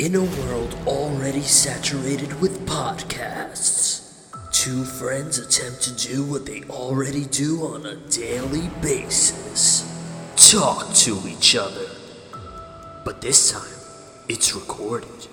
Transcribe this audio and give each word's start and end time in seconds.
In 0.00 0.14
a 0.14 0.22
world 0.22 0.74
already 0.86 1.42
saturated 1.42 2.40
with 2.40 2.66
podcasts, 2.66 4.24
two 4.50 4.82
friends 4.82 5.36
attempt 5.36 5.82
to 5.82 6.08
do 6.08 6.24
what 6.24 6.46
they 6.46 6.62
already 6.70 7.26
do 7.26 7.66
on 7.66 7.84
a 7.84 7.96
daily 8.08 8.70
basis 8.80 9.84
talk 10.50 10.90
to 10.94 11.20
each 11.28 11.54
other. 11.54 11.86
But 13.04 13.20
this 13.20 13.52
time, 13.52 14.24
it's 14.26 14.54
recorded. 14.54 15.26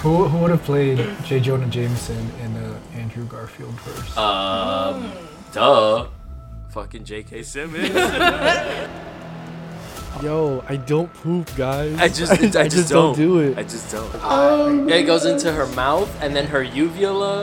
Who, 0.00 0.24
who 0.28 0.38
would 0.40 0.50
have 0.50 0.64
played 0.64 0.98
J. 1.24 1.40
Jonah 1.40 1.66
Jameson 1.68 2.30
in 2.42 2.52
the 2.52 2.76
Andrew 2.92 3.24
Garfield 3.24 3.72
verse? 3.80 4.14
Um, 4.14 5.10
duh. 5.52 6.08
Fucking 6.68 7.04
J.K. 7.04 7.42
Simmons. 7.42 7.88
Yo, 10.22 10.64
I 10.68 10.76
don't 10.76 11.12
poop, 11.12 11.54
guys. 11.56 11.98
I 11.98 12.08
just, 12.08 12.32
I, 12.32 12.68
just, 12.68 12.88
don't. 12.88 13.16
don't. 13.16 13.16
do 13.16 13.38
it. 13.40 13.58
I 13.58 13.62
just 13.62 13.90
don't. 13.90 14.14
Um. 14.22 14.88
yeah, 14.88 14.96
it 14.96 15.04
goes 15.04 15.24
into 15.26 15.52
her 15.52 15.66
mouth, 15.68 16.08
and 16.22 16.34
then 16.34 16.46
her 16.46 16.62
uvula 16.62 17.42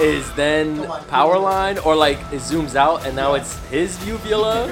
is 0.00 0.30
then 0.32 0.86
power 1.08 1.38
line, 1.38 1.78
or 1.78 1.94
like 1.94 2.18
it 2.32 2.40
zooms 2.40 2.74
out, 2.74 3.06
and 3.06 3.14
now 3.14 3.34
it's 3.34 3.56
his 3.68 4.04
uvula. 4.06 4.66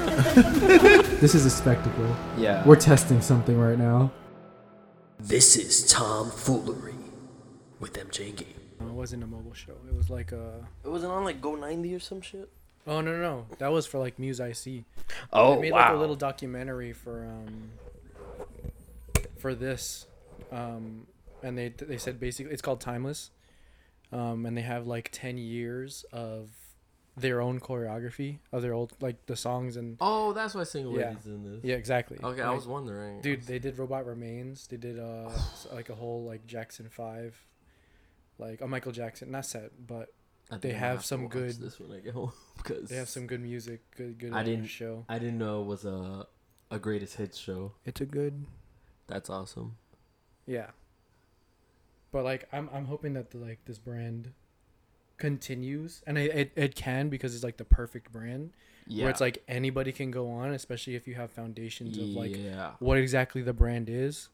This 1.16 1.34
is 1.34 1.46
a 1.46 1.50
spectacle. 1.50 2.14
Yeah. 2.36 2.62
We're 2.66 2.76
testing 2.76 3.22
something 3.22 3.58
right 3.58 3.78
now. 3.78 4.12
This 5.18 5.56
is 5.56 5.86
Tom 5.90 6.30
Foolery 6.30 6.94
with 7.80 7.94
MJ 7.94 8.36
Game. 8.36 8.60
It 8.80 8.92
wasn't 8.92 9.22
a 9.22 9.26
mobile 9.26 9.54
show. 9.54 9.76
It 9.88 9.96
was 9.96 10.10
like 10.10 10.32
a. 10.32 10.68
it 10.84 10.88
wasn't 10.88 11.12
on 11.12 11.24
like 11.24 11.40
Go 11.40 11.54
90 11.54 11.94
or 11.94 12.00
some 12.00 12.20
shit. 12.20 12.50
Oh 12.86 13.00
no 13.00 13.12
no 13.12 13.20
no! 13.20 13.46
That 13.58 13.72
was 13.72 13.86
for 13.86 13.98
like 13.98 14.18
Muse 14.18 14.38
IC. 14.40 14.84
Oh 15.32 15.54
they 15.56 15.62
made 15.62 15.72
like 15.72 15.90
a 15.92 15.96
little 15.96 16.16
documentary 16.16 16.92
for 16.92 17.24
um. 17.26 17.70
For 19.38 19.54
this, 19.54 20.06
um, 20.50 21.06
and 21.42 21.56
they 21.58 21.68
they 21.68 21.98
said 21.98 22.18
basically 22.18 22.52
it's 22.52 22.62
called 22.62 22.80
Timeless, 22.80 23.30
um, 24.12 24.46
and 24.46 24.56
they 24.56 24.62
have 24.62 24.86
like 24.86 25.10
ten 25.12 25.36
years 25.38 26.04
of 26.12 26.48
their 27.18 27.40
own 27.40 27.60
choreography 27.60 28.38
of 28.52 28.60
their 28.62 28.72
old 28.74 28.92
like 29.00 29.24
the 29.26 29.36
songs 29.36 29.76
and 29.76 29.96
Oh, 30.00 30.32
that's 30.32 30.54
why 30.54 30.64
single 30.64 30.98
Yeah. 30.98 31.08
ladies 31.10 31.26
in 31.26 31.44
this. 31.44 31.64
yeah 31.64 31.76
exactly. 31.76 32.18
Okay, 32.22 32.42
I 32.42 32.50
was 32.52 32.66
wondering. 32.66 33.20
Dude, 33.22 33.42
they 33.46 33.58
did 33.58 33.78
Robot 33.78 34.04
Remains. 34.06 34.66
They 34.66 34.76
did 34.76 34.98
uh 34.98 35.30
like 35.72 35.88
a 35.90 35.94
whole 35.94 36.24
like 36.24 36.46
Jackson 36.46 36.88
Five, 36.90 37.38
like 38.38 38.60
a 38.60 38.66
Michael 38.68 38.92
Jackson, 38.92 39.30
not 39.30 39.46
set, 39.46 39.70
but 39.86 39.94
I 39.98 40.02
think 40.02 40.08
they 40.60 40.72
have 40.72 41.00
to 41.00 41.06
some 41.06 41.28
good- 41.28 41.60
This 41.60 41.78
when 41.80 41.92
I 41.92 42.00
get 42.00 42.14
home 42.20 42.32
because 42.58 42.88
they 42.88 42.96
have 42.96 43.08
some 43.08 43.26
good 43.26 43.40
music, 43.40 43.80
good 43.96 44.18
good 44.18 44.32
I 44.32 44.42
didn't- 44.42 44.66
show. 44.66 45.04
I 45.08 45.18
didn't 45.18 45.38
know 45.38 45.62
it 45.62 45.66
was 45.66 45.84
a 45.84 46.26
a 46.70 46.78
greatest 46.78 47.16
hits 47.16 47.38
show. 47.38 47.72
It's 47.84 48.00
a 48.00 48.06
good 48.06 48.44
That's 49.06 49.30
awesome. 49.30 49.76
yeah. 50.46 50.70
But 52.12 52.24
like 52.24 52.48
I'm 52.52 52.68
I'm 52.72 52.86
hoping 52.86 53.12
that 53.14 53.30
the, 53.30 53.38
like 53.38 53.64
this 53.66 53.78
brand 53.78 54.32
continues 55.18 56.02
and 56.06 56.18
it, 56.18 56.30
it 56.34 56.52
it 56.56 56.74
can 56.74 57.08
because 57.08 57.34
it's 57.34 57.42
like 57.44 57.56
the 57.56 57.64
perfect 57.64 58.12
brand 58.12 58.50
Yeah. 58.86 59.04
where 59.04 59.10
it's 59.10 59.20
like 59.20 59.42
anybody 59.48 59.90
can 59.92 60.10
go 60.10 60.28
on 60.30 60.52
especially 60.52 60.94
if 60.94 61.08
you 61.08 61.14
have 61.14 61.30
foundations 61.30 61.96
of 61.96 62.04
like 62.08 62.36
yeah. 62.36 62.72
what 62.80 62.98
exactly 62.98 63.40
the 63.42 63.54
brand 63.54 63.88
is 63.88 64.28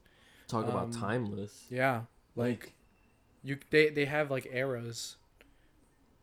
Talk 0.48 0.66
about 0.68 0.84
um, 0.86 0.90
timeless. 0.92 1.66
yeah 1.70 2.02
like 2.34 2.72
you 3.44 3.58
they 3.70 3.90
they 3.90 4.06
have 4.06 4.28
like 4.30 4.48
eras 4.52 5.16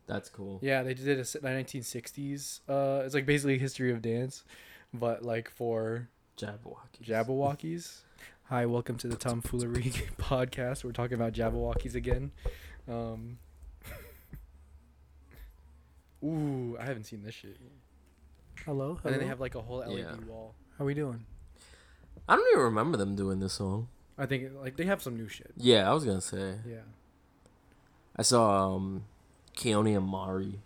That's 0.10 0.28
cool. 0.28 0.58
Yeah, 0.64 0.82
they 0.82 0.96
did 0.96 1.18
a 1.18 1.22
s- 1.22 1.36
1960s. 1.40 2.62
Uh, 2.68 3.04
it's 3.06 3.14
like 3.14 3.28
basically 3.28 3.60
history 3.60 3.92
of 3.92 4.02
dance, 4.02 4.44
but 4.92 5.24
like 5.24 5.52
for 5.52 6.08
Jabberwocky. 6.36 7.04
Jabbawockeez. 7.06 8.00
Hi, 8.46 8.66
welcome 8.66 8.98
to 8.98 9.08
the 9.08 9.16
Tomfoolery 9.16 9.94
podcast. 10.20 10.84
We're 10.84 10.94
talking 10.94 11.14
about 11.14 11.34
Jabbawockeez 11.34 11.94
again. 11.94 12.32
Um, 12.88 13.38
ooh, 16.24 16.76
I 16.80 16.86
haven't 16.86 17.04
seen 17.04 17.22
this 17.24 17.36
shit. 17.36 17.58
Hello. 18.66 19.00
And 19.04 19.14
then 19.14 19.20
they 19.22 19.28
have 19.28 19.40
like 19.40 19.54
a 19.54 19.62
whole 19.62 19.78
LED 19.88 20.00
Yeah. 20.00 20.16
wall. 20.28 20.56
How 20.80 20.86
are 20.86 20.88
we 20.88 20.96
doing? 20.96 21.24
I 22.28 22.36
don't 22.36 22.48
even 22.52 22.64
remember 22.64 22.98
them 22.98 23.16
doing 23.16 23.40
this 23.40 23.54
song. 23.54 23.90
I 24.18 24.26
think 24.26 24.50
like 24.60 24.76
they 24.76 24.86
have 24.86 25.04
some 25.04 25.16
new 25.16 25.28
shit. 25.30 25.52
Yeah, 25.56 25.88
I 25.88 25.94
was 25.94 26.04
gonna 26.04 26.20
say. 26.20 26.56
Yeah. 26.68 26.82
I 28.16 28.24
saw 28.24 28.74
um 28.76 29.04
Keone 29.60 29.96
Amari 29.98 30.62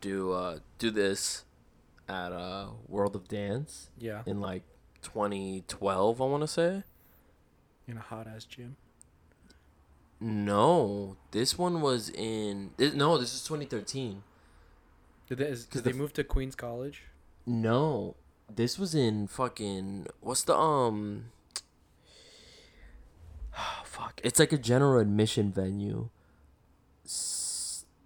do 0.00 0.32
uh 0.32 0.58
do 0.78 0.90
this 0.90 1.44
at 2.08 2.32
uh 2.32 2.70
World 2.88 3.14
of 3.14 3.28
Dance 3.28 3.88
Yeah. 3.98 4.22
in 4.26 4.40
like 4.40 4.64
2012, 5.02 6.20
I 6.20 6.24
want 6.24 6.42
to 6.42 6.48
say. 6.48 6.82
In 7.86 7.96
a 7.96 8.00
hot 8.00 8.26
ass 8.26 8.44
gym. 8.44 8.76
No, 10.20 11.16
this 11.30 11.56
one 11.56 11.80
was 11.80 12.10
in 12.10 12.72
this, 12.76 12.92
no, 12.94 13.16
this 13.16 13.32
is 13.32 13.42
2013. 13.44 14.22
Did 15.28 15.38
they, 15.38 15.44
is, 15.46 15.64
did 15.66 15.84
they 15.84 15.92
the- 15.92 15.96
move 15.98 16.12
to 16.14 16.24
Queens 16.24 16.54
College? 16.56 17.04
No, 17.46 18.16
this 18.54 18.76
was 18.78 18.94
in 18.94 19.28
fucking 19.28 20.08
what's 20.20 20.42
the 20.42 20.56
um 20.56 21.26
fuck. 23.84 24.20
It's 24.24 24.38
like 24.40 24.52
a 24.52 24.58
general 24.58 25.00
admission 25.00 25.52
venue. 25.52 26.08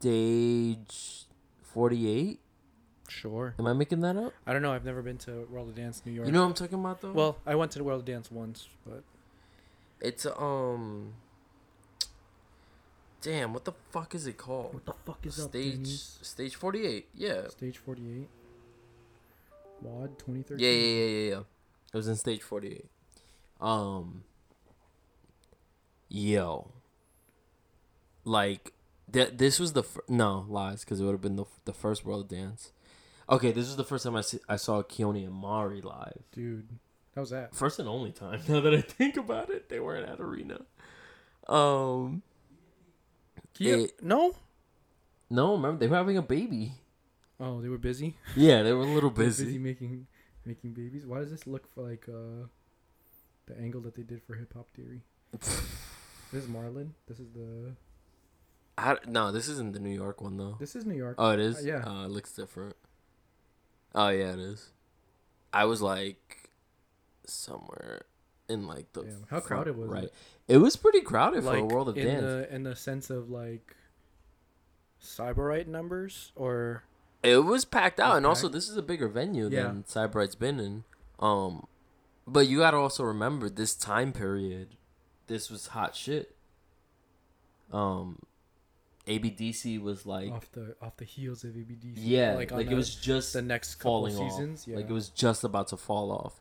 Stage 0.04 1.25
48? 1.62 2.38
Sure. 3.09 3.54
Am 3.59 3.66
I 3.66 3.72
making 3.72 4.00
that 4.00 4.19
up? 4.19 4.34
I 4.47 4.53
don't 4.53 4.60
know. 4.60 4.70
I've 4.70 4.84
never 4.84 5.00
been 5.00 5.16
to 5.19 5.47
World 5.50 5.70
of 5.70 5.76
Dance 5.76 6.03
New 6.04 6.12
York. 6.12 6.26
You 6.26 6.32
know 6.32 6.42
what 6.42 6.48
I'm 6.48 6.53
talking 6.53 6.78
about 6.78 7.00
though? 7.00 7.12
well, 7.12 7.38
I 7.47 7.54
went 7.54 7.72
to 7.72 7.78
the 7.78 7.84
World 7.84 8.00
of 8.00 8.04
Dance 8.04 8.31
once, 8.31 8.69
but 8.87 9.03
it's 10.03 10.26
um 10.26 11.14
Damn, 13.22 13.54
what 13.54 13.64
the 13.64 13.72
fuck 13.93 14.14
is 14.14 14.26
it 14.26 14.37
called? 14.37 14.75
what 14.75 14.84
the 14.84 14.93
fuck 15.06 15.25
is 15.25 15.41
up, 15.41 15.48
Stage 15.48 15.72
Denny's? 15.72 16.19
Stage 16.20 16.54
48. 16.54 17.09
Yeah. 17.14 17.48
Stage 17.48 17.78
48. 17.78 18.28
WAD 19.81 20.19
2013. 20.19 20.59
Yeah, 20.59 20.70
yeah, 20.70 20.76
yeah, 20.76 21.06
yeah, 21.06 21.31
yeah. 21.31 21.41
It 21.94 21.97
was 21.97 22.09
in 22.09 22.16
stage 22.16 22.43
48. 22.43 22.84
Um 23.59 24.25
Yo. 26.10 26.72
Like 28.26 28.73
th- 29.12 29.32
this 29.37 29.59
was 29.59 29.72
the 29.72 29.82
fir- 29.82 30.04
no, 30.09 30.47
lies 30.48 30.84
cuz 30.84 31.00
it 31.00 31.04
would 31.04 31.12
have 31.12 31.20
been 31.20 31.37
the 31.37 31.44
the 31.65 31.72
first 31.75 32.04
world 32.04 32.28
dance. 32.28 32.72
Okay, 33.28 33.53
this 33.53 33.66
was 33.66 33.76
the 33.76 33.84
first 33.84 34.04
time 34.04 34.16
I, 34.16 34.20
see- 34.20 34.41
I 34.48 34.56
saw 34.56 34.82
Keone 34.82 35.26
Amari 35.26 35.81
live. 35.81 36.22
Dude, 36.32 36.69
how 37.14 37.22
was 37.22 37.31
that? 37.31 37.54
First 37.54 37.78
and 37.78 37.88
only 37.88 38.12
time. 38.12 38.41
Now 38.48 38.60
that 38.60 38.75
I 38.75 38.81
think 38.82 39.16
about 39.16 39.48
it, 39.50 39.69
they 39.70 39.81
weren't 39.81 40.09
at 40.09 40.20
arena. 40.20 40.60
Um 41.48 42.22
Yeah. 43.59 43.76
It- 43.76 44.03
no? 44.03 44.34
no, 45.31 45.53
remember 45.56 45.78
they 45.78 45.88
were 45.88 45.97
having 45.97 46.16
a 46.19 46.22
baby. 46.22 46.75
Oh, 47.41 47.60
they 47.60 47.69
were 47.69 47.78
busy. 47.78 48.16
Yeah, 48.37 48.62
they 48.62 48.72
were 48.72 48.82
a 48.84 48.94
little 48.94 49.10
busy 49.25 49.44
busy. 49.44 49.59
making 49.59 50.06
making 50.44 50.72
babies. 50.75 51.06
Why 51.06 51.19
does 51.20 51.31
this 51.31 51.47
look 51.47 51.66
for 51.72 51.82
like 51.82 52.09
uh 52.09 52.47
the 53.47 53.56
angle 53.59 53.81
that 53.82 53.94
they 53.94 54.03
did 54.03 54.22
for 54.22 54.34
Hip 54.34 54.53
Hop 54.54 54.69
Theory? 54.75 55.03
this 55.32 56.43
is 56.44 56.47
Marlon. 56.47 56.91
This 57.09 57.19
is 57.20 57.28
the. 57.34 57.75
I, 58.76 58.96
no, 59.06 59.30
this 59.30 59.48
isn't 59.48 59.72
the 59.72 59.78
New 59.78 59.94
York 59.94 60.20
one 60.20 60.36
though. 60.36 60.56
This 60.58 60.74
is 60.74 60.84
New 60.84 60.96
York. 60.96 61.14
Oh, 61.18 61.30
it 61.30 61.40
is. 61.40 61.58
Uh, 61.58 61.60
yeah. 61.64 61.84
Uh, 61.86 62.04
it 62.06 62.10
looks 62.10 62.32
different. 62.32 62.74
Oh 63.94 64.08
yeah, 64.08 64.32
it 64.32 64.40
is. 64.40 64.70
I 65.52 65.64
was 65.66 65.80
like 65.80 66.50
somewhere 67.24 68.02
in 68.48 68.66
like 68.66 68.92
the 68.92 69.02
Damn, 69.04 69.26
how 69.30 69.40
crowded 69.40 69.76
was 69.76 69.88
it? 69.88 69.92
right. 69.94 70.08
It 70.48 70.58
was 70.58 70.76
pretty 70.76 71.00
crowded 71.00 71.44
for 71.44 71.54
a 71.56 71.64
world 71.64 71.88
of 71.88 71.96
in 71.96 72.06
dance. 72.06 72.20
the 72.22 72.54
in 72.54 72.64
the 72.64 72.74
sense 72.76 73.08
of 73.10 73.30
like 73.30 73.76
cyberite 75.02 75.66
numbers 75.68 76.32
or 76.34 76.82
It 77.22 77.38
was 77.44 77.64
packed 77.64 78.00
out, 78.00 78.10
was 78.10 78.16
and 78.18 78.26
also 78.26 78.48
this 78.48 78.68
is 78.68 78.76
a 78.76 78.82
bigger 78.82 79.08
venue 79.08 79.48
Yeah. 79.48 79.64
than 79.64 79.84
Cyberite's 79.84 80.34
been 80.34 80.58
in. 80.60 80.84
Um, 81.20 81.66
but 82.26 82.48
you 82.48 82.58
gotta 82.58 82.76
also 82.78 83.04
remember 83.04 83.48
this 83.48 83.74
time 83.74 84.12
period. 84.12 84.76
This 85.28 85.48
was 85.50 85.68
hot 85.68 85.94
shit. 85.94 86.34
Um, 87.72 88.19
ABDC 89.06 89.80
was 89.82 90.06
like 90.06 90.30
off 90.32 90.50
the 90.52 90.74
off 90.80 90.96
the 90.96 91.04
heels 91.04 91.44
of 91.44 91.50
ABDC. 91.50 91.94
yeah, 91.96 92.34
like, 92.34 92.50
like, 92.50 92.70
it 92.70 92.74
was 92.74 92.94
just 92.94 93.32
the 93.34 93.42
next 93.42 93.74
couple 93.76 94.08
falling 94.08 94.14
seasons. 94.30 94.66
Yeah, 94.66 94.76
Like 94.76 94.88
it 94.88 94.92
was 94.92 95.08
just 95.10 95.44
about 95.44 95.68
to 95.68 95.76
fall 95.76 96.10
off. 96.10 96.40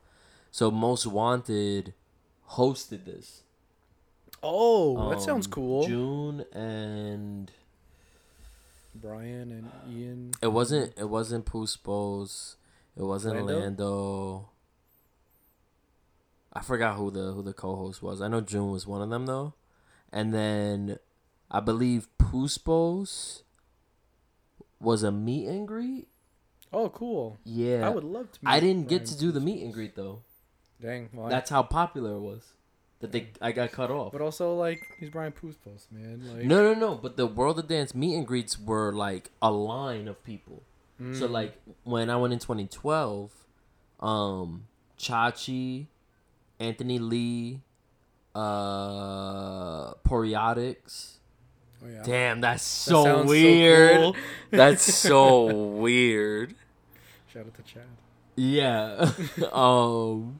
So 0.51 0.71
Most 0.71 1.05
Wanted 1.05 1.93
hosted 2.51 3.05
this. 3.05 3.41
Oh, 4.41 5.09
that 5.09 5.21
sounds 5.21 5.45
Um, 5.47 5.51
cool. 5.51 5.87
June 5.87 6.45
and 6.53 7.51
Brian 8.95 9.51
and 9.51 9.71
Ian. 9.89 10.31
it 10.41 10.47
wasn't 10.53 10.93
it 10.97 11.09
wasn't 11.09 11.45
Puspos. 11.45 12.55
It 12.95 13.03
wasn't 13.03 13.35
Lando? 13.45 13.59
Lando. 13.59 14.49
I 16.53 16.61
forgot 16.61 16.95
who 16.97 17.09
the 17.09 17.31
who 17.33 17.41
the 17.41 17.53
co-host 17.53 18.01
was. 18.03 18.21
I 18.21 18.27
know 18.27 18.41
June 18.41 18.69
was 18.71 18.85
one 18.85 19.01
of 19.01 19.09
them 19.09 19.25
though. 19.25 19.53
And 20.11 20.33
then 20.33 20.99
I 21.49 21.59
believe 21.59 22.07
Puspos 22.33 23.43
was 24.79 25.03
a 25.03 25.11
meet 25.11 25.47
and 25.47 25.67
greet. 25.67 26.07
Oh, 26.71 26.89
cool. 26.89 27.37
Yeah. 27.43 27.85
I 27.85 27.89
would 27.89 28.03
love 28.03 28.31
to. 28.31 28.39
I 28.43 28.59
didn't 28.59 28.87
get 28.87 29.05
to 29.05 29.17
do 29.17 29.31
the 29.31 29.39
Puspos. 29.39 29.43
meet 29.43 29.63
and 29.63 29.73
greet 29.73 29.95
though. 29.95 30.21
Dang, 30.81 31.09
why? 31.13 31.29
That's 31.29 31.49
how 31.51 31.61
popular 31.63 32.15
it 32.15 32.19
was. 32.19 32.41
that 33.01 33.11
they 33.11 33.27
I 33.41 33.51
got 33.51 33.71
cut 33.71 33.91
off. 33.91 34.11
But 34.13 34.21
also 34.21 34.55
like 34.55 34.81
he's 34.99 35.09
Brian 35.09 35.31
Puspos, 35.33 35.91
man. 35.91 36.23
Like 36.35 36.45
No, 36.45 36.73
no, 36.73 36.79
no. 36.79 36.95
But 36.95 37.15
the 37.17 37.27
World 37.27 37.59
of 37.59 37.67
Dance 37.67 37.93
meet 37.93 38.15
and 38.15 38.25
greets 38.25 38.59
were 38.59 38.91
like 38.91 39.29
a 39.41 39.51
line 39.51 40.07
of 40.07 40.23
people. 40.23 40.63
So 41.13 41.27
Mm. 41.27 41.31
like 41.31 41.61
when 41.83 42.09
I 42.09 42.15
went 42.15 42.33
in 42.33 42.39
2012, 42.39 43.31
um, 43.99 44.67
Chachi, 44.97 45.87
Anthony 46.59 46.97
Lee, 46.99 47.61
uh, 48.35 49.93
Poreotics. 50.05 51.15
Oh, 51.83 51.87
yeah. 51.89 52.03
Damn, 52.03 52.41
that's 52.41 52.63
so 52.63 53.03
sounds 53.03 53.29
weird. 53.29 53.97
cool. 53.97 54.15
That's 54.51 54.83
so 54.93 55.45
weird. 55.55 56.55
Shout 57.31 57.45
out 57.47 57.53
to 57.55 57.61
Chad. 57.63 57.83
Yeah. 58.35 59.11
um. 59.51 60.39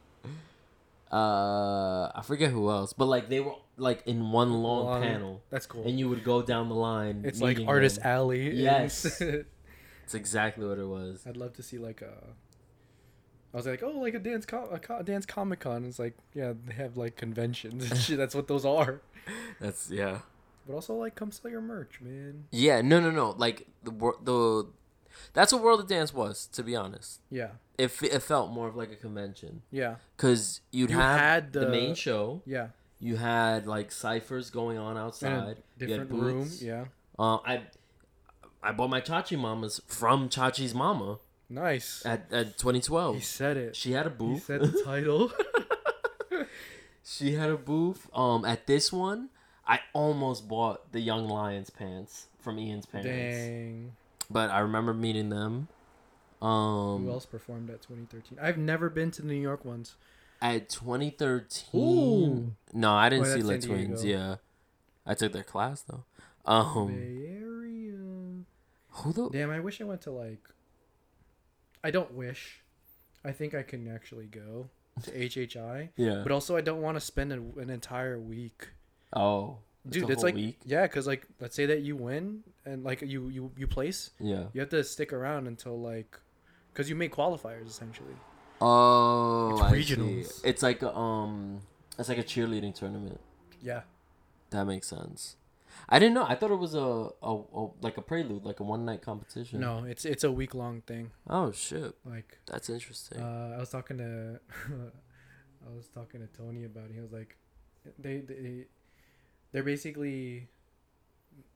Uh, 1.12 2.12
I 2.16 2.22
forget 2.24 2.50
who 2.52 2.72
else, 2.72 2.92
but 2.94 3.06
like 3.06 3.30
they 3.30 3.40
were 3.40 3.54
like 3.78 4.02
in 4.08 4.32
one 4.32 4.52
long, 4.64 4.86
Long- 4.86 5.02
panel, 5.04 5.42
That's 5.52 5.68
cool. 5.68 5.84
and 5.86 6.00
you 6.00 6.10
would 6.10 6.24
go 6.24 6.42
down 6.42 6.70
the 6.70 6.76
line. 6.76 7.22
it's 7.24 7.40
like 7.40 7.60
Artist 7.68 7.98
them. 7.98 8.08
Alley. 8.08 8.52
Yes. 8.56 9.22
It's 9.22 10.16
exactly 10.16 10.68
what 10.68 10.80
it 10.80 10.88
was. 10.88 11.24
I'd 11.28 11.38
love 11.38 11.54
to 11.54 11.64
see 11.64 11.78
like 11.78 12.02
a. 12.02 12.14
I 13.54 13.58
was 13.58 13.68
like, 13.68 13.84
oh, 13.84 13.92
like 13.92 14.16
a 14.16 14.20
dance, 14.20 14.46
co- 14.48 14.68
a, 14.72 14.80
co- 14.80 15.04
dance 15.04 15.28
comic 15.28 15.60
con. 15.60 15.86
It's 15.86 16.00
like, 16.00 16.16
yeah, 16.34 16.54
they 16.66 16.74
have 16.74 16.98
like 16.98 17.16
conventions 17.16 17.90
and 17.92 18.00
shit. 18.00 18.18
That's 18.18 18.34
what 18.34 18.48
those 18.48 18.66
are. 18.66 19.02
That's 19.60 19.92
yeah. 19.92 20.20
But 20.68 20.74
also, 20.76 20.94
like, 20.96 21.16
come 21.16 21.32
sell 21.32 21.52
your 21.52 21.62
merch, 21.62 22.00
man. 22.02 22.46
Yeah, 22.52 22.82
no, 22.82 23.00
no, 23.00 23.12
no. 23.12 23.32
Like 23.38 23.68
the 23.84 23.92
the, 24.24 24.68
that's 25.34 25.52
what 25.54 25.62
World 25.62 25.80
of 25.82 25.88
Dance 25.88 26.14
was. 26.14 26.48
To 26.54 26.64
be 26.64 26.76
honest, 26.76 27.20
Yeah, 27.30 27.50
it 27.78 27.92
it 28.02 28.20
felt 28.22 28.52
more 28.52 28.68
of 28.70 28.76
like 28.76 28.92
a 28.92 28.96
convention 28.96 29.62
yeah, 29.72 29.96
because 30.16 30.62
you'd 30.72 30.90
You 30.90 30.98
have 30.98 31.20
had 31.20 31.54
the, 31.54 31.62
the- 31.62 31.70
main 31.70 31.96
show. 31.96 32.42
yeah. 32.46 32.68
You 33.00 33.18
had 33.18 33.68
like 33.68 33.92
ciphers 33.92 34.50
going 34.50 34.78
on 34.78 34.98
outside. 34.98 35.58
Different 35.78 36.10
room. 36.12 36.50
Yeah, 36.62 36.86
Uh, 37.20 37.38
I 37.46 37.64
I 38.64 38.72
bought 38.72 38.90
my 38.90 39.02
Chachi 39.02 39.38
mamas 39.38 39.82
from 39.88 40.30
Chachi's 40.30 40.74
mama 40.74 41.20
nice. 41.50 42.02
at, 42.06 42.32
at 42.32 42.58
2012. 42.58 43.16
He 43.16 43.22
said 43.22 43.58
it. 43.58 43.76
She 43.76 43.92
had 43.92 44.06
a 44.08 44.10
He 44.10 44.16
booth. 44.16 44.46
said 44.46 44.62
the 44.62 44.82
title. 44.86 45.34
she 47.04 47.34
had 47.34 47.50
a 47.50 47.58
booth. 47.58 48.10
Um, 48.14 48.46
at 48.46 48.68
this 48.68 48.92
one, 48.94 49.30
I 49.68 49.80
almost 49.94 50.48
bought 50.48 50.92
the 50.92 51.00
Young 51.00 51.28
Lions 51.30 51.70
pants 51.70 52.28
from 52.40 52.60
Ian's 52.60 52.86
parents, 52.86 53.10
Dang. 53.38 53.92
but 54.30 54.50
I 54.50 54.60
remember 54.60 54.94
meeting 54.94 55.30
them. 55.30 55.68
Um, 56.42 57.06
Who 57.06 57.12
else 57.12 57.26
performed 57.26 57.70
at 57.70 57.82
2013? 57.82 58.38
I've 58.42 58.58
never 58.58 58.90
been 58.90 59.12
to 59.12 59.22
the 59.22 59.28
New 59.30 59.36
York 59.40 59.64
ones. 59.64 59.96
at 60.42 60.68
2013. 60.70 61.80
Ooh. 61.82 62.52
No, 62.74 62.94
I 62.94 63.08
didn't 63.08 63.26
Oh, 63.28 63.36
see 63.36 63.42
San 63.42 63.62
twins. 63.62 64.04
Yeah, 64.04 64.36
I 65.06 65.14
took 65.14 65.32
their 65.32 65.44
class 65.44 65.82
though. 65.82 66.04
Um, 66.46 66.88
Bay 66.88 67.38
Area. 67.42 68.44
who 68.90 69.14
the? 69.14 69.30
Damn, 69.30 69.50
I 69.52 69.62
wish 69.62 69.80
I 69.80 69.86
went 69.86 70.02
to 70.02 70.12
like. 70.12 70.44
I 71.82 71.92
don't 71.92 72.14
wish. 72.14 72.62
I 73.24 73.32
think 73.32 73.54
I 73.56 73.64
can 73.64 73.88
actually 73.88 74.26
go 74.26 74.70
to 75.04 75.12
HHI, 75.18 75.90
Yeah. 75.96 76.22
but 76.24 76.34
also 76.34 76.58
I 76.58 76.62
don't 76.62 76.82
want 76.82 76.98
to 76.98 77.02
spend 77.02 77.32
an 77.32 77.70
entire 77.70 78.20
week. 78.20 78.68
Oh, 79.16 79.58
Dude, 79.88 80.10
it's 80.10 80.24
like 80.24 80.36
week? 80.36 80.60
yeah, 80.66 80.88
cause 80.88 81.06
like 81.08 81.28
let's 81.42 81.56
say 81.56 81.66
that 81.66 81.82
you 81.82 81.96
win 81.98 82.44
and 82.66 82.84
like 82.84 83.02
you 83.02 83.28
you 83.30 83.52
you 83.58 83.68
place, 83.68 84.12
Yeah. 84.20 84.46
you 84.54 84.62
have 84.62 84.70
to 84.70 84.84
stick 84.84 85.12
around 85.12 85.48
until 85.48 85.80
like, 85.80 86.18
cause 86.74 86.90
you 86.90 86.96
make 86.96 87.14
qualifiers 87.14 87.68
essentially. 87.68 88.16
Oh, 88.62 89.52
It's 89.52 89.62
I 89.62 89.72
see. 89.72 89.96
regionals. 89.96 90.42
It's 90.46 90.64
like 90.64 90.82
um, 90.84 91.62
it's 92.00 92.08
like 92.10 92.18
a 92.18 92.24
cheerleading 92.24 92.74
tournament. 92.74 93.20
Yeah. 93.62 93.82
That 94.52 94.66
makes 94.66 94.88
sense. 94.88 95.36
I 95.90 96.00
didn't 96.00 96.14
know. 96.14 96.24
I 96.26 96.36
thought 96.36 96.52
it 96.52 96.56
was 96.60 96.76
a, 96.76 97.10
a, 97.22 97.34
a 97.54 97.68
like 97.82 97.98
a 97.98 98.02
prelude, 98.02 98.46
like 98.46 98.60
a 98.62 98.64
one 98.64 98.86
night 98.86 99.02
competition. 99.02 99.60
No, 99.60 99.84
it's 99.84 100.06
it's 100.06 100.24
a 100.24 100.32
week 100.32 100.54
long 100.56 100.82
thing. 100.82 101.12
Oh 101.30 101.52
shit, 101.52 101.94
Like 102.06 102.38
that's 102.46 102.70
interesting. 102.70 103.20
Uh, 103.20 103.56
I 103.58 103.60
was 103.60 103.70
talking 103.70 103.98
to, 103.98 104.40
I 105.68 105.76
was 105.76 105.88
talking 105.88 106.22
to 106.22 106.28
Tony 106.28 106.64
about 106.64 106.86
it. 106.86 106.92
He 106.94 107.02
was 107.02 107.12
like, 107.12 107.36
they 108.00 108.20
they, 108.20 108.66
they're 109.54 109.64
basically, 109.64 110.50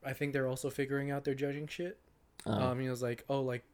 I 0.04 0.14
think 0.14 0.32
they're 0.32 0.48
also 0.48 0.70
figuring 0.70 1.10
out 1.10 1.24
their 1.24 1.34
judging 1.34 1.66
shit. 1.66 1.98
Uh, 2.46 2.52
Um, 2.70 2.80
he 2.80 2.88
was 2.88 3.02
like, 3.02 3.24
oh, 3.28 3.42
like, 3.42 3.64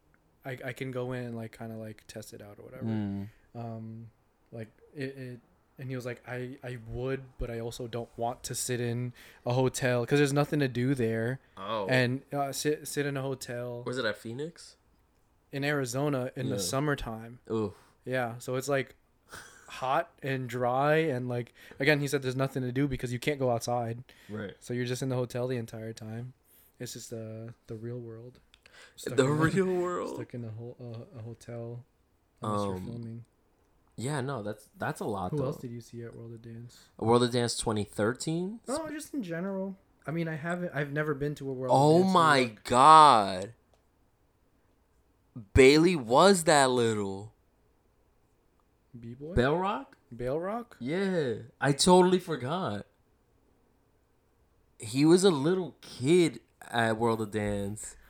I 0.45 0.59
I 0.65 0.73
can 0.73 0.91
go 0.91 1.13
in 1.13 1.25
and 1.25 1.37
like 1.37 1.53
kind 1.53 1.71
of 1.73 1.79
like 1.79 2.03
test 2.09 2.33
it 2.35 2.43
out 2.43 2.59
or 2.59 2.65
whatever. 2.65 2.85
mm, 2.87 3.29
Um, 3.55 4.09
like 4.51 4.69
it, 4.95 5.17
it 5.17 5.41
and 5.79 5.89
he 5.89 5.97
was 5.97 6.05
like, 6.07 6.23
I 6.29 6.57
I 6.63 6.79
would, 6.89 7.23
but 7.39 7.51
I 7.51 7.61
also 7.61 7.87
don't 7.87 8.09
want 8.17 8.43
to 8.45 8.55
sit 8.55 8.81
in 8.81 9.13
a 9.47 9.53
hotel 9.55 10.01
because 10.03 10.19
there's 10.21 10.33
nothing 10.33 10.61
to 10.61 10.69
do 10.69 10.95
there 10.95 11.41
oh, 11.57 11.87
and 11.89 12.23
uh, 12.33 12.53
sit 12.53 12.87
sit 12.89 13.07
in 13.07 13.17
a 13.17 13.23
hotel 13.23 13.83
was 13.87 13.99
it 13.99 14.05
at 14.05 14.17
Phoenix? 14.17 14.77
in 15.53 15.63
Arizona 15.65 16.31
in 16.37 16.47
Yeah. 16.49 16.55
the 16.55 16.61
summertime. 16.61 17.39
Ooh, 17.51 17.75
Yeah, 18.05 18.39
so 18.39 18.57
it's 18.57 18.69
like 18.69 18.97
hot 19.81 20.11
and 20.23 20.49
dry 20.49 20.97
and 20.97 21.29
like 21.29 21.53
again 21.81 22.01
he 22.01 22.07
said 22.09 22.23
there's 22.23 22.37
nothing 22.37 22.63
to 22.63 22.73
do 22.73 22.87
because 22.89 23.13
you 23.13 23.19
can't 23.19 23.39
go 23.39 23.51
outside. 23.51 24.03
right. 24.29 24.55
So 24.61 24.73
you're 24.75 24.85
just 24.85 25.03
in 25.03 25.09
the 25.09 25.17
hotel 25.17 25.47
the 25.49 25.57
entire 25.57 25.93
time. 25.93 26.33
It's 26.81 26.93
just 26.95 27.11
the 27.11 27.55
the 27.67 27.75
real 27.75 27.99
world. 27.99 28.39
Stuck 28.97 29.17
The 29.17 29.29
real 29.29 29.67
world. 29.83 30.17
stuck 30.17 30.35
in 30.35 30.45
a 30.45 30.51
whole 30.51 30.77
uh, 30.81 31.19
a 31.19 31.23
hotel 31.23 31.85
unless 32.43 32.65
you're 32.67 32.75
Um, 32.77 32.85
filming. 32.87 33.25
Yeah, 33.97 34.21
no, 34.21 34.43
that's 34.43 34.69
that's 34.77 35.01
a 35.01 35.05
lot 35.05 35.31
Who 35.31 35.39
though. 35.39 35.45
else 35.47 35.59
did 35.59 35.71
you 35.71 35.81
see 35.81 36.03
at 36.03 36.17
World 36.17 36.33
of 36.35 36.43
Dance? 36.43 36.79
World 36.99 37.23
of 37.23 37.31
Dance 37.31 37.57
2013. 37.57 38.59
Oh, 38.69 38.89
just 38.91 39.15
in 39.15 39.23
general. 39.23 39.77
I 40.07 40.11
mean, 40.11 40.27
I 40.29 40.35
haven't. 40.37 40.73
I've 40.75 40.93
never 40.93 41.15
been 41.15 41.35
to 41.37 41.49
a 41.49 41.53
World. 41.53 41.73
Oh 41.75 41.97
of 41.99 42.03
Dance 42.03 42.13
my 42.15 42.51
god. 42.65 43.53
Bailey 45.55 45.97
was 45.97 46.45
that 46.45 46.71
little. 46.71 47.33
B-boy. 48.99 49.35
Bell 49.35 49.57
Rock? 49.57 49.97
Bale 50.15 50.39
Rock. 50.39 50.77
Yeah, 50.81 51.35
I 51.61 51.73
totally 51.73 52.19
forgot. 52.21 52.87
He 54.79 55.05
was 55.05 55.25
a 55.25 55.31
little 55.31 55.77
kid 55.81 56.41
at 56.71 56.97
World 56.99 57.21
of 57.21 57.31
Dance. 57.31 57.97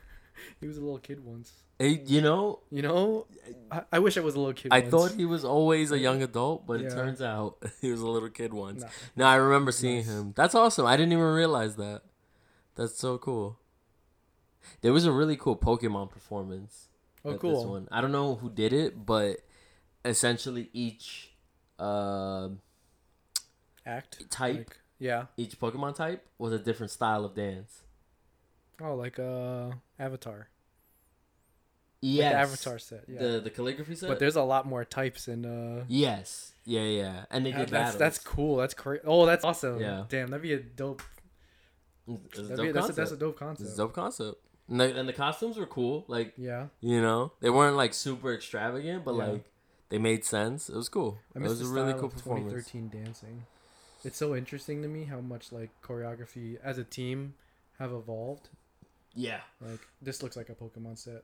He 0.59 0.67
was 0.67 0.77
a 0.77 0.81
little 0.81 0.99
kid 0.99 1.23
once. 1.23 1.51
Eh, 1.79 1.97
you 2.05 2.21
know, 2.21 2.59
You 2.69 2.81
know, 2.81 3.25
I, 3.71 3.83
I 3.93 3.99
wish 3.99 4.17
I 4.17 4.19
was 4.21 4.35
a 4.35 4.39
little 4.39 4.53
kid. 4.53 4.71
I 4.71 4.79
once. 4.81 4.91
thought 4.91 5.11
he 5.13 5.25
was 5.25 5.43
always 5.45 5.91
a 5.91 5.97
young 5.97 6.21
adult, 6.21 6.67
but 6.67 6.81
it 6.81 6.91
turns 6.91 7.21
out 7.21 7.57
he 7.81 7.89
was 7.89 8.01
a 8.01 8.07
little 8.07 8.29
kid 8.29 8.53
once. 8.53 8.81
Nah. 8.83 8.89
No, 9.15 9.25
I 9.25 9.35
remember 9.35 9.71
seeing 9.71 9.97
Nice. 9.97 10.07
him. 10.07 10.33
That's 10.35 10.53
awesome. 10.53 10.85
I 10.85 10.97
didn't 10.97 11.13
even 11.13 11.23
realize 11.25 11.77
that. 11.77 12.01
That's 12.75 12.97
so 12.97 13.17
cool. 13.17 13.59
There 14.81 14.91
was 14.93 15.05
a 15.05 15.11
really 15.11 15.37
cool 15.37 15.55
Pokemon 15.55 16.09
performance. 16.11 16.89
Oh, 17.23 17.29
at 17.31 17.33
This 17.35 17.41
cool. 17.41 17.69
one. 17.71 17.87
I 17.91 18.01
don't 18.01 18.11
know 18.11 18.35
who 18.35 18.49
did 18.49 18.71
it, 18.73 19.05
but 19.05 19.37
essentially 20.05 20.69
each 20.73 21.31
uh, 21.79 22.49
Act 23.85 24.29
type, 24.31 24.55
Like, 24.57 24.77
yeah. 24.99 25.25
each 25.37 25.59
Pokemon 25.59 25.95
type 25.95 26.25
was 26.37 26.53
a 26.53 26.59
different 26.59 26.91
style 26.91 27.25
of 27.25 27.35
dance. 27.35 27.81
Oh, 28.81 28.95
like 28.95 29.19
uh, 29.19 29.71
Avatar. 29.99 30.49
Yes. 32.01 32.23
Like 32.23 32.31
the 32.33 32.37
Avatar 32.39 32.79
set. 32.79 33.03
Yeah. 33.07 33.19
The 33.19 33.39
the 33.41 33.49
calligraphy 33.49 33.95
set. 33.95 34.09
but 34.09 34.19
there's 34.19 34.35
a 34.35 34.43
lot 34.43 34.65
more 34.67 34.85
types 34.85 35.27
in 35.27 35.45
uh. 35.45 35.85
yes. 35.87 36.53
Yeah, 36.65 36.81
yeah. 36.81 37.25
And 37.31 37.45
they 37.45 37.51
did 37.51 37.59
that's 37.61 37.71
battles. 37.71 37.97
that's 37.97 38.19
cool. 38.19 38.57
That's 38.57 38.73
crazy. 38.73 39.01
Oh, 39.05 39.25
that's 39.25 39.43
awesome. 39.45 39.79
Yeah. 39.79 40.03
Damn, 40.09 40.27
that'd 40.27 40.41
be 40.41 40.53
a 40.53 40.59
dope. 40.59 41.01
It's 42.07 42.39
a 42.39 42.55
dope 42.55 42.59
be, 42.65 42.71
that's, 42.71 42.89
a, 42.89 42.93
that's 42.93 43.11
a 43.11 43.17
dope 43.17 43.37
concept. 43.39 43.67
It's 43.67 43.73
a 43.75 43.77
dope 43.77 43.93
concept. 43.93 44.37
And 44.69 44.79
the, 44.79 44.95
and 44.99 45.07
the 45.09 45.13
costumes 45.13 45.57
were 45.57 45.65
cool. 45.67 46.05
Like 46.07 46.33
Yeah. 46.37 46.67
you 46.81 47.01
know, 47.01 47.33
they 47.39 47.49
weren't 47.49 47.75
like 47.77 47.93
super 47.93 48.33
extravagant, 48.33 49.05
but 49.05 49.15
Yeah. 49.15 49.25
like 49.25 49.45
they 49.89 49.97
made 49.97 50.25
sense. 50.25 50.69
It 50.69 50.75
was 50.75 50.89
cool. 50.89 51.19
I 51.35 51.39
it 51.39 51.43
was 51.43 51.61
a 51.61 51.67
really 51.67 51.93
cool 51.93 52.09
performance. 52.09 52.51
2013 52.53 52.89
dancing. 53.03 53.43
It's 54.03 54.17
so 54.17 54.35
interesting 54.35 54.81
to 54.83 54.87
me 54.87 55.05
how 55.05 55.19
much 55.21 55.51
like 55.51 55.69
choreography 55.83 56.57
as 56.63 56.77
a 56.77 56.83
team 56.83 57.33
have 57.79 57.91
evolved. 57.91 58.49
Yeah. 59.15 59.39
Like 59.61 59.79
this 60.01 60.21
looks 60.21 60.35
like 60.35 60.49
a 60.49 60.55
Pokemon 60.55 60.97
set. 60.97 61.23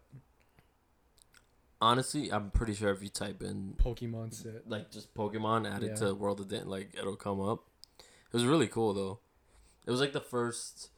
Honestly, 1.83 2.31
I'm 2.31 2.51
pretty 2.51 2.73
sure 2.75 2.91
if 2.91 3.01
you 3.01 3.09
type 3.09 3.41
in 3.41 3.73
Pokemon 3.83 4.33
set. 4.33 4.69
like 4.69 4.91
just 4.91 5.13
Pokemon 5.15 5.69
added 5.69 5.89
Yeah. 5.91 6.07
to 6.07 6.13
World 6.13 6.39
of 6.39 6.47
Dance, 6.47 6.65
like 6.67 6.93
it'll 6.97 7.15
come 7.15 7.41
up. 7.41 7.63
It 7.99 8.33
was 8.33 8.45
really 8.45 8.67
cool 8.67 8.93
though. 8.93 9.19
It 9.85 9.91
was 9.91 9.99
like 9.99 10.13
the 10.13 10.21
first 10.21 10.89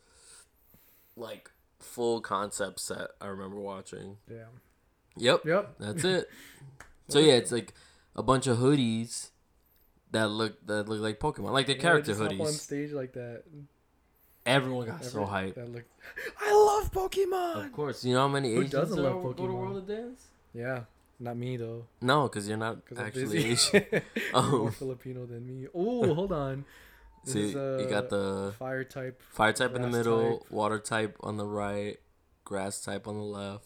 like 1.15 1.49
full 1.79 2.19
concept 2.21 2.79
set 2.81 3.11
I 3.21 3.27
remember 3.27 3.57
watching. 3.59 4.17
Damn. 4.27 4.47
Yep. 5.15 5.45
Yep. 5.45 5.75
That's 5.79 6.03
it. 6.03 6.29
so 7.13 7.19
yeah, 7.19 7.33
it's 7.33 7.51
like 7.51 7.73
a 8.15 8.23
bunch 8.23 8.47
of 8.47 8.57
hoodies 8.57 9.29
that 10.11 10.29
look 10.29 10.65
that 10.67 10.87
look 10.89 10.99
like 11.01 11.19
Pokemon, 11.19 11.51
like 11.51 11.67
the 11.67 11.73
Yeah, 11.75 11.81
character 11.81 12.11
up 12.23 12.31
on 12.39 12.47
stage 12.53 12.91
like 12.91 13.13
that. 13.13 13.43
Everyone 14.45 14.87
got 14.87 15.05
so 15.05 15.21
hyped. 15.25 15.55
That 15.55 15.71
looked. 15.71 15.89
I 16.41 16.51
love 16.53 16.91
Pokemon. 16.91 17.65
Of 17.65 17.71
course, 17.71 18.03
you 18.03 18.13
know 18.13 18.21
how 18.21 18.27
many 18.27 18.49
Who 18.53 18.59
Asians 18.61 18.71
doesn't 18.73 19.01
love 19.01 19.23
go 19.23 19.33
to 19.33 19.43
World 19.53 19.77
of 19.77 19.87
Dance? 19.87 20.27
Yeah, 20.53 20.81
not 21.19 21.37
me 21.37 21.55
though. 21.57 21.85
No, 22.01 22.23
because 22.23 22.47
you're 22.47 22.57
not 22.57 22.79
actually. 22.97 23.45
Asian. 23.51 23.85
Oh. 24.33 24.57
more 24.63 24.71
Filipino 24.71 25.25
than 25.25 25.47
me. 25.47 25.67
Oh, 25.73 26.13
hold 26.13 26.31
on. 26.33 26.65
This 27.25 27.33
See, 27.35 27.43
is, 27.43 27.53
you 27.53 27.87
got 27.89 28.09
the 28.09 28.47
the 28.47 28.51
fire 28.59 28.83
type. 28.83 29.21
fire 29.31 29.53
type 29.53 29.73
in 29.77 29.81
the 29.81 29.87
middle, 29.87 30.39
type. 30.39 30.51
water 30.51 30.77
type 30.77 31.15
on 31.21 31.37
the 31.37 31.45
right, 31.45 31.95
grass 32.43 32.81
type 32.81 33.07
on 33.07 33.15
the 33.15 33.23
left, 33.23 33.63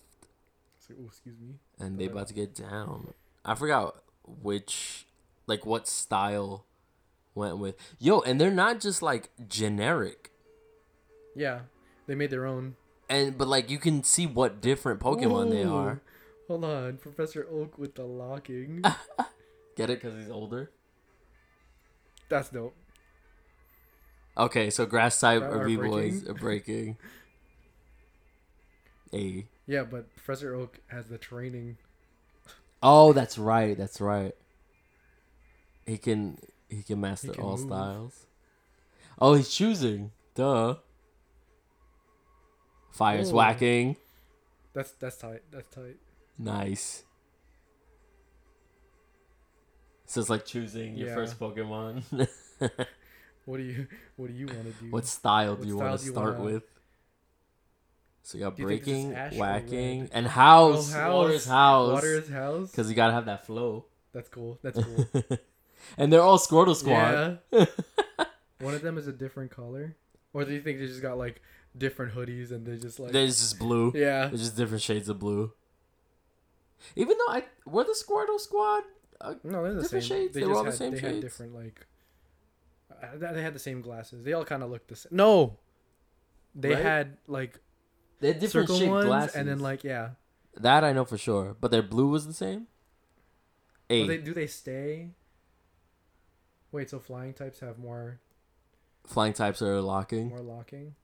So- 0.77 0.94
oh, 1.01 1.08
excuse 1.08 1.39
me. 1.39 1.56
and 1.80 1.98
they 1.98 2.06
about 2.06 2.27
to 2.27 2.36
get 2.36 2.54
down. 2.54 3.16
I 3.48 3.56
forgot 3.56 3.96
which, 4.25 5.06
like, 5.48 5.66
what 5.66 5.88
style 5.88 6.66
went 7.34 7.58
with. 7.58 7.75
Yo, 7.98 8.20
and 8.20 8.39
they're 8.42 8.51
not 8.51 8.82
just 8.82 9.01
like 9.01 9.30
generic, 9.48 10.32
Yeah, 11.36 11.62
they 12.08 12.16
made 12.16 12.30
their 12.32 12.46
own. 12.46 12.75
and 13.10 13.38
but 13.38 13.48
like 13.48 13.70
you 13.70 13.77
can 13.77 14.04
see 14.04 14.25
what 14.27 14.60
different 14.60 15.00
Pokemon 15.00 15.51
they 15.51 15.63
are. 15.63 16.01
Hold 16.48 16.66
on, 16.66 16.98
Professor 16.98 17.46
Oak 17.51 17.77
with 17.77 17.96
the 17.96 18.06
locking. 18.06 18.84
Get 19.75 19.89
it? 19.89 20.01
Cause 20.01 20.13
he's 20.18 20.30
older. 20.32 20.72
That's 22.30 22.50
dope. 22.50 22.75
Okay, 24.38 24.70
so 24.70 24.86
grass 24.86 25.20
type 25.20 25.42
are 25.44 25.66
B 25.66 25.75
boys 25.77 26.27
are 26.27 26.34
breaking. 26.34 26.98
A. 29.13 29.46
Yeah, 29.68 29.84
but 29.84 30.13
Professor 30.16 30.54
Oak 30.56 30.80
has 30.88 31.08
the 31.08 31.18
training. 31.18 31.77
Oh, 32.84 33.14
that's 33.14 33.38
right. 33.38 33.78
That's 33.78 34.00
right. 34.02 34.34
He 35.86 35.98
can 35.98 36.38
he 36.70 36.84
can 36.84 37.00
master 37.02 37.32
can 37.34 37.44
all 37.44 37.58
move. 37.58 37.68
styles. 37.68 38.26
Oh, 39.20 39.34
he's 39.34 39.50
choosing. 39.50 40.12
Duh. 40.36 40.76
Fire's 42.92 43.32
Oh. 43.32 43.36
whacking. 43.36 43.96
That's 44.74 44.92
that's 44.94 45.18
tight. 45.18 45.44
That's 45.52 45.68
tight. 45.70 45.98
Nice. 46.38 47.04
So 50.06 50.22
it's 50.22 50.30
like 50.30 50.46
choosing 50.46 50.96
your 50.98 51.10
Yeah. 51.10 51.16
first 51.16 51.40
Pokemon. 51.40 52.04
What 53.46 53.58
do 53.58 53.64
you 53.64 53.88
What 54.18 54.28
do 54.28 54.34
you 54.34 54.46
want 54.48 54.64
to 54.66 54.84
do? 54.84 54.92
what 54.92 55.06
style 55.06 55.52
What 55.52 55.62
do 55.62 55.68
you 55.70 55.76
style 55.78 55.88
want 55.88 56.00
do 56.00 56.04
to 56.04 56.06
you 56.10 56.12
start 56.12 56.38
wanna- 56.38 56.54
with? 56.56 56.64
So 58.28 58.38
you 58.38 58.44
got 58.44 58.58
Do 58.58 58.64
you 58.64 58.68
think 58.68 58.84
this 58.84 58.94
is 58.94 59.06
breaking, 59.06 59.40
whacking, 59.40 60.10
and 60.12 60.28
house. 60.28 60.94
Oh, 60.94 61.16
Water's 61.16 61.46
house. 61.46 61.94
Water 61.94 62.14
is 62.16 62.28
house. 62.28 62.70
Because 62.72 62.90
you 62.90 62.96
gotta 62.96 63.14
have 63.14 63.28
that 63.28 63.46
flow. 63.46 63.86
That's 64.12 64.28
cool. 64.28 64.60
That's 64.62 64.78
cool. 64.84 65.06
and 65.98 66.12
they're 66.12 66.22
all 66.22 66.38
Squirtle 66.38 66.76
Squad. 66.76 67.40
yeah. 67.54 67.66
One 68.60 68.74
of 68.74 68.82
them 68.82 68.98
is 68.98 69.08
a 69.08 69.14
different 69.14 69.50
color, 69.52 69.96
or 70.34 70.44
do 70.44 70.52
you 70.52 70.60
think 70.60 70.78
they 70.78 70.88
just 70.88 71.02
got 71.02 71.18
like 71.18 71.42
different 71.78 72.14
hoodies 72.16 72.52
and 72.52 72.66
they're 72.66 72.76
just 72.76 73.00
like 73.00 73.14
There's 73.14 73.40
just 73.40 73.60
blue. 73.60 73.94
yeah 73.96 74.28
There's 74.28 74.42
just 74.42 74.58
different 74.58 74.84
shades 74.84 75.08
of 75.08 75.20
blue. 75.20 75.54
Even 76.98 77.16
though 77.18 77.34
I 77.34 77.46
were 77.66 77.86
the 77.86 77.96
Squirtle 77.98 78.42
Squad, 78.42 78.84
uh, 79.22 79.36
no 79.46 79.64
they're 79.64 79.74
the 79.76 79.84
different 79.84 80.04
same 80.04 80.18
shades? 80.18 80.34
They, 80.34 80.42
They 80.42 80.48
were 80.48 80.56
all 80.56 80.64
the 80.66 80.72
had, 80.72 80.78
same 80.78 80.92
they 80.92 81.00
had 81.00 81.22
different 81.22 81.56
like 81.56 81.88
uh, 82.92 83.32
they 83.32 83.42
had 83.42 83.56
the 83.56 83.60
same 83.60 83.80
glasses. 83.80 84.26
They 84.26 84.34
all 84.34 84.44
kind 84.44 84.64
of 84.64 84.70
looked 84.70 84.90
the 84.90 84.98
same. 84.98 85.12
No, 85.14 85.60
they 86.54 86.74
Right? 86.74 86.84
had 86.84 87.18
like 87.28 87.62
they 88.20 88.30
had 88.30 88.40
different 88.40 88.68
circle 88.68 88.80
shaped 88.80 88.92
ones 88.92 89.06
glasses. 89.06 89.36
and 89.36 89.48
then 89.48 89.60
like 89.60 89.84
yeah. 89.84 90.10
that 90.56 90.84
I 90.84 90.94
know 90.94 91.06
for 91.06 91.18
sure. 91.18 91.56
But 91.60 91.72
their 91.72 91.82
blue 91.82 92.08
was 92.08 92.28
the 92.28 92.34
same. 92.34 92.68
A 93.90 94.00
Well, 94.00 94.08
they, 94.08 94.18
do 94.18 94.34
they 94.34 94.48
stay? 94.48 95.10
Wait, 96.72 96.90
so 96.90 97.00
flying 97.00 97.34
types 97.34 97.60
have 97.62 97.78
more 97.78 98.20
flying 99.06 99.34
types 99.34 99.62
are 99.62 99.82
locking. 99.82 100.30
more 100.30 100.42
locking. 100.42 100.96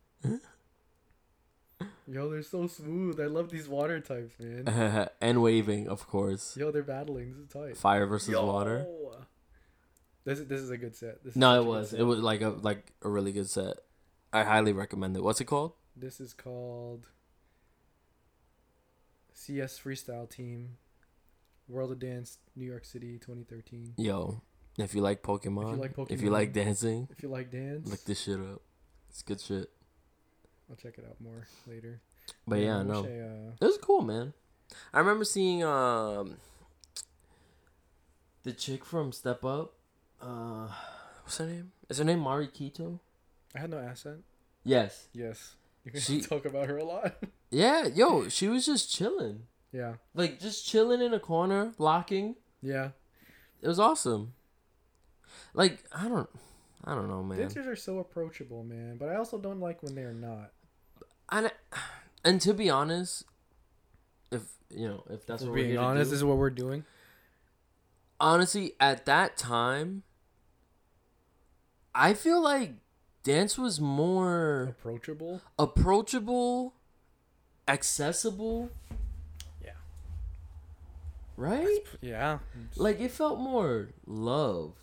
Yo, 2.08 2.29
they're 2.29 2.43
so 2.43 2.67
smooth. 2.67 3.20
I 3.20 3.25
love 3.25 3.50
these 3.50 3.67
water 3.67 4.00
types, 4.00 4.34
man. 4.39 5.10
and 5.22 5.41
waving, 5.41 5.88
of 5.88 6.08
course. 6.08 6.55
Yo, 6.58 6.72
they're 6.72 6.84
battling. 6.84 7.32
This 7.32 7.39
is 7.39 7.48
tight. 7.50 7.77
Fire 7.77 8.05
versus 8.05 8.36
water. 8.36 8.86
This 10.25 10.39
is 10.39 10.48
this 10.48 10.62
is 10.62 10.70
a 10.70 10.77
good 10.77 10.96
set. 10.96 11.24
This 11.24 11.36
No, 11.36 11.62
it 11.62 11.65
was. 11.65 11.89
set. 11.89 12.00
It 12.00 12.03
was 12.03 12.20
like 12.20 12.41
a 12.41 12.50
like 12.50 12.93
a 13.01 13.10
really 13.10 13.32
good 13.32 13.50
set. 13.50 13.77
I 14.32 14.43
highly 14.43 14.74
recommend 14.74 15.15
it. 15.15 15.24
What's 15.24 15.41
it 15.41 15.46
called? 15.46 15.74
This 15.95 16.19
is 16.19 16.33
called 16.33 17.07
CS 19.33 19.79
Freestyle 19.79 20.29
Team, 20.29 20.77
World 21.67 21.91
of 21.91 22.00
Dance, 22.00 22.38
New 22.55 22.65
York 22.65 22.85
City, 22.85 23.19
2013. 23.19 23.93
Yo, 23.97 24.41
if 24.77 24.95
you 24.95 25.01
like 25.01 25.21
Pokemon, 25.21 25.79
like 25.79 25.93
if 26.09 26.21
you 26.21 26.29
like 26.29 26.51
dancing, 26.53 27.07
If 27.12 27.21
you 27.21 27.29
like 27.29 27.51
dance, 27.51 27.88
look 27.89 28.03
this 28.05 28.21
shit 28.21 28.39
up. 28.39 28.62
It's 29.09 29.21
good 29.21 29.39
shit. 29.39 29.69
I'll 30.69 30.75
check 30.75 30.97
it 30.97 31.05
out 31.07 31.21
more 31.21 31.47
later. 31.67 32.01
But 32.47 32.59
yeah, 32.59 32.79
I 32.79 32.83
no, 32.83 33.05
I, 33.05 33.19
uh, 33.19 33.51
it 33.62 33.65
was 33.65 33.77
cool, 33.77 34.01
man. 34.01 34.33
I 34.93 35.00
remember 35.00 35.25
seeing 35.25 35.63
um 35.63 36.38
the 38.43 38.53
chick 38.53 38.83
from 38.83 39.12
Step 39.12 39.45
Up. 39.45 39.73
Uh, 40.19 40.69
what's 41.23 41.38
her 41.38 41.45
name? 41.45 41.71
Is 41.89 42.00
her 42.00 42.03
name 42.03 42.19
Mari 42.19 42.47
Kito? 42.47 43.00
I 43.55 43.59
had 43.59 43.69
no 43.69 43.77
accent. 43.77 44.23
Yes. 44.63 45.07
Yes, 45.13 45.55
you 45.62 45.62
She- 45.95 46.21
talk 46.21 46.45
about 46.45 46.67
her 46.67 46.77
a 46.77 46.83
lot. 46.85 47.15
Yeah, 47.51 47.85
yo, 47.85 48.29
she 48.29 48.47
was 48.47 48.65
just 48.65 48.91
chilling, 48.91 49.43
yeah, 49.71 49.93
like 50.15 50.39
just 50.39 50.65
chilling 50.67 51.01
in 51.03 51.13
a 51.13 51.19
corner, 51.19 51.73
locking. 51.77 52.35
yeah. 52.63 52.89
It 53.61 53.67
was 53.67 53.79
awesome. 53.79 54.33
Like 55.53 55.83
I 55.95 56.07
don't, 56.07 56.27
I 56.83 56.95
don't 56.95 57.07
know, 57.09 57.21
man. 57.21 57.37
Dancers 57.37 57.67
are 57.67 57.75
so 57.75 57.99
approachable, 57.99 58.63
man. 58.63 58.97
But 58.97 59.09
I 59.09 59.17
also 59.17 59.37
don't 59.37 59.59
like 59.59 59.83
when 59.83 59.93
they're 59.93 60.13
not. 60.15 60.51
And 61.31 61.51
and 62.25 62.41
to 62.41 62.55
be 62.55 62.71
honest, 62.71 63.23
if 64.31 64.41
you 64.71 64.87
know 64.87 65.03
if 65.11 65.27
that's 65.27 65.43
If 65.43 65.49
what 65.49 65.53
we're 65.53 65.61
we're 65.61 65.67
being 65.67 65.77
honest, 65.77 66.05
do- 66.05 66.09
this 66.09 66.17
is 66.17 66.23
what 66.23 66.37
we're 66.37 66.49
doing. 66.49 66.85
honestly, 68.19 68.73
at 68.79 69.05
that 69.05 69.37
time, 69.37 70.01
I 71.93 72.15
feel 72.15 72.41
like 72.41 72.73
dance 73.24 73.58
was 73.58 73.80
more 73.80 74.75
Approachable. 74.80 75.42
approachable, 75.58 76.74
accessible, 77.68 78.70
Yeah. 79.63 79.72
right? 81.38 81.80
Yeah. 82.01 82.39
Like 82.75 83.00
it 83.00 83.12
felt 83.12 83.39
more 83.39 83.89
loved. 84.06 84.77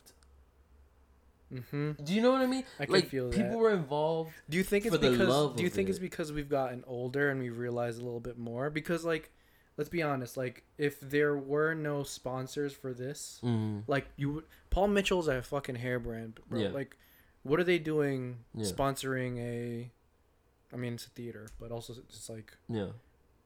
Mm-hmm. 1.52 2.02
Do 2.04 2.14
you 2.14 2.22
know 2.22 2.30
what 2.30 2.42
I 2.42 2.46
mean? 2.46 2.62
I 2.78 2.84
can 2.84 2.94
like 2.94 3.10
people 3.10 3.30
that. 3.30 3.56
were 3.58 3.72
involved. 3.72 4.30
Do 4.48 4.56
you 4.56 4.62
think 4.62 4.86
it's 4.86 4.96
because 4.96 5.56
do 5.56 5.62
you 5.64 5.68
think 5.68 5.88
it's 5.88 5.98
because 5.98 6.32
we've 6.32 6.48
gotten 6.48 6.84
older 6.86 7.28
and 7.30 7.40
we've 7.40 7.58
realized 7.58 8.00
a 8.00 8.04
little 8.04 8.20
bit 8.20 8.38
more? 8.38 8.70
Because 8.70 9.04
like 9.04 9.32
let's 9.76 9.90
be 9.90 10.00
honest, 10.02 10.36
like 10.36 10.62
if 10.78 11.00
there 11.00 11.36
were 11.36 11.74
no 11.74 12.04
sponsors 12.04 12.72
for 12.72 12.92
this, 12.94 13.40
Mm, 13.42 13.82
like 13.88 14.06
you 14.16 14.32
would 14.34 14.44
Paul 14.70 14.88
Mitchell's 14.88 15.26
a 15.26 15.42
fucking 15.42 15.74
hair 15.74 15.98
brand, 15.98 16.38
bro. 16.48 16.60
Yeah. 16.60 16.68
Like 16.68 16.96
what 17.42 17.58
are 17.60 17.64
they 17.64 17.78
doing 17.78 18.38
Yeah. 18.54 18.66
sponsoring 18.66 19.38
a 19.38 19.90
I 20.72 20.76
mean 20.76 20.94
it's 20.94 21.06
a 21.06 21.10
theater, 21.10 21.48
but 21.58 21.72
also 21.72 21.94
it's 22.08 22.28
like 22.28 22.56
yeah, 22.68 22.88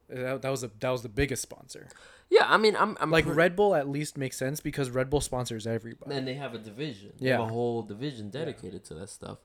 that, 0.09 0.41
that 0.43 0.49
was 0.49 0.63
a 0.63 0.71
that 0.79 0.89
was 0.89 1.01
the 1.01 1.09
biggest 1.09 1.41
sponsor. 1.41 1.87
yeah. 2.29 2.45
I 2.47 2.57
mean, 2.57 2.75
I'm, 2.75 2.97
I'm 3.01 3.09
like 3.11 3.25
pre- 3.25 3.33
Red 3.33 3.55
Bull 3.55 3.73
at 3.75 3.87
least 3.89 4.17
makes 4.17 4.37
sense 4.37 4.59
because 4.59 4.89
Red 4.91 5.09
Bull 5.09 5.21
sponsors 5.21 5.65
everybody. 5.65 6.15
and 6.15 6.27
they 6.27 6.35
have 6.35 6.53
a 6.53 6.59
division. 6.59 7.13
They 7.19 7.29
have 7.29 7.39
Yeah. 7.39 7.45
a 7.45 7.49
whole 7.49 7.81
division 7.83 8.29
dedicated 8.29 8.83
to 8.85 8.93
that 8.95 9.09
stuff. 9.09 9.39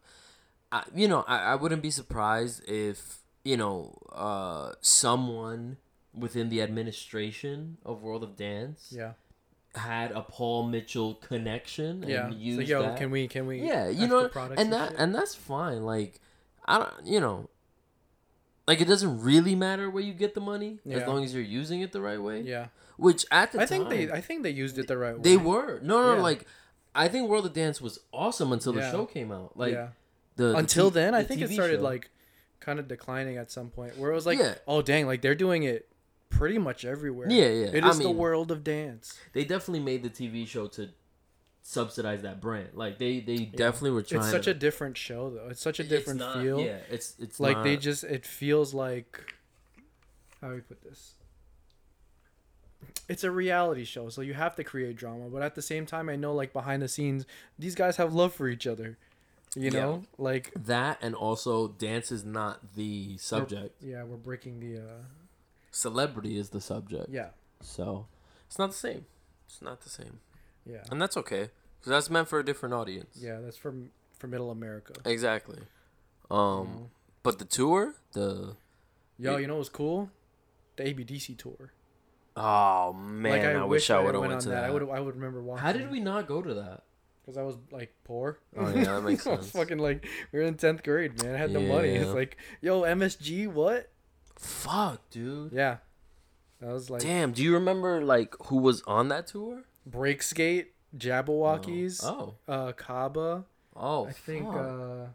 I, 0.73 0.85
you 0.95 1.09
know, 1.09 1.25
I, 1.27 1.39
I 1.53 1.55
wouldn't 1.57 1.83
be 1.83 1.91
surprised 1.91 2.63
if 2.69 3.19
you 3.45 3.57
know 3.57 3.97
uh, 4.13 4.73
someone 4.83 5.79
within 6.15 6.49
the 6.51 6.61
administration 6.61 7.79
of 7.85 8.03
World 8.03 8.23
of 8.25 8.37
Dance 8.37 8.93
yeah. 8.95 9.13
Had 9.75 10.11
a 10.13 10.23
Paul 10.23 10.65
Mitchell 10.67 11.15
connection 11.15 12.03
and 12.05 12.09
Yeah. 12.09 12.55
So 12.57 12.61
yo, 12.63 12.83
that. 12.83 12.99
can 12.99 13.11
we 13.11 13.29
can 13.29 13.47
we 13.47 13.63
yeah, 13.63 13.89
you 13.89 14.07
know, 14.09 14.29
and 14.57 14.73
that 14.73 14.95
and 14.99 15.15
that's 15.15 15.35
fine. 15.35 15.85
Like, 15.85 16.21
I 16.67 16.79
don't, 16.79 16.93
you 17.07 17.21
know, 17.21 17.49
like 18.67 18.81
it 18.81 18.87
doesn't 18.89 19.21
really 19.23 19.55
matter 19.55 19.91
where 19.91 20.03
you 20.03 20.13
get 20.13 20.35
the 20.35 20.41
money 20.41 20.79
as 20.91 21.07
long 21.07 21.25
as 21.25 21.35
you're 21.35 21.43
using 21.43 21.81
it 21.81 21.93
the 21.93 22.01
right 22.01 22.21
way. 22.21 22.41
yeah. 22.43 22.67
Which 22.97 23.25
at 23.31 23.53
the 23.53 23.59
I 23.63 23.65
time, 23.65 23.69
think 23.69 23.89
they 23.89 24.13
I 24.13 24.21
think 24.21 24.43
they 24.43 24.51
used 24.51 24.79
it 24.79 24.87
the 24.87 24.99
right 24.99 25.15
way. 25.17 25.23
they 25.23 25.37
were 25.37 25.81
no, 25.83 26.03
no, 26.03 26.15
Yeah. 26.17 26.23
like 26.23 26.47
I 26.95 27.09
think 27.09 27.29
World 27.31 27.47
of 27.47 27.53
Dance 27.53 27.81
was 27.81 27.99
awesome 28.13 28.53
until 28.53 28.73
the 28.73 28.81
Yeah. 28.81 28.91
show 28.91 29.07
came 29.07 29.33
out. 29.33 29.57
Like 29.57 29.73
yeah. 29.73 29.89
the 30.37 30.49
the 30.53 30.57
Until 30.57 30.91
T- 30.91 30.95
then, 30.95 31.15
I 31.15 31.23
the 31.23 31.29
think 31.29 31.41
it 31.43 31.51
started 31.51 31.79
show. 31.79 31.85
like 31.85 32.11
kind 32.61 32.79
of 32.79 32.89
declining 32.89 33.39
at 33.39 33.51
some 33.51 33.71
point 33.71 33.97
where 33.97 34.11
it 34.11 34.15
was 34.15 34.27
like, 34.27 34.39
Yeah. 34.39 34.55
oh 34.67 34.83
dang, 34.83 35.07
like 35.07 35.23
they're 35.23 35.35
doing 35.35 35.63
it 35.63 35.89
pretty 36.31 36.57
much 36.59 36.85
everywhere. 36.85 37.29
Yeah, 37.31 37.49
yeah. 37.49 37.67
It 37.67 37.85
is 37.85 37.85
I 37.85 37.89
is 37.91 37.99
the 37.99 38.11
world 38.11 38.51
of 38.51 38.65
dance. 38.65 39.19
they 39.35 39.45
definitely 39.45 39.81
made 39.81 40.03
the 40.03 40.11
TV 40.11 40.47
show 40.47 40.67
to 40.69 40.89
subsidize 41.63 42.23
that 42.23 42.41
brand. 42.41 42.71
Like 42.75 42.99
they 42.99 43.21
they 43.21 43.39
definitely 43.45 43.91
were 43.91 44.03
trying. 44.03 44.23
It's 44.23 44.31
such 44.31 44.45
to, 44.45 44.53
a 44.53 44.55
different 44.55 44.97
show 44.97 45.29
though. 45.31 45.49
It's 45.51 45.61
such 45.61 45.79
a 45.79 45.85
different 45.85 46.21
not- 46.21 46.41
feel. 46.41 46.61
Yeah, 46.61 46.79
it's 46.89 47.15
it's 47.19 47.39
like 47.39 47.63
they 47.63 47.77
just 47.77 48.05
it 48.05 48.25
feels 48.25 48.73
like 48.73 49.35
how 50.41 50.49
do 50.49 50.55
we 50.55 50.61
put 50.63 50.83
this? 50.83 51.15
It's 53.09 53.25
a 53.25 53.31
reality 53.31 53.85
show, 53.85 54.09
so 54.09 54.21
you 54.23 54.35
have 54.35 54.55
to 54.57 54.65
create 54.65 54.97
drama, 54.97 55.29
but 55.29 55.43
at 55.43 55.55
the 55.57 55.63
same 55.63 55.85
time 55.85 56.09
I 56.09 56.17
know 56.17 56.33
like 56.33 56.53
behind 56.53 56.81
the 56.81 56.89
scenes 56.89 57.27
these 57.59 57.75
guys 57.75 57.97
have 57.97 58.15
love 58.15 58.33
for 58.33 58.49
each 58.49 58.67
other. 58.67 58.97
You 59.57 59.65
Yeah. 59.65 59.81
know? 59.81 60.03
Like 60.17 60.53
that, 60.55 60.99
and 61.03 61.15
also 61.15 61.69
dance 61.69 62.13
is 62.13 62.25
not 62.25 62.75
the 62.77 63.17
subject. 63.19 63.83
yeah, 63.83 64.05
we're 64.05 64.17
breaking 64.17 64.61
the 64.61 64.79
uh 64.81 65.03
Celebrity 65.81 66.37
is 66.39 66.51
the 66.51 66.61
subject. 66.61 67.09
yeah. 67.11 67.31
So 67.63 68.07
it's 68.47 68.59
not 68.59 68.71
the 68.71 68.77
same. 68.89 69.05
It's 69.47 69.61
not 69.63 69.81
the 69.83 69.91
same, 69.91 70.21
Yeah. 70.65 70.83
and 70.91 71.01
that's 71.03 71.17
okay 71.17 71.51
because 71.79 71.91
that's 71.91 72.09
meant 72.11 72.29
for 72.29 72.39
a 72.39 72.45
different 72.45 72.75
audience. 72.75 73.19
Yeah, 73.21 73.39
that's 73.41 73.57
for 73.57 73.73
for 74.19 74.27
Middle 74.29 74.51
America. 74.51 74.93
Exactly. 75.05 75.61
Um, 76.31 76.39
Mm-hmm. 76.39 76.83
but 77.23 77.39
the 77.39 77.45
tour, 77.45 77.95
the 78.13 78.57
Yo, 79.19 79.37
you 79.37 79.47
know 79.47 79.57
what's 79.57 79.69
cool? 79.69 80.11
The 80.77 80.85
ABDC 80.85 81.37
tour. 81.37 81.73
oh 82.37 82.93
man, 82.93 83.33
like 83.33 83.43
I, 83.43 83.53
I, 83.61 83.65
wish 83.65 83.91
I 83.91 83.99
would 84.01 84.15
have 84.15 84.21
went 84.21 84.31
went 84.33 84.43
to 84.43 84.49
that. 84.51 84.61
that. 84.63 84.65
I 84.65 84.71
would 84.71 84.89
I 84.89 85.01
would 85.01 85.17
remember 85.17 85.43
watching. 85.43 85.65
How 85.65 85.73
did 85.73 85.91
we 85.91 86.01
not 86.01 86.27
go 86.27 86.41
to 86.43 86.55
that? 86.55 86.85
Because 87.23 87.37
I 87.37 87.43
was 87.43 87.57
like 87.71 87.93
poor. 88.05 88.39
Oh, 88.57 88.69
yeah, 88.75 88.85
that 88.95 89.03
makes 89.03 89.27
I 89.27 89.31
was 89.37 89.41
sense. 89.41 89.51
fucking 89.53 89.79
like 89.79 90.07
we 90.33 90.39
were 90.39 90.45
in 90.47 90.55
tenth 90.55 90.83
grade, 90.83 91.23
man. 91.23 91.35
I 91.35 91.39
had 91.39 91.51
no 91.51 91.61
money. 91.61 91.91
It's 91.91 92.15
like, 92.15 92.37
yo, 92.63 92.83
MSG, 92.83 93.49
what? 93.49 93.91
Fuck, 94.41 95.01
dude. 95.11 95.53
Yeah, 95.53 95.79
that 96.61 96.73
was 96.73 96.89
like 96.91 97.03
Damn, 97.03 97.33
do 97.33 97.43
you 97.43 97.53
remember 97.55 98.03
like 98.03 98.35
who 98.47 98.57
was 98.57 98.83
on 98.87 99.09
that 99.09 99.27
tour? 99.27 99.63
Breakskate, 99.89 100.67
Jabbawockeez, 100.97 102.03
Oh, 102.05 102.35
uh, 102.49 102.73
Kaba. 102.73 103.45
oh, 103.77 104.07
I 104.07 104.13
think 104.13 104.47
fuck. 104.47 104.57
uh, 104.57 105.07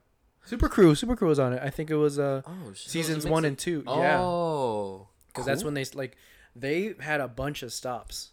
Super 0.46 0.70
Crew, 0.70 0.94
Super 0.96 1.16
Crew 1.16 1.28
was 1.30 1.40
on 1.40 1.54
it. 1.54 1.62
I 1.64 1.70
think 1.70 1.90
it 1.90 1.96
was 1.96 2.20
uh 2.20 2.42
oh, 2.46 2.52
shit, 2.52 2.66
it 2.66 2.70
was 2.70 2.86
a 2.86 2.90
seasons 2.90 3.26
one 3.26 3.46
of- 3.46 3.50
and 3.50 3.58
two. 3.58 3.84
Yeah, 3.88 4.20
Oh, 4.22 5.08
because 5.28 5.46
that's 5.46 5.64
when 5.64 5.74
they 5.74 5.86
like 5.96 6.18
they 6.56 6.94
had 7.00 7.20
a 7.20 7.28
bunch 7.28 7.64
of 7.64 7.74
stops. 7.74 8.32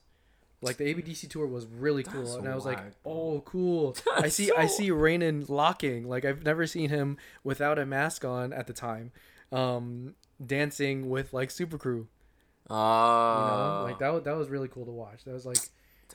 Like 0.64 0.76
the 0.76 0.84
ABDC 0.94 1.28
tour 1.28 1.46
was 1.46 1.66
really 1.66 2.04
cool, 2.04 2.22
That's 2.22 2.34
and 2.36 2.46
I 2.48 2.54
was 2.54 2.64
like, 2.64 2.78
"Oh, 3.04 3.40
cool!" 3.44 3.96
I 4.16 4.22
That's 4.22 4.36
see, 4.36 4.52
I 4.56 4.66
so- 4.66 4.74
see 4.76 4.90
Rainen 4.90 5.48
locking. 5.48 6.06
Like 6.08 6.24
I've 6.24 6.44
never 6.44 6.66
seen 6.68 6.88
him 6.90 7.16
without 7.42 7.80
a 7.80 7.86
mask 7.86 8.24
on 8.24 8.52
at 8.52 8.68
the 8.68 8.72
time, 8.72 9.10
um, 9.50 10.14
dancing 10.46 11.08
with 11.10 11.32
like 11.32 11.50
Super 11.50 11.78
Crew. 11.78 12.08
Uh, 12.70 12.74
you 12.74 12.76
know, 12.76 13.78
Oh, 13.80 13.84
like 13.88 13.98
that. 13.98 14.24
That 14.24 14.36
was 14.36 14.48
really 14.48 14.68
cool 14.68 14.84
to 14.84 14.90
watch. 14.92 15.24
That 15.24 15.32
was 15.34 15.46
like, 15.46 15.58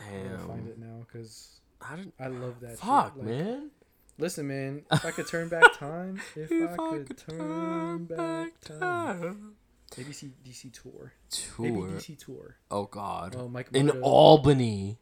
I'm 0.02 0.24
gonna 0.30 0.40
find 0.48 0.68
it 0.68 0.80
now 0.80 1.06
because 1.06 1.60
did, 1.96 2.12
I 2.20 2.28
love 2.28 2.60
that. 2.62 2.80
fuck, 2.80 3.16
Like, 3.18 3.26
man. 3.28 3.72
Listen, 4.20 4.48
man. 4.48 4.84
If 4.92 5.06
I 5.06 5.12
could 5.12 5.28
turn 5.28 5.48
back 5.50 5.74
time, 5.78 6.20
if, 6.36 6.52
I, 6.52 6.76
could, 6.76 7.18
turn 7.18 8.06
back 8.06 8.60
time. 8.62 9.56
ABC 9.92 10.32
DC 10.46 10.74
tour. 10.82 11.14
Tour. 11.30 11.66
ABDC 11.68 12.18
tour. 12.18 12.56
Oh 12.72 12.86
God. 12.86 13.36
Oh, 13.38 13.48
Mike 13.48 13.70
In 13.74 13.90
Albany. 14.02 14.98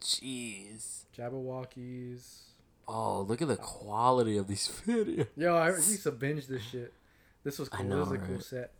Jeez. 0.00 1.04
Jabbawockeez. 1.16 2.40
Oh, 2.86 3.22
look 3.22 3.40
at 3.40 3.48
the 3.48 3.56
quality 3.56 4.36
of 4.36 4.46
these 4.48 4.68
videos. 4.86 5.26
Yo, 5.36 5.56
I 5.56 5.68
used 5.70 6.02
to 6.02 6.10
binge 6.10 6.46
this 6.46 6.62
shit. 6.62 6.92
This 7.44 7.58
was 7.58 7.68
cool. 7.68 7.84
know, 7.86 8.00
this 8.00 8.10
was 8.10 8.20
a 8.22 8.24
cool 8.24 8.34
right? 8.36 8.42
set. 8.42 8.72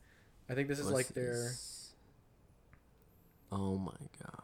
I 0.49 0.54
think 0.54 0.68
this 0.68 0.78
is 0.78 0.87
What's 0.87 0.94
like 0.97 1.09
their, 1.09 1.33
this? 1.35 1.92
Oh 3.52 3.78
my 3.78 3.92
God. 4.23 4.40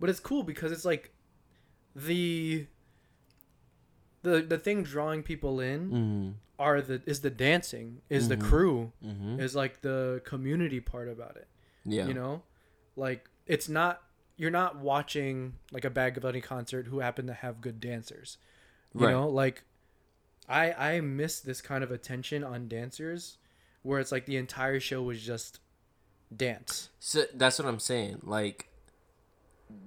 but 0.00 0.08
it's 0.10 0.20
cool 0.20 0.42
because 0.42 0.72
it's 0.72 0.84
like 0.84 1.12
the 1.94 2.66
the 4.22 4.40
the 4.40 4.58
thing 4.58 4.82
drawing 4.82 5.22
people 5.22 5.60
in 5.60 5.90
Mm. 5.90 6.34
are 6.58 6.80
the 6.80 7.02
is 7.06 7.20
the 7.20 7.30
dancing, 7.30 8.02
is 8.08 8.24
Mhm. 8.26 8.28
the 8.28 8.36
crew, 8.38 8.92
Mm-hmm. 9.04 9.40
is 9.40 9.54
like 9.54 9.82
the 9.82 10.22
community 10.24 10.80
part 10.80 11.08
about 11.08 11.36
it. 11.36 11.48
Yeah. 11.84 12.06
You 12.06 12.14
know, 12.14 12.42
like 12.96 13.28
it's 13.46 13.68
not 13.68 14.02
you're 14.36 14.50
not 14.50 14.76
watching 14.78 15.54
like 15.70 15.84
a 15.84 15.90
bag 15.90 16.16
of 16.16 16.22
Bunny 16.22 16.40
concert 16.40 16.86
who 16.86 17.00
happen 17.00 17.26
to 17.26 17.34
have 17.34 17.60
good 17.60 17.78
dancers. 17.80 18.38
You 18.94 19.06
Right. 19.06 19.10
know, 19.12 19.28
like 19.28 19.64
I 20.48 20.72
I 20.72 21.00
miss 21.00 21.40
this 21.40 21.60
kind 21.60 21.82
of 21.84 21.90
attention 21.90 22.42
on 22.44 22.68
dancers 22.68 23.38
where 23.82 24.00
it's 24.00 24.12
like 24.12 24.26
the 24.26 24.36
entire 24.36 24.80
show 24.80 25.02
was 25.02 25.22
just 25.22 25.60
dance. 26.34 26.88
So 27.00 27.24
that's 27.34 27.58
what 27.58 27.66
I'm 27.68 27.78
saying. 27.80 28.20
Like 28.22 28.68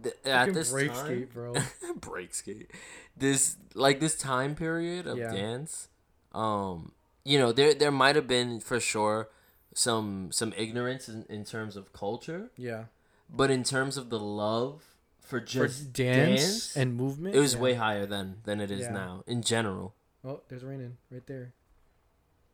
th- 0.04 0.16
at 0.26 0.54
this 0.54 0.72
break 0.72 0.94
time, 0.94 1.06
skate, 1.06 1.34
bro. 1.34 1.54
break 2.02 2.34
skate. 2.34 2.72
This 3.18 3.58
like 3.74 4.00
this 4.00 4.16
time 4.18 4.56
period 4.56 5.08
of 5.08 5.18
Yeah. 5.18 5.32
dance. 5.32 5.88
Um, 6.34 6.92
you 7.24 7.40
know, 7.40 7.52
there 7.52 7.74
there 7.74 7.92
might 7.92 8.16
have 8.16 8.28
been 8.28 8.60
for 8.60 8.80
sure 8.80 9.30
some 9.74 10.32
some 10.32 10.54
ignorance 10.58 11.08
in, 11.10 11.26
in 11.30 11.44
terms 11.46 11.76
of 11.76 11.92
culture, 11.94 12.50
Yeah. 12.58 12.86
but 13.30 13.52
in 13.52 13.64
terms 13.64 13.98
of 13.98 14.10
the 14.10 14.20
love 14.20 14.84
for 15.20 15.40
For 15.40 15.46
just 15.46 15.92
dance, 15.94 16.42
dance, 16.42 16.78
and 16.78 16.96
movement. 16.96 17.36
it 17.36 17.40
was 17.40 17.56
yeah. 17.56 17.60
way 17.62 17.74
higher 17.76 18.06
than 18.06 18.38
than 18.44 18.62
it 18.62 18.70
is 18.72 18.82
Yeah. 18.82 18.92
now 18.92 19.24
in 19.28 19.42
general. 19.42 19.94
Oh, 20.26 20.42
there's 20.50 20.64
Rainin 20.64 20.98
right 21.12 21.26
there. 21.28 21.54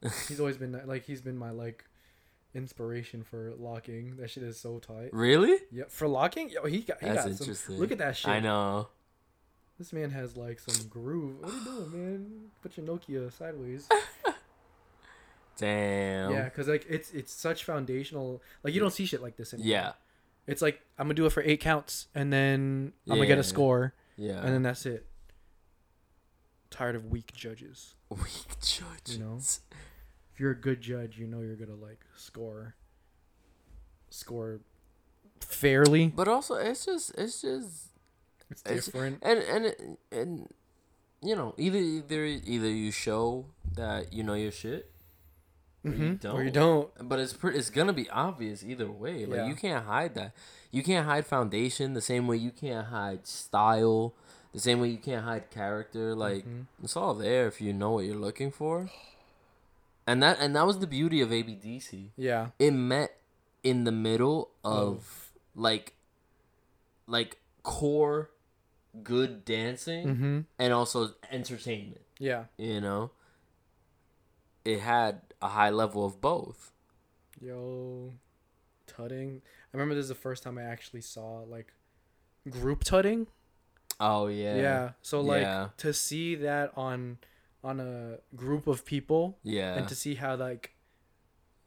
He's 0.27 0.39
always 0.39 0.57
been 0.57 0.79
like 0.85 1.05
he's 1.05 1.21
been 1.21 1.37
my 1.37 1.51
like 1.51 1.85
inspiration 2.55 3.23
for 3.23 3.53
locking. 3.57 4.17
That 4.17 4.29
shit 4.31 4.43
is 4.43 4.59
so 4.59 4.79
tight. 4.79 5.09
Really? 5.13 5.57
Yeah, 5.71 5.83
for 5.89 6.07
locking, 6.07 6.49
yo, 6.49 6.65
he 6.65 6.79
got 6.81 6.99
he 6.99 7.05
That's 7.05 7.23
got 7.23 7.31
interesting. 7.31 7.75
some. 7.75 7.77
Look 7.77 7.91
at 7.91 7.99
that 7.99 8.17
shit. 8.17 8.29
I 8.29 8.39
know. 8.39 8.87
This 9.77 9.93
man 9.93 10.09
has 10.11 10.35
like 10.35 10.59
some 10.59 10.87
groove. 10.87 11.39
What 11.39 11.51
are 11.51 11.55
you 11.57 11.63
doing, 11.63 11.91
man? 11.91 12.31
Put 12.61 12.77
your 12.77 12.85
Nokia 12.85 13.31
sideways. 13.31 13.87
Damn. 15.57 16.31
Yeah, 16.31 16.43
because 16.45 16.67
like 16.67 16.85
it's 16.89 17.11
it's 17.11 17.33
such 17.33 17.63
foundational. 17.63 18.41
Like 18.63 18.73
you 18.73 18.79
don't 18.79 18.91
see 18.91 19.05
shit 19.05 19.21
like 19.21 19.37
this 19.37 19.53
anymore. 19.53 19.71
Yeah. 19.71 19.91
It's 20.47 20.61
like 20.61 20.81
I'm 20.97 21.05
gonna 21.05 21.13
do 21.13 21.25
it 21.25 21.31
for 21.31 21.43
eight 21.43 21.59
counts, 21.59 22.07
and 22.15 22.33
then 22.33 22.93
I'm 23.07 23.15
gonna 23.15 23.27
get 23.27 23.37
a 23.37 23.43
score, 23.43 23.93
Yeah. 24.17 24.39
and 24.39 24.49
then 24.53 24.63
that's 24.63 24.85
it. 24.87 25.05
Tired 26.71 26.95
of 26.95 27.05
weak 27.11 27.31
judges. 27.33 27.93
Weak 28.09 28.59
judges. 28.61 29.17
You 29.17 29.19
know? 29.23 29.37
If 29.37 30.39
you're 30.39 30.51
a 30.51 30.55
good 30.59 30.81
judge, 30.81 31.19
you 31.19 31.27
know 31.27 31.41
you're 31.41 31.55
gonna 31.55 31.75
like 31.75 31.99
score. 32.15 32.75
Score 34.09 34.61
fairly. 35.39 36.07
But 36.07 36.27
also, 36.27 36.55
it's 36.55 36.85
just, 36.85 37.11
it's 37.17 37.41
just, 37.41 37.87
It's 38.49 38.61
It's- 38.65 38.85
different. 38.85 39.19
and 39.21 39.39
and 39.39 39.97
and 40.11 40.53
you 41.21 41.35
know, 41.35 41.53
either 41.57 41.77
either 41.77 42.25
either 42.25 42.69
you 42.69 42.91
show 42.91 43.45
that 43.75 44.11
you 44.11 44.23
know 44.23 44.33
your 44.33 44.51
shit, 44.51 44.91
or 45.85 45.91
you 45.91 45.97
Mhm. 46.17 46.33
Or 46.33 46.43
you 46.43 46.51
don't. 46.51 46.93
don't. 46.95 47.07
but 47.07 47.19
it's 47.19 47.31
pretty, 47.33 47.57
it's 47.59 47.69
gonna 47.69 47.93
be 47.93 48.09
obvious 48.09 48.61
either 48.63 48.91
way. 48.91 49.25
Like 49.25 49.37
Yeah. 49.37 49.47
you 49.47 49.55
can't 49.55 49.85
hide 49.85 50.15
that. 50.15 50.33
You 50.71 50.83
can't 50.83 51.05
hide 51.05 51.25
foundation 51.25 51.93
the 51.93 52.01
same 52.01 52.27
way 52.27 52.37
you 52.37 52.51
can't 52.51 52.87
hide 52.87 53.25
style, 53.27 54.15
the 54.53 54.59
same 54.59 54.79
way 54.81 54.89
you 54.89 54.97
can't 54.97 55.23
hide 55.23 55.49
character. 55.49 56.15
Like 56.15 56.45
Mhm. 56.45 56.65
it's 56.83 56.95
all 56.97 57.13
there 57.13 57.47
if 57.47 57.61
you 57.61 57.73
know 57.73 57.91
what 57.91 58.05
you're 58.05 58.15
looking 58.15 58.51
for. 58.51 58.89
And 60.07 60.21
that 60.23 60.39
and 60.39 60.55
that 60.55 60.65
was 60.65 60.79
the 60.79 60.87
beauty 60.87 61.21
of 61.21 61.29
ABDC. 61.31 62.11
Yeah. 62.17 62.49
It 62.59 62.71
met 62.71 63.17
in 63.63 63.83
the 63.83 63.91
middle 63.91 64.51
of 64.63 64.87
Of- 64.97 65.33
like 65.55 65.93
like 67.07 67.37
core 67.63 68.29
good 69.03 69.45
dancing 69.45 70.07
Mm-hmm. 70.07 70.39
and 70.59 70.73
also 70.73 71.13
entertainment 71.29 72.01
Yeah. 72.19 72.45
you 72.57 72.81
know 72.81 73.11
it 74.65 74.79
had 74.79 75.21
a 75.41 75.49
high 75.49 75.69
level 75.69 76.05
of 76.05 76.19
both 76.21 76.71
Yo, 77.39 78.13
tutting. 78.85 79.41
I 79.73 79.77
remember 79.77 79.95
this 79.95 80.03
is 80.03 80.09
the 80.09 80.15
first 80.15 80.43
time 80.43 80.57
I 80.59 80.63
actually 80.63 81.01
saw 81.01 81.39
like 81.41 81.73
group 82.49 82.83
tutting. 82.83 83.27
Oh 84.01 84.27
yeah 84.27 84.55
Yeah. 84.57 84.89
So 85.01 85.21
like 85.21 85.43
Yeah. 85.43 85.69
to 85.77 85.93
see 85.93 86.35
that 86.35 86.71
on 86.75 87.17
on 87.63 87.79
a 87.79 88.17
group 88.35 88.65
of 88.67 88.83
people 88.85 89.37
yeah 89.43 89.75
and 89.77 89.87
to 89.87 89.93
see 89.95 90.15
how 90.15 90.35
like 90.35 90.73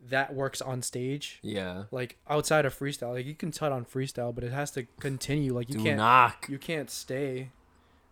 that 0.08 0.34
works 0.34 0.60
on 0.60 0.82
stage. 0.82 1.38
yeah 1.42 1.84
Like 1.90 2.18
outside 2.28 2.66
of 2.66 2.76
freestyle, 2.78 3.14
like 3.14 3.24
you 3.26 3.34
can 3.34 3.50
tut 3.52 3.72
on 3.72 3.84
freestyle, 3.86 4.34
but 4.34 4.44
it 4.44 4.52
has 4.52 4.70
to 4.72 4.82
continue. 5.00 5.54
Like 5.54 5.68
you 5.70 5.76
do 5.76 5.84
can't 5.84 5.96
knock 5.96 6.46
you 6.50 6.58
can't 6.58 6.90
stay 6.90 7.50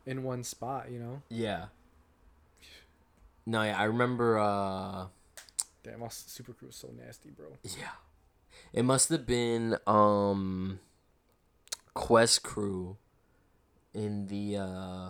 in 0.07 0.23
one 0.23 0.43
spot. 0.45 0.91
You 0.91 0.99
know. 1.01 1.23
yeah 1.29 1.67
no 3.45 3.63
yeah 3.63 3.77
i 3.79 3.85
remember 3.85 4.39
uh 4.39 5.07
Damn, 5.83 5.99
my 5.99 6.07
super 6.11 6.53
crew 6.53 6.69
is 6.69 6.77
so 6.77 6.89
nasty, 6.97 7.31
bro. 7.31 7.47
yeah 7.65 7.99
it 8.73 8.85
must 8.85 9.09
have 9.09 9.27
been 9.27 9.77
um 9.87 10.79
quest 11.93 12.43
crew 12.45 12.97
in 13.95 14.27
the 14.29 14.57
uh 14.57 15.09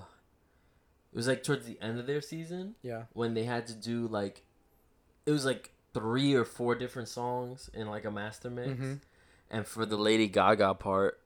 it 1.12 1.16
was 1.16 1.28
like 1.28 1.42
towards 1.42 1.66
the 1.66 1.78
end 1.80 1.98
of 1.98 2.06
their 2.06 2.20
season 2.20 2.74
Yeah. 2.82 3.04
when 3.12 3.34
they 3.34 3.44
had 3.44 3.66
to 3.68 3.74
do 3.74 4.06
like 4.08 4.42
it 5.26 5.30
was 5.30 5.44
like 5.44 5.70
three 5.94 6.34
or 6.34 6.44
four 6.44 6.74
different 6.74 7.08
songs 7.08 7.70
in 7.74 7.86
like 7.88 8.04
a 8.04 8.10
master 8.10 8.50
mix 8.50 8.68
Mhm. 8.80 9.00
and 9.50 9.66
for 9.66 9.84
the 9.86 9.96
lady 9.96 10.26
gaga 10.26 10.74
part 10.74 11.20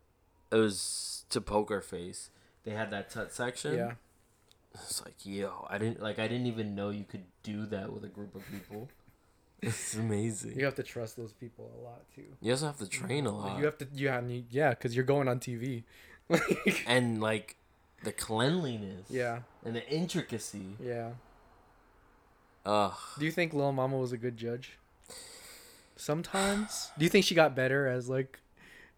it 0.51 0.57
was 0.57 1.25
to 1.31 1.41
poker 1.41 1.81
face 1.81 2.31
they 2.65 2.73
had 2.73 2.91
that 2.91 3.11
tut 3.11 3.33
section 3.33 3.75
Yeah. 3.77 3.93
it's 4.75 5.03
like 5.05 5.15
yo 5.25 5.67
i 5.71 5.79
didn't 5.79 6.03
like 6.03 6.19
i 6.19 6.29
didn't 6.29 6.47
even 6.47 6.75
know 6.75 6.91
you 6.91 7.05
could 7.05 7.25
do 7.43 7.65
that 7.67 7.93
with 7.93 8.05
a 8.05 8.09
group 8.09 8.35
of 8.35 8.43
people 8.51 8.89
it's 9.63 9.95
amazing 9.95 10.59
You 10.59 10.65
have 10.67 10.75
to 10.75 10.83
trust 10.83 11.17
those 11.17 11.33
people 11.33 11.71
a 11.81 11.83
lot 11.83 12.03
too. 12.15 12.25
you 12.43 12.53
also 12.53 12.67
have 12.67 12.77
to 12.79 12.87
train 12.89 13.25
a 13.25 13.35
lot 13.35 13.59
you 13.59 13.65
have 13.65 13.79
to, 13.79 13.87
yeah, 13.95 14.21
yeah, 14.51 14.71
because 14.71 14.95
you're 14.95 15.05
going 15.07 15.29
on 15.29 15.41
TV. 15.41 15.85
And 16.87 17.21
like 17.21 17.57
the 18.05 18.13
cleanliness 18.13 19.07
yeah, 19.11 19.41
and 19.65 19.75
the 19.75 19.89
intricacy 19.89 20.77
yeah. 20.81 21.11
ugh 22.65 22.95
Do 23.19 23.25
you 23.25 23.31
think 23.33 23.53
Lil 23.55 23.73
Mama 23.73 23.97
was 23.97 24.13
a 24.13 24.17
good 24.17 24.37
judge? 24.37 24.79
Sometimes. 25.97 26.91
Do 26.99 27.05
you 27.05 27.09
think 27.09 27.25
she 27.25 27.35
got 27.35 27.55
better 27.57 27.87
as 27.87 28.09
like 28.09 28.41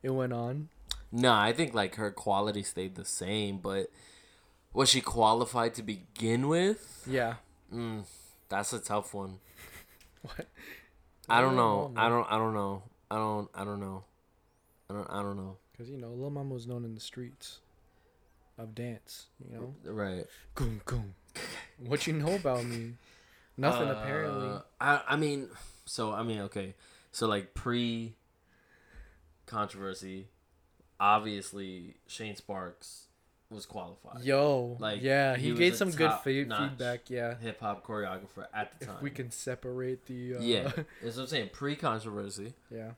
it 0.03 0.11
went 0.11 0.33
on? 0.33 0.69
No, 1.11 1.33
I 1.33 1.53
think 1.53 1.75
like 1.75 1.95
her 1.97 2.11
quality 2.11 2.63
stayed 2.63 2.95
the 2.97 3.05
same, 3.05 3.59
but 3.59 3.91
Was 4.73 4.89
she 4.91 5.01
qualified 5.01 5.75
to 5.75 5.83
begin 5.83 6.49
with? 6.49 7.03
Yeah. 7.07 7.35
Mm, 7.75 8.05
that's 8.49 8.73
a 8.73 8.79
tough 8.79 9.15
one. 9.15 9.39
What? 10.23 10.47
I 11.29 11.41
don't 11.41 11.55
know. 11.55 11.93
don't 11.95 11.95
know, 11.95 12.01
I 12.01 12.09
don't. 12.09 12.27
I 12.33 12.39
don't 12.39 12.55
know. 12.55 12.83
I 13.11 13.17
don't. 13.17 13.49
I 13.55 13.65
don't 13.65 13.81
know. 13.81 14.05
I 14.91 14.95
don't. 14.95 15.11
I 15.11 15.23
don't 15.23 15.37
know. 15.37 15.57
Because, 15.79 15.93
you 15.93 15.99
know, 15.99 16.11
Lil 16.11 16.31
Mama 16.31 16.53
was 16.53 16.67
known 16.67 16.85
in 16.85 16.97
the 16.97 17.01
streets 17.01 17.61
of 18.59 18.75
dance, 18.75 19.27
you 19.39 19.57
know? 19.57 19.75
Right. 19.85 20.25
Goom, 20.57 20.81
goom. 20.85 21.15
What 21.79 22.09
you 22.09 22.15
know 22.15 22.35
about 22.35 22.65
me? 22.65 22.95
Nothing, 23.57 23.89
apparently. 23.89 24.49
Uh, 24.49 24.61
I. 24.81 25.01
I 25.11 25.17
mean. 25.17 25.49
So 25.85 26.13
I 26.13 26.25
mean. 26.25 26.41
Okay. 26.41 26.75
So 27.13 27.29
like 27.29 27.55
pre. 27.55 28.15
Controversy. 29.47 30.27
Obviously, 31.01 31.95
Shane 32.09 32.35
Sparks 32.35 33.07
was 33.51 33.67
qualified. 33.67 34.23
Yo. 34.25 34.77
like, 34.81 35.01
yeah, 35.01 35.37
he 35.37 35.51
he, 35.51 35.55
gave 35.55 35.77
some 35.77 35.91
good 35.91 36.13
fe- 36.25 36.45
feedback. 36.45 37.09
Yeah. 37.09 37.37
Hip 37.39 37.61
hop 37.61 37.87
choreographer 37.87 38.47
at 38.53 38.79
the 38.79 38.87
time. 38.87 38.97
If 38.97 39.03
we 39.03 39.11
can 39.11 39.31
separate 39.31 40.07
the. 40.07 40.35
Uh, 40.35 40.41
Yeah, 40.41 40.63
that's 41.03 41.17
what 41.17 41.23
I'm 41.23 41.27
saying. 41.29 41.51
Pre 41.53 41.77
controversy. 41.77 42.55
yeah. 42.71 42.91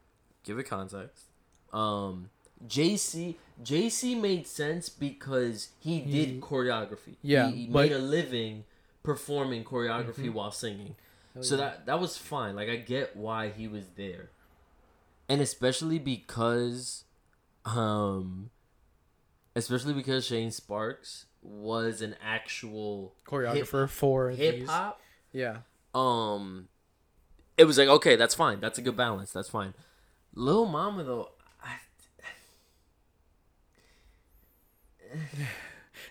give 0.45 0.59
it 0.59 0.65
context. 0.65 1.25
Um, 1.73 2.31
JC 2.67 3.37
JC 3.63 4.21
made 4.21 4.47
sense 4.47 4.89
because 4.89 5.69
he 5.79 6.01
did 6.01 6.29
He- 6.29 6.41
choreography. 6.41 7.17
Yeah, 7.23 7.51
he, 7.51 7.63
he 7.63 7.67
but- 7.67 7.83
made 7.83 7.93
a 7.93 7.99
living 7.99 8.65
performing 9.03 9.65
choreography 9.65 10.31
while 10.33 10.51
singing. 10.51 10.97
Hell 11.35 11.43
so 11.43 11.55
yeah. 11.57 11.61
that 11.63 11.87
that 11.87 12.01
was 12.01 12.17
fine. 12.19 12.57
Like 12.57 12.69
I 12.69 12.77
get 12.77 13.17
why 13.17 13.49
he 13.51 13.67
was 13.69 13.85
there, 13.97 14.31
and 15.29 15.41
especially 15.41 15.99
because, 15.99 17.05
um, 17.65 18.51
especially 19.57 19.95
because 19.95 20.27
Shane 20.27 20.51
Sparks 20.51 21.27
was 21.43 22.03
an 22.03 22.15
actual 22.23 23.15
Choreographer 23.27 23.89
for 23.89 24.29
hip 24.29 24.67
hop 24.67 25.01
Yeah. 25.33 25.59
um 25.95 26.69
it 27.57 27.65
was 27.65 27.79
like 27.79 27.89
okay 27.89 28.15
that's 28.15 28.35
fine 28.35 28.61
that's 28.61 28.77
a 28.77 28.83
good 28.83 28.95
balance 28.95 29.33
that's 29.33 29.49
fine 29.49 29.73
Lil 30.35 30.67
Mama 30.67 31.03
though 31.03 31.31
I, 31.65 31.77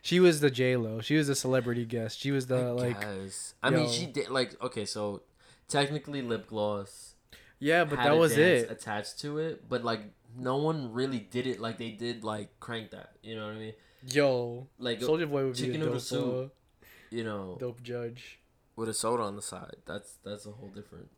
She 0.02 0.20
was 0.20 0.40
the 0.40 0.52
J 0.52 0.76
Lo. 0.76 1.02
She 1.02 1.16
was 1.16 1.28
the 1.28 1.36
celebrity 1.36 1.86
guest. 1.86 2.20
She 2.20 2.32
was 2.32 2.46
the 2.48 2.58
I 2.58 2.70
like. 2.70 3.02
guess. 3.02 3.54
I 3.64 3.70
mean 3.72 3.90
she 3.90 4.06
did 4.06 4.30
like 4.30 4.62
okay 4.62 4.86
so 4.86 5.24
technically 5.68 6.22
lip 6.22 6.48
gloss 6.48 7.16
Yeah, 7.60 7.86
but 7.86 7.96
that 7.98 8.12
a 8.12 8.16
was 8.16 8.38
it. 8.38 8.70
attached 8.70 9.20
to 9.22 9.38
it 9.40 9.68
but 9.68 9.84
like 9.84 10.02
no 10.38 10.58
one 10.58 10.94
really 10.94 11.20
did 11.20 11.48
it 11.48 11.60
like 11.60 11.78
they 11.80 11.90
did 11.92 12.24
like 12.24 12.60
crank 12.60 12.92
that 12.92 13.14
you 13.24 13.36
know 13.36 13.48
what 13.48 13.56
I 13.56 13.60
mean 13.60 13.74
Yo, 14.08 14.68
like 14.78 15.00
Soulja 15.00 15.30
Boy 15.30 15.46
would 15.46 15.54
be 15.56 15.60
Chicken 15.60 15.76
a 15.76 15.86
noodle 15.86 15.94
dope, 15.94 16.02
soup. 16.02 16.52
uh, 16.54 16.86
you 17.10 17.24
know 17.24 17.58
dope 17.60 17.82
judge. 17.82 18.40
with 18.76 18.90
a 18.90 18.94
soda 18.94 19.24
on 19.24 19.36
the 19.36 19.42
side 19.42 19.78
that's 19.86 20.18
that's 20.24 20.46
a 20.46 20.52
whole 20.52 20.70
different 20.70 21.10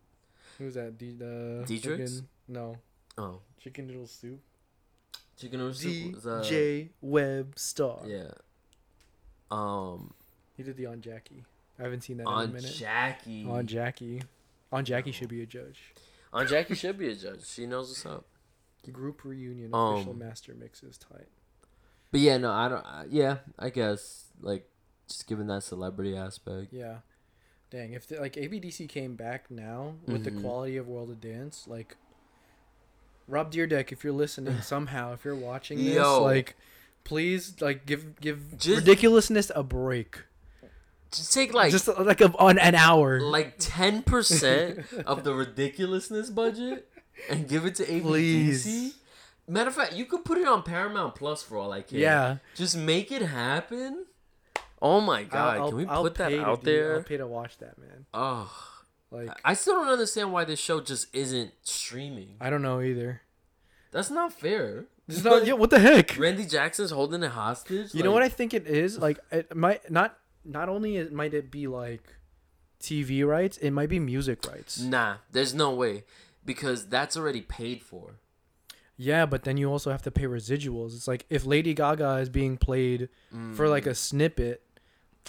Who's 0.58 0.76
that? 0.76 0.98
D- 0.98 1.13
Dietrich's? 1.20 2.22
friggin- 2.22 2.26
No, 2.48 2.78
oh 3.17 3.39
chicken 3.62 3.88
noodle 3.88 4.08
soup. 4.08 4.39
Chicken 5.38 5.60
noodle 5.60 5.74
soup 5.74 6.15
was, 6.15 6.28
uh, 6.28 6.44
Webstar. 7.04 8.08
yeah 8.08 8.32
um 9.50 10.13
He 10.56 10.63
did 10.63 10.78
the 10.78 10.86
on 10.86 11.02
Jackie. 11.02 11.44
I 11.80 11.84
haven't 11.84 12.02
seen 12.02 12.17
that 12.17 12.24
in 12.24 12.28
a 12.28 12.32
on 12.32 12.54
minute. 12.54 12.74
Jackie 12.76 13.46
on 13.48 13.65
Jackie. 13.67 14.22
On 14.72 14.86
Jackie 14.86 15.12
should 15.12 15.30
be 15.30 15.41
a 15.41 15.46
judge. 15.46 15.94
On 16.32 16.46
Jackie 16.48 16.76
should 16.76 16.98
be 16.98 17.10
a 17.10 17.15
judge. 17.15 17.46
She 17.46 17.65
knows 17.65 17.89
what's 17.89 18.06
up. 18.06 18.26
The 18.84 18.91
group 18.91 19.24
reunion 19.26 19.74
Um, 19.74 19.96
official 19.96 20.13
master 20.13 20.54
mix 20.54 20.82
is 20.84 20.98
tight. 20.98 21.28
But 22.12 22.20
yeah, 22.22 22.38
no, 22.38 22.52
I 22.52 22.70
don't. 22.70 22.86
I, 22.86 23.06
yeah, 23.10 23.38
I 23.60 23.70
guess 23.70 24.26
like 24.41 24.70
just 25.08 25.28
given 25.28 25.48
that 25.48 25.63
celebrity 25.63 26.15
aspect. 26.15 26.72
Yeah. 26.72 26.98
Dang, 27.70 27.94
if 27.94 28.08
the, 28.08 28.20
like 28.20 28.34
ABDC 28.34 28.88
came 28.89 29.15
back 29.15 29.50
now 29.50 29.96
with 30.06 30.22
Mhm. 30.22 30.24
the 30.26 30.32
quality 30.41 30.78
of 30.78 30.88
World 30.88 31.10
of 31.10 31.22
Dance, 31.22 31.67
like 31.67 31.96
Rob 33.28 33.52
Dyrdek, 33.52 33.92
if 33.92 34.04
you're 34.04 34.14
listening 34.14 34.62
somehow, 34.62 35.14
if 35.14 35.24
you're 35.26 35.36
watching 35.36 35.78
this, 35.78 35.96
Yo. 35.96 36.22
like 36.24 36.56
please 37.04 37.56
like 37.62 37.86
give 37.86 38.20
give 38.22 38.58
Just- 38.58 38.80
ridiculousness 38.86 39.52
a 39.56 39.64
break. 39.64 40.24
Just 41.12 41.34
take 41.34 41.54
like 41.54 41.72
Just 41.72 41.88
like 41.88 42.22
a, 42.22 42.32
on 42.38 42.58
an 42.58 42.74
hour. 42.76 43.20
like 43.20 43.56
ten 43.60 44.02
percent 44.02 44.80
of 45.06 45.24
the 45.26 45.34
ridiculousness 45.34 46.30
budget 46.30 46.90
and 47.30 47.48
give 47.50 47.66
it 47.66 47.76
to 47.76 47.84
ABDC. 47.86 48.02
Please. 48.04 48.96
Matter 49.48 49.68
of 49.70 49.76
fact, 49.76 49.94
you 49.94 50.06
could 50.06 50.24
put 50.24 50.38
it 50.38 50.48
on 50.48 50.64
Paramount 50.64 51.16
Plus 51.16 51.44
for 51.44 51.58
all 51.58 51.74
I 51.74 51.82
care. 51.82 52.00
yeah. 52.00 52.38
Just 52.56 52.78
make 52.78 53.12
it 53.12 53.22
happen. 53.24 54.06
Oh 54.82 55.02
my 55.02 55.24
god, 55.24 55.58
I'll- 55.58 55.68
can 55.70 55.78
we 55.78 55.86
I'll 55.86 56.04
put 56.04 56.16
that 56.16 56.28
out 56.28 56.40
do- 56.40 56.42
I'll 56.44 56.56
there? 56.58 57.04
pay 57.04 57.18
to 57.18 57.28
watch 57.28 57.58
that, 57.58 57.78
man. 57.78 58.06
Oh, 58.14 58.50
Like 59.12 59.30
I 59.43 59.54
still 59.54 59.76
don't 59.76 59.89
understand 59.89 60.32
why 60.32 60.45
this 60.45 60.60
show 60.60 60.80
just 60.82 61.13
isn't 61.13 61.52
streaming. 61.63 62.36
I 62.39 62.50
don't 62.50 62.62
know 62.62 62.82
either. 62.82 63.21
That's 63.91 64.10
not 64.10 64.32
fair. 64.34 64.86
It's 65.10 65.24
not, 65.26 65.45
yeah, 65.45 65.54
what 65.54 65.69
the 65.69 65.80
heck? 65.80 66.17
Randy 66.17 66.45
Jackson's 66.45 66.91
holding 66.91 67.21
it 67.21 67.32
hostage. 67.32 67.93
You 67.93 68.04
know 68.04 68.12
what 68.13 68.24
I 68.24 68.30
think 68.30 68.54
it 68.54 68.65
is? 68.65 68.97
Like 68.97 69.19
it 69.32 69.54
might 69.56 69.91
not 69.91 70.17
not 70.45 70.69
only 70.69 70.95
it 70.95 71.12
might 71.12 71.34
it 71.34 71.52
be 71.52 71.67
like 71.67 72.04
TV 72.82 73.26
rights, 73.28 73.58
it 73.58 73.71
might 73.71 73.89
be 73.89 74.00
music 74.00 74.47
rights. 74.47 74.80
Nah, 74.80 75.17
there's 75.32 75.54
no 75.54 75.71
way 75.74 76.06
because 76.45 76.88
that's 76.88 77.17
already 77.17 77.41
paid 77.41 77.82
for. 77.84 78.15
Yeah, 78.97 79.26
but 79.26 79.43
then 79.43 79.58
you 79.58 79.69
also 79.69 79.91
have 79.91 80.04
to 80.04 80.12
pay 80.12 80.24
residuals. 80.24 80.95
It's 80.95 81.08
like 81.08 81.26
if 81.30 81.45
Lady 81.45 81.74
Gaga 81.74 82.17
is 82.17 82.30
being 82.30 82.56
played 82.58 83.10
for 83.56 83.67
like 83.67 83.84
Mm. 83.86 83.91
a 83.91 83.95
snippet, 83.95 84.62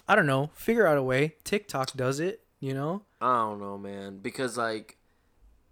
I 0.06 0.14
don't 0.14 0.26
know, 0.26 0.50
figure 0.54 0.86
out 0.86 0.98
a 0.98 1.02
way. 1.02 1.34
TikTok 1.42 1.94
does 1.94 2.20
it, 2.20 2.41
you 2.62 2.72
know? 2.74 3.02
I 3.20 3.38
don't 3.38 3.60
know, 3.60 3.76
man, 3.76 4.18
because 4.22 4.56
like, 4.56 4.96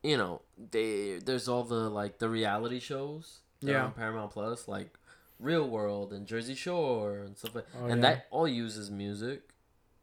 you 0.03 0.19
know, 0.19 0.43
they 0.71 1.21
there's 1.25 1.49
all 1.49 1.63
the 1.63 1.89
like 1.89 2.19
the 2.19 2.29
reality 2.29 2.81
shows. 2.81 3.39
Yeah. 3.63 3.85
on 3.85 3.93
Paramount 3.93 4.31
Plus, 4.33 4.67
like 4.69 4.99
Real 5.39 5.69
World 5.69 6.13
and 6.15 6.27
Jersey 6.27 6.55
Shore 6.55 7.19
and 7.19 7.37
stuff 7.37 7.55
like, 7.55 7.67
Oh, 7.79 7.87
and 7.87 8.03
yeah. 8.03 8.11
that 8.11 8.27
all 8.31 8.49
uses 8.49 8.91
music. 8.91 9.43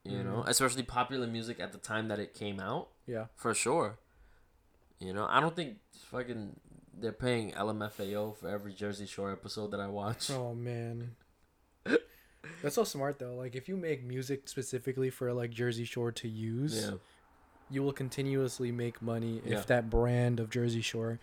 You 0.04 0.20
mm-hmm. 0.20 0.30
know, 0.30 0.44
especially 0.48 0.84
popular 0.84 1.28
music 1.28 1.60
at 1.60 1.72
the 1.72 1.80
time 1.80 2.08
that 2.08 2.20
it 2.20 2.34
came 2.34 2.60
out, 2.60 2.90
Yeah. 3.06 3.26
for 3.36 3.54
sure. 3.54 3.98
You 5.00 5.12
know, 5.14 5.28
I 5.30 5.40
don't 5.42 5.56
think 5.56 5.78
fucking 6.12 6.56
they're 7.00 7.12
paying 7.12 7.52
LMFAO 7.52 8.38
for 8.38 8.48
every 8.48 8.74
Jersey 8.74 9.06
Shore 9.08 9.32
episode 9.32 9.72
that 9.72 9.80
I 9.80 9.88
watch. 9.88 10.30
Oh 10.32 10.54
man. 10.54 11.16
That's 12.62 12.76
so 12.76 12.84
smart 12.84 13.20
though. 13.20 13.36
Like 13.36 13.56
if 13.56 13.68
you 13.68 13.76
make 13.78 14.04
music 14.04 14.48
specifically 14.48 15.10
for 15.10 15.32
like 15.34 15.52
Jersey 15.52 15.86
Shore 15.86 16.12
to 16.14 16.28
use, 16.28 16.84
Yeah. 16.86 16.98
you 17.70 17.84
will 17.84 17.94
continuously 17.94 18.72
make 18.72 19.02
money 19.02 19.42
if 19.46 19.52
Yeah. 19.52 19.62
that 19.68 19.90
brand 19.90 20.40
of 20.40 20.50
Jersey 20.50 20.82
Shore 20.82 21.20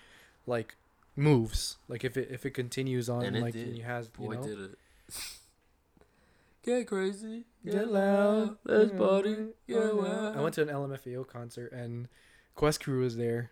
like 0.47 0.77
moves. 1.17 1.77
Like 1.89 2.05
if 2.05 2.17
it 2.17 2.29
if 2.31 2.45
it 2.47 2.51
continues 2.51 3.09
on 3.09 3.25
And 3.25 3.41
like 3.41 3.55
and 3.55 3.77
you 3.77 3.85
has 3.85 4.11
you 4.19 4.29
know 4.29 4.43
did 4.43 4.61
it. 4.61 4.79
Get 6.63 6.87
crazy. 6.87 7.45
Get 7.65 7.89
loud. 7.89 8.57
Let's 8.65 8.93
party. 8.93 9.37
Get 9.69 9.83
I 9.83 10.41
went 10.41 10.55
to 10.55 10.63
an 10.63 10.69
LMFAO 10.69 11.27
concert 11.27 11.73
and 11.73 12.09
Quest 12.55 12.83
Crew 12.83 13.01
was 13.03 13.17
there. 13.17 13.51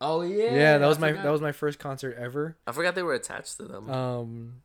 Oh 0.00 0.22
yeah. 0.22 0.54
Yeah, 0.54 0.78
that 0.78 0.86
was 0.86 0.98
I 0.98 1.00
my 1.00 1.08
forgot. 1.10 1.22
that 1.24 1.30
was 1.30 1.40
my 1.40 1.52
first 1.52 1.78
concert 1.78 2.16
ever. 2.18 2.56
I 2.66 2.72
forgot 2.72 2.94
they 2.94 3.02
were 3.02 3.14
attached 3.14 3.56
to 3.58 3.64
them. 3.64 3.90
Um, 3.90 4.62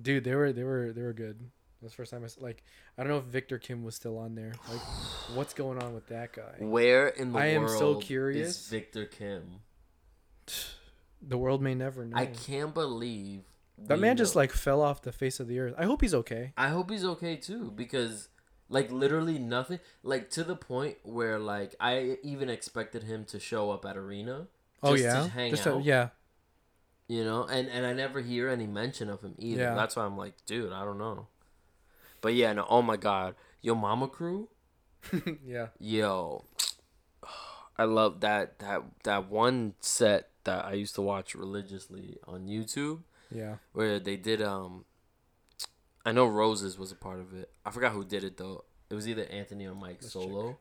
dude, 0.00 0.24
they 0.24 0.34
were 0.34 0.52
they 0.52 0.64
were 0.64 0.92
they 0.92 1.02
were 1.02 1.12
good. 1.12 1.38
That's 1.82 1.92
the 1.94 1.96
first 1.96 2.10
time 2.10 2.24
I 2.24 2.28
like. 2.42 2.62
I 2.98 3.02
don't 3.02 3.10
know 3.10 3.18
if 3.18 3.24
Victor 3.24 3.58
Kim 3.58 3.84
was 3.84 3.94
still 3.94 4.18
on 4.18 4.34
there. 4.34 4.52
Like, 4.70 4.80
what's 5.34 5.54
going 5.54 5.82
on 5.82 5.94
with 5.94 6.06
that 6.08 6.32
guy? 6.34 6.56
Where 6.58 7.08
in 7.08 7.32
the 7.32 7.38
I 7.38 7.46
am 7.46 7.62
world 7.62 7.78
so 7.78 7.98
is 7.98 8.04
curious. 8.04 8.68
Victor 8.68 9.06
Kim? 9.06 9.60
The 11.22 11.38
world 11.38 11.62
may 11.62 11.74
never 11.74 12.04
know. 12.04 12.16
I 12.16 12.26
can't 12.26 12.74
believe 12.74 13.42
that 13.78 13.98
man 13.98 14.16
just 14.16 14.36
like 14.36 14.52
fell 14.52 14.82
off 14.82 15.02
the 15.02 15.12
face 15.12 15.40
of 15.40 15.48
the 15.48 15.58
earth. 15.58 15.74
I 15.78 15.84
hope 15.84 16.00
he's 16.02 16.14
okay. 16.14 16.52
I 16.56 16.68
hope 16.68 16.90
he's 16.90 17.04
okay 17.04 17.36
too 17.36 17.72
because 17.74 18.28
like 18.68 18.90
literally 18.90 19.38
nothing 19.38 19.80
like 20.02 20.30
to 20.30 20.44
the 20.44 20.56
point 20.56 20.96
where 21.02 21.38
like 21.38 21.74
I 21.80 22.18
even 22.22 22.48
expected 22.50 23.04
him 23.04 23.24
to 23.26 23.40
show 23.40 23.70
up 23.70 23.84
at 23.86 23.96
arena. 23.96 24.48
Oh 24.82 24.94
yeah, 24.94 25.22
to 25.24 25.28
hang 25.28 25.50
just 25.50 25.64
to- 25.64 25.74
out. 25.76 25.84
yeah. 25.84 26.08
You 27.10 27.24
know, 27.24 27.42
and 27.42 27.66
and 27.68 27.84
I 27.84 27.92
never 27.92 28.20
hear 28.20 28.48
any 28.48 28.68
mention 28.68 29.10
of 29.10 29.20
him 29.20 29.34
either. 29.36 29.62
Yeah. 29.62 29.74
That's 29.74 29.96
why 29.96 30.04
I'm 30.04 30.16
like, 30.16 30.34
dude, 30.46 30.72
I 30.72 30.84
don't 30.84 30.96
know. 30.98 31.26
But 32.20 32.34
yeah, 32.34 32.52
no. 32.52 32.64
Oh 32.70 32.82
my 32.82 32.96
god, 32.96 33.34
Yo 33.62 33.74
Mama 33.74 34.06
Crew. 34.06 34.46
yeah. 35.44 35.68
Yo, 35.80 36.44
I 37.76 37.82
love 37.82 38.20
that 38.20 38.60
that 38.60 38.82
that 39.02 39.28
one 39.28 39.74
set 39.80 40.28
that 40.44 40.64
I 40.64 40.74
used 40.74 40.94
to 40.94 41.02
watch 41.02 41.34
religiously 41.34 42.18
on 42.28 42.46
YouTube 42.46 43.00
Yeah. 43.28 43.56
where 43.72 43.98
they 43.98 44.16
did 44.16 44.40
um. 44.40 44.84
I 46.06 46.12
know 46.12 46.26
Roses 46.26 46.78
was 46.78 46.92
a 46.92 46.94
part 46.96 47.18
of 47.18 47.34
it. 47.34 47.50
I 47.66 47.72
forgot 47.72 47.90
who 47.92 48.04
did 48.04 48.22
it 48.22 48.36
though. 48.36 48.62
It 48.88 48.94
was 48.94 49.08
either 49.08 49.24
Anthony 49.24 49.66
or 49.66 49.74
Mike 49.74 49.98
Let's 50.00 50.12
solo. 50.12 50.58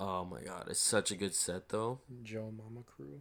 Oh 0.00 0.24
my 0.24 0.40
god, 0.40 0.68
it's 0.70 0.80
such 0.80 1.10
a 1.10 1.14
good 1.14 1.34
set 1.34 1.68
though. 1.68 1.98
Joe 2.22 2.50
Mama 2.56 2.84
Crew. 2.86 3.20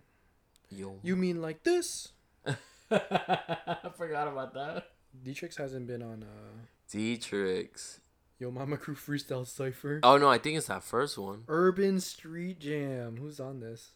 Yo, 0.70 1.00
You 1.04 1.16
mean 1.16 1.42
like 1.42 1.64
this? 1.64 2.12
I 2.92 3.90
forgot 3.98 4.28
about 4.28 4.54
that. 4.56 4.88
D-Trix 5.24 5.58
hasn't 5.58 5.88
been 5.88 6.02
on 6.02 6.24
uh 6.24 6.66
D-Trix. 6.90 8.00
Yo 8.40 8.52
Mama 8.52 8.78
Crew 8.78 8.96
Freestyle 8.96 9.46
Cipher. 9.48 10.00
Oh 10.04 10.18
no, 10.18 10.28
I 10.30 10.38
think 10.38 10.58
it's 10.58 10.68
that 10.68 10.84
first 10.84 11.18
one. 11.18 11.44
Urban 11.48 12.00
Street 12.00 12.60
Jam. 12.60 13.18
Who's 13.18 13.40
on 13.40 13.60
this? 13.60 13.92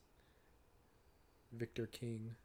Victor 1.52 1.88
King. 1.88 2.36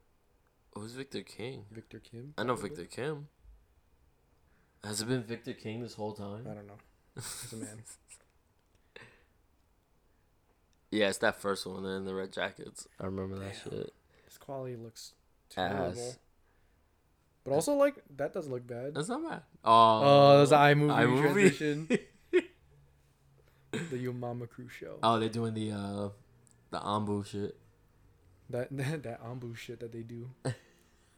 Who's 0.74 0.92
Victor 0.94 1.22
King? 1.22 1.66
Victor 1.70 1.98
Kim? 2.00 2.32
I 2.38 2.42
know 2.44 2.54
probably? 2.54 2.70
Victor 2.70 2.84
Kim. 2.86 3.28
Has 4.84 5.00
it 5.02 5.08
been 5.08 5.22
Victor 5.22 5.52
King 5.52 5.82
this 5.82 5.94
whole 5.94 6.12
time? 6.14 6.46
I 6.50 6.54
don't 6.54 6.66
know. 6.66 6.78
He's 7.14 7.52
a 7.52 7.56
man. 7.56 7.82
Yeah, 10.90 11.08
it's 11.08 11.16
that 11.18 11.40
first 11.40 11.66
one 11.66 11.86
in 11.86 12.04
the 12.04 12.14
red 12.14 12.34
jackets. 12.34 12.86
I 13.00 13.06
remember 13.06 13.38
that 13.38 13.54
shit. 13.64 13.94
Quality 14.42 14.76
looks 14.76 15.12
terrible. 15.48 15.86
Ass. 15.92 16.18
But 17.44 17.52
also, 17.52 17.74
like, 17.74 17.94
that 18.16 18.32
doesn't 18.32 18.52
look 18.52 18.66
bad. 18.66 18.94
That's 18.94 19.08
not 19.08 19.22
bad. 19.28 19.42
Oh, 19.64 20.00
Oh, 20.04 20.36
there's 20.38 20.50
the 20.50 20.56
iMovie, 20.56 21.06
iMovie. 21.06 21.20
transition. 21.32 21.88
the 23.90 23.98
Yo 23.98 24.12
Mama 24.12 24.46
Crew 24.46 24.68
show. 24.68 24.98
oh, 25.02 25.18
they're 25.18 25.28
doing 25.28 25.54
the 25.54 25.70
uh, 25.72 26.08
the 26.70 26.78
Ambu 26.78 27.24
shit. 27.24 27.56
That 28.50 28.68
that, 28.76 29.02
that 29.04 29.22
ambu 29.24 29.56
shit 29.56 29.80
that 29.80 29.92
they 29.92 30.02
do. 30.02 30.28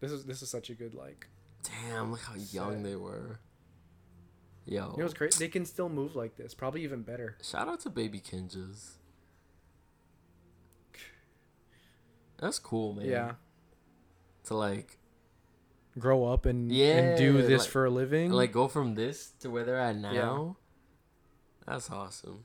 this 0.00 0.12
is 0.12 0.24
this 0.24 0.42
is 0.42 0.48
such 0.50 0.70
a 0.70 0.74
good 0.74 0.94
like. 0.94 1.26
Damn, 1.88 2.10
look 2.12 2.20
how 2.20 2.34
young 2.52 2.82
they 2.82 2.96
were. 2.96 3.38
Yo, 4.64 4.74
You 4.92 4.98
know 4.98 5.04
what's 5.04 5.14
great? 5.14 5.34
They 5.34 5.48
can 5.48 5.64
still 5.64 5.88
move 5.88 6.14
like 6.14 6.36
this. 6.36 6.54
Probably 6.54 6.84
even 6.84 7.02
better. 7.02 7.36
shout 7.42 7.66
out 7.68 7.80
to 7.80 7.90
Baby 7.90 8.20
Kinjaz. 8.20 8.92
That's 12.42 12.58
cool, 12.58 12.94
man. 12.94 13.06
Yeah. 13.06 13.32
To 14.46 14.54
like, 14.56 14.98
Grow 15.96 16.24
up 16.26 16.44
and 16.46 16.72
yeah, 16.72 16.96
and 16.96 17.18
do 17.18 17.40
this 17.42 17.62
like- 17.62 17.70
for 17.70 17.84
a 17.84 17.90
living. 17.90 18.32
like 18.32 18.50
go 18.50 18.66
from 18.66 18.94
this 18.96 19.30
to 19.40 19.50
where 19.50 19.62
they're 19.64 19.78
at 19.78 19.94
now. 19.96 20.56
Yeah. 21.66 21.72
That's 21.72 21.88
awesome. 21.90 22.44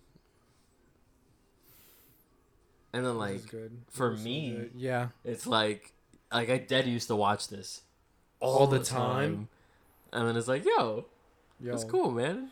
And 2.94 3.06
then 3.06 3.18
like 3.18 3.50
good. 3.50 3.72
for 3.90 4.12
me, 4.12 4.52
good. 4.52 4.72
yeah. 4.76 5.08
it's 5.24 5.48
like 5.48 5.94
like 6.32 6.50
I 6.50 6.58
dead 6.58 6.88
used 6.88 7.08
to 7.08 7.16
watch 7.16 7.48
this 7.48 7.82
All 8.40 8.68
the 8.68 8.80
time? 8.84 9.48
and 10.14 10.28
then 10.28 10.36
it's 10.36 10.48
like, 10.48 10.66
yo, 10.66 11.06
Yo. 11.60 11.72
that's 11.72 11.84
cool, 11.86 12.12
man. 12.12 12.50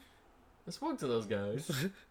I 0.67 0.71
spoke 0.71 0.97
to 0.99 1.07
those 1.07 1.25
guys. 1.27 1.69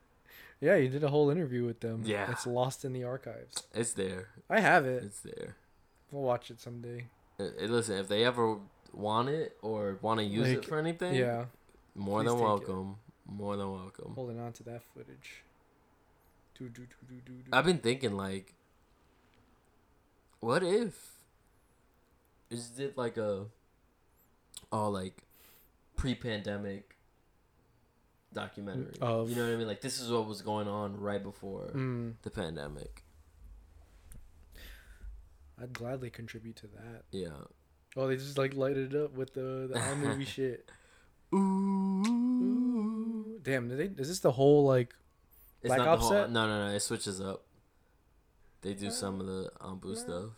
Yeah, 0.65 0.77
you 0.77 0.89
did 0.89 1.05
a 1.05 1.09
whole 1.09 1.29
interview 1.29 1.67
with 1.67 1.81
them. 1.81 2.05
Yeah. 2.07 2.31
It's 2.31 2.47
lost 2.47 2.87
in 2.87 2.95
the 2.95 3.05
archives. 3.05 3.65
it's 3.75 3.93
there. 3.93 4.29
I 4.49 4.61
have 4.61 4.87
it. 4.87 5.03
It's 5.05 5.21
there. 5.21 5.57
We'll 6.11 6.23
watch 6.23 6.51
it 6.51 6.59
someday. 6.59 7.09
Uh, 7.39 7.45
uh, 7.45 7.67
listen, 7.67 7.99
if 7.99 8.09
they 8.09 8.25
ever 8.25 8.57
want 8.91 9.29
it 9.29 9.59
or 9.61 9.99
want 10.01 10.21
to 10.21 10.25
use 10.25 10.49
it 10.49 10.65
for 10.65 10.79
anything, 10.79 11.17
Yeah. 11.17 11.45
more 11.95 12.23
please 12.23 12.29
than 12.31 12.39
take 12.39 12.43
it. 12.43 12.47
welcome. 12.47 12.97
More 13.27 13.57
than 13.59 13.71
welcome. 13.73 14.13
Holding 14.15 14.41
on 14.41 14.55
to 14.55 14.63
that 14.63 14.81
footage. 14.95 15.43
Do, 16.59 16.71
do, 16.71 16.87
do. 17.27 17.33
I've 17.53 17.67
been 17.67 17.79
thinking 17.79 18.17
like, 18.17 18.55
what 20.41 20.63
if 20.63 21.19
is 22.49 22.79
it 22.79 22.97
like 22.97 23.19
a, 23.19 23.47
oh 24.73 24.89
like, 24.89 25.25
pre-pandemic 25.97 26.97
documentary? 28.35 28.97
Of- 29.01 29.31
you 29.31 29.37
know 29.37 29.45
what 29.47 29.53
I 29.53 29.57
mean? 29.57 29.67
Like 29.69 29.81
this 29.81 30.01
is 30.01 30.11
what 30.11 30.27
was 30.27 30.43
going 30.43 30.69
on 30.69 30.99
right 31.01 31.23
before 31.23 31.71
Mm, 31.75 32.15
the 32.23 32.31
pandemic. 32.31 33.05
I'd 35.61 35.73
gladly 35.73 36.11
contribute 36.11 36.57
to 36.57 36.67
that. 36.67 37.05
Yeah. 37.13 37.29
Oh, 37.97 38.09
they 38.09 38.17
just 38.17 38.37
like 38.37 38.55
lighted 38.55 38.93
it 38.93 39.01
up 39.05 39.15
with 39.15 39.33
the 39.35 39.69
the 39.73 39.79
iMovie 39.79 40.27
shit. 40.37 40.69
Ooh. 41.35 43.39
Damn, 43.43 43.69
did 43.69 43.79
they, 43.79 43.89
is 44.03 44.09
this 44.09 44.19
the 44.21 44.33
whole 44.33 44.65
like? 44.65 44.95
It's 45.63 45.69
Black 45.69 45.79
not 45.79 45.89
Ops 45.89 46.03
the 46.03 46.09
whole. 46.15 46.23
set? 46.25 46.31
No, 46.33 46.47
no, 46.47 46.69
no. 46.69 46.75
It 46.75 46.81
switches 46.81 47.21
up. 47.21 47.45
They 48.63 48.75
do 48.75 48.91
some 48.91 49.21
of 49.21 49.27
the 49.27 49.51
Ambu 49.61 49.85
no. 49.85 49.95
stuff. 49.95 50.31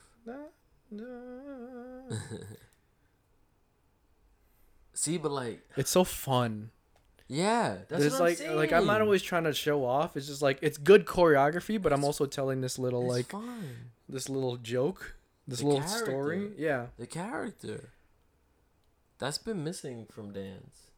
See, 4.95 5.19
but 5.19 5.31
like, 5.33 5.61
It's 5.77 5.91
so 5.91 6.05
fun. 6.05 6.71
Yeah, 7.29 7.77
that's 7.89 8.05
it's 8.05 8.13
what 8.15 8.23
like 8.23 8.41
I'm 8.41 8.57
like 8.57 8.73
I'm 8.73 8.87
not 8.87 9.01
always 9.01 9.23
trying 9.23 9.45
to 9.45 9.53
show 9.53 9.85
off. 9.85 10.17
It's 10.17 10.27
just 10.27 10.43
like 10.43 10.59
it's 10.63 10.79
good 10.79 11.07
choreography, 11.07 11.81
but 11.81 11.93
I'm 11.93 12.05
also 12.05 12.27
telling 12.27 12.61
this 12.61 12.79
little 12.79 13.03
It's 13.07 13.13
like 13.17 13.27
fun. 13.27 13.69
this 14.09 14.29
little 14.29 14.57
joke, 14.57 15.17
this 15.49 15.61
The 15.61 15.67
little 15.67 15.83
story. 15.89 16.39
character. 16.39 16.55
Yeah, 16.63 16.87
The 16.99 17.07
character. 17.07 17.91
That's 19.19 19.39
been 19.39 19.65
missing 19.65 20.07
from 20.11 20.33
dance. 20.33 20.91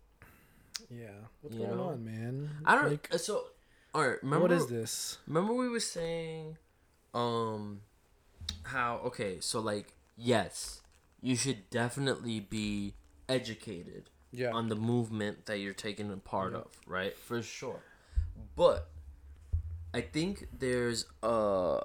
yeah. 0.91 1.07
What's 1.41 1.57
You 1.57 1.67
going 1.67 1.77
know? 1.79 1.85
on, 1.91 2.05
man? 2.05 2.51
I 2.65 2.75
don't. 2.75 2.91
Like, 2.91 3.09
uh, 3.13 3.19
so, 3.19 3.45
all 3.95 4.07
right. 4.09 4.19
Remember 4.23 4.43
what 4.43 4.53
is 4.53 4.67
this? 4.67 5.19
Remember 5.29 5.55
we 5.55 5.69
were 5.69 5.79
saying, 5.81 6.57
um, 7.15 7.83
how 8.65 8.97
okay. 9.07 9.39
So 9.41 9.61
like, 9.61 9.95
yes, 10.17 10.81
you 11.23 11.37
should 11.37 11.71
definitely 11.71 12.41
be 12.41 12.95
educated 13.29 14.11
Yeah. 14.31 14.53
on 14.53 14.69
the 14.69 14.77
movement 14.77 15.47
that 15.47 15.59
you're 15.59 15.73
taking 15.75 16.11
a 16.13 16.17
part 16.17 16.53
Yeah. 16.53 16.59
of, 16.61 16.67
right? 16.87 17.17
For 17.17 17.43
sure. 17.43 17.83
But 18.57 18.89
I 19.95 20.01
think 20.03 20.49
there's 20.59 21.07
a 21.23 21.81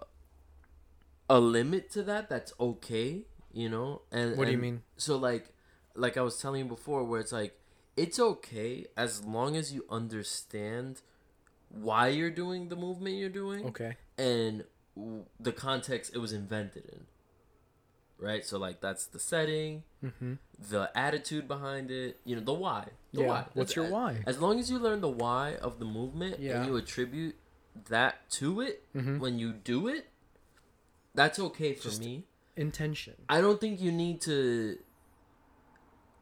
a 1.29 1.39
limit 1.39 1.89
to 1.91 2.03
that 2.03 2.29
that's 2.29 2.53
okay, 2.59 3.25
you 3.53 3.69
know? 3.69 4.01
And 4.11 4.37
What 4.37 4.45
do 4.45 4.51
you 4.51 4.57
mean? 4.57 4.83
So 4.97 5.17
like 5.17 5.49
like 5.95 6.17
I 6.17 6.21
was 6.21 6.37
telling 6.39 6.63
you 6.63 6.69
before 6.69 7.03
where 7.03 7.19
it's 7.21 7.31
like 7.31 7.57
it's 7.95 8.19
okay 8.19 8.87
as 8.97 9.23
long 9.23 9.55
as 9.55 9.71
you 9.73 9.85
understand 9.89 11.01
why 11.69 12.07
you're 12.07 12.31
doing 12.31 12.69
the 12.69 12.75
movement 12.75 13.15
you're 13.15 13.29
doing 13.29 13.65
Okay. 13.67 13.95
and 14.17 14.65
w- 14.95 15.25
the 15.39 15.51
context 15.51 16.13
it 16.13 16.17
was 16.19 16.33
invented 16.33 16.85
in. 16.85 17.05
Right? 18.19 18.45
So 18.45 18.57
like 18.57 18.79
that's 18.81 19.05
the 19.07 19.19
setting, 19.19 19.83
Mm-hmm. 20.03 20.33
the 20.69 20.89
attitude 20.95 21.47
behind 21.47 21.91
it, 21.91 22.19
you 22.25 22.35
know, 22.35 22.41
the 22.41 22.53
why. 22.53 22.87
The 23.13 23.21
Yeah. 23.21 23.27
why. 23.27 23.45
What's 23.53 23.73
That's- 23.73 23.75
your 23.75 23.87
why? 23.89 24.23
As 24.25 24.39
long 24.39 24.59
as 24.59 24.69
you 24.71 24.79
learn 24.79 25.01
the 25.01 25.09
why 25.09 25.55
of 25.57 25.79
the 25.79 25.85
movement 25.85 26.39
Yeah. 26.39 26.57
and 26.57 26.65
you 26.67 26.75
attribute 26.77 27.35
that 27.89 28.29
to 28.31 28.61
it 28.61 28.83
Mhm. 28.95 29.19
when 29.19 29.39
you 29.39 29.51
do 29.53 29.87
it, 29.87 30.07
that's 31.15 31.39
okay 31.39 31.73
for 31.73 31.83
Just- 31.89 31.99
me. 32.01 32.25
Intention. 32.55 33.15
I 33.27 33.41
don't 33.41 33.59
think 33.59 33.81
you 33.81 33.91
need 33.91 34.21
to 34.21 34.77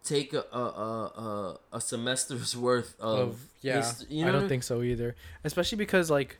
take 0.03 0.33
a 0.33 0.39
a 0.51 0.63
a, 0.63 1.59
a, 1.73 1.81
semester's 1.81 2.55
worth 2.67 2.99
of, 2.99 3.19
Of 3.29 3.39
yeah, 3.61 3.93
you 4.09 4.23
know 4.23 4.29
I 4.29 4.31
don't 4.31 4.49
think 4.49 4.63
so 4.63 4.81
either. 4.81 5.15
Especially 5.43 5.77
because 5.77 6.09
like, 6.09 6.37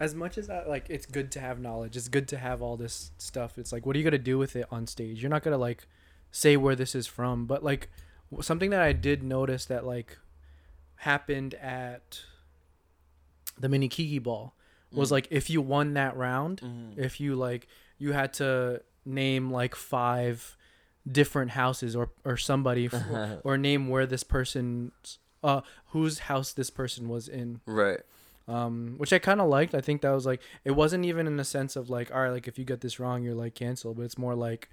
as 0.00 0.14
much 0.14 0.38
as 0.38 0.48
I, 0.48 0.64
like, 0.64 0.86
it's 0.88 1.06
good 1.06 1.30
to 1.32 1.40
have 1.40 1.58
knowledge. 1.60 1.96
It's 1.96 2.08
good 2.08 2.28
to 2.28 2.38
have 2.38 2.62
all 2.62 2.76
this 2.76 3.10
stuff. 3.18 3.58
It's 3.58 3.72
like, 3.72 3.84
what 3.86 3.96
are 3.96 3.98
you 3.98 4.04
gonna 4.04 4.18
do 4.18 4.38
with 4.38 4.54
it 4.56 4.66
on 4.70 4.86
stage? 4.86 5.20
You're 5.22 5.30
not 5.30 5.42
gonna 5.42 5.58
like 5.58 5.86
say 6.30 6.56
where 6.56 6.76
this 6.76 6.94
is 6.94 7.06
from, 7.06 7.46
but 7.46 7.64
like 7.64 7.88
something 8.40 8.70
that 8.70 8.80
I 8.82 8.92
did 8.92 9.22
notice 9.22 9.64
that 9.66 9.84
like 9.86 10.18
happened 10.96 11.54
at 11.54 12.20
the 13.58 13.68
mini 13.68 13.88
kiki 13.88 14.18
ball 14.18 14.54
was 14.92 15.08
Mm. 15.08 15.12
like 15.12 15.28
if 15.30 15.50
you 15.50 15.60
won 15.60 15.94
that 15.94 16.16
round, 16.16 16.60
Mhm. 16.60 16.96
if 16.98 17.20
you 17.20 17.34
like 17.34 17.66
you 17.98 18.12
had 18.12 18.32
to 18.34 18.82
name 19.04 19.50
like 19.50 19.74
five 19.74 20.56
different 21.10 21.52
houses 21.52 21.96
or 21.96 22.10
or 22.24 22.36
somebody 22.36 22.86
f- 22.86 22.92
or 23.44 23.56
name 23.58 23.88
where 23.88 24.06
this 24.06 24.22
person's 24.22 25.18
uh 25.42 25.60
whose 25.88 26.20
house 26.20 26.52
this 26.52 26.70
person 26.70 27.08
was 27.08 27.28
in 27.28 27.60
right. 27.66 28.00
Um 28.48 28.94
which 28.96 29.12
i 29.12 29.18
kind 29.18 29.40
of 29.40 29.48
liked 29.48 29.74
i 29.74 29.80
think 29.80 30.00
that 30.00 30.10
was 30.10 30.24
like 30.26 30.40
it 30.64 30.70
wasn't 30.72 31.04
even 31.04 31.26
in 31.26 31.36
the 31.36 31.44
sense 31.44 31.76
of 31.76 31.90
like 31.90 32.12
all 32.14 32.22
right 32.22 32.30
like 32.30 32.48
if 32.48 32.58
you 32.58 32.64
get 32.64 32.80
this 32.80 32.98
wrong 32.98 33.22
you're 33.22 33.34
like 33.34 33.54
canceled 33.54 33.96
but 33.96 34.02
it's 34.04 34.16
more 34.18 34.34
like 34.34 34.68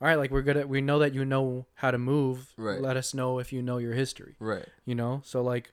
all 0.00 0.08
right 0.08 0.16
like 0.18 0.30
we're 0.30 0.42
good 0.42 0.56
at 0.56 0.68
we 0.68 0.80
know 0.82 0.98
that 0.98 1.14
you 1.14 1.24
know 1.24 1.64
how 1.76 1.90
to 1.90 1.98
move 1.98 2.52
Right. 2.56 2.80
let 2.80 2.96
us 2.96 3.14
know 3.14 3.38
if 3.38 3.52
you 3.52 3.62
know 3.62 3.78
your 3.78 3.94
history 3.94 4.36
Right. 4.38 4.66
you 4.84 4.94
know 4.94 5.22
so 5.24 5.42
like 5.42 5.72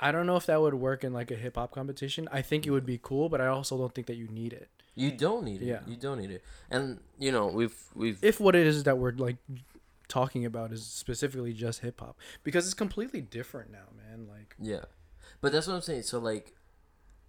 i 0.00 0.10
don't 0.10 0.26
know 0.26 0.36
if 0.36 0.46
that 0.46 0.60
would 0.60 0.74
work 0.74 1.04
in 1.04 1.12
like 1.12 1.30
a 1.30 1.36
hip-hop 1.36 1.70
competition 1.72 2.28
i 2.32 2.40
think 2.42 2.66
it 2.66 2.70
would 2.70 2.86
be 2.86 2.98
cool 3.02 3.28
but 3.28 3.40
i 3.40 3.46
also 3.46 3.76
don't 3.76 3.94
think 3.94 4.06
that 4.06 4.16
you 4.16 4.28
need 4.28 4.52
it 4.52 4.68
You 4.94 5.10
don't 5.10 5.44
need 5.44 5.62
it. 5.62 5.68
Yeah. 5.72 5.80
You 5.86 5.96
don't 5.96 6.18
need 6.20 6.30
it. 6.30 6.42
And 6.70 7.00
you 7.18 7.32
know, 7.32 7.46
we've 7.48 7.76
we've 7.94 8.18
if 8.22 8.38
what 8.40 8.54
it 8.54 8.66
is 8.66 8.84
that 8.84 8.98
we're 8.98 9.16
like 9.26 9.38
talking 10.06 10.44
about 10.44 10.70
is 10.70 10.84
specifically 10.84 11.54
just 11.54 11.80
hip-hop 11.80 12.14
because 12.44 12.66
it's 12.66 12.74
completely 12.74 13.22
different 13.22 13.70
now 13.72 13.88
man 14.00 14.26
like 14.28 14.54
Yeah, 14.60 14.84
but 15.42 15.52
that's 15.52 15.66
what 15.66 15.74
I'm 15.74 15.82
saying. 15.82 16.02
So 16.04 16.18
like, 16.18 16.54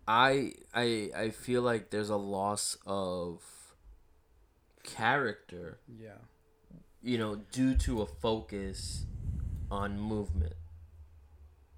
I 0.07 0.53
I 0.73 1.11
I 1.15 1.29
feel 1.31 1.61
like 1.61 1.89
there's 1.89 2.09
a 2.09 2.15
loss 2.15 2.77
of 2.85 3.41
character, 4.83 5.79
yeah 5.99 6.11
you 7.05 7.17
know, 7.17 7.35
due 7.51 7.75
to 7.75 8.01
a 8.01 8.05
focus 8.05 9.05
on 9.69 9.99
movement. 9.99 10.53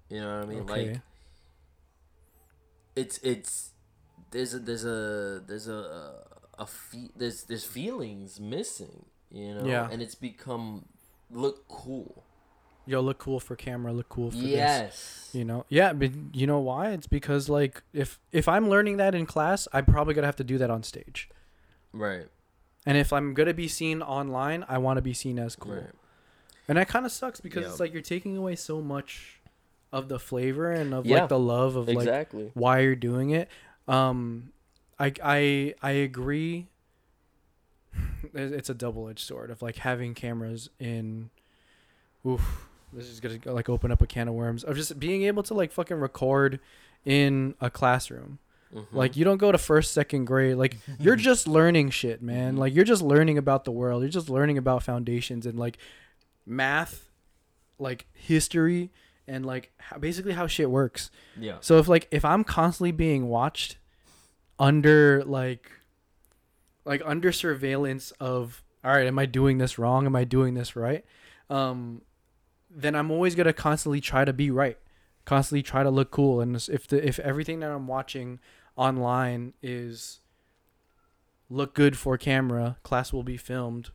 You 0.08 0.20
know 0.20 0.38
what 0.38 0.44
I 0.44 0.48
mean? 0.48 0.60
Okay. 0.60 0.90
Like, 0.92 1.00
it's 2.94 3.18
it's 3.24 3.70
there's 4.30 4.54
a 4.54 4.60
there's 4.60 4.84
a 4.84 5.42
there's 5.46 5.66
a 5.68 6.14
a 6.58 6.66
fe- 6.66 7.10
there's 7.16 7.42
there's 7.44 7.64
feelings 7.64 8.38
missing. 8.40 9.06
You 9.32 9.54
know, 9.56 9.66
Yeah. 9.66 9.88
and 9.90 10.00
it's 10.00 10.14
become 10.14 10.86
look 11.30 11.66
cool. 11.68 12.22
Yo 12.86 13.00
look 13.00 13.18
cool 13.18 13.40
for 13.40 13.56
camera, 13.56 13.92
look 13.92 14.08
cool 14.08 14.30
for 14.30 14.36
this. 14.36 14.46
Yes. 14.46 15.30
You 15.32 15.44
know, 15.44 15.66
yeah, 15.68 15.92
but 15.92 16.10
you 16.32 16.46
know 16.46 16.60
why? 16.60 16.90
It's 16.92 17.06
because 17.06 17.48
like 17.48 17.82
if 17.92 18.18
if 18.32 18.48
I'm 18.48 18.68
learning 18.68 18.96
that 18.98 19.14
in 19.14 19.26
class, 19.26 19.68
I'm 19.72 19.84
probably 19.84 20.14
gonna 20.14 20.26
have 20.28 20.36
to 20.36 20.44
do 20.44 20.58
that 20.58 20.70
on 20.70 20.82
stage. 20.82 21.28
Right. 21.92 22.26
And 22.86 22.96
if 22.96 23.12
I'm 23.12 23.34
gonna 23.34 23.54
be 23.54 23.68
seen 23.68 24.00
online, 24.02 24.64
I 24.68 24.78
want 24.78 24.96
to 24.98 25.02
be 25.02 25.12
seen 25.12 25.38
as 25.38 25.56
cool. 25.56 25.74
Right. 25.74 25.90
And 26.68 26.78
that 26.78 26.88
kind 26.88 27.04
of 27.06 27.12
sucks 27.12 27.40
because 27.40 27.64
Yeah. 27.64 27.70
it's 27.70 27.80
like 27.80 27.92
you're 27.92 28.02
taking 28.02 28.36
away 28.36 28.56
so 28.56 28.80
much 28.80 29.40
of 29.92 30.08
the 30.08 30.18
flavor 30.18 30.70
and 30.72 30.92
of 30.94 31.06
Yeah, 31.06 31.20
like 31.20 31.28
the 31.28 31.38
love 31.38 31.76
of 31.76 31.88
like 31.88 32.32
why 32.54 32.80
you're 32.80 32.96
doing 32.96 33.30
it. 33.30 33.48
Um, 33.88 34.52
I 34.98 35.12
I 35.22 35.74
I 35.82 35.90
agree. 35.92 36.68
It's 38.34 38.68
a 38.68 38.74
double 38.74 39.08
edged 39.08 39.24
sword 39.26 39.50
of 39.50 39.62
like 39.62 39.76
having 39.76 40.14
cameras 40.14 40.68
in. 40.80 41.30
Oof, 42.26 42.65
this 42.92 43.08
is 43.08 43.20
gonna 43.20 43.38
like 43.46 43.68
open 43.68 43.90
up 43.92 44.00
a 44.02 44.06
can 44.06 44.28
of 44.28 44.34
worms 44.34 44.64
of 44.64 44.76
just 44.76 44.98
being 44.98 45.22
able 45.24 45.42
to 45.44 45.54
like 45.54 45.72
fucking 45.72 45.96
record 45.98 46.60
in 47.04 47.54
a 47.60 47.70
classroom. 47.70 48.38
Mhm. 48.74 48.86
Like 48.92 49.16
you 49.16 49.24
don't 49.24 49.38
go 49.38 49.52
to 49.52 49.58
first, 49.58 49.92
second 49.92 50.24
grade. 50.24 50.56
Like 50.56 50.76
you're 50.98 51.16
just 51.16 51.46
learning 51.46 51.90
shit, 51.90 52.20
man. 52.22 52.56
Like 52.56 52.74
you're 52.74 52.84
just 52.84 53.02
learning 53.02 53.38
about 53.38 53.64
the 53.64 53.70
world. 53.72 54.02
You're 54.02 54.10
just 54.10 54.28
learning 54.28 54.58
about 54.58 54.82
foundations 54.82 55.46
and 55.46 55.58
like 55.58 55.78
math, 56.44 57.08
like 57.78 58.06
history, 58.12 58.90
and 59.28 59.44
like 59.46 59.72
how, 59.78 59.98
basically 59.98 60.32
how 60.32 60.46
shit 60.46 60.70
works. 60.70 61.10
yeah. 61.38 61.56
So 61.60 61.78
if 61.78 61.88
like 61.88 62.08
if 62.10 62.24
I'm 62.24 62.44
constantly 62.44 62.92
being 62.92 63.28
watched 63.28 63.78
under 64.58 65.22
like 65.24 65.70
like 66.84 67.02
under 67.04 67.32
surveillance 67.32 68.10
of 68.20 68.62
all 68.84 68.92
right, 68.92 69.06
am 69.06 69.18
I 69.18 69.26
doing 69.26 69.58
this 69.58 69.78
wrong? 69.78 70.06
Am 70.06 70.16
I 70.16 70.24
doing 70.24 70.54
this 70.54 70.74
right? 70.76 71.04
Um 71.50 72.02
then 72.78 72.94
I'm 72.94 73.10
always 73.10 73.34
going 73.34 73.46
to 73.46 73.54
constantly 73.54 74.00
try 74.02 74.24
to 74.26 74.32
be 74.34 74.50
right. 74.50 74.78
Constantly 75.24 75.62
try 75.62 75.82
to 75.82 75.90
look 75.90 76.10
cool 76.12 76.40
and 76.40 76.54
if 76.70 76.86
the 76.86 77.04
if 77.04 77.18
everything 77.18 77.58
that 77.60 77.70
I'm 77.72 77.88
watching 77.88 78.38
online 78.76 79.54
is 79.62 80.20
look 81.50 81.74
good 81.74 81.96
for 81.96 82.16
camera, 82.18 82.76
class 82.84 83.12
will 83.12 83.24
be 83.24 83.36
filmed. 83.36 83.90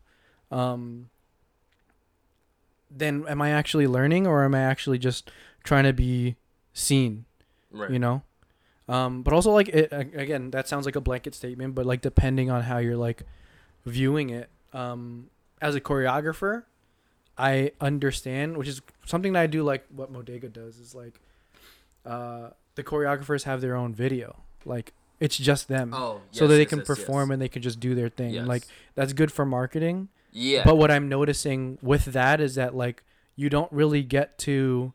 Um 0.50 1.10
then 2.89 3.26
am 3.30 3.41
I 3.41 3.52
actually 3.52 3.88
learning 3.88 4.28
or 4.28 4.44
am 4.44 4.54
I 4.54 4.62
actually 4.62 4.98
just 4.98 5.32
trying 5.63 5.86
to 5.86 5.94
be 5.94 6.36
seen? 6.74 7.26
Right. 7.74 7.89
you 7.89 8.00
know 8.00 8.24
um 8.89 9.24
but 9.24 9.34
also 9.34 9.52
like 9.52 9.70
it 9.70 9.94
again 9.94 10.52
that 10.52 10.67
sounds 10.67 10.86
like 10.86 10.98
a 10.98 11.02
blanket 11.02 11.34
statement 11.34 11.74
but 11.74 11.86
like 11.86 12.02
depending 12.02 12.52
on 12.52 12.63
how 12.63 12.80
you're 12.80 12.98
like 12.98 13.24
viewing 13.86 14.30
it 14.30 14.50
um 14.74 15.30
as 15.62 15.74
a 15.74 15.80
choreographer 15.80 16.63
i 17.38 17.72
understand 17.82 18.58
which 18.58 18.67
is 18.67 18.82
something 19.06 19.34
that 19.34 19.41
i 19.41 19.48
do 19.48 19.63
like 19.63 19.86
what 19.89 20.12
modega 20.12 20.52
does 20.52 20.78
is 20.78 20.94
like 20.94 21.20
uh 22.06 22.50
the 22.76 22.84
choreographers 22.84 23.44
have 23.44 23.62
their 23.62 23.76
own 23.76 23.94
video 23.94 24.38
like 24.65 24.94
it's 25.20 25.38
just 25.38 25.67
them 25.67 25.94
Oh. 25.94 26.22
so 26.32 26.48
that 26.48 26.56
they 26.56 26.65
can 26.65 26.82
perform 26.82 27.32
and 27.32 27.41
they 27.41 27.50
can 27.50 27.62
just 27.62 27.80
do 27.80 27.94
their 27.96 28.10
thing 28.10 28.36
and 28.36 28.48
like 28.48 28.63
that's 28.96 29.13
good 29.13 29.32
for 29.32 29.46
marketing 29.46 30.10
Yeah. 30.32 30.63
but 30.63 30.78
what 30.78 30.89
I'm 30.91 31.08
noticing 31.10 31.78
with 31.82 32.06
that 32.06 32.39
is 32.41 32.56
that 32.56 32.76
like 32.76 33.04
you 33.36 33.50
don't 33.50 33.72
really 33.72 34.04
get 34.04 34.38
to 34.39 34.94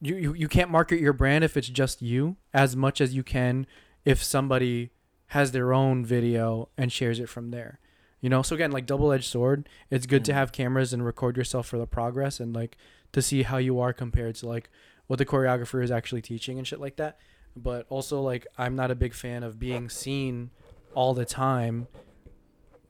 you, 0.00 0.14
you 0.16 0.32
you 0.34 0.48
can't 0.48 0.70
market 0.70 1.00
your 1.00 1.12
brand 1.12 1.42
if 1.42 1.56
it's 1.56 1.68
just 1.68 2.02
you 2.02 2.36
as 2.54 2.76
much 2.76 3.00
as 3.00 3.14
you 3.14 3.22
can 3.24 3.66
if 4.04 4.22
somebody 4.22 4.90
has 5.28 5.50
their 5.52 5.72
own 5.72 6.04
video 6.04 6.68
and 6.78 6.92
shares 6.92 7.18
it 7.18 7.28
from 7.28 7.50
there. 7.50 7.78
You 8.22 8.30
know, 8.30 8.40
so 8.40 8.54
again, 8.54 8.70
like 8.72 8.86
double-edged 8.86 9.24
sword. 9.26 9.68
It's 9.90 10.06
good 10.06 10.24
to 10.26 10.32
Mhm. 10.32 10.36
have 10.36 10.52
cameras 10.52 10.92
and 10.94 11.04
record 11.04 11.36
yourself 11.36 11.66
for 11.66 11.76
the 11.76 11.86
progress 11.86 12.40
and 12.40 12.54
like 12.54 12.78
to 13.12 13.20
see 13.20 13.42
how 13.42 13.58
you 13.58 13.78
are 13.80 13.92
compared 13.92 14.36
to 14.36 14.48
like 14.48 14.70
what 15.08 15.18
the 15.18 15.26
choreographer 15.26 15.82
is 15.84 15.90
actually 15.90 16.22
teaching 16.22 16.56
and 16.56 16.66
shit 16.66 16.80
like 16.80 16.96
that. 16.96 17.18
But 17.54 17.84
also 17.90 18.22
like 18.22 18.46
I'm 18.56 18.74
not 18.74 18.90
a 18.90 18.94
big 18.94 19.12
fan 19.12 19.42
of 19.42 19.58
being 19.58 19.90
seen 19.90 20.50
all 20.94 21.12
the 21.14 21.26
time 21.26 21.88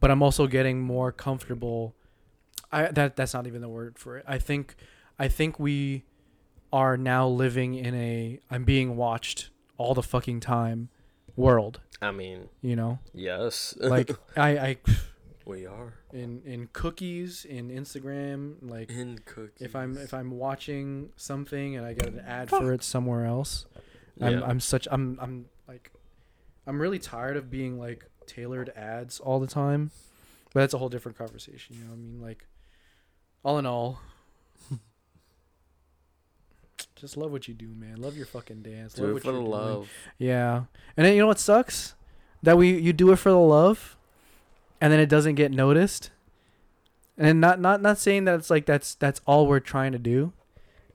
but 0.01 0.11
I'm 0.11 0.21
also 0.23 0.47
getting 0.49 0.81
more 0.81 1.12
comfortable. 1.12 1.95
I 2.73 2.88
that 2.88 3.14
that's 3.16 3.33
not 3.35 3.47
even 3.47 3.61
the 3.62 3.68
word 3.68 3.99
for 3.99 4.18
it. 4.18 4.25
I 4.27 4.38
think 4.38 4.75
I 5.18 5.29
think 5.29 5.59
we 5.61 6.05
are 6.73 6.97
now 6.97 7.27
living 7.29 7.75
in 7.75 7.95
a 7.95 8.38
I'm 8.51 8.64
being 8.64 8.97
watched 8.97 9.51
all 9.79 9.95
the 9.95 10.03
fucking 10.03 10.40
time 10.40 10.88
world. 11.37 11.81
I 12.03 12.11
mean, 12.11 12.49
You 12.61 12.75
know, 12.77 12.99
yes. 13.14 13.77
like 13.81 14.11
I 14.37 14.49
I 14.59 14.77
we 15.46 15.66
are 15.66 15.94
in 16.12 16.42
in 16.44 16.68
cookies 16.72 17.44
in 17.44 17.68
Instagram 17.70 18.57
like 18.62 18.90
in 18.90 19.18
cookies. 19.24 19.61
if 19.61 19.74
I'm 19.74 19.96
if 19.96 20.14
I'm 20.14 20.31
watching 20.33 21.11
something 21.16 21.76
and 21.76 21.85
I 21.87 21.94
get 21.94 22.07
an 22.09 22.20
ad 22.20 22.48
for 22.50 22.72
it 22.72 22.83
somewhere 22.83 23.24
else, 23.26 23.66
I'm 24.20 24.33
Yeah. 24.33 24.44
I'm 24.44 24.61
such 24.61 24.87
I'm 24.90 25.18
I'm 25.20 25.46
like 25.66 25.90
I'm 26.66 26.81
really 26.81 26.98
tired 26.98 27.37
of 27.37 27.50
being 27.50 27.78
like 27.78 28.05
tailored 28.26 28.70
ads 28.76 29.18
all 29.20 29.40
the 29.40 29.46
time. 29.46 29.90
But 30.55 30.61
that's 30.61 30.74
a 30.74 30.78
whole 30.78 30.88
different 30.90 31.16
conversation, 31.18 31.76
you 31.76 31.85
know 31.85 31.90
what 31.90 31.96
I 31.96 31.98
mean? 32.00 32.20
Like 32.20 32.46
all 33.42 33.59
in 33.59 33.66
all 33.66 34.00
just 36.96 37.16
love 37.16 37.33
what 37.33 37.48
you 37.48 37.55
do, 37.55 37.68
man. 37.68 37.96
Love 37.96 38.16
your 38.16 38.26
fucking 38.26 38.62
dance. 38.62 38.94
do 38.94 39.02
love 39.02 39.11
it 39.11 39.14
what 39.14 39.22
for 39.22 39.33
the 39.33 39.38
you're 39.38 39.42
doing. 39.46 39.50
love. 39.50 39.90
Yeah. 40.18 40.64
And 40.96 41.07
then 41.07 41.14
you 41.14 41.20
know 41.20 41.26
what 41.26 41.38
sucks? 41.40 41.94
That 42.42 42.57
we 42.59 42.76
you 42.78 42.92
do 42.92 43.12
it 43.12 43.16
for 43.16 43.31
the 43.31 43.38
love 43.38 43.96
and 44.83 44.92
then 44.92 44.99
it 44.99 45.09
doesn't 45.09 45.37
get 45.37 45.53
noticed. 45.53 46.11
And 47.16 47.40
not 47.40 47.61
not 47.61 47.81
not 47.81 47.99
saying 47.99 48.25
that 48.25 48.35
it's 48.35 48.51
like 48.51 48.66
that's 48.66 48.97
that's 48.97 49.21
all 49.27 49.47
we're 49.47 49.61
trying 49.61 49.92
to 49.92 49.99
do. 49.99 50.33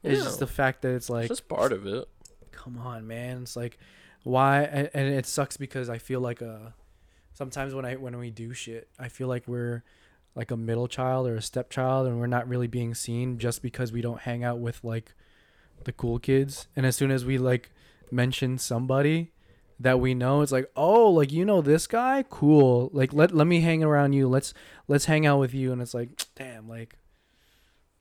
It's 0.02 0.22
just 0.22 0.40
the 0.40 0.46
fact 0.46 0.82
that 0.82 0.94
it's 0.94 1.08
like 1.08 1.30
It's 1.30 1.40
just 1.40 1.48
part 1.48 1.72
of 1.72 1.86
it. 1.86 2.06
come 2.52 2.76
on, 2.78 3.06
man. 3.06 3.42
It's 3.42 3.56
like 3.56 3.78
why 4.24 4.62
and, 4.64 4.90
and 4.92 5.08
it 5.14 5.24
sucks 5.24 5.56
because 5.56 5.88
I 5.88 5.96
feel 5.96 6.20
like 6.20 6.42
uh 6.42 6.72
sometimes 7.32 7.74
when 7.74 7.86
I 7.86 7.96
when 7.96 8.18
we 8.18 8.30
do 8.30 8.52
shit, 8.52 8.88
I 8.98 9.08
feel 9.08 9.26
like 9.26 9.48
we're 9.48 9.84
like 10.34 10.50
a 10.50 10.56
middle 10.56 10.86
child 10.86 11.26
or 11.26 11.36
a 11.36 11.42
stepchild 11.42 12.06
and 12.06 12.20
we're 12.20 12.26
not 12.26 12.46
really 12.46 12.66
being 12.66 12.94
seen 12.94 13.38
just 13.38 13.62
because 13.62 13.90
we 13.90 14.02
don't 14.02 14.20
hang 14.20 14.44
out 14.44 14.58
with 14.58 14.84
like 14.84 15.14
the 15.84 15.92
cool 15.92 16.18
kids. 16.18 16.68
And 16.76 16.84
as 16.84 16.94
soon 16.94 17.10
as 17.10 17.24
we 17.24 17.38
like 17.38 17.70
mention 18.10 18.58
somebody 18.58 19.32
that 19.80 20.00
we 20.00 20.14
know, 20.14 20.42
it's 20.42 20.52
like, 20.52 20.70
"Oh, 20.76 21.10
like 21.10 21.30
you 21.32 21.44
know 21.44 21.60
this 21.62 21.86
guy? 21.86 22.24
Cool. 22.28 22.90
Like 22.92 23.12
let 23.12 23.32
let 23.34 23.46
me 23.46 23.60
hang 23.60 23.82
around 23.84 24.12
you. 24.12 24.28
Let's 24.28 24.52
let's 24.88 25.04
hang 25.06 25.24
out 25.26 25.38
with 25.38 25.54
you." 25.54 25.72
And 25.72 25.80
it's 25.82 25.94
like, 25.94 26.10
"Damn, 26.34 26.68
like 26.68 26.96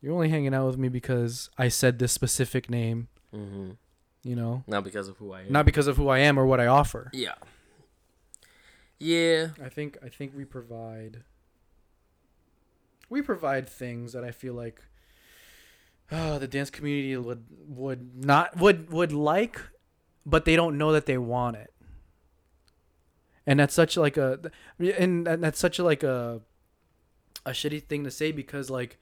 you're 0.01 0.13
only 0.13 0.29
hanging 0.29 0.53
out 0.53 0.67
with 0.67 0.77
me 0.77 0.89
because 0.89 1.49
I 1.57 1.67
said 1.69 1.99
this 1.99 2.11
specific 2.11 2.69
name, 2.69 3.07
Mm-hmm. 3.33 3.71
you 4.23 4.35
know, 4.35 4.63
Not 4.67 4.83
because 4.83 5.07
of 5.07 5.17
who 5.17 5.31
I 5.33 5.41
am. 5.41 5.51
not 5.51 5.65
because 5.65 5.87
of 5.87 5.97
who 5.97 6.07
I 6.09 6.19
am 6.19 6.37
or 6.39 6.45
what 6.45 6.59
I 6.59 6.67
offer." 6.67 7.09
Yeah. 7.13 7.35
Yeah. 8.99 9.49
I 9.63 9.69
think 9.69 9.97
I 10.03 10.09
think 10.09 10.33
we 10.35 10.45
provide 10.45 11.23
we 13.09 13.21
provide 13.21 13.69
things 13.69 14.13
that 14.13 14.23
I 14.23 14.31
feel 14.31 14.53
like 14.53 14.81
uh, 16.11 16.39
the 16.39 16.47
dance 16.47 16.69
community 16.69 17.15
would 17.17 17.45
would 17.67 18.23
not 18.25 18.57
would 18.57 18.91
would 18.91 19.11
like, 19.11 19.61
but 20.27 20.43
they 20.43 20.57
don't 20.57 20.77
know 20.77 20.91
that 20.91 21.05
they 21.05 21.17
want 21.17 21.55
it. 21.55 21.73
And 23.47 23.59
that's 23.59 23.73
such 23.73 23.95
like 23.95 24.17
a 24.17 24.51
and 24.77 25.25
that's 25.25 25.57
such 25.57 25.79
like 25.79 26.03
a 26.03 26.41
a 27.45 27.51
shitty 27.51 27.83
thing 27.83 28.03
to 28.03 28.11
say 28.11 28.33
because 28.33 28.69
like 28.69 28.97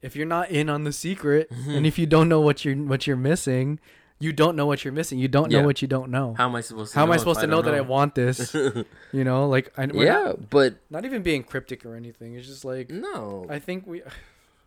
if 0.00 0.16
you're 0.16 0.26
not 0.26 0.50
in 0.50 0.70
on 0.70 0.84
the 0.84 0.92
secret 0.92 1.50
mm-hmm. 1.50 1.70
and 1.70 1.86
if 1.86 1.98
you 1.98 2.06
don't 2.06 2.30
know 2.30 2.40
what 2.40 2.64
you're 2.64 2.76
what 2.76 3.06
you're 3.06 3.14
missing, 3.14 3.78
you 4.18 4.32
don't 4.32 4.56
know 4.56 4.64
what 4.64 4.86
you're 4.86 4.92
missing. 4.92 5.18
You 5.18 5.28
don't 5.28 5.52
know 5.52 5.62
what 5.62 5.82
you 5.82 5.88
don't 5.88 6.10
know. 6.10 6.34
How 6.38 6.46
am 6.46 6.56
I 6.56 6.62
supposed 6.62 6.92
to? 6.94 6.98
How 6.98 7.04
am 7.04 7.12
I 7.12 7.18
supposed 7.18 7.40
to 7.40 7.46
know 7.46 7.60
don't 7.60 7.72
that 7.72 7.74
I 7.74 7.82
want 7.82 8.14
this? 8.14 8.56
You 9.12 9.22
know, 9.22 9.46
like 9.48 9.72
I, 9.78 9.84
yeah, 9.84 10.22
not, 10.22 10.50
but 10.50 10.76
not 10.90 11.04
even 11.04 11.22
being 11.22 11.44
cryptic 11.44 11.84
or 11.86 11.94
anything. 11.94 12.34
It's 12.34 12.48
just 12.48 12.64
like 12.64 12.90
no. 12.90 13.46
I 13.50 13.58
think 13.58 13.86
we 13.86 14.02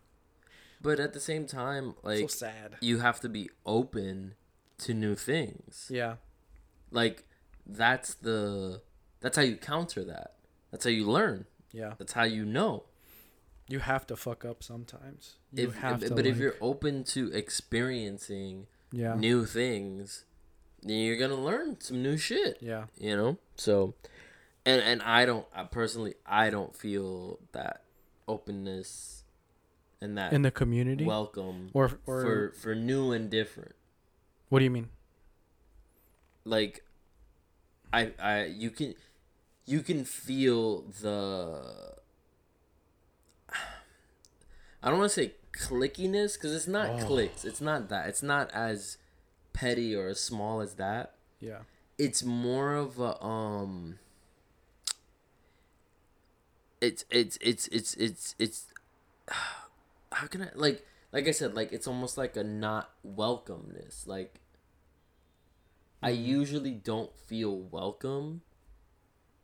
but 0.80 1.00
at 1.00 1.12
the 1.12 1.20
same 1.20 1.46
time, 1.46 1.96
so 2.02 2.08
like 2.08 2.30
sad. 2.30 2.76
you 2.80 3.00
have 3.00 3.20
to 3.20 3.28
be 3.28 3.50
open 3.66 4.36
to 4.78 4.94
new 4.94 5.14
things. 5.14 5.86
Yeah, 5.90 6.16
Like 6.90 7.24
that's 7.66 8.14
the 8.14 8.82
that's 9.20 9.36
how 9.36 9.42
you 9.42 9.56
counter 9.56 10.04
that. 10.04 10.34
That's 10.70 10.84
how 10.84 10.90
you 10.90 11.06
learn. 11.10 11.46
yeah. 11.72 11.94
That's 11.98 12.12
how 12.12 12.24
you 12.24 12.44
know. 12.44 12.84
You 13.68 13.80
have 13.80 14.06
to 14.06 14.16
fuck 14.16 14.44
up 14.46 14.62
sometimes. 14.62 15.36
You 15.52 15.68
If, 15.68 15.74
have 15.76 16.02
if- 16.02 16.08
to. 16.10 16.14
but 16.14 16.26
if 16.26 16.38
you're 16.38 16.56
open 16.60 17.04
to 17.04 17.30
experiencing 17.32 18.66
yeah, 18.92 19.14
new 19.14 19.44
things, 19.44 20.24
then 20.82 20.96
you're 20.98 21.18
gonna 21.18 21.34
learn 21.34 21.80
some 21.80 22.02
new 22.02 22.16
shit. 22.16 22.58
yeah, 22.60 22.84
You 22.98 23.16
know. 23.16 23.38
So, 23.56 23.94
and 24.64 24.80
and 24.80 25.02
I 25.02 25.26
don't 25.26 25.46
I 25.54 25.64
personally 25.64 26.14
I 26.24 26.48
don't 26.50 26.74
feel 26.74 27.40
that 27.52 27.82
openness 28.26 29.24
and 30.00 30.16
that 30.16 30.32
in 30.32 30.42
the 30.42 30.50
community, 30.50 31.04
welcome 31.04 31.70
or 31.74 31.90
or 32.06 32.22
for 32.22 32.52
for 32.52 32.74
new 32.74 33.12
and 33.12 33.28
different. 33.28 33.74
What 34.48 34.58
do 34.60 34.64
you 34.64 34.70
mean? 34.70 34.88
Like, 36.44 36.84
I 37.92 38.12
I 38.18 38.44
you 38.46 38.70
can 38.70 38.94
you 39.66 39.80
can 39.82 40.04
feel 40.04 40.82
the 41.02 41.94
I 44.82 44.90
don't 44.90 44.98
want 44.98 45.10
to 45.10 45.14
say 45.22 45.34
clickiness 45.52 46.34
because 46.34 46.54
it's 46.54 46.66
not 46.68 46.88
Oh. 47.02 47.06
clicks. 47.06 47.44
It's 47.44 47.60
not 47.60 47.88
that. 47.88 48.08
It's 48.08 48.22
not 48.22 48.50
as 48.52 48.96
petty 49.52 49.94
or 49.94 50.08
as 50.08 50.20
small 50.20 50.60
as 50.60 50.74
that. 50.74 51.14
Yeah. 51.40 51.60
It's 51.98 52.22
more 52.22 52.74
of 52.74 52.98
a 53.00 53.20
um. 53.22 53.98
It's 56.80 57.04
it's 57.10 57.36
it's 57.40 57.66
it's 57.68 57.94
it's 57.94 58.34
it's. 58.38 58.66
How 60.12 60.26
can 60.28 60.42
I 60.42 60.50
like 60.54 60.86
like 61.12 61.26
I 61.28 61.30
said 61.32 61.54
like 61.54 61.72
it's 61.72 61.86
almost 61.86 62.16
like 62.18 62.36
a 62.36 62.44
not 62.44 62.90
welcomeness 63.06 64.06
like. 64.06 64.40
I 66.00 66.12
Mm-hmm. 66.12 66.24
usually 66.24 66.70
don't 66.74 67.10
feel 67.26 67.56
welcome 67.58 68.42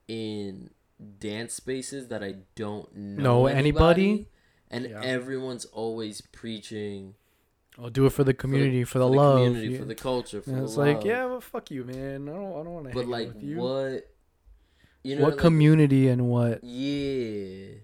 in 0.07 0.71
dance 1.19 1.55
spaces 1.55 2.07
that 2.09 2.23
I 2.23 2.37
don't 2.55 2.95
know, 2.95 3.23
Know 3.23 3.47
anybody? 3.47 4.29
and 4.71 4.85
Yeah. 4.87 5.01
everyone's 5.03 5.65
always 5.67 6.21
preaching 6.21 7.15
I'll 7.77 7.91
do 7.91 8.07
it 8.07 8.11
for 8.11 8.23
the 8.23 8.33
for 8.33 8.39
community, 8.39 8.85
for 8.85 9.01
the, 9.01 9.09
love. 9.09 9.39
community, 9.39 9.73
yeah. 9.73 9.79
for 9.81 9.85
the 9.85 9.97
culture, 9.97 10.41
for 10.43 10.51
And 10.51 10.61
the 10.61 10.65
it's 10.65 10.77
love. 10.77 10.87
like, 10.87 11.05
yeah, 11.05 11.25
well, 11.25 11.41
fuck 11.41 11.73
you, 11.73 11.83
man. 11.83 12.29
I 12.29 12.33
don't, 12.33 12.53
I 12.53 12.63
don't 12.63 12.73
want 12.73 12.87
to 12.87 12.95
but 12.95 13.01
hang 13.01 13.11
like 13.11 13.35
with 13.35 13.43
you. 13.43 13.57
what? 13.57 14.11
You 15.03 15.17
know, 15.17 15.23
what 15.23 15.31
like, 15.33 15.41
community 15.41 16.07
and 16.07 16.29
what? 16.29 16.63
Yeah, 16.63 17.79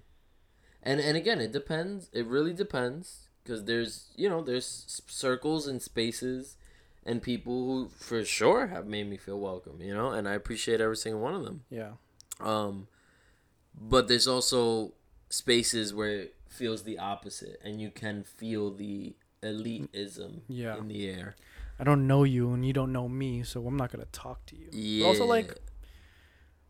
and 0.84 1.00
and 1.00 1.16
again, 1.16 1.40
it 1.40 1.50
depends. 1.50 2.08
It 2.12 2.24
really 2.26 2.52
depends 2.52 3.29
because 3.50 3.64
there's 3.64 4.06
you 4.14 4.28
know 4.28 4.42
there's 4.42 5.02
circles 5.08 5.66
and 5.66 5.82
spaces 5.82 6.56
and 7.04 7.20
people 7.20 7.66
who 7.66 7.88
for 7.88 8.24
sure 8.24 8.68
have 8.68 8.86
made 8.86 9.08
me 9.10 9.16
feel 9.16 9.40
welcome. 9.40 9.80
You 9.80 9.92
know, 9.94 10.10
and 10.10 10.28
I 10.28 10.34
appreciate 10.34 10.80
every 10.80 10.96
single 10.96 11.20
one 11.20 11.34
of 11.34 11.44
them. 11.44 11.62
Yeah. 11.70 11.92
Um, 12.38 12.86
but 13.74 14.06
there's 14.06 14.28
also 14.28 14.92
spaces 15.30 15.92
where 15.92 16.10
it 16.10 16.34
feels 16.48 16.84
the 16.84 16.98
opposite, 16.98 17.60
and 17.64 17.80
you 17.80 17.90
can 17.90 18.22
feel 18.22 18.70
the 18.70 19.14
elitism 19.42 20.40
Yeah. 20.48 20.76
in 20.78 20.88
the 20.88 21.08
air. 21.08 21.34
I 21.78 21.84
don't 21.84 22.06
know 22.06 22.24
you 22.24 22.52
and 22.52 22.64
you 22.64 22.72
don't 22.74 22.92
know 22.92 23.08
me, 23.08 23.42
so 23.42 23.66
I'm 23.66 23.76
not 23.76 23.90
gonna 23.90 24.04
talk 24.12 24.44
to 24.46 24.56
you. 24.56 25.00
But 25.02 25.06
also, 25.08 25.24
like, 25.24 25.58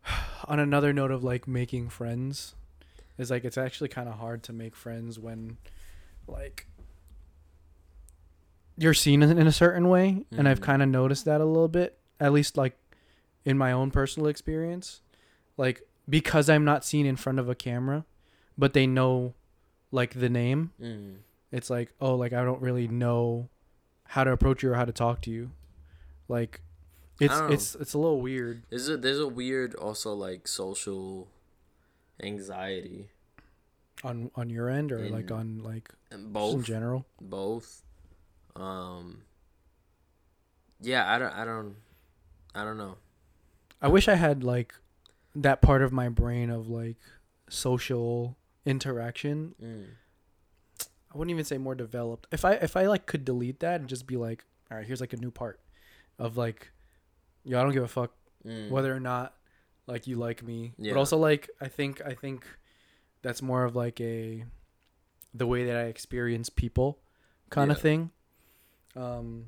on 0.47 0.59
another 0.59 0.93
note 0.93 1.11
of 1.11 1.23
like 1.23 1.47
making 1.47 1.89
friends, 1.89 2.55
is 3.17 3.29
like 3.29 3.43
it's 3.43 3.57
actually 3.57 3.89
kind 3.89 4.07
of 4.07 4.15
hard 4.15 4.41
to 4.43 4.53
make 4.53 4.75
friends 4.75 5.19
when, 5.19 5.57
like, 6.27 6.65
you're 8.81 8.93
seen 8.93 9.21
in 9.23 9.37
in 9.37 9.47
a 9.47 9.51
certain 9.51 9.87
way, 9.89 10.25
and 10.31 10.47
I've 10.49 10.59
Mhm. 10.59 10.63
kind 10.63 10.81
of 10.81 10.89
noticed 10.89 11.25
that 11.25 11.39
a 11.41 11.45
little 11.45 11.67
bit, 11.67 11.97
at 12.19 12.33
least 12.33 12.57
like 12.57 12.77
in 13.45 13.57
my 13.57 13.71
own 13.71 13.91
personal 13.91 14.27
experience, 14.27 15.01
like 15.57 15.81
because 16.09 16.49
I'm 16.49 16.65
not 16.65 16.83
seen 16.83 17.05
in 17.05 17.15
front 17.15 17.39
of 17.39 17.47
a 17.49 17.55
camera, 17.55 18.05
but 18.57 18.73
they 18.73 18.87
know, 18.87 19.33
like 19.91 20.13
the 20.19 20.29
name. 20.29 20.71
Mm. 20.81 21.17
it's 21.53 21.69
like 21.69 21.91
oh 21.99 22.15
like 22.15 22.31
i 22.31 22.45
don't 22.45 22.61
really 22.61 22.87
know 22.87 23.49
how 24.05 24.23
to 24.23 24.31
approach 24.31 24.63
you 24.63 24.71
or 24.71 24.75
how 24.75 24.85
to 24.85 24.93
talk 24.93 25.19
to 25.21 25.29
you 25.29 25.51
like 26.29 26.61
it's 27.19 27.37
it's 27.51 27.75
it's 27.75 27.93
a 27.93 27.97
little 27.97 28.21
weird 28.21 28.63
There's 28.69 28.87
a 28.87 28.95
there's 28.95 29.19
a 29.19 29.27
weird 29.27 29.75
also 29.75 30.13
like 30.13 30.47
social 30.47 31.27
anxiety 32.23 33.09
on 34.03 34.31
on 34.35 34.49
your 34.49 34.69
end 34.69 34.91
or 34.93 35.09
like 35.09 35.29
on 35.29 35.61
like 35.63 35.89
just 36.11 36.53
in 36.55 36.63
general 36.63 37.05
both. 37.19 37.83
Um. 38.55 39.21
Yeah, 40.81 41.11
I 41.11 41.19
don't 41.19 41.31
I 41.33 41.45
don't 41.45 41.75
I 42.55 42.63
don't 42.63 42.77
know. 42.77 42.97
i 43.81 43.87
wish 43.87 44.07
i 44.07 44.15
had 44.15 44.43
like 44.43 44.73
that 45.35 45.61
part 45.61 45.81
of 45.81 45.91
my 45.93 46.09
brain 46.09 46.49
of 46.49 46.67
like 46.67 46.97
social 47.49 48.35
interaction 48.65 49.55
Mm. 49.61 49.85
i 51.13 51.17
wouldn't 51.17 51.31
even 51.31 51.45
say 51.45 51.57
more 51.57 51.75
developed 51.75 52.27
if 52.31 52.43
i 52.45 52.53
if 52.55 52.75
i 52.75 52.85
like 52.87 53.05
could 53.05 53.23
delete 53.25 53.59
that 53.61 53.79
and 53.79 53.87
just 53.89 54.05
be 54.05 54.17
like 54.17 54.43
all 54.69 54.77
right 54.77 54.85
here's 54.85 54.99
like 55.01 55.13
a 55.13 55.17
new 55.17 55.31
part 55.31 55.59
of 56.19 56.35
like 56.37 56.71
yo 57.45 57.59
i 57.59 57.63
don't 57.63 57.71
give 57.73 57.83
a 57.83 57.87
fuck 57.87 58.11
Mm. 58.45 58.69
whether 58.71 58.91
or 58.93 58.99
not 58.99 59.35
like 59.87 60.07
you 60.07 60.15
like 60.15 60.41
me 60.43 60.73
Yeah. 60.77 60.93
but 60.93 60.99
also 60.99 61.15
like 61.17 61.49
i 61.61 61.67
think 61.67 62.01
i 62.03 62.13
think 62.15 62.45
that's 63.21 63.41
more 63.41 63.63
of 63.65 63.75
like 63.75 64.01
a 64.01 64.43
the 65.33 65.45
way 65.47 65.63
that 65.65 65.75
i 65.77 65.83
experience 65.83 66.49
people 66.49 66.99
kind 67.51 67.71
of 67.71 67.79
thing 67.79 68.09
um 68.95 69.45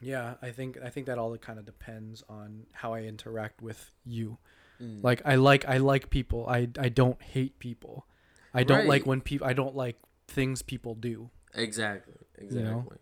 yeah 0.00 0.34
i 0.42 0.50
think 0.50 0.76
i 0.84 0.90
think 0.90 1.06
that 1.06 1.18
all 1.18 1.36
kind 1.38 1.58
of 1.58 1.64
depends 1.64 2.22
on 2.28 2.66
how 2.72 2.92
i 2.94 3.00
interact 3.02 3.62
with 3.62 3.90
you 4.04 4.38
Mm. 4.82 5.04
like 5.04 5.22
i 5.24 5.36
like 5.36 5.64
i 5.68 5.76
like 5.76 6.10
people 6.10 6.48
i 6.48 6.68
i 6.80 6.88
don't 6.88 7.22
hate 7.22 7.60
people 7.60 8.06
i 8.52 8.64
don't 8.64 8.88
like 8.88 9.06
when 9.06 9.20
people 9.20 9.46
i 9.46 9.52
don't 9.52 9.76
like 9.76 9.96
things 10.26 10.62
people 10.62 10.96
do 10.96 11.30
Exactly. 11.54 12.14
Exactly. 12.36 12.64
know? 12.64 12.92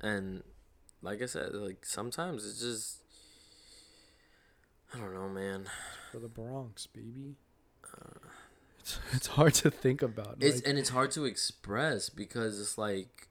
And 0.00 0.42
like 1.02 1.20
I 1.20 1.26
said, 1.26 1.52
like 1.52 1.84
sometimes 1.84 2.46
it's 2.46 2.58
just 2.58 3.02
I 4.94 4.98
don't 4.98 5.12
know, 5.12 5.28
man. 5.28 5.66
for 6.12 6.18
the 6.20 6.28
bronx 6.28 6.86
baby 6.86 7.36
it's, 8.80 8.98
it's 9.12 9.26
hard 9.26 9.52
to 9.54 9.70
think 9.70 10.00
about 10.00 10.36
It's 10.40 10.56
like- 10.56 10.66
and 10.68 10.78
it's 10.78 10.88
hard 10.88 11.10
to 11.12 11.26
express 11.26 12.08
because 12.08 12.58
it's 12.58 12.78
like 12.78 13.28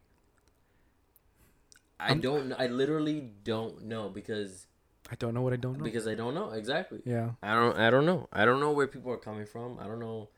I 1.99 2.07
I'm- 2.09 2.21
don't 2.21 2.53
I 2.53 2.67
literally 2.67 3.19
don't 3.43 3.83
know 3.85 4.09
because 4.09 4.67
i 5.11 5.15
don't 5.15 5.33
know 5.35 5.41
what 5.41 5.53
i 5.53 5.55
don't 5.55 5.77
know 5.77 5.83
because 5.83 6.07
I 6.07 6.15
don't 6.15 6.33
know 6.33 6.49
exactly. 6.51 7.01
yeah 7.05 7.31
I 7.43 7.53
don't 7.55 7.77
I 7.77 7.89
don't 7.89 8.05
know. 8.05 8.27
I 8.33 8.43
don't 8.45 8.59
know 8.59 8.71
where 8.71 8.87
people 8.87 9.11
are 9.11 9.17
coming 9.29 9.45
from. 9.45 9.77
I 9.79 9.85
don't 9.89 9.99
know 9.99 10.29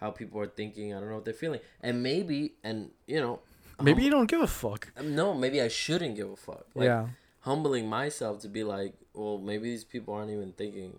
how 0.00 0.10
people 0.10 0.40
are 0.40 0.46
thinking. 0.60 0.92
I 0.94 0.98
don't 1.00 1.08
know 1.08 1.16
what 1.20 1.24
they're 1.24 1.42
feeling. 1.46 1.60
And 1.80 2.02
maybe 2.02 2.54
and 2.64 2.90
you 3.06 3.20
know 3.20 3.34
maybe 3.80 4.00
hum- 4.02 4.04
you 4.06 4.10
don't 4.10 4.28
give 4.32 4.40
a 4.40 4.46
fuck 4.64 4.82
no, 5.20 5.34
maybe 5.34 5.58
I 5.62 5.68
shouldn't 5.68 6.16
give 6.16 6.30
a 6.30 6.36
fuck. 6.36 6.66
Like, 6.74 6.86
yeah 6.86 7.06
humbling 7.40 7.88
myself 7.88 8.40
to 8.44 8.48
be 8.48 8.62
like, 8.64 8.92
well, 9.14 9.38
maybe 9.38 9.70
these 9.70 9.84
people 9.84 10.12
aren't 10.14 10.30
even 10.30 10.52
thinking. 10.52 10.92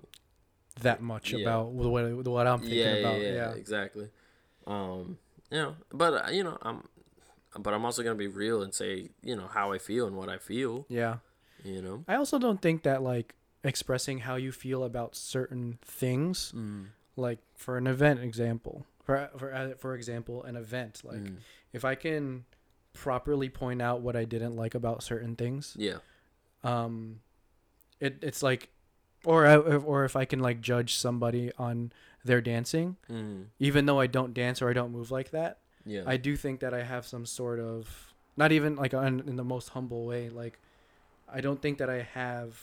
that 0.82 1.02
much 1.02 1.34
Yeah. 1.34 1.42
about 1.44 1.66
what 1.72 1.92
what 2.36 2.48
I'm 2.48 2.60
thinking 2.60 2.78
yeah, 2.80 3.04
about. 3.04 3.20
yeah, 3.22 3.28
Yeah, 3.28 3.50
yeah, 3.52 3.64
exactly. 3.64 4.08
Um, 4.66 5.18
you 5.52 5.58
know, 5.64 5.76
but 5.92 6.12
uh, 6.14 6.30
you 6.32 6.44
know, 6.48 6.58
I'm, 6.62 6.78
but 7.58 7.74
I'm 7.74 7.86
also 7.86 8.04
gonna 8.04 8.16
be 8.16 8.28
real 8.28 8.62
and 8.62 8.74
say, 8.74 9.10
you 9.24 9.36
know, 9.36 9.48
how 9.48 9.72
I 9.72 9.78
feel 9.80 10.06
and 10.08 10.16
what 10.16 10.30
I 10.30 10.38
feel. 10.38 10.86
yeah. 10.90 11.18
You 11.64 11.82
know. 11.82 12.04
I 12.08 12.16
also 12.16 12.40
don't 12.40 12.62
think 12.62 12.84
that 12.84 13.02
like 13.02 13.36
expressing 13.64 14.20
how 14.20 14.36
you 14.36 14.52
feel 14.52 14.84
about 14.84 15.16
certain 15.16 15.78
things, 15.84 16.54
Mm. 16.56 16.88
like 17.18 17.40
for 17.56 17.78
an 17.78 17.86
event 17.88 18.22
example, 18.22 18.86
for 19.04 19.30
for 19.38 19.54
uh, 19.54 19.76
for 19.78 19.94
example, 19.96 20.44
an 20.44 20.56
event. 20.56 21.02
Like 21.04 21.20
Mm. 21.24 21.38
if 21.74 21.84
I 21.84 21.96
can 21.96 22.46
properly 22.94 23.50
point 23.50 23.82
out 23.82 24.00
what 24.02 24.16
I 24.16 24.24
didn't 24.26 24.56
like 24.56 24.74
about 24.74 25.04
certain 25.04 25.36
things, 25.36 25.76
Yeah. 25.78 25.98
um, 26.64 27.20
it 28.00 28.20
it's 28.22 28.42
like, 28.42 28.70
or 29.26 29.46
I, 29.46 29.58
or 29.58 30.06
if 30.06 30.16
I 30.16 30.24
can 30.26 30.40
like 30.40 30.62
judge 30.62 30.96
somebody 30.96 31.52
on 31.58 31.92
their 32.24 32.40
dancing, 32.42 32.96
Mm. 33.10 33.48
even 33.60 33.86
though 33.86 34.00
I 34.00 34.08
don't 34.08 34.34
dance 34.34 34.62
or 34.62 34.70
I 34.70 34.74
don't 34.74 34.92
move 34.92 35.12
like 35.12 35.32
that. 35.32 35.60
Yeah. 35.86 36.04
I 36.06 36.18
do 36.18 36.36
think 36.36 36.60
that 36.60 36.74
I 36.74 36.84
have 36.84 37.06
some 37.06 37.26
sort 37.26 37.60
of 37.60 38.14
not 38.38 38.52
even 38.52 38.76
like 38.76 38.94
on, 38.94 39.22
in 39.28 39.36
the 39.36 39.44
most 39.44 39.70
humble 39.70 40.06
way. 40.06 40.30
Like 40.30 40.60
I 41.32 41.42
don't 41.42 41.62
think 41.62 41.78
that 41.80 41.90
I 41.90 42.02
have. 42.14 42.62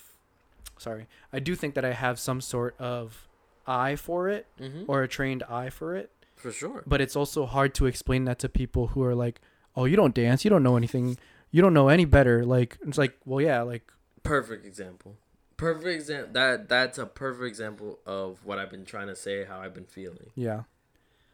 Sorry, 0.78 1.06
I 1.32 1.38
do 1.38 1.54
think 1.54 1.74
that 1.74 1.84
I 1.84 1.92
have 1.92 2.18
some 2.18 2.40
sort 2.40 2.74
of 2.78 3.26
eye 3.66 3.96
for 3.96 4.28
it 4.28 4.46
mm-hmm. 4.60 4.84
or 4.86 5.02
a 5.02 5.08
trained 5.08 5.42
eye 5.48 5.70
for 5.70 5.96
it. 5.96 6.10
for 6.36 6.52
sure. 6.52 6.82
But 6.86 7.00
it's 7.00 7.16
also 7.16 7.46
hard 7.46 7.74
to 7.76 7.86
explain 7.86 8.24
that 8.26 8.38
to 8.40 8.48
people 8.48 8.88
who 8.88 9.02
are 9.02 9.14
like, 9.14 9.40
"Oh, 9.74 9.86
you 9.86 9.96
don't 9.96 10.14
dance. 10.14 10.44
You 10.44 10.50
don't 10.50 10.62
know 10.62 10.76
anything. 10.76 11.16
You 11.50 11.62
don't 11.62 11.72
know 11.72 11.88
any 11.88 12.04
better." 12.04 12.44
Like 12.44 12.78
it's 12.86 12.98
like, 12.98 13.16
well, 13.24 13.40
yeah, 13.40 13.62
like 13.62 13.90
Perfect 14.22 14.66
example. 14.66 15.16
Perfect 15.56 15.86
example. 15.86 16.32
That 16.34 16.68
that's 16.68 16.98
a 16.98 17.06
perfect 17.06 17.46
example 17.46 17.98
of 18.04 18.44
what 18.44 18.58
I've 18.58 18.70
been 18.70 18.84
trying 18.84 19.06
to 19.06 19.16
say. 19.16 19.44
How 19.44 19.60
I've 19.60 19.72
been 19.74 19.86
feeling. 19.86 20.30
yeah, 20.34 20.64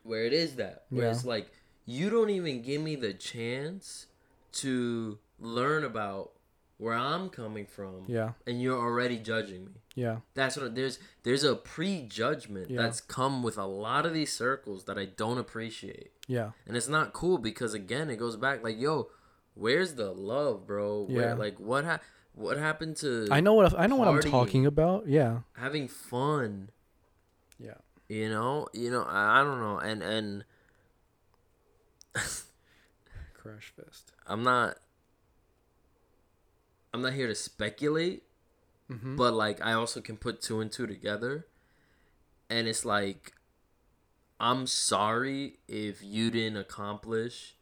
where 0.04 0.24
it 0.24 0.32
is 0.32 0.54
that 0.56 0.84
where 0.90 1.06
Yeah. 1.06 1.12
it's 1.12 1.24
like 1.24 1.50
you 1.86 2.10
don't 2.10 2.30
even 2.30 2.62
give 2.62 2.80
me 2.80 2.94
the 2.96 3.12
chance 3.12 4.06
to 4.52 5.18
learn 5.40 5.84
about 5.84 6.32
where 6.78 6.94
I'm 6.94 7.28
coming 7.28 7.66
from 7.66 8.04
yeah, 8.08 8.32
and 8.46 8.60
you're 8.60 8.78
already 8.78 9.16
judging 9.18 9.66
me. 9.66 9.72
yeah, 9.94 10.16
That's 10.34 10.56
what 10.56 10.74
there's 10.74 10.98
there's 11.22 11.44
a 11.44 11.54
prejudgment 11.54 12.70
Yeah. 12.70 12.82
that's 12.82 13.00
come 13.00 13.42
with 13.42 13.56
a 13.56 13.66
lot 13.66 14.04
of 14.04 14.12
these 14.12 14.32
circles 14.32 14.84
that 14.84 14.98
I 14.98 15.04
don't 15.04 15.38
appreciate. 15.38 16.10
yeah, 16.26 16.50
And 16.66 16.76
it's 16.76 16.88
not 16.88 17.12
cool 17.12 17.38
because 17.38 17.72
again 17.74 18.10
it 18.10 18.16
goes 18.16 18.36
back 18.36 18.64
like 18.64 18.80
yo, 18.80 19.10
where's 19.54 19.94
the 19.94 20.12
love, 20.12 20.66
bro? 20.66 21.02
Where 21.08 21.28
Yeah. 21.28 21.34
like 21.34 21.58
what 21.60 21.84
ha- 21.84 22.00
what 22.34 22.56
happened 22.56 22.96
to 22.96 23.28
I 23.30 23.40
know 23.40 23.54
what 23.54 23.78
I 23.78 23.86
know 23.86 23.96
what 23.96 24.08
I'm 24.08 24.20
talking 24.20 24.66
about. 24.66 25.06
Yeah, 25.06 25.40
having 25.54 25.86
fun? 25.86 26.70
yeah, 27.60 27.74
You 28.08 28.28
know? 28.28 28.66
You 28.72 28.90
know, 28.90 29.02
I, 29.04 29.40
I 29.40 29.44
don't 29.44 29.60
know. 29.60 29.78
And 29.78 30.02
and 30.02 30.44
crash 33.34 33.72
fest. 33.76 34.12
I'm 34.26 34.42
not 34.42 34.76
I'm 36.94 37.02
not 37.02 37.12
here 37.14 37.26
to 37.28 37.34
speculate, 37.34 38.24
Mm-hmm. 38.90 39.16
but 39.16 39.32
like 39.32 39.64
I 39.64 39.72
also 39.72 40.00
can 40.02 40.16
put 40.18 40.42
two 40.42 40.60
and 40.60 40.70
two 40.70 40.86
together. 40.86 41.46
And 42.50 42.68
it's 42.68 42.84
like 42.84 43.32
I'm 44.38 44.66
sorry 44.66 45.58
if 45.68 46.02
you 46.02 46.30
didn't 46.30 46.58
accomplish 46.58 47.54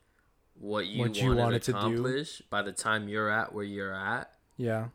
what 0.58 0.86
you, 0.86 1.00
What 1.00 1.16
you 1.16 1.28
wanted, 1.28 1.40
wanted 1.42 1.62
to 1.64 1.70
accomplish 1.76 2.42
by 2.50 2.62
the 2.62 2.72
time 2.72 3.08
you're 3.08 3.30
at 3.30 3.54
where 3.54 3.64
you're 3.64 3.94
at. 3.94 4.32
Yeah. 4.56 4.88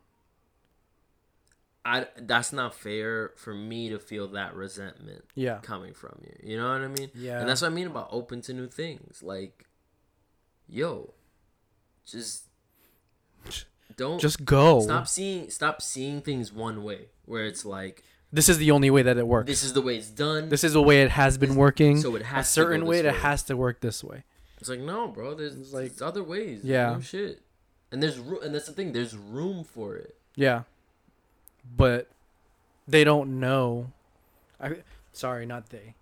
I 1.86 2.06
that's 2.18 2.52
not 2.52 2.74
fair 2.74 3.32
for 3.36 3.54
me 3.54 3.88
to 3.90 3.98
feel 3.98 4.26
that 4.28 4.54
resentment 4.54 5.24
Yeah. 5.34 5.58
coming 5.62 5.94
from 5.94 6.20
you. 6.24 6.50
You 6.50 6.56
know 6.58 6.68
what 6.72 6.80
I 6.82 6.88
mean? 6.88 7.10
Yeah. 7.14 7.38
And 7.40 7.48
that's 7.48 7.60
what 7.62 7.70
I 7.70 7.74
mean 7.74 7.86
about 7.86 8.08
open 8.10 8.40
to 8.42 8.52
new 8.52 8.66
things. 8.66 9.22
Like, 9.22 9.66
yo, 10.68 11.14
just 12.04 12.44
don't 13.96 14.20
Just 14.20 14.44
go. 14.44 14.80
stop 14.80 15.06
seeing 15.08 15.48
stop 15.50 15.80
seeing 15.80 16.20
things 16.20 16.52
one 16.52 16.82
way 16.82 17.06
where 17.24 17.44
it's 17.46 17.64
like 17.64 18.02
This 18.32 18.48
is 18.48 18.58
the 18.58 18.70
only 18.72 18.90
way 18.90 19.02
that 19.02 19.16
it 19.16 19.26
works. 19.26 19.46
this 19.46 19.62
is 19.62 19.72
the 19.72 19.80
way 19.82 19.96
it's 19.96 20.10
done. 20.10 20.48
This 20.48 20.64
is 20.64 20.72
the 20.72 20.82
way 20.82 21.02
it 21.02 21.10
has 21.10 21.38
been 21.38 21.54
working. 21.56 22.00
so 22.00 22.16
it 22.16 22.22
has 22.22 22.48
a 22.48 22.50
certain 22.50 22.80
this 22.80 22.88
way 22.88 23.02
that 23.02 23.14
way. 23.14 23.18
has 23.20 23.42
to 23.44 23.56
work 23.56 23.80
this 23.80 24.02
way. 24.02 24.24
It's 24.58 24.68
like 24.68 24.80
no, 24.80 25.08
bro. 25.08 25.34
There's, 25.34 25.54
It's 25.54 25.72
like- 25.72 25.88
there's 25.90 26.02
other 26.02 26.24
ways. 26.24 26.60
Yeah. 26.64 26.94
Yeah. 26.96 27.00
shit. 27.00 27.42
And 27.92 28.02
there's 28.02 28.18
and 28.18 28.54
that's 28.54 28.66
the 28.66 28.72
thing. 28.72 28.92
There's 28.92 29.16
room 29.16 29.62
for 29.64 29.94
it. 29.96 30.16
Yeah. 30.34 30.62
But 31.74 32.08
they 32.86 33.04
don't 33.04 33.40
know. 33.40 33.92
I 34.60 34.76
sorry, 35.12 35.46
not 35.46 35.70
they. 35.70 35.94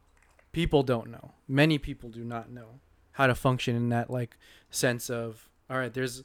People 0.53 0.83
don't 0.83 1.11
know. 1.11 1.33
Many 1.49 1.79
people 1.79 2.11
do 2.11 2.25
not 2.25 2.51
know 2.51 2.81
how 3.13 3.27
to 3.27 3.35
function 3.35 3.77
in 3.77 3.89
that 3.89 4.11
like 4.11 4.37
sense 4.71 5.09
of 5.09 5.49
all 5.71 5.79
right, 5.79 5.93
there's 5.93 6.23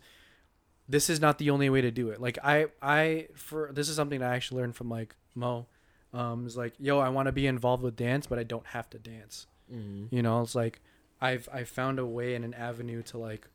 this 0.87 1.09
is 1.09 1.21
not 1.21 1.37
the 1.37 1.49
only 1.49 1.69
way 1.69 1.81
to 1.81 1.91
do 1.91 2.09
it. 2.09 2.19
Like 2.19 2.37
I 2.43 2.67
I 2.81 3.27
for 3.35 3.71
this 3.73 3.89
is 3.89 3.95
something 3.95 4.21
I 4.21 4.35
actually 4.35 4.61
learned 4.61 4.75
from 4.75 4.89
like 4.89 5.15
Mo. 5.35 5.67
Um 6.13 6.45
is 6.45 6.57
like, 6.57 6.73
yo, 6.79 6.99
I 6.99 7.09
want 7.09 7.27
to 7.27 7.31
be 7.31 7.47
involved 7.47 7.83
with 7.83 7.95
dance, 7.95 8.27
but 8.27 8.39
I 8.39 8.43
don't 8.43 8.67
have 8.67 8.89
to 8.91 8.99
dance. 8.99 9.47
Mm-hmm. 9.73 10.13
You 10.13 10.21
know, 10.21 10.41
it's 10.41 10.55
like 10.55 10.81
I've 11.21 11.47
I 11.53 11.63
found 11.63 11.99
a 11.99 12.05
way 12.05 12.35
and 12.35 12.43
an 12.43 12.53
avenue 12.53 13.01
to 13.03 13.17
like 13.17 13.47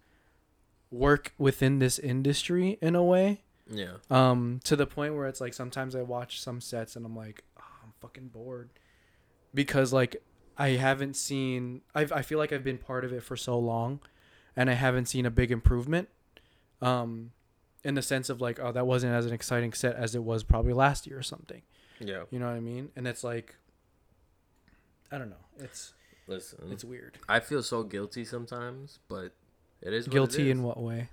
work 0.90 1.34
within 1.38 1.80
this 1.80 1.98
industry 1.98 2.78
in 2.80 2.94
a 2.94 3.02
way 3.02 3.42
Yeah. 3.70 3.94
um 4.10 4.60
to 4.64 4.76
the 4.76 4.86
point 4.86 5.14
where 5.14 5.26
it's 5.26 5.40
like 5.40 5.54
sometimes 5.54 5.96
i 5.96 6.02
watch 6.02 6.40
some 6.40 6.60
sets 6.60 6.96
and 6.96 7.06
i'm 7.06 7.16
like 7.16 7.44
oh, 7.58 7.62
i'm 7.82 7.92
fucking 8.00 8.28
bored. 8.28 8.70
Because 9.54 9.92
like 9.92 10.16
i 10.58 10.70
haven't 10.70 11.14
seen 11.16 11.80
I've, 11.94 12.12
i 12.12 12.22
feel 12.22 12.38
like 12.38 12.52
i've 12.52 12.64
been 12.64 12.78
part 12.78 13.04
of 13.04 13.12
it 13.12 13.22
for 13.22 13.36
so 13.36 13.58
long 13.58 14.00
and 14.54 14.68
i 14.68 14.74
haven't 14.74 15.06
seen 15.06 15.24
a 15.24 15.30
big 15.30 15.50
improvement 15.50 16.08
um 16.82 17.30
in 17.84 17.94
the 17.94 18.02
sense 18.02 18.28
of 18.28 18.40
like 18.40 18.58
oh 18.60 18.72
that 18.72 18.86
wasn't 18.86 19.12
as 19.14 19.24
an 19.26 19.32
exciting 19.32 19.72
set 19.72 19.96
as 19.96 20.14
it 20.14 20.22
was 20.22 20.42
probably 20.42 20.72
last 20.72 21.06
year 21.06 21.18
or 21.18 21.22
something. 21.22 21.62
Yeah. 22.00 22.24
you 22.30 22.38
know 22.38 22.46
what 22.46 22.56
i 22.56 22.60
mean? 22.60 22.90
And 22.96 23.06
it's 23.08 23.24
like 23.24 23.56
i 25.10 25.16
don't 25.18 25.30
know. 25.30 25.36
It's 25.58 25.94
Listen, 26.26 26.68
it's 26.70 26.84
weird. 26.84 27.18
I 27.28 27.40
feel 27.40 27.62
so 27.62 27.82
guilty 27.82 28.24
sometimes, 28.24 28.98
but 29.08 29.32
it 29.82 29.92
is 29.92 30.06
what 30.06 30.12
it 30.12 30.14
guilty 30.14 30.42
is. 30.44 30.50
in 30.52 30.62
what 30.62 30.80
way? 30.80 31.10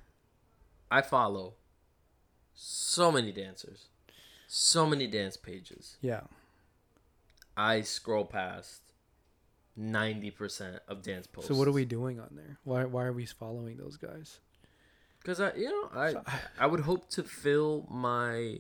I 0.90 1.02
follow 1.02 1.56
so 2.54 3.12
many 3.12 3.32
dancers, 3.32 3.88
so 4.48 4.86
many 4.86 5.08
dance 5.08 5.38
pages. 5.38 5.98
yeah 6.02 6.22
I 7.58 7.82
scroll 7.82 8.26
past 8.26 8.82
ninety 9.76 10.32
percent 10.32 10.80
of 10.88 11.02
dance 11.02 11.28
posts. 11.28 11.48
so 11.50 11.56
what 11.56 11.68
are 11.68 11.72
we 11.72 11.86
doing 11.86 12.20
on 12.20 12.30
there 12.36 12.58
why 12.64 12.84
why 12.86 13.06
are 13.06 13.14
we 13.14 13.26
following 13.26 13.78
those 13.78 13.98
guys 13.98 14.40
Because 15.20 15.40
I, 15.40 15.54
you 15.54 15.70
know, 15.70 15.90
I 15.94 16.16
I 16.60 16.66
would 16.68 16.82
hope 16.82 17.10
to 17.12 17.24
fill 17.24 17.88
my 17.90 18.60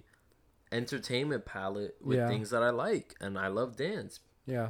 entertainment 0.71 1.43
palette 1.45 1.95
with 2.01 2.17
Yeah. 2.17 2.27
things 2.27 2.49
that 2.51 2.63
I 2.63 2.69
like, 2.69 3.15
and 3.19 3.37
I 3.37 3.47
love 3.47 3.75
dance. 3.75 4.19
yeah 4.45 4.69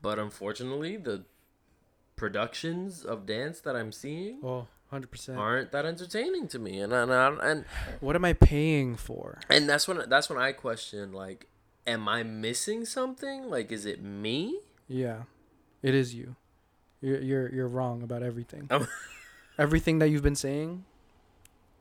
But 0.00 0.18
unfortunately, 0.18 0.96
the 0.96 1.24
productions 2.16 3.04
of 3.04 3.26
dance 3.26 3.60
that 3.60 3.74
I'm 3.76 3.92
seeing 3.92 4.40
oh 4.44 4.66
100% 4.92 5.36
aren't 5.38 5.72
that 5.72 5.86
entertaining 5.86 6.48
to 6.48 6.58
me, 6.58 6.80
and 6.80 6.92
and 6.92 7.10
and 7.10 7.40
and, 7.40 7.64
What 8.00 8.14
am 8.14 8.24
I 8.24 8.34
paying 8.34 8.96
for? 8.96 9.40
and 9.48 9.68
that's 9.68 9.88
when 9.88 10.08
that's 10.08 10.28
when 10.28 10.38
I 10.38 10.52
question 10.52 11.12
like, 11.12 11.48
am 11.86 12.08
I 12.08 12.22
missing 12.22 12.84
something? 12.84 13.48
Like, 13.48 13.72
is 13.72 13.86
it 13.86 14.02
me? 14.02 14.60
Yeah, 14.88 15.22
it 15.82 15.94
is 15.94 16.14
you. 16.14 16.36
You're 17.00 17.20
you're 17.20 17.54
you're 17.54 17.68
wrong 17.68 18.02
about 18.02 18.22
everything. 18.22 18.68
Everything 19.58 19.98
that 19.98 20.08
you've 20.08 20.22
been 20.22 20.34
saying, 20.34 20.84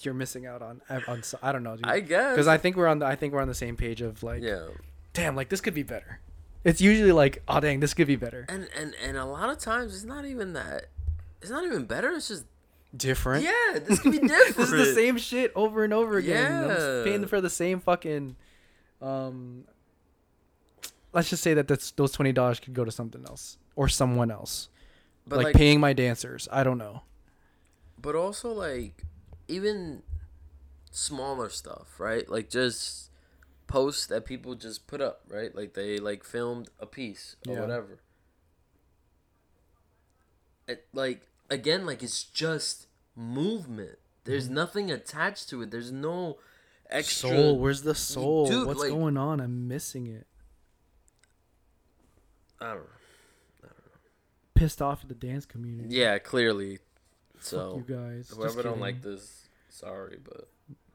you're 0.02 0.14
missing 0.14 0.46
out 0.46 0.62
on. 0.62 0.82
on 1.08 1.22
I 1.42 1.52
don't 1.52 1.64
know, 1.64 1.78
I 1.84 2.02
guess 2.02 2.34
Because 2.34 2.48
I 2.48 2.58
think 2.58 2.76
we're 2.76 2.88
on 2.88 3.00
the 3.00 3.06
I 3.06 3.16
think 3.16 3.34
we're 3.34 3.42
on 3.42 3.48
the 3.48 3.54
same 3.56 3.78
page 3.78 4.02
of 4.02 4.24
like, 4.24 4.42
yeah, 4.44 4.68
damn, 5.14 5.36
like 5.36 5.50
this 5.50 5.62
could 5.62 5.74
be 5.74 5.84
better. 5.84 6.20
It's 6.64 6.82
usually 6.82 7.12
like, 7.12 7.42
oh 7.48 7.60
dang, 7.60 7.80
this 7.80 7.94
could 7.94 8.08
be 8.08 8.16
better. 8.18 8.46
and 8.50 8.68
and 8.78 8.94
and 9.02 9.18
a 9.18 9.26
lot 9.26 9.50
of 9.50 9.58
times 9.58 9.96
it's 9.96 10.04
not 10.04 10.26
even 10.26 10.54
that. 10.54 10.88
It's 11.42 11.50
not 11.50 11.64
even 11.64 11.86
better. 11.86 12.12
It's 12.12 12.28
just 12.28 12.46
Different. 12.96 13.44
yeah. 13.46 13.80
This 13.80 14.00
could 14.00 14.12
be 14.12 14.20
different. 14.28 14.56
this 14.58 14.72
is 14.72 14.88
the 14.88 14.94
same 14.94 15.18
shit 15.18 15.52
over 15.56 15.84
and 15.84 15.94
over 15.94 16.18
again. 16.18 16.64
I'm 16.66 16.70
Yeah. 16.70 17.02
paying 17.06 17.26
for 17.28 17.40
the 17.42 17.50
same 17.50 17.80
fucking. 17.80 18.36
Um. 19.02 19.66
Let's 21.14 21.30
just 21.30 21.44
say 21.44 21.54
that 21.56 21.68
that's 21.68 21.92
those 21.92 22.12
twenty 22.12 22.32
dollars 22.32 22.60
could 22.60 22.74
go 22.74 22.86
to 22.86 22.92
something 22.92 23.24
else 23.28 23.58
or 23.76 23.88
someone 23.90 24.32
else. 24.32 24.70
But 25.28 25.38
like, 25.38 25.46
like, 25.46 25.56
paying 25.56 25.80
my 25.80 25.94
dancers. 25.94 26.48
I 26.52 26.64
don't 26.64 26.78
know. 26.78 27.04
but 28.02 28.16
also 28.16 28.52
like 28.52 29.04
even 29.48 30.04
smaller 30.90 31.50
stuff, 31.50 32.00
right? 32.00 32.28
Like 32.30 32.50
just 32.50 33.10
posts 33.68 34.06
that 34.08 34.26
people 34.26 34.56
just 34.56 34.88
put 34.88 35.02
up, 35.02 35.22
right? 35.30 35.54
Like 35.56 35.74
they 35.74 35.98
like 35.98 36.24
filmed 36.24 36.70
a 36.80 36.86
piece 36.86 37.36
or 37.48 37.54
Yeah. 37.54 37.62
whatever. 37.62 38.00
It, 40.68 40.86
like 40.94 41.28
again, 41.52 41.86
like 41.86 42.02
it's 42.02 42.24
just 42.24 42.88
movement. 43.16 44.00
There's 44.24 44.50
nothing 44.50 44.90
attached 44.90 45.50
to 45.50 45.62
it. 45.62 45.70
There's 45.72 45.92
no 45.92 46.38
extra. 46.90 47.30
Mm-hmm. 47.30 47.38
Soul, 47.40 47.60
where's 47.60 47.82
the 47.84 47.94
soul? 47.96 48.48
Dude, 48.48 48.66
What's 48.68 48.80
like- 48.80 48.90
going 48.90 49.18
on? 49.18 49.40
I'm 49.40 49.68
missing 49.68 50.08
it. 50.08 50.26
I 52.60 52.70
don't 52.74 52.78
know. 52.78 53.70
Pissed 54.54 54.82
off 54.82 55.02
at 55.04 55.10
the 55.10 55.16
dance 55.16 55.46
community. 55.46 55.96
Yeah, 55.96 56.20
clearly. 56.20 56.78
Fuck 57.36 57.44
So 57.44 57.84
you 57.88 57.96
guys. 57.96 58.28
Just 58.28 58.38
whoever 58.40 58.62
don't 58.62 58.80
like 58.80 59.02
this, 59.02 59.48
sorry, 59.70 60.20
but 60.24 60.48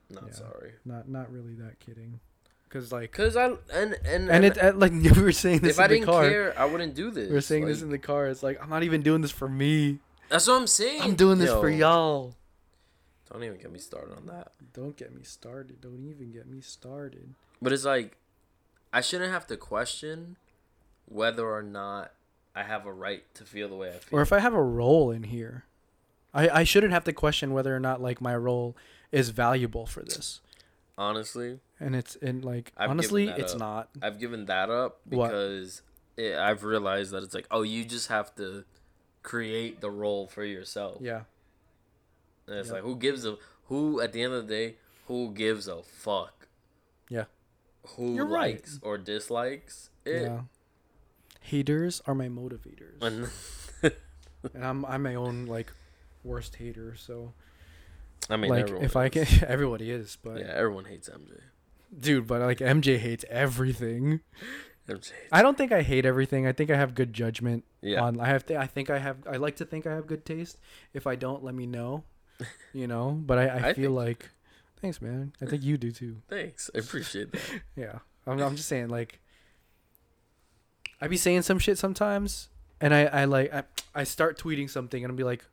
not 0.09 0.29
Yeah. 0.29 0.33
sorry. 0.35 0.73
Not 0.85 1.09
not 1.09 1.33
really 1.33 1.55
that 1.55 1.81
kidding. 1.81 2.21
Cause 2.69 2.93
like 2.93 3.11
Cause 3.13 3.37
I 3.37 3.47
and 3.73 3.97
and 4.05 4.31
and 4.31 4.45
it 4.45 4.79
like 4.79 4.93
we 4.93 5.11
were 5.11 5.33
saying 5.33 5.61
this 5.61 5.73
if 5.73 5.79
in 5.79 5.85
I 5.85 5.89
the 5.89 5.95
didn't 5.95 6.07
car. 6.07 6.29
care, 6.29 6.55
I 6.59 6.67
wouldn't 6.67 6.95
do 6.95 7.11
this. 7.11 7.29
We 7.31 7.37
are 7.37 7.41
saying 7.41 7.65
this 7.67 7.83
in 7.83 7.91
the 7.91 7.99
car. 7.99 8.29
It's 8.29 8.43
like 8.45 8.63
I'm 8.63 8.69
not 8.69 8.85
even 8.85 9.03
doing 9.03 9.21
this 9.23 9.33
for 9.33 9.49
me. 9.49 9.99
That's 10.29 10.47
what 10.49 10.55
I'm 10.55 10.67
saying. 10.67 11.03
I'm 11.03 11.15
doing 11.15 11.39
this 11.39 11.51
for 11.51 11.69
y'all. 11.69 12.35
Don't 13.33 13.43
even 13.43 13.59
get 13.59 13.73
me 13.73 13.79
started 13.79 14.17
on 14.17 14.27
that. 14.27 14.53
Don't 14.73 14.97
get 14.97 15.15
me 15.15 15.23
started. 15.23 15.81
Don't 15.81 16.05
even 16.09 16.33
get 16.33 16.47
me 16.49 16.61
started. 16.61 17.35
But 17.61 17.73
it's 17.73 17.85
like, 17.85 18.17
I 18.93 19.01
shouldn't 19.01 19.33
have 19.33 19.47
to 19.49 19.57
question 19.57 20.37
whether 21.07 21.49
or 21.49 21.63
not 21.63 22.13
I 22.55 22.63
have 22.63 22.87
a 22.87 22.93
right 22.93 23.23
to 23.35 23.45
feel 23.45 23.69
the 23.69 23.75
way 23.77 23.89
I 23.91 23.99
feel. 23.99 24.19
Or 24.19 24.23
if 24.23 24.33
I 24.33 24.39
have 24.39 24.55
a 24.55 24.63
role 24.63 25.11
in 25.11 25.25
here, 25.25 25.65
I 26.33 26.49
I 26.49 26.65
shouldn't 26.65 26.93
have 26.93 27.05
to 27.05 27.13
question 27.13 27.53
whether 27.53 27.75
or 27.75 27.81
not 27.81 28.01
like 28.01 28.21
my 28.21 28.35
role 28.37 28.77
is 29.13 29.31
valuable 29.31 29.87
for 29.87 30.03
this. 30.03 30.41
Honestly, 30.99 31.61
And 31.79 31.95
it's 31.95 32.17
and 32.17 32.43
like 32.45 32.73
I've 32.77 32.89
honestly, 32.91 33.29
it's 33.29 33.53
up. 33.53 33.59
not. 33.59 33.89
I've 34.01 34.19
given 34.19 34.47
that 34.47 34.71
up 34.71 35.01
because 35.09 35.83
it, 36.17 36.35
I've 36.37 36.65
realized 36.65 37.11
that 37.11 37.23
it's 37.23 37.35
like, 37.35 37.47
oh, 37.51 37.63
you 37.63 37.85
just 37.85 38.09
have 38.09 38.35
to 38.37 38.65
create 39.27 39.81
the 39.83 39.91
role 39.91 40.29
for 40.29 40.45
yourself. 40.45 40.99
Yeah. 41.03 41.23
And 42.47 42.57
it's 42.63 42.69
Yep. 42.69 42.75
like, 42.75 42.85
who 42.85 42.95
gives 42.97 43.27
a 43.27 43.37
who 43.67 44.01
at 44.01 44.13
the 44.13 44.23
end 44.23 44.33
of 44.33 44.47
the 44.47 44.55
day, 44.55 44.77
who 45.09 45.35
gives 45.35 45.67
a 45.67 45.83
fuck? 45.83 46.47
Yeah. 47.11 47.25
Who 47.97 48.15
You're 48.15 48.25
right. 48.27 48.55
likes 48.55 48.79
or 48.83 48.97
dislikes 48.99 49.91
it? 50.05 50.23
Yeah. 50.23 50.43
Haters 51.41 52.01
are 52.07 52.15
my 52.15 52.29
motivators. 52.29 53.03
And 53.03 53.29
I'm 54.65 54.85
I'm 54.87 55.03
my 55.03 55.15
own 55.17 55.47
like 55.47 55.73
worst 56.23 56.57
hater. 56.57 56.95
So 56.97 57.33
I 58.31 58.37
mean, 58.37 58.51
like 58.51 58.71
if 58.71 58.95
I 58.97 59.09
can, 59.09 59.27
everybody 59.47 59.91
is, 59.91 60.17
but 60.23 60.39
yeah, 60.39 60.53
everyone 60.55 60.85
hates 60.87 61.09
MJ. 61.09 61.41
dude, 61.99 62.27
but 62.27 62.41
like 62.43 62.59
MJ 62.59 62.99
hates 62.99 63.25
everything. 63.29 64.21
I 65.33 65.43
don't 65.43 65.59
think 65.59 65.73
I 65.73 65.83
hate 65.83 66.07
everything. 66.07 66.47
I 66.47 66.53
think 66.53 66.71
I 66.71 66.77
have 66.77 66.95
good 66.95 67.13
judgment. 67.13 67.65
yeah, 67.83 68.01
On 68.03 68.21
I 68.21 68.27
have 68.27 68.47
th- 68.47 68.59
I 68.59 68.67
think 68.67 68.89
I 68.91 68.99
have 68.99 69.17
I 69.29 69.37
like 69.37 69.57
to 69.57 69.65
think 69.65 69.87
I 69.87 69.95
have 69.95 70.07
good 70.07 70.25
taste. 70.25 70.59
If 70.95 71.07
I 71.07 71.17
don't, 71.17 71.43
let 71.43 71.55
me 71.55 71.67
know. 71.67 72.05
You 72.75 72.87
know, 72.87 73.13
but 73.13 73.39
I, 73.39 73.47
I, 73.47 73.57
I 73.57 73.73
feel 73.73 73.97
think- 73.97 74.07
like 74.07 74.31
thanks, 74.83 75.01
man. 75.01 75.33
I 75.41 75.47
think 75.47 75.63
you 75.65 75.77
do 75.79 75.91
too. 75.91 76.17
thanks. 76.29 76.71
I 76.75 76.79
appreciate 76.79 77.33
that. 77.33 77.41
Yeah, 77.77 77.99
I'm 78.27 78.41
I'm 78.41 78.55
just 78.57 78.69
saying 78.69 78.89
like 78.89 79.21
I 81.01 81.09
be 81.09 81.17
saying 81.17 81.43
some 81.43 81.59
shit 81.59 81.79
sometimes, 81.79 82.49
and 82.81 82.95
I 82.95 83.05
I 83.07 83.25
like 83.25 83.53
I, 83.55 83.65
I 83.95 84.05
start 84.05 84.39
tweeting 84.39 84.69
something 84.71 85.03
and 85.05 85.11
I'll 85.11 85.17
be 85.17 85.25
like. 85.25 85.45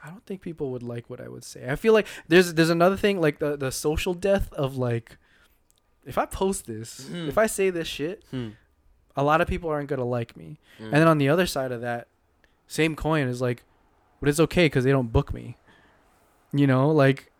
I 0.00 0.10
don't 0.10 0.24
think 0.26 0.42
people 0.42 0.70
would 0.70 0.84
like 0.84 1.10
what 1.10 1.20
I 1.20 1.26
would 1.26 1.42
say. 1.42 1.68
I 1.68 1.74
feel 1.74 1.92
like 1.92 2.06
there's 2.28 2.54
there's 2.54 2.70
another 2.70 2.96
thing 2.96 3.20
like 3.20 3.40
the 3.40 3.56
the 3.56 3.72
social 3.72 4.14
death 4.14 4.52
of 4.52 4.76
like 4.76 5.18
if 6.08 6.18
I 6.18 6.26
post 6.26 6.66
this, 6.66 7.06
Hmm. 7.08 7.28
if 7.28 7.38
I 7.38 7.46
say 7.46 7.70
this 7.70 7.86
shit, 7.86 8.24
Hmm. 8.30 8.50
a 9.16 9.22
lot 9.22 9.40
of 9.40 9.46
people 9.48 9.68
aren't 9.70 9.88
gonna 9.88 10.04
like 10.04 10.36
me. 10.36 10.58
Mm. 10.78 10.84
And 10.84 10.92
then 10.94 11.08
on 11.08 11.18
the 11.18 11.28
other 11.28 11.46
side 11.46 11.72
of 11.72 11.80
that, 11.82 12.08
same 12.66 12.94
coin 12.96 13.26
is 13.28 13.40
like, 13.40 13.64
but 14.20 14.28
it's 14.28 14.40
okay 14.40 14.66
because 14.66 14.84
they 14.84 14.90
don't 14.92 15.12
book 15.12 15.32
me. 15.34 15.56
You 16.52 16.66
know, 16.66 16.90
like 16.90 17.30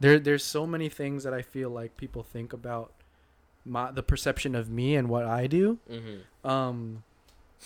there 0.00 0.18
there's 0.18 0.44
so 0.44 0.66
many 0.66 0.88
things 0.88 1.24
that 1.24 1.32
I 1.34 1.42
feel 1.42 1.70
like 1.70 1.96
people 1.96 2.22
think 2.22 2.52
about 2.52 2.92
my 3.64 3.90
the 3.90 4.02
perception 4.02 4.54
of 4.54 4.68
me 4.70 4.94
and 4.94 5.08
what 5.08 5.24
I 5.24 5.46
do. 5.46 5.78
Mm-hmm. 5.90 6.48
Um, 6.48 7.02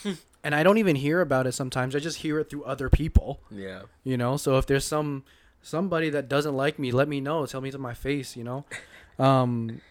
and 0.44 0.54
I 0.54 0.62
don't 0.62 0.78
even 0.78 0.96
hear 0.96 1.20
about 1.20 1.46
it 1.46 1.52
sometimes. 1.52 1.94
I 1.94 1.98
just 1.98 2.18
hear 2.18 2.38
it 2.38 2.48
through 2.48 2.64
other 2.64 2.88
people. 2.88 3.40
Yeah. 3.50 3.82
You 4.04 4.16
know, 4.16 4.36
so 4.36 4.56
if 4.58 4.66
there's 4.66 4.84
some 4.86 5.24
somebody 5.62 6.08
that 6.10 6.28
doesn't 6.28 6.56
like 6.56 6.78
me, 6.78 6.90
let 6.92 7.08
me 7.08 7.20
know. 7.20 7.44
Tell 7.46 7.60
me 7.60 7.70
to 7.72 7.78
my 7.78 7.94
face. 7.94 8.36
You 8.36 8.44
know. 8.44 8.64
Um, 9.18 9.82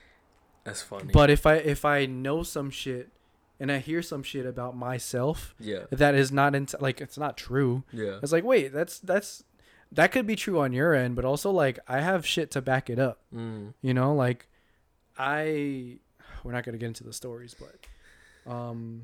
That's 0.63 0.81
funny. 0.81 1.11
but 1.11 1.29
if 1.29 1.45
I 1.45 1.55
if 1.55 1.85
I 1.85 2.05
know 2.05 2.43
some 2.43 2.69
shit 2.69 3.09
and 3.59 3.71
I 3.71 3.79
hear 3.79 4.01
some 4.01 4.23
shit 4.23 4.45
about 4.45 4.75
myself 4.75 5.55
yeah. 5.59 5.83
that 5.91 6.15
is 6.15 6.31
not 6.31 6.55
in 6.55 6.67
like 6.79 7.01
it's 7.01 7.17
not 7.17 7.37
true. 7.37 7.83
Yeah. 7.91 8.19
It's 8.21 8.31
like 8.31 8.43
wait, 8.43 8.71
that's 8.73 8.99
that's 8.99 9.43
that 9.91 10.11
could 10.11 10.27
be 10.27 10.35
true 10.35 10.59
on 10.59 10.71
your 10.73 10.93
end, 10.93 11.15
but 11.15 11.25
also 11.25 11.49
like 11.51 11.79
I 11.87 12.01
have 12.01 12.25
shit 12.25 12.51
to 12.51 12.61
back 12.61 12.89
it 12.89 12.99
up. 12.99 13.19
Mm. 13.35 13.73
You 13.81 13.93
know, 13.93 14.13
like 14.13 14.47
I 15.17 15.99
we're 16.43 16.51
not 16.51 16.63
gonna 16.63 16.77
get 16.77 16.87
into 16.87 17.03
the 17.03 17.13
stories, 17.13 17.55
but 17.59 18.51
um 18.51 19.03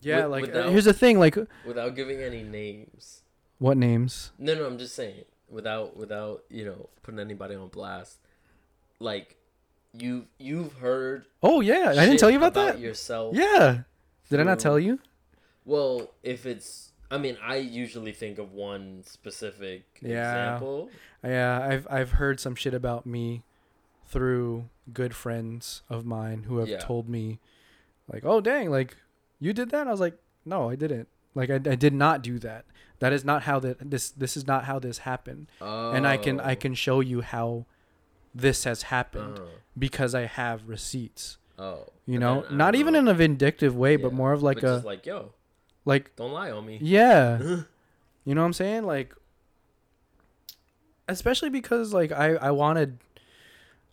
yeah, 0.00 0.22
With- 0.22 0.30
like 0.30 0.42
without- 0.42 0.70
here's 0.70 0.84
the 0.84 0.92
thing, 0.92 1.18
like 1.18 1.36
Without 1.66 1.94
giving 1.96 2.20
any 2.20 2.42
names. 2.42 3.22
what 3.58 3.76
names? 3.76 4.32
No, 4.38 4.54
no, 4.54 4.66
I'm 4.66 4.78
just 4.78 4.94
saying. 4.94 5.24
Without, 5.48 5.96
without, 5.96 6.42
you 6.50 6.64
know, 6.64 6.88
putting 7.02 7.20
anybody 7.20 7.54
on 7.54 7.68
blast. 7.68 8.18
Like, 8.98 9.35
you, 9.98 10.26
you've 10.38 10.74
heard. 10.74 11.26
Oh 11.42 11.60
yeah, 11.60 11.90
I 11.90 12.06
didn't 12.06 12.18
tell 12.18 12.30
you 12.30 12.38
about, 12.38 12.54
that. 12.54 12.78
yourself. 12.78 13.34
Yeah, 13.34 13.82
did 14.30 14.40
I 14.40 14.42
not 14.42 14.58
tell 14.58 14.78
you? 14.78 14.98
Well, 15.64 16.12
if 16.22 16.46
it's, 16.46 16.92
I 17.10 17.18
mean, 17.18 17.36
I 17.42 17.56
usually 17.56 18.12
think 18.12 18.38
of 18.38 18.52
one 18.52 19.02
specific 19.04 19.84
Yeah. 20.00 20.30
example. 20.56 20.90
Yeah, 21.24 21.60
I've 21.60 21.86
I've 21.90 22.10
heard 22.12 22.38
some 22.40 22.54
shit 22.54 22.74
about 22.74 23.06
me 23.06 23.42
through 24.06 24.68
good 24.92 25.14
friends 25.14 25.82
of 25.90 26.04
mine 26.06 26.44
who 26.44 26.58
have 26.58 26.68
Yeah. 26.68 26.78
told 26.78 27.08
me 27.08 27.40
like, 28.08 28.24
"Oh 28.24 28.40
dang, 28.40 28.70
like 28.70 28.96
you 29.40 29.52
did 29.52 29.70
that?" 29.70 29.86
I 29.88 29.90
was 29.90 30.00
like, 30.00 30.18
"No, 30.44 30.70
I 30.70 30.76
didn't. 30.76 31.08
Like 31.34 31.50
I, 31.50 31.56
I 31.56 31.74
did 31.74 31.92
not 31.92 32.22
do 32.22 32.38
that. 32.38 32.64
That 33.00 33.12
is 33.12 33.24
not 33.24 33.42
how 33.42 33.58
that 33.60 33.90
this 33.90 34.10
this 34.10 34.36
is 34.36 34.46
not 34.46 34.64
how 34.64 34.78
this 34.78 34.98
happened." 34.98 35.48
Oh. 35.60 35.90
And 35.90 36.06
I 36.06 36.16
can 36.16 36.40
I 36.40 36.52
oh. 36.52 36.56
can 36.56 36.74
show 36.74 37.00
you 37.00 37.20
how 37.22 37.66
this 38.36 38.64
has 38.64 38.82
happened 38.82 39.38
Uh, 39.38 39.42
because 39.78 40.14
I 40.14 40.26
have 40.26 40.68
receipts. 40.68 41.38
oh. 41.58 41.86
You 42.08 42.18
know, 42.20 42.44
I 42.48 42.54
not 42.54 42.74
even 42.76 42.92
know. 42.92 43.00
in 43.00 43.08
a 43.08 43.14
vindictive 43.14 43.74
way, 43.74 43.96
but 43.96 44.12
more 44.12 44.32
of 44.32 44.40
like 44.42 44.60
but 44.60 44.68
a 44.68 44.74
just 44.76 44.84
like, 44.86 45.06
yo, 45.06 45.32
like 45.84 46.14
don't 46.14 46.32
lie 46.32 46.50
on 46.52 46.64
me. 46.66 46.78
yeah. 46.82 47.62
You 48.26 48.34
know 48.34 48.40
what 48.40 48.46
I'm 48.46 48.52
saying? 48.54 48.84
Like 48.84 49.14
especially 51.08 51.50
because 51.50 51.92
like 51.94 52.12
I 52.12 52.34
I 52.34 52.50
wanted 52.50 52.98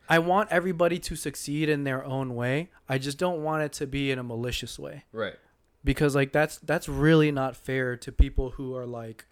I 0.09 0.19
want 0.19 0.49
everybody 0.51 0.99
to 0.99 1.15
succeed 1.15 1.69
in 1.69 1.83
their 1.83 2.03
own 2.03 2.35
way. 2.35 2.69
I 2.89 2.97
just 2.97 3.17
don't 3.17 3.43
want 3.43 3.63
it 3.63 3.73
to 3.73 3.87
be 3.87 4.11
in 4.11 4.19
a 4.19 4.23
malicious 4.23 4.77
way 4.79 5.03
right. 5.11 5.35
because 5.83 6.15
like 6.15 6.31
that's 6.31 6.57
that's 6.57 6.89
really 6.89 7.31
not 7.31 7.55
fair 7.55 7.95
to 7.97 8.11
people 8.11 8.51
who 8.51 8.75
are 8.75 8.85
like 8.87 9.25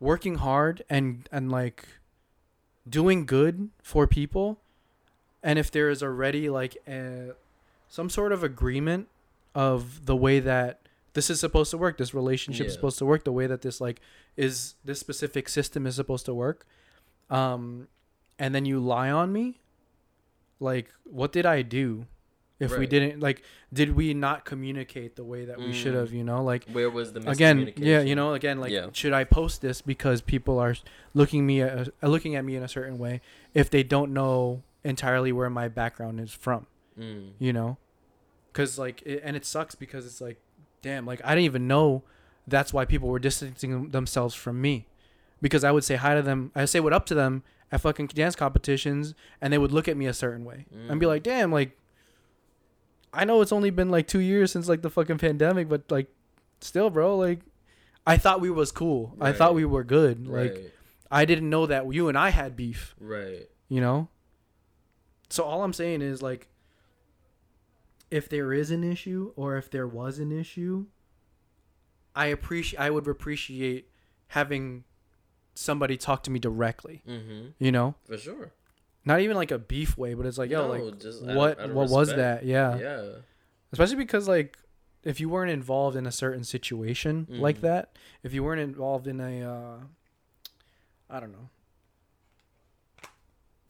working 0.00 0.36
hard 0.36 0.82
and 0.90 1.28
and 1.32 1.50
like 1.50 1.86
doing 2.88 3.26
good 3.26 3.70
for 3.82 4.06
people. 4.06 4.60
And 5.42 5.58
if 5.58 5.70
there 5.70 5.90
is 5.90 6.02
already 6.02 6.48
like 6.48 6.76
a, 6.88 7.32
some 7.88 8.08
sort 8.08 8.32
of 8.32 8.42
agreement 8.42 9.08
of 9.54 10.06
the 10.06 10.16
way 10.16 10.40
that 10.40 10.80
this 11.12 11.30
is 11.30 11.38
supposed 11.38 11.70
to 11.70 11.78
work 11.78 11.96
this 11.96 12.12
relationship 12.12 12.66
is 12.66 12.74
supposed 12.74 12.98
to 12.98 13.06
work 13.06 13.24
the 13.24 13.32
way 13.32 13.46
that 13.46 13.62
this 13.62 13.80
like 13.80 14.00
is 14.36 14.74
this 14.84 14.98
specific 14.98 15.48
system 15.48 15.86
is 15.86 15.94
supposed 15.94 16.26
to 16.26 16.34
work 16.34 16.66
um 17.30 17.86
and 18.36 18.52
then 18.52 18.64
you 18.64 18.80
lie 18.80 19.10
on 19.10 19.32
me 19.32 19.60
like 20.58 20.92
what 21.04 21.32
did 21.32 21.46
i 21.46 21.62
do 21.62 22.06
if 22.64 22.78
we 22.78 22.86
didn't 22.86 23.20
like 23.20 23.42
did 23.72 23.94
we 23.94 24.14
not 24.14 24.44
communicate 24.44 25.16
the 25.16 25.24
way 25.24 25.44
that 25.44 25.58
we 25.60 25.72
should 25.72 25.94
Mm. 25.94 26.00
have 26.00 26.12
you 26.12 26.24
know 26.24 26.42
like 26.42 26.66
Where 26.70 26.90
was 26.90 27.12
the 27.12 27.20
again 27.30 27.72
yeah 27.76 28.00
you 28.00 28.14
know 28.14 28.34
again 28.34 28.58
like 28.60 28.72
Yeah. 28.72 28.88
should 28.92 29.12
i 29.12 29.24
post 29.24 29.60
this 29.62 29.80
because 29.82 30.20
people 30.22 30.58
are 30.58 30.74
looking 31.14 31.46
me 31.46 31.62
at, 31.62 31.88
uh, 32.02 32.06
looking 32.08 32.34
at 32.36 32.44
me 32.44 32.56
in 32.56 32.62
a 32.62 32.68
certain 32.68 32.98
way 32.98 33.20
if 33.54 33.70
they 33.70 33.82
don't 33.82 34.12
know 34.12 34.62
entirely 34.84 35.32
where 35.32 35.50
my 35.50 35.68
background 35.68 36.20
is 36.20 36.32
from 36.32 36.66
Mm. 36.98 37.32
you 37.38 37.52
know 37.52 37.76
because 38.52 38.78
like 38.78 39.02
it, 39.02 39.20
and 39.24 39.36
it 39.36 39.44
sucks 39.44 39.74
because 39.74 40.06
it's 40.06 40.20
like 40.20 40.38
damn 40.82 41.04
like 41.06 41.20
i 41.24 41.30
didn't 41.34 41.44
even 41.46 41.66
know 41.66 42.02
that's 42.46 42.72
why 42.72 42.84
people 42.84 43.08
were 43.08 43.18
distancing 43.18 43.88
themselves 43.90 44.34
from 44.34 44.60
me 44.60 44.86
because 45.40 45.64
i 45.64 45.72
would 45.72 45.82
say 45.84 45.96
hi 45.96 46.14
to 46.14 46.22
them 46.22 46.52
i 46.54 46.64
say 46.64 46.78
what 46.80 46.92
up 46.92 47.04
to 47.06 47.14
them 47.14 47.42
at 47.72 47.80
fucking 47.80 48.06
dance 48.08 48.36
competitions 48.36 49.14
and 49.40 49.52
they 49.52 49.58
would 49.58 49.72
look 49.72 49.88
at 49.88 49.96
me 49.96 50.06
a 50.06 50.12
certain 50.14 50.44
way 50.44 50.66
and 50.88 51.00
be 51.00 51.06
Mm. 51.06 51.08
like 51.08 51.22
damn 51.24 51.50
like 51.50 51.76
i 53.14 53.24
know 53.24 53.40
it's 53.40 53.52
only 53.52 53.70
been 53.70 53.90
like 53.90 54.06
two 54.06 54.20
years 54.20 54.50
since 54.52 54.68
like 54.68 54.82
the 54.82 54.90
fucking 54.90 55.18
pandemic 55.18 55.68
but 55.68 55.82
like 55.90 56.08
still 56.60 56.90
bro 56.90 57.16
like 57.16 57.40
i 58.06 58.16
thought 58.16 58.40
we 58.40 58.50
was 58.50 58.72
cool 58.72 59.16
i 59.20 59.32
thought 59.32 59.54
we 59.54 59.64
were 59.64 59.84
good 59.84 60.26
like 60.26 60.52
right. 60.54 60.72
i 61.10 61.24
didn't 61.24 61.48
know 61.50 61.66
that 61.66 61.92
you 61.92 62.08
and 62.08 62.16
i 62.18 62.30
had 62.30 62.56
beef 62.56 62.94
Right. 63.00 63.48
you 63.68 63.80
know 63.80 64.08
so 65.30 65.44
all 65.44 65.62
i'm 65.62 65.72
saying 65.72 66.02
is 66.02 66.22
like 66.22 66.48
if 68.10 68.28
there 68.28 68.52
is 68.52 68.70
an 68.70 68.84
issue 68.84 69.32
or 69.36 69.56
if 69.56 69.70
there 69.70 69.86
was 69.88 70.18
an 70.18 70.30
issue 70.32 70.86
i 72.14 72.26
appreciate 72.26 72.78
i 72.80 72.90
would 72.90 73.06
appreciate 73.08 73.88
having 74.28 74.84
somebody 75.54 75.96
talk 75.96 76.22
to 76.22 76.30
me 76.30 76.38
directly 76.38 77.02
Mm-hmm. 77.08 77.48
you 77.58 77.72
know 77.72 77.94
For 78.06 78.18
sure. 78.18 78.52
Not 79.04 79.20
even 79.20 79.36
like 79.36 79.50
a 79.50 79.58
beef 79.58 79.96
way 79.98 80.14
but 80.14 80.26
it's 80.26 80.38
like 80.38 80.50
yo 80.50 80.66
No, 80.66 80.72
like 80.84 80.98
just 80.98 81.22
out 81.22 81.28
of- 81.30 81.36
what 81.36 81.60
out 81.60 81.70
of 81.70 81.76
what 81.76 81.90
was 81.90 82.08
that 82.14 82.44
yeah. 82.44 82.76
Yeah. 82.78 83.04
especially 83.72 83.96
because 83.96 84.26
like 84.28 84.56
if 85.02 85.20
you 85.20 85.28
weren't 85.28 85.50
involved 85.50 85.96
in 85.96 86.06
a 86.06 86.12
certain 86.12 86.44
situation 86.44 87.26
like 87.28 87.58
Mhm. 87.58 87.60
that 87.62 87.96
if 88.22 88.32
you 88.32 88.42
weren't 88.42 88.60
involved 88.60 89.06
in 89.06 89.20
a 89.20 89.42
uh 89.42 89.76
i 91.10 91.20
don't 91.20 91.32
know 91.32 91.48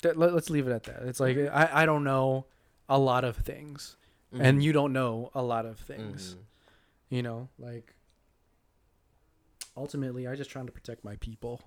that, 0.02 0.16
let, 0.18 0.32
us 0.34 0.50
leave 0.50 0.68
it 0.68 0.72
at 0.72 0.84
that 0.84 1.02
it's 1.04 1.20
like 1.20 1.36
Mm-hmm. 1.36 1.56
I, 1.56 1.82
I 1.82 1.86
don't 1.86 2.04
know 2.04 2.46
a 2.88 2.98
lot 2.98 3.24
of 3.24 3.36
things 3.36 3.96
and 4.36 4.62
you 4.62 4.72
don't 4.72 4.92
know 4.92 5.30
a 5.34 5.42
lot 5.42 5.64
of 5.64 5.78
things 5.78 6.34
Mhm. 6.34 6.38
you 7.08 7.22
know 7.22 7.48
like 7.58 7.94
ultimately 9.76 10.26
i 10.26 10.34
just 10.34 10.50
trying 10.50 10.66
to 10.66 10.72
protect 10.72 11.04
my 11.04 11.16
people 11.16 11.60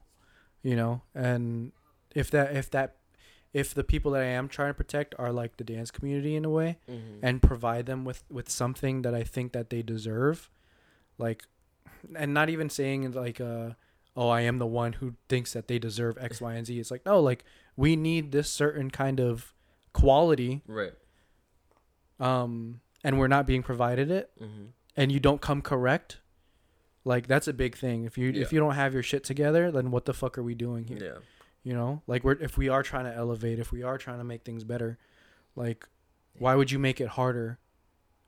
you 0.64 0.76
know 0.76 1.02
and 1.16 1.72
if 2.16 2.30
that 2.32 2.56
if 2.56 2.70
that 2.72 2.96
if 3.62 3.68
the 3.74 3.84
people 3.94 4.10
that 4.14 4.22
i 4.22 4.32
am 4.40 4.48
trying 4.56 4.70
to 4.70 4.74
protect 4.84 5.16
are 5.24 5.32
like 5.42 5.52
the 5.58 5.64
dance 5.74 5.90
community 5.98 6.34
in 6.40 6.44
a 6.46 6.50
way 6.60 6.72
Mhm. 6.88 7.20
and 7.28 7.36
provide 7.52 7.86
them 7.92 8.02
with 8.10 8.22
with 8.38 8.48
something 8.62 8.96
that 9.06 9.14
I 9.22 9.24
think 9.36 9.48
that 9.54 9.68
they 9.72 9.82
deserve 9.94 10.38
like 11.26 11.40
and 12.22 12.34
not 12.40 12.48
even 12.56 12.70
saying 12.70 13.00
like 13.24 13.40
uh 13.52 13.70
oh 14.16 14.30
I 14.40 14.42
am 14.50 14.58
the 14.64 14.72
one 14.84 14.94
who 15.00 15.08
thinks 15.32 15.50
that 15.54 15.68
they 15.70 15.80
deserve 15.88 16.14
X 16.32 16.34
Y 16.42 16.54
and 16.58 16.66
Z 16.68 16.80
it's 16.82 16.92
like 16.96 17.06
no 17.12 17.20
like 17.30 17.42
we 17.84 17.96
need 18.10 18.32
this 18.32 18.50
certain 18.64 18.90
kind 19.02 19.20
of 19.30 19.54
quality 19.94 20.62
Right. 20.80 20.94
um 22.20 22.82
and 23.04 23.18
we're 23.20 23.28
not 23.38 23.46
being 23.48 23.64
provided 23.64 24.10
it 24.12 24.30
Mm-hmm. 24.42 24.66
and 24.96 25.12
you 25.12 25.20
don't 25.20 25.42
come 25.42 25.62
correct 25.62 26.20
like 27.06 27.28
that's 27.28 27.48
a 27.48 27.54
big 27.54 27.76
thing 27.78 28.04
if 28.06 28.18
you 28.18 28.30
Yeah. 28.32 28.42
if 28.42 28.52
you 28.54 28.60
don't 28.60 28.76
have 28.76 28.94
your 28.94 29.04
shit 29.04 29.24
together 29.24 29.72
then 29.72 29.92
what 29.92 30.06
the 30.06 30.14
fuck 30.14 30.38
are 30.38 30.44
we 30.44 30.56
doing 30.56 30.86
here 30.86 30.98
Yeah. 31.02 31.20
You 31.68 31.74
know? 31.74 32.02
Like 32.08 32.24
we're 32.24 32.34
if 32.42 32.58
we 32.58 32.70
are 32.70 32.82
trying 32.82 33.04
to 33.06 33.14
elevate 33.14 33.60
if 33.60 33.74
we 33.74 33.84
are 33.84 33.98
trying 33.98 34.20
to 34.20 34.24
make 34.24 34.44
things 34.44 34.64
better 34.64 34.98
like 35.56 35.86
why 36.40 36.56
would 36.56 36.72
you 36.72 36.80
make 36.80 37.02
it 37.02 37.10
harder? 37.10 37.60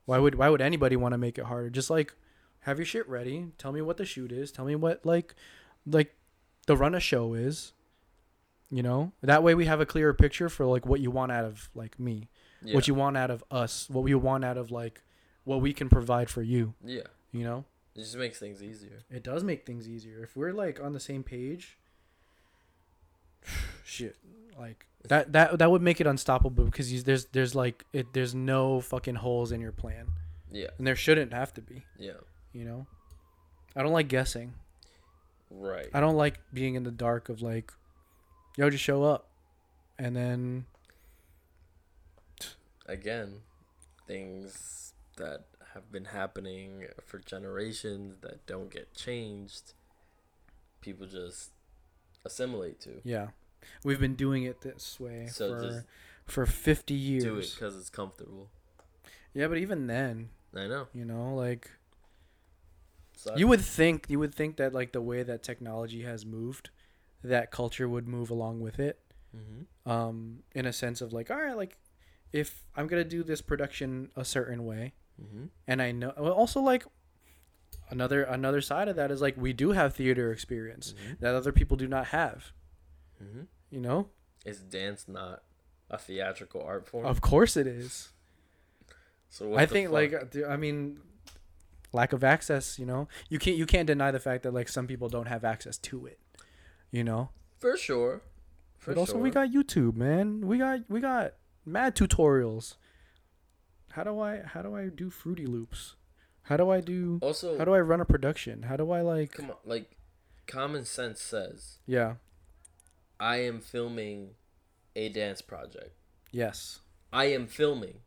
Why 0.06 0.18
would 0.18 0.36
why 0.36 0.50
would 0.50 0.62
anybody 0.62 0.98
want 0.98 1.14
to 1.14 1.18
make 1.18 1.38
it 1.38 1.46
harder? 1.46 1.70
Just 1.70 1.90
like 1.90 2.14
have 2.62 2.78
your 2.80 2.86
shit 2.86 3.08
ready. 3.08 3.48
Tell 3.58 3.72
me 3.72 3.82
what 3.82 3.96
the 3.98 4.06
shoot 4.06 4.32
is. 4.32 4.52
Tell 4.52 4.66
me 4.66 4.76
what 4.76 5.06
like 5.06 5.36
like 5.86 6.16
the 6.66 6.76
run 6.76 6.96
a 6.96 7.00
show 7.00 7.34
is 7.34 7.72
you 8.72 8.84
know? 8.84 9.14
That 9.22 9.42
way 9.42 9.56
we 9.56 9.66
have 9.66 9.80
a 9.80 9.86
clearer 9.86 10.14
picture 10.14 10.50
for 10.50 10.66
like 10.66 10.86
what 10.86 11.00
you 11.00 11.10
want 11.10 11.32
out 11.32 11.46
of 11.46 11.70
like 11.74 11.98
me. 12.00 12.28
Yeah. 12.62 12.76
what 12.76 12.90
you 12.90 12.94
want 12.94 13.16
out 13.16 13.32
of 13.32 13.42
us. 13.50 13.88
What 13.90 14.04
we 14.04 14.14
want 14.16 14.44
out 14.44 14.58
of 14.58 14.70
like 14.70 15.02
what 15.46 15.62
we 15.62 15.72
can 15.72 15.88
provide 15.88 16.30
for 16.30 16.42
you. 16.42 16.74
Yeah. 16.84 17.08
you 17.32 17.46
know? 17.46 17.64
It 17.96 18.02
just 18.02 18.18
makes 18.18 18.38
things 18.38 18.62
easier. 18.62 19.04
it 19.10 19.24
does 19.24 19.44
make 19.44 19.66
things 19.66 19.88
easier. 19.88 20.22
If 20.24 20.36
we're 20.36 20.52
like 20.52 20.80
on 20.82 20.92
the 20.92 21.00
same 21.00 21.24
page 21.24 21.78
shit 23.86 24.16
like 24.60 24.86
that 25.08 25.32
that 25.34 25.58
that 25.60 25.72
would 25.72 25.82
make 25.82 26.00
it 26.02 26.08
unstoppable 26.08 26.66
because 26.66 26.92
you, 26.92 27.02
there's 27.02 27.26
there's 27.26 27.56
like 27.56 27.86
it 27.94 28.14
there's 28.14 28.36
no 28.36 28.82
fucking 28.82 29.16
holes 29.16 29.52
in 29.52 29.62
your 29.62 29.72
plan 29.72 30.08
Yeah. 30.52 30.68
and 30.78 30.86
there 30.86 30.96
shouldn't 30.96 31.34
have 31.34 31.54
to 31.56 31.62
be 31.62 31.86
Yeah. 31.98 32.20
you 32.54 32.66
know 32.66 32.86
i 33.76 33.82
don't 33.84 33.94
like 33.94 34.08
guessing 34.10 34.54
Right. 35.50 35.88
i 35.94 36.00
don't 36.00 36.16
like 36.18 36.40
being 36.54 36.76
in 36.76 36.84
the 36.84 36.92
dark 36.92 37.30
of 37.30 37.42
like 37.42 37.72
yo 38.58 38.70
just 38.70 38.84
show 38.84 39.04
up 39.04 39.30
and 39.98 40.16
then 40.16 40.66
Again, 42.86 43.42
things 44.08 44.94
that 45.18 45.46
have 45.76 45.92
been 45.92 46.06
happening 46.06 46.86
for 47.06 47.20
generations 47.20 48.16
that 48.22 48.44
don't 48.48 48.72
get 48.72 48.96
changed, 48.96 49.74
people 50.82 51.06
just 51.06 51.52
assimilate 52.26 52.80
to. 52.82 53.02
Yeah, 53.04 53.28
we've 53.84 54.00
been 54.00 54.16
doing 54.16 54.44
it 54.44 54.62
this 54.62 55.00
way 55.00 55.28
So 55.32 55.50
for 55.50 55.86
for 56.26 56.46
fifty 56.46 56.94
years. 56.94 57.24
Do 57.24 57.38
it 57.38 57.52
because 57.56 57.78
it's 57.78 57.90
comfortable. 57.90 58.50
Yeah, 59.34 59.48
but 59.48 59.58
even 59.58 59.88
then, 59.88 60.30
I 60.56 60.68
know. 60.68 60.88
you 60.94 61.06
know, 61.06 61.36
like 61.36 61.72
So 63.16 63.34
you 63.36 63.48
would 63.48 63.62
think 63.62 64.06
you 64.10 64.20
would 64.20 64.34
think 64.34 64.58
that 64.58 64.74
like 64.74 64.92
the 64.92 65.02
way 65.02 65.24
that 65.24 65.44
technology 65.44 66.04
has 66.04 66.26
moved, 66.26 66.70
that 67.24 67.52
culture 67.52 67.88
would 67.88 68.08
move 68.08 68.30
along 68.30 68.62
with 68.62 68.80
it. 68.80 69.00
hmm 69.32 69.64
Um, 69.90 70.44
in 70.54 70.66
a 70.66 70.74
sense 70.74 71.02
of 71.02 71.14
like, 71.14 71.30
all 71.32 71.38
right, 71.38 71.56
like 71.58 71.78
if 72.32 72.64
I'm 72.76 72.88
gonna 72.88 73.04
do 73.04 73.24
this 73.24 73.42
production 73.42 74.12
a 74.16 74.24
certain 74.26 74.66
way, 74.66 74.94
hmm 75.20 75.46
and 75.68 75.82
I 75.82 75.92
know 75.92 76.14
well, 76.18 76.34
also 76.34 76.62
like 76.62 76.86
another 77.90 78.24
another 78.24 78.62
side 78.62 78.88
of 78.88 78.96
that 78.96 79.12
is 79.12 79.22
like 79.22 79.36
we 79.38 79.54
do 79.54 79.72
have 79.72 79.96
theater 79.96 80.32
experience 80.32 80.94
hmm 81.08 81.14
that 81.20 81.36
other 81.36 81.52
people 81.52 81.78
do 81.78 81.88
not 81.88 82.08
have. 82.08 82.52
hmm 83.18 83.42
You 83.70 83.80
know, 83.82 84.10
Is 84.46 84.60
dance 84.60 85.08
not 85.08 85.44
a 85.90 85.98
theatrical 85.98 86.62
art 86.62 86.88
form? 86.88 87.06
of 87.06 87.22
course 87.22 87.58
it 87.58 87.68
is. 87.68 88.10
so 89.30 89.48
what 89.50 89.60
I 89.62 89.66
the 89.66 89.74
think 89.74 89.88
fuck? 89.88 89.94
like 89.94 90.14
uh, 90.14 90.48
I 90.48 90.58
mean 90.58 91.00
lack 91.92 92.14
of 92.14 92.24
access, 92.24 92.78
you 92.78 92.86
know. 92.86 93.08
You 93.30 93.40
can't 93.40 93.58
you 93.58 93.66
can't 93.66 93.88
deny 93.88 94.12
the 94.12 94.20
fact 94.20 94.44
that 94.44 94.54
like 94.54 94.68
some 94.70 94.86
people 94.88 95.10
don't 95.10 95.28
have 95.28 95.44
access 95.44 95.78
to 95.80 96.06
it. 96.06 96.20
You 96.92 97.04
know? 97.04 97.30
for 97.60 97.76
sure. 97.78 98.22
For 98.78 98.94
but 98.94 99.00
also 99.00 99.18
we 99.18 99.30
got 99.32 99.50
YouTube, 99.52 99.96
man. 99.96 100.48
We 100.48 100.58
got 100.58 100.80
we 100.88 101.00
got 101.02 101.34
mad 101.66 101.96
tutorials. 101.96 102.76
How 103.92 104.04
do 104.04 104.20
I 104.20 104.42
how 104.46 104.62
do 104.62 104.76
I 104.76 104.88
do 104.88 105.10
Fruity 105.10 105.46
Loops? 105.46 105.96
How 106.44 106.58
do 106.58 106.70
I 106.70 106.82
do 106.82 107.20
also 107.22 107.58
how 107.58 107.66
do 107.66 107.74
I 107.74 107.80
run 107.80 108.02
a 108.02 108.06
production? 108.06 108.64
How 108.64 108.76
do 108.78 108.92
I 108.92 109.02
like 109.02 109.32
come 109.34 109.52
on 109.52 109.58
like 109.66 109.98
common 110.48 110.84
sense 110.86 111.22
says 111.22 111.78
Yeah. 111.86 112.16
I 113.20 113.38
am 113.38 113.60
filming 113.60 114.32
a 114.96 115.10
dance 115.10 115.42
project. 115.42 115.92
Yes. 116.32 116.80
I 117.12 117.26
am 117.26 117.48
filming. 117.48 118.00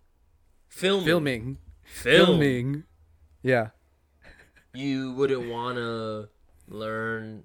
Filming. 0.69 1.05
Filming. 1.07 1.59
Film. 1.85 2.27
Filming. 2.27 2.85
Yeah. 3.43 3.69
You 4.75 5.13
wouldn't 5.13 5.51
want 5.51 5.77
to 5.77 6.29
learn 6.67 7.45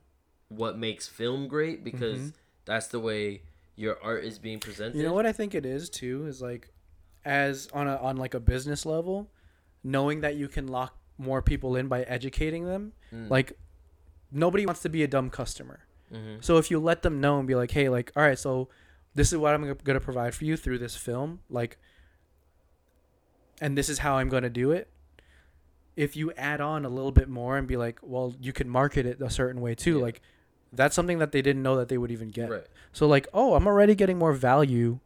what 0.50 0.78
makes 0.78 1.08
film 1.08 1.48
great 1.48 1.84
because 1.84 2.20
Mhm. 2.20 2.34
that's 2.66 2.88
the 2.88 3.00
way 3.02 3.42
your 3.76 4.02
art 4.02 4.24
is 4.24 4.40
being 4.40 4.60
presented. 4.60 4.98
You 4.98 5.04
know 5.04 5.14
what 5.14 5.26
I 5.26 5.34
think 5.34 5.54
it 5.54 5.66
is 5.66 5.90
too 5.90 6.26
is 6.26 6.42
like 6.42 6.70
as 7.26 7.68
on 7.74 7.88
a 7.88 7.98
on 7.98 8.16
like 8.18 8.34
a 8.34 8.40
business 8.40 8.86
level, 8.86 9.30
knowing 9.88 10.22
that 10.22 10.36
you 10.36 10.48
can 10.48 10.68
lock 10.68 10.98
more 11.18 11.42
people 11.42 11.76
in 11.76 11.88
by 11.88 12.04
educating 12.04 12.66
them. 12.66 12.94
Mm. 13.12 13.30
Like 13.30 13.54
nobody 14.32 14.66
wants 14.66 14.82
to 14.82 14.90
be 14.90 15.04
a 15.04 15.08
dumb 15.08 15.30
customer. 15.30 15.80
Mhm. 16.14 16.44
So 16.44 16.58
if 16.58 16.70
you 16.70 16.80
let 16.80 17.02
them 17.02 17.20
know 17.20 17.40
and 17.40 17.48
be 17.48 17.56
like, 17.56 17.72
"Hey, 17.72 17.90
like 17.90 18.12
all 18.16 18.24
right, 18.24 18.38
so 18.38 18.70
this 19.16 19.32
is 19.32 19.38
what 19.40 19.54
I'm 19.54 19.64
going 19.64 19.78
to 19.96 20.00
provide 20.00 20.36
for 20.36 20.46
you 20.46 20.58
through 20.58 20.78
this 20.80 20.96
film, 20.96 21.40
like 21.50 21.78
and 23.60 23.78
this 23.78 23.90
is 23.90 24.00
how 24.00 24.18
I'm 24.18 24.30
going 24.30 24.44
to 24.44 24.50
do 24.50 24.72
it." 24.72 24.90
If 25.96 26.16
you 26.16 26.32
add 26.34 26.62
on 26.62 26.86
a 26.86 26.90
little 26.90 27.12
bit 27.12 27.28
more 27.28 27.58
and 27.58 27.68
be 27.68 27.78
like, 27.78 28.00
"Well, 28.04 28.36
you 28.40 28.54
can 28.54 28.70
market 28.70 29.06
it 29.06 29.22
a 29.22 29.30
certain 29.30 29.62
way 29.62 29.74
too." 29.76 29.98
Yeah. 29.98 30.04
Like 30.04 30.22
that's 30.72 30.96
something 30.96 31.18
that 31.20 31.32
they 31.32 31.42
didn't 31.42 31.64
know 31.64 31.76
that 31.78 31.88
they 31.88 31.98
would 31.98 32.12
even 32.12 32.28
get. 32.30 32.50
Right. 32.50 32.68
So 32.92 33.08
like, 33.08 33.28
oh, 33.34 33.56
I'm 33.56 33.66
already 33.68 33.96
getting 33.96 34.18
more 34.18 34.34
value 34.34 35.00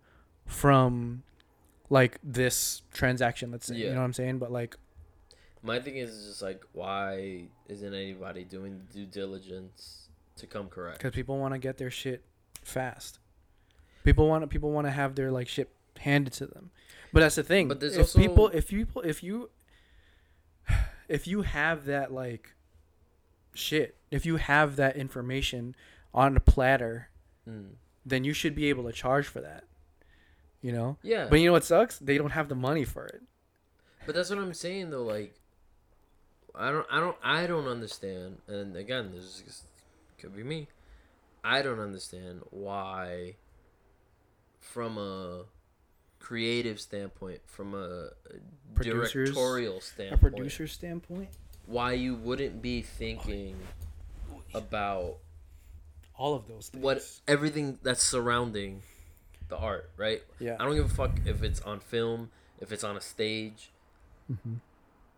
from 0.45 1.23
like 1.91 2.17
this 2.23 2.81
transaction. 2.93 3.51
Let's 3.51 3.67
say, 3.67 3.75
yeah. 3.75 3.87
you 3.89 3.93
know 3.93 3.99
what 3.99 4.05
I'm 4.05 4.13
saying? 4.13 4.39
But 4.39 4.51
like, 4.51 4.75
My 5.61 5.79
thing 5.79 5.97
is 5.97 6.25
just 6.25 6.41
like, 6.41 6.63
why 6.71 7.49
isn't 7.67 7.93
anybody 7.93 8.43
doing 8.45 8.81
due 8.91 9.05
diligence 9.05 10.07
to 10.37 10.47
come 10.47 10.67
correct? 10.69 10.97
because 10.97 11.13
people 11.13 11.37
want 11.37 11.53
to 11.53 11.59
get 11.59 11.77
their 11.77 11.91
shit 11.91 12.23
fast. 12.63 13.19
People 14.03 14.27
want 14.27 14.41
to 14.41 14.47
people 14.47 14.71
want 14.71 14.87
to 14.87 14.91
have 14.91 15.13
their 15.15 15.29
like 15.31 15.47
shit 15.47 15.69
handed 15.99 16.33
to 16.33 16.47
them. 16.47 16.71
But 17.13 17.19
that's 17.19 17.35
the 17.35 17.43
thing. 17.43 17.67
But 17.67 17.81
there's 17.81 17.93
if 17.95 17.99
also- 17.99 18.19
people, 18.19 18.47
if 18.47 18.69
people, 18.69 19.01
if 19.03 19.21
you, 19.21 19.49
if 21.09 21.27
you 21.27 21.41
have 21.43 21.85
that 21.85 22.11
like 22.13 22.53
shit, 23.53 23.97
if 24.09 24.25
you 24.25 24.37
have 24.37 24.77
that 24.77 24.95
information 24.95 25.75
on 26.13 26.35
a 26.37 26.39
platter, 26.39 27.09
Mm. 27.49 27.71
then 28.05 28.23
you 28.23 28.33
should 28.33 28.53
be 28.53 28.69
able 28.69 28.83
to 28.83 28.91
charge 28.91 29.25
for 29.25 29.41
that. 29.41 29.63
You 30.61 30.71
know. 30.73 30.97
Yeah, 31.01 31.27
But 31.29 31.39
you 31.39 31.47
know 31.47 31.53
what 31.53 31.63
sucks? 31.63 31.97
They 31.97 32.17
don't 32.17 32.31
have 32.31 32.47
the 32.49 32.55
money 32.55 32.85
for 32.85 33.05
it. 33.07 33.21
But 34.05 34.15
that's 34.15 34.29
what 34.29 34.39
I'm 34.39 34.53
saying 34.53 34.89
though. 34.91 35.03
Like, 35.03 35.33
I 36.53 36.71
don't, 36.71 36.85
I 36.91 36.99
don't, 36.99 37.17
I 37.23 37.47
don't 37.47 37.67
understand. 37.67 38.37
And 38.47 38.75
again, 38.75 39.11
this 39.13 39.41
is, 39.47 39.63
could 40.19 40.35
be 40.35 40.43
me. 40.43 40.67
I 41.43 41.61
don't 41.63 41.79
understand 41.79 42.41
why, 42.51 43.35
from 44.59 44.97
a 44.99 45.43
creative 46.19 46.79
standpoint, 46.79 47.41
from 47.47 47.73
a 47.73 48.09
Producers- 48.75 49.29
directorial 49.29 49.81
standpoint, 49.81 50.13
A 50.21 50.29
producer 50.37 50.67
standpoint, 50.67 51.29
why 51.65 51.93
you 51.93 52.13
wouldn't 52.15 52.61
be 52.61 52.81
thinking 52.83 53.55
about 54.53 55.17
all 56.15 56.35
of 56.35 56.47
those 56.47 56.69
things. 56.69 56.83
what 56.83 57.01
everything 57.27 57.79
that's 57.81 58.03
surrounding 58.03 58.83
the 59.51 59.57
art, 59.57 59.91
right? 59.97 60.23
Yeah. 60.39 60.55
I 60.59 60.65
don't 60.65 60.73
give 60.75 60.85
a 60.85 60.89
fuck 60.89 61.19
if 61.25 61.43
it's 61.43 61.61
on 61.61 61.79
film, 61.79 62.31
if 62.59 62.71
it's 62.71 62.83
on 62.83 62.97
a 62.97 63.01
stage. 63.01 63.69
Mm-hmm. 64.31 64.55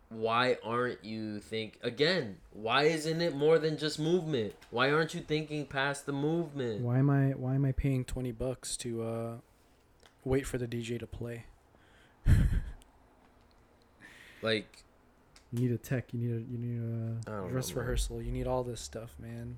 Why 0.09 0.57
aren't 0.63 1.03
you 1.03 1.39
think 1.39 1.79
again? 1.81 2.37
Why 2.51 2.83
isn't 2.83 3.19
it 3.21 3.35
more 3.35 3.57
than 3.57 3.77
just 3.77 3.97
movement? 3.99 4.53
Why 4.69 4.91
aren't 4.91 5.13
you 5.15 5.21
thinking 5.21 5.65
past 5.65 6.05
the 6.05 6.11
movement? 6.11 6.81
Why 6.81 6.99
am 6.99 7.09
I 7.09 7.29
why 7.29 7.55
am 7.55 7.63
I 7.65 7.71
paying 7.71 8.03
twenty 8.05 8.31
bucks 8.31 8.75
to 8.77 9.01
uh 9.01 9.31
wait 10.23 10.45
for 10.45 10.57
the 10.59 10.67
DJ 10.67 10.99
to 10.99 11.07
play? 11.07 11.45
Like, 14.41 14.83
You 15.51 15.59
need 15.61 15.71
a 15.71 15.77
tech. 15.77 16.13
You 16.13 16.19
need 16.19 16.31
a. 16.35 16.51
You 16.51 16.57
need 16.57 17.21
a 17.27 17.47
Dress 17.49 17.69
know, 17.69 17.79
rehearsal. 17.81 18.21
You 18.21 18.31
need 18.31 18.45
all 18.47 18.63
this 18.63 18.81
stuff, 18.81 19.15
man. 19.19 19.57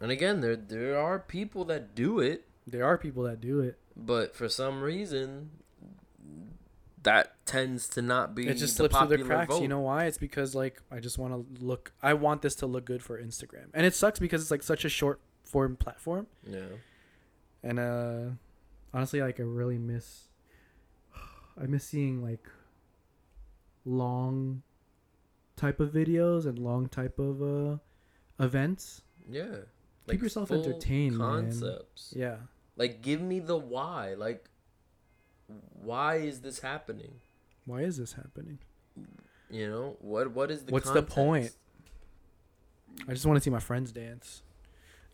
and 0.00 0.10
again, 0.12 0.40
there 0.40 0.56
there 0.56 0.96
are 0.98 1.18
people 1.18 1.64
that 1.66 1.94
do 1.94 2.20
it, 2.20 2.44
There 2.66 2.84
are 2.84 2.96
people 2.98 3.22
that 3.24 3.40
do 3.40 3.60
it. 3.60 3.78
but 3.96 4.34
for 4.34 4.48
some 4.48 4.80
reason, 4.82 5.50
that 7.02 7.34
tends 7.46 7.88
to 7.90 8.02
not 8.02 8.34
be. 8.34 8.46
It 8.46 8.54
just 8.54 8.76
the 8.76 8.88
slips 8.88 8.96
through 8.98 9.16
the 9.18 9.24
cracks. 9.24 9.54
vote. 9.54 9.62
You 9.62 9.68
know 9.68 9.80
why? 9.80 10.04
It's 10.04 10.18
because 10.18 10.54
like 10.54 10.80
I 10.90 11.00
just 11.00 11.18
want 11.18 11.32
to 11.34 11.64
look. 11.64 11.92
I 12.02 12.14
want 12.14 12.42
this 12.42 12.54
to 12.56 12.66
look 12.66 12.84
good 12.84 13.02
for 13.02 13.20
Instagram, 13.20 13.66
and 13.74 13.86
it 13.86 13.94
sucks 13.94 14.18
because 14.18 14.42
it's 14.42 14.50
like 14.50 14.62
such 14.62 14.84
a 14.84 14.88
short 14.88 15.20
form 15.44 15.76
platform. 15.76 16.26
Yeah. 16.46 16.60
And 17.62 17.78
uh, 17.78 18.20
Honestly, 18.92 19.20
like 19.20 19.38
I 19.40 19.44
really 19.44 19.78
miss. 19.78 20.28
I 21.60 21.66
miss 21.66 21.84
seeing 21.84 22.22
like. 22.22 22.46
Long. 23.84 24.62
Type 25.56 25.78
of 25.80 25.90
videos 25.90 26.46
and 26.46 26.58
long 26.58 26.88
type 26.88 27.18
of 27.18 27.42
uh, 27.42 27.76
events. 28.42 29.02
Yeah. 29.28 29.56
Keep 30.12 30.22
yourself 30.22 30.50
entertained, 30.50 31.16
man. 31.18 31.28
Concepts. 31.44 32.12
yeah, 32.16 32.36
Like, 32.76 33.02
give 33.02 33.20
me 33.20 33.40
the 33.40 33.56
why. 33.56 34.14
Like, 34.14 34.48
why 35.82 36.16
is 36.16 36.40
this 36.40 36.60
happening? 36.60 37.14
why 37.66 37.82
is 37.82 37.96
this 37.98 38.14
happening? 38.14 38.58
You 39.50 39.68
know 39.68 39.96
what? 40.00 40.32
What 40.32 40.50
is 40.50 40.64
the 40.64 40.72
What's 40.72 40.90
the 40.90 41.02
point? 41.02 41.52
I 43.08 43.12
just 43.12 43.26
want 43.26 43.36
to 43.36 43.40
see 43.42 43.50
my 43.50 43.60
friends 43.60 43.92
dance, 43.92 44.42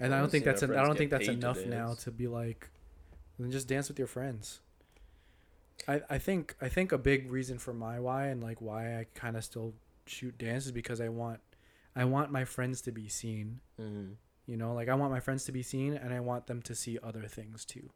and 0.01 0.14
I 0.14 0.18
I 0.18 0.20
don't 0.20 0.30
think 0.30 0.44
that's 0.44 0.62
en- 0.62 0.74
I 0.74 0.84
don't 0.84 0.97
think 0.97 1.11
that's 1.11 1.26
paid 1.26 1.40
to 1.40 1.47
enough 1.47 1.64
now 1.66 1.94
to 1.94 2.11
be 2.11 2.26
like, 2.26 2.68
then 3.38 3.51
just 3.51 3.68
dance 3.68 3.88
with 3.88 3.99
your 3.99 4.09
friends. 4.09 4.61
I 5.88 6.01
I 6.09 6.18
think 6.18 6.55
I 6.61 6.68
think 6.68 6.92
a 6.92 6.99
big 6.99 7.30
reason 7.30 7.59
for 7.59 7.72
my 7.74 7.99
why 8.01 8.26
and 8.28 8.42
like 8.42 8.61
why 8.61 8.99
I 8.99 9.07
kind 9.14 9.36
of 9.36 9.44
still 9.44 9.74
shoot 10.07 10.36
dance 10.38 10.66
is 10.66 10.72
because 10.72 11.01
I 11.01 11.09
want 11.09 11.40
I 11.94 12.05
want 12.05 12.30
my 12.30 12.44
friends 12.44 12.80
to 12.82 12.92
be 12.92 13.09
seen. 13.09 13.61
Mhm. 13.80 14.14
You 14.47 14.57
know, 14.57 14.72
like 14.74 14.88
I 14.88 14.94
want 14.94 15.12
my 15.12 15.20
friends 15.20 15.44
to 15.44 15.53
be 15.53 15.62
seen, 15.62 15.94
and 15.94 16.14
I 16.14 16.20
want 16.20 16.47
them 16.47 16.62
to 16.62 16.74
see 16.74 16.99
other 17.03 17.22
things 17.22 17.64
too. 17.64 17.90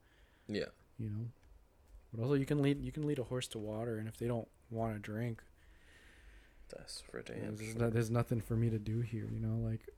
Yeah. 0.49 0.65
You 0.99 1.09
know, 1.11 1.27
but 2.13 2.23
also 2.23 2.35
you 2.35 2.47
can 2.47 2.61
lead 2.63 2.83
you 2.85 2.93
can 2.93 3.07
lead 3.07 3.19
a 3.19 3.25
horse 3.25 3.47
to 3.49 3.59
water, 3.59 3.99
and 3.99 4.09
if 4.09 4.17
they 4.17 4.27
don't 4.27 4.49
want 4.71 4.95
to 4.95 4.99
drink, 5.01 5.43
That's 6.77 7.01
for 7.01 7.19
Yeah, 7.19 7.35
damn 7.35 7.57
there's, 7.57 7.73
sure. 7.73 7.91
there's 7.91 8.11
nothing 8.11 8.41
for 8.41 8.57
me 8.57 8.71
to 8.71 8.79
do 8.79 9.01
here, 9.01 9.29
you 9.33 9.41
know, 9.41 9.57
like, 9.67 9.89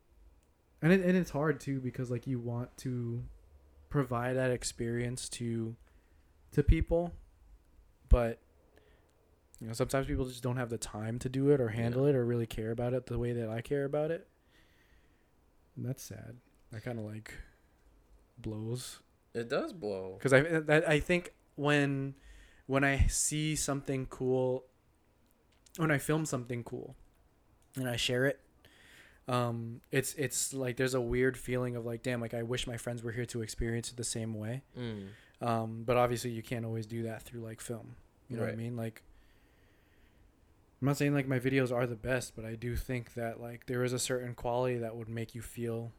and 0.81 0.93
it, 0.93 1.01
and 1.05 1.17
it's 1.17 1.31
hard 1.31 1.61
too 1.61 1.81
because 1.81 2.11
like 2.11 2.27
you 2.27 2.39
want 2.39 2.77
to, 2.79 3.23
provide 3.91 4.37
that 4.37 4.51
experience 4.51 5.29
to 5.29 5.77
to 6.51 6.63
people 6.63 7.13
but 8.09 8.41
you 9.61 9.67
know 9.67 9.75
sometimes 9.75 10.07
people 10.07 10.25
just 10.25 10.43
don't 10.43 10.57
have 10.57 10.71
the 10.71 10.79
time 10.79 11.19
to 11.19 11.29
do 11.29 11.51
it 11.51 11.61
or 11.61 11.69
handle 11.69 12.07
it 12.07 12.15
or 12.15 12.25
really 12.25 12.47
care 12.47 12.71
about 12.71 12.95
it 12.95 13.05
the 13.05 13.19
way 13.19 13.35
that 13.35 13.51
I 13.51 13.61
care 13.61 13.85
about 13.85 14.11
it 14.11 14.27
and 15.77 15.85
that's 15.87 16.03
sad 16.03 16.37
that 16.71 16.85
kind 16.85 16.99
of 16.99 17.05
like 17.05 17.35
blows 18.39 19.01
It 19.35 19.49
does 19.49 19.73
blow. 19.73 20.15
because 20.19 20.33
I 20.33 20.41
that, 20.43 20.89
I 20.89 21.01
think 21.01 21.33
when 21.57 22.15
when 22.67 22.85
I 22.85 23.07
see 23.09 23.57
something 23.57 24.07
cool 24.07 24.65
when 25.77 25.91
I 25.91 25.99
film 25.99 26.25
something 26.27 26.65
cool 26.65 26.97
and 27.77 27.89
I 27.89 27.97
share 27.97 28.27
it, 28.27 28.41
um, 29.29 29.81
it's 29.91 30.15
it's 30.15 30.53
like 30.53 30.77
there's 30.77 30.95
a 30.95 31.01
weird 31.01 31.37
feeling 31.37 31.77
of 31.77 31.87
like, 31.87 32.03
damn, 32.03 32.21
like 32.21 32.35
I 32.35 32.43
wish 32.43 32.67
my 32.67 32.77
friends 32.77 33.03
were 33.03 33.13
here 33.13 33.25
to 33.27 33.41
experience 33.43 33.91
it 33.91 33.97
the 33.97 34.05
same 34.05 34.35
way. 34.35 34.63
Mm. 34.79 35.07
Um, 35.41 35.83
but 35.85 35.97
obviously 35.97 36.31
you 36.31 36.43
can't 36.43 36.65
always 36.65 36.87
do 36.87 37.05
that 37.05 37.23
through 37.23 37.41
like 37.41 37.61
film. 37.61 37.97
You 38.29 38.37
know 38.37 38.45
what 38.45 38.53
I 38.53 38.57
mean? 38.57 38.77
Like 38.77 39.03
I'm 40.83 40.87
not 40.87 40.97
saying 40.99 41.15
like 41.15 41.29
my 41.29 41.39
videos 41.39 41.73
are 41.73 41.87
the 41.87 41.95
best, 41.97 42.35
but 42.37 42.45
I 42.45 42.57
do 42.57 42.75
think 42.77 43.15
that 43.15 43.41
like 43.41 43.67
there 43.67 43.85
is 43.85 43.93
a 43.93 43.99
certain 44.01 44.35
quality 44.35 44.79
that 44.79 44.97
would 44.97 45.09
make 45.09 45.35
you 45.35 45.41
feel 45.41 45.93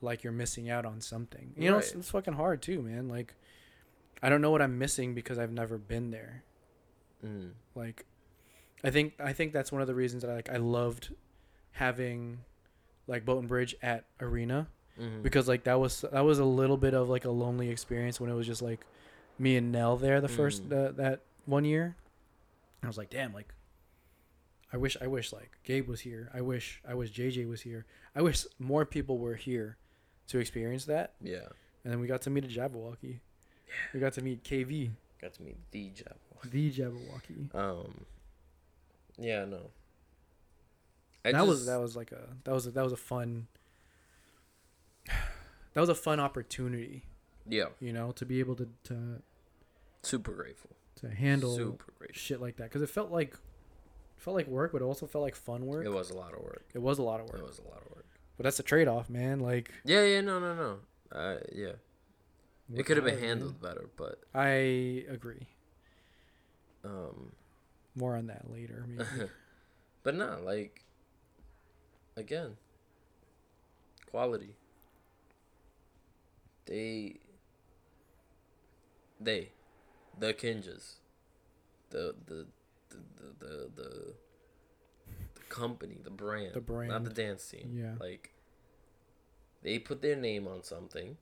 like 0.00 0.24
you're 0.24 0.32
missing 0.32 0.70
out 0.70 0.86
on 0.86 1.02
something. 1.02 1.52
You 1.58 1.70
know, 1.70 1.76
it's, 1.78 1.92
it's 1.92 2.10
fucking 2.10 2.34
hard 2.34 2.62
too, 2.62 2.80
man. 2.80 3.06
Like 3.08 3.34
I 4.22 4.30
don't 4.30 4.40
know 4.40 4.50
what 4.50 4.62
I'm 4.62 4.78
missing 4.78 5.14
because 5.14 5.38
I've 5.38 5.52
never 5.52 5.76
been 5.76 6.10
there. 6.10 6.42
Mm. 7.24 7.50
Like 7.74 8.06
I 8.82 8.88
think 8.90 9.12
I 9.22 9.34
think 9.34 9.52
that's 9.52 9.70
one 9.70 9.82
of 9.82 9.88
the 9.88 9.94
reasons 9.94 10.22
that 10.22 10.30
I 10.30 10.36
like 10.36 10.48
I 10.50 10.56
loved 10.56 11.12
having 11.72 12.38
like 13.06 13.26
Boat 13.26 13.40
and 13.40 13.48
Bridge 13.48 13.76
at 13.82 14.04
Arena 14.20 14.68
Mhm. 14.98 15.22
because 15.22 15.48
like 15.48 15.64
that 15.64 15.78
was 15.78 16.02
that 16.12 16.24
was 16.24 16.38
a 16.38 16.44
little 16.46 16.76
bit 16.78 16.94
of 16.94 17.08
like 17.10 17.26
a 17.26 17.30
lonely 17.30 17.68
experience 17.68 18.18
when 18.20 18.30
it 18.30 18.34
was 18.34 18.46
just 18.46 18.62
like 18.62 18.86
me 19.38 19.56
and 19.56 19.70
Nell 19.70 19.96
there 19.98 20.20
the 20.22 20.28
first 20.28 20.68
Mm. 20.68 20.88
uh, 20.88 20.92
that 20.92 21.20
one 21.44 21.64
year. 21.66 21.96
I 22.82 22.86
was 22.86 22.96
like, 22.96 23.10
damn, 23.10 23.34
like 23.34 23.52
I 24.72 24.76
wish 24.76 24.96
I 25.00 25.06
wish 25.06 25.32
like 25.32 25.58
Gabe 25.64 25.88
was 25.88 26.00
here. 26.00 26.30
I 26.32 26.40
wish 26.40 26.80
I 26.88 26.94
wish 26.94 27.12
JJ 27.12 27.48
was 27.48 27.62
here. 27.62 27.86
I 28.14 28.22
wish 28.22 28.44
more 28.58 28.84
people 28.84 29.18
were 29.18 29.34
here 29.34 29.76
to 30.28 30.38
experience 30.38 30.84
that. 30.84 31.14
yeah, 31.20 31.48
And 31.82 31.92
then 31.92 32.00
we 32.00 32.06
got 32.06 32.22
to 32.22 32.30
meet 32.30 32.44
a 32.44 32.48
Jabberwocky. 32.48 33.18
We 33.92 34.00
got 34.00 34.12
to 34.14 34.22
meet 34.22 34.44
KV, 34.44 34.90
got 35.20 35.34
to 35.34 35.42
meet 35.42 35.56
the 35.72 35.90
Jabba. 35.90 36.50
the 36.50 36.70
Jabberwocky. 36.72 37.54
Um, 37.54 38.04
yeah, 39.18 39.44
no. 39.44 39.70
I 41.24 41.32
that 41.32 41.46
was 41.46 41.66
that 41.66 41.80
was 41.80 41.96
like 41.96 42.12
a 42.12 42.28
that 42.44 42.52
was 42.52 42.66
a, 42.66 42.70
that 42.70 42.82
was 42.84 42.92
a 42.92 42.96
fun 42.96 43.48
that 45.06 45.80
was 45.80 45.88
a 45.88 45.94
fun 45.94 46.20
opportunity, 46.20 47.04
yeah, 47.46 47.66
you 47.80 47.92
know, 47.92 48.12
to 48.12 48.24
be 48.24 48.40
able 48.40 48.54
to 48.56 48.68
to 48.84 49.22
super 50.02 50.32
grateful, 50.32 50.70
to 50.96 51.10
handle 51.10 51.54
super 51.56 51.92
grateful. 51.98 52.18
shit 52.18 52.40
like 52.40 52.56
that 52.56 52.64
because 52.64 52.82
it 52.82 52.88
felt 52.90 53.10
like 53.10 53.36
felt 54.20 54.36
like 54.36 54.46
work, 54.46 54.72
but 54.72 54.82
it 54.82 54.84
also 54.84 55.06
felt 55.06 55.22
like 55.22 55.34
fun 55.36 55.66
work. 55.66 55.84
It 55.84 55.90
was 55.92 56.10
a 56.10 56.14
lot 56.14 56.32
of 56.34 56.40
work. 56.40 56.64
It 56.74 56.82
was 56.82 56.98
a 56.98 57.02
lot 57.02 57.20
of 57.20 57.26
work. 57.28 57.40
It 57.40 57.46
was 57.46 57.58
a 57.58 57.68
lot 57.68 57.82
of 57.84 57.90
work. 57.94 58.06
but 58.36 58.44
that's 58.44 58.56
the 58.56 58.62
trade 58.62 58.88
off, 58.88 59.08
man. 59.10 59.40
Like 59.40 59.70
Yeah, 59.84 60.04
yeah, 60.04 60.20
no, 60.20 60.38
no, 60.38 60.54
no. 60.54 60.78
Uh, 61.12 61.38
yeah, 61.52 61.72
it 62.74 62.84
could 62.86 62.96
have 62.96 63.04
been 63.04 63.18
handled 63.18 63.60
better, 63.60 63.88
but 63.96 64.20
I 64.34 65.04
agree. 65.08 65.48
um, 66.84 67.32
More 67.96 68.16
on 68.16 68.28
that 68.28 68.50
later. 68.50 68.84
Maybe. 68.86 69.04
but 70.02 70.14
not 70.14 70.44
like 70.44 70.84
again 72.16 72.56
quality 74.10 74.56
they 76.66 77.16
they 79.20 79.50
the 80.18 80.32
Kinjaz 80.34 80.94
the 81.90 82.14
the 82.26 82.46
the 82.90 82.96
the 83.16 83.46
the, 83.46 83.82
the, 83.82 84.14
the 85.34 85.42
company 85.48 85.98
the 86.02 86.10
brand 86.10 86.54
The 86.54 86.86
not 86.88 87.04
the 87.04 87.10
dance 87.10 87.48
team 87.48 87.70
Yeah. 87.74 87.94
like 87.98 88.32
they 89.62 89.78
put 89.78 90.00
their 90.02 90.16
name 90.16 90.46
on 90.48 90.62
something 90.62 91.16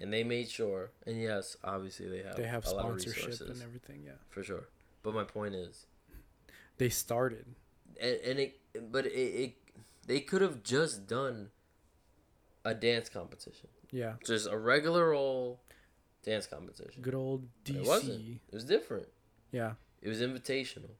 and 0.00 0.12
they 0.12 0.24
made 0.24 0.48
sure 0.48 0.90
and 1.06 1.20
yes 1.20 1.56
obviously 1.64 2.08
they 2.08 2.22
have 2.22 2.36
they 2.36 2.44
have 2.46 2.66
a 2.66 2.70
lot 2.74 2.84
of 2.90 3.00
sponsorship 3.00 3.48
and 3.48 3.62
everything. 3.62 4.02
Yeah, 4.04 4.12
for 4.28 4.42
sure. 4.42 4.68
But 5.02 5.14
my 5.14 5.24
point 5.24 5.54
is 5.54 5.86
they 6.76 6.88
started. 6.88 7.46
and, 8.00 8.16
and 8.24 8.38
it 8.38 8.60
but 8.92 9.06
it, 9.06 9.10
it 9.10 9.54
they 10.06 10.20
could 10.20 10.42
have 10.42 10.62
just 10.62 11.06
done 11.06 11.50
a 12.64 12.74
dance 12.74 13.08
competition. 13.08 13.68
Yeah, 13.90 14.14
just 14.24 14.46
a 14.48 14.56
regular 14.56 15.12
old 15.12 15.58
dance 16.22 16.46
competition. 16.46 17.02
Good 17.02 17.14
old 17.14 17.48
DC. 17.64 17.76
it 17.76 17.86
wasn't. 17.86 18.20
It 18.48 18.54
was 18.54 18.64
different. 18.64 19.08
Yeah, 19.50 19.72
it 20.02 20.08
was 20.08 20.20
invitational. 20.20 20.90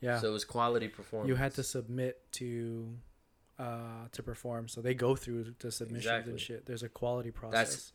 Yeah. 0.00 0.18
so 0.18 0.28
it 0.28 0.32
was 0.32 0.44
quality 0.46 0.88
performance 0.88 1.28
you 1.28 1.34
had 1.34 1.52
to 1.54 1.62
submit 1.62 2.22
to 2.32 2.88
uh 3.58 4.08
to 4.12 4.22
perform. 4.22 4.66
So 4.68 4.80
they 4.80 4.94
go 4.94 5.14
through 5.16 5.54
the 5.58 5.70
submissions 5.70 6.06
Exactly. 6.06 6.30
and 6.32 6.40
shit. 6.40 6.66
There's 6.66 6.82
a 6.82 6.88
quality 6.88 7.30
process. 7.30 7.52
That's. 7.60 7.92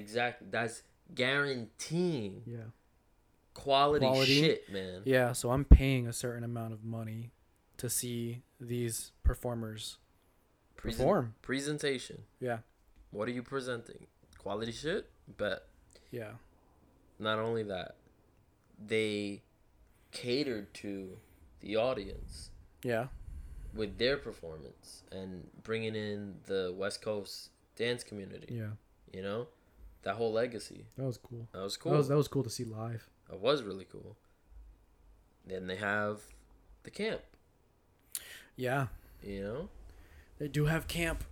exactly 0.00 0.48
that's 0.50 0.82
guaranteeing 1.14 2.42
yeah. 2.46 2.56
quality, 3.54 4.06
Quality. 4.06 4.40
shit 4.40 4.72
man. 4.72 5.02
Yeah 5.04 5.32
so 5.32 5.50
i'm 5.50 5.64
paying 5.64 6.06
a 6.08 6.12
certain 6.12 6.42
amount 6.44 6.72
of 6.72 6.82
money 6.84 7.30
to 7.76 7.88
see 7.88 8.42
these 8.60 9.12
performers 9.22 9.98
Presen- 10.76 10.96
perform. 10.98 11.34
presentation. 11.42 12.22
Yeah. 12.40 12.58
What 13.10 13.28
are 13.28 13.32
you 13.32 13.42
presenting? 13.42 14.06
Quality 14.38 14.72
shit? 14.72 15.08
Bet. 15.38 15.60
Yeah. 16.10 16.32
Not 17.18 17.38
only 17.38 17.62
that 17.64 17.96
they 18.84 19.42
catered 20.12 20.72
to 20.74 21.18
the 21.60 21.76
audience 21.76 22.50
yeah 22.82 23.06
with 23.74 23.98
their 23.98 24.16
performance 24.16 25.02
and 25.12 25.46
bringing 25.62 25.94
in 25.94 26.36
the 26.46 26.72
West 26.76 27.02
Coast 27.02 27.50
dance 27.76 28.02
community. 28.02 28.54
yeah 28.54 28.70
You 29.12 29.22
know, 29.22 29.48
that 30.02 30.14
whole 30.16 30.32
legacy. 30.32 30.86
that 30.96 31.04
was 31.04 31.18
cool 31.18 31.46
That 31.52 31.62
was 31.62 31.76
cool. 31.76 31.92
that 31.92 31.98
was 31.98 32.08
that 32.08 32.16
was 32.16 32.28
cool 32.28 32.42
to 32.42 32.50
see 32.50 32.64
live 32.64 33.08
That 33.28 33.38
was 33.40 33.62
really 33.62 33.84
cool. 33.90 34.16
Then 35.46 35.66
they 35.66 35.76
have 35.76 36.20
the 36.84 36.90
camp. 36.90 37.20
yeah 38.56 38.86
You 39.22 39.42
know, 39.42 39.68
they 40.38 40.48
do 40.48 40.66
have 40.66 40.86
camp 40.88 41.24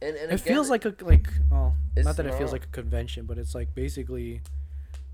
and 0.00 0.14
and 0.16 0.30
it 0.30 0.40
again, 0.40 0.54
feels 0.54 0.70
like 0.70 0.84
a 0.84 0.94
like 1.00 1.26
oh 1.50 1.72
It's 1.96 2.06
not 2.06 2.16
that 2.16 2.26
it 2.26 2.34
feels 2.34 2.52
like 2.52 2.64
a 2.64 2.68
convention 2.68 3.26
but 3.26 3.38
it's 3.38 3.54
like 3.54 3.74
basically 3.74 4.42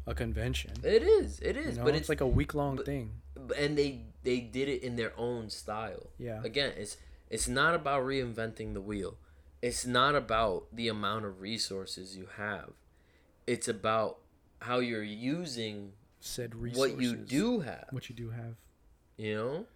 a 0.06 0.14
convention 0.14 0.72
It 0.82 1.02
is. 1.02 1.40
It 1.40 1.56
is. 1.56 1.72
you 1.72 1.78
know? 1.78 1.84
but 1.84 1.94
it's, 1.94 2.00
it's 2.02 2.08
like 2.08 2.20
a 2.20 2.26
week 2.26 2.54
long 2.54 2.76
thing 2.84 3.12
and 3.58 3.76
they 3.76 4.02
they 4.22 4.40
did 4.40 4.68
it 4.68 4.82
in 4.82 4.96
their 4.96 5.12
own 5.18 5.50
style. 5.50 6.06
yeah 6.18 6.40
Again, 6.44 6.72
it's 6.76 6.96
it's 7.30 7.48
not 7.48 7.74
about 7.74 8.02
reinventing 8.04 8.74
the 8.74 8.80
wheel. 8.80 9.16
It's 9.62 9.84
not 9.86 10.14
about 10.14 10.66
the 10.72 10.88
amount 10.88 11.24
of 11.24 11.40
resources 11.40 12.16
you 12.16 12.28
have. 12.36 12.70
It's 13.46 13.66
about 13.68 14.18
how 14.60 14.78
you're 14.78 15.02
using 15.02 15.92
said 16.20 16.54
resources 16.54 16.96
what 16.96 17.02
you 17.02 17.16
do 17.16 17.60
have. 17.60 17.86
what 17.90 18.08
you 18.08 18.14
do 18.14 18.30
have 18.30 18.56
You 19.18 19.34
know, 19.36 19.66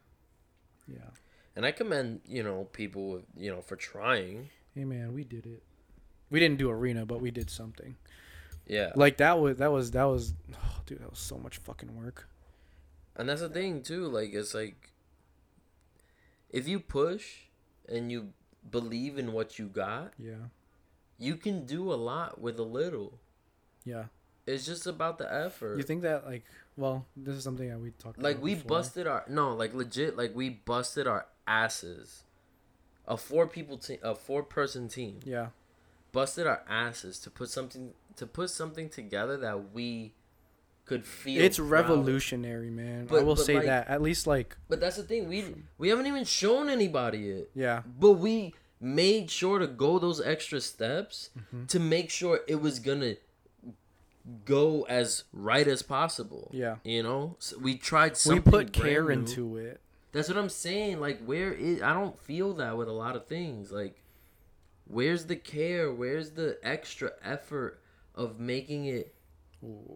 yeah 0.87 1.11
and 1.57 1.67
I 1.67 1.73
commend 1.73 2.21
you 2.27 2.43
know 2.43 2.69
people 2.73 3.23
you 3.37 3.51
know 3.51 3.61
for 3.61 3.77
trying. 3.77 4.49
hey 4.75 4.85
man 4.85 5.13
we 5.13 5.25
did 5.25 5.45
it 5.47 5.63
we 6.31 6.39
didn't 6.41 6.59
do 6.59 6.71
arena 6.71 7.05
but 7.05 7.21
we 7.21 7.31
did 7.31 7.51
something 7.51 7.97
Yeah, 8.69 8.93
like 8.95 9.17
that 9.19 9.41
was 9.41 9.57
that 9.57 9.73
was 9.73 9.91
that 9.93 10.05
was 10.05 10.35
oh, 10.55 10.81
dude 10.87 11.01
that 11.01 11.11
was 11.11 11.19
so 11.19 11.39
much 11.39 11.59
fucking 11.59 11.97
work 11.97 12.29
and 13.17 13.29
that's 13.29 13.41
the 13.41 13.49
thing 13.49 13.83
too. 13.83 14.07
Like 14.07 14.33
it's 14.35 14.55
like 14.55 14.91
if 16.51 16.69
you 16.69 16.81
push 16.81 17.25
and 17.89 18.11
you 18.13 18.33
believe 18.71 19.19
in 19.19 19.33
what 19.33 19.59
you 19.59 19.67
got, 19.67 20.13
yeah 20.19 20.49
you 21.21 21.35
can 21.37 21.67
do 21.67 21.93
a 21.93 21.97
lot 21.97 22.41
with 22.41 22.59
a 22.61 22.63
little. 22.63 23.19
yeah 23.85 24.05
It's 24.47 24.65
just 24.65 24.87
about 24.87 25.19
the 25.19 25.33
effort. 25.33 25.77
you 25.79 25.83
think 25.83 26.03
that 26.03 26.25
like 26.27 26.45
well 26.77 27.07
this 27.17 27.35
is 27.35 27.43
something 27.43 27.69
that 27.69 27.81
we 27.81 27.91
talked 27.91 28.21
like 28.23 28.41
we 28.41 28.55
before. 28.55 28.69
busted 28.69 29.07
our 29.07 29.25
no 29.29 29.53
like 29.55 29.75
legit 29.75 30.17
like 30.17 30.35
we 30.37 30.49
busted 30.51 31.07
our 31.09 31.27
asses 31.47 32.23
a 33.07 33.17
four 33.17 33.47
people 33.49 33.79
team 33.79 33.99
a 34.03 34.15
four 34.15 34.43
person 34.45 34.87
team 34.89 35.19
yeah 35.25 35.49
busted 36.13 36.47
our 36.47 36.63
asses 36.69 37.19
to 37.19 37.31
put 37.31 37.49
something 37.49 37.95
to 38.19 38.27
put 38.27 38.51
something 38.51 38.89
together 38.89 39.37
that 39.39 39.73
we 39.73 40.13
could 40.85 41.05
feel 41.07 41.43
it's 41.43 41.59
proud 41.59 41.69
revolutionary 41.71 42.71
man 42.71 43.09
I 43.11 43.23
will 43.23 43.35
but, 43.35 43.45
say 43.45 43.57
like- 43.57 43.67
that 43.67 43.89
at 43.89 44.01
least 44.03 44.27
like 44.27 44.57
but 44.69 44.81
that's 44.81 44.97
the 44.97 45.03
thing 45.03 45.29
we 45.29 45.45
we 45.77 45.89
haven't 45.91 46.07
even 46.07 46.25
shown 46.25 46.69
anybody 46.69 47.29
it 47.31 47.51
yeah 47.55 47.83
but 48.01 48.13
we 48.13 48.55
made 48.81 49.31
sure 49.31 49.59
to 49.59 49.67
go 49.67 49.99
those 49.99 50.21
extra 50.21 50.61
steps 50.61 51.31
Mm-hmm. 51.37 51.67
to 51.67 51.79
make 51.81 52.11
sure 52.11 52.41
it 52.49 52.61
was 52.61 52.79
gonna 52.79 53.17
go 54.45 54.83
as 54.89 55.25
right 55.33 55.67
as 55.67 55.83
possible 55.83 56.51
yeah 56.53 56.77
you 56.85 57.03
know 57.03 57.37
so 57.39 57.59
we 57.59 57.77
tried 57.77 58.17
something. 58.17 58.43
we 58.45 58.51
put 58.51 58.73
care 58.73 59.05
new. 59.05 59.11
into 59.11 59.57
it 59.57 59.81
That's 60.13 60.29
what 60.29 60.39
I'm 60.39 60.49
saying. 60.49 61.01
Like, 61.01 61.21
where 61.25 61.53
is? 61.53 61.83
I 61.83 61.93
don't 61.93 62.19
feel 62.19 62.55
that 62.55 62.77
with 62.79 62.89
a 62.89 62.93
lot 63.05 63.15
of 63.15 63.27
things. 63.27 63.71
Like, 63.71 64.01
where's 64.87 65.27
the 65.27 65.37
care? 65.37 65.93
Where's 65.93 66.31
the 66.31 66.57
extra 66.63 67.11
effort 67.23 67.79
of 68.19 68.39
making 68.41 68.85
it 68.87 69.15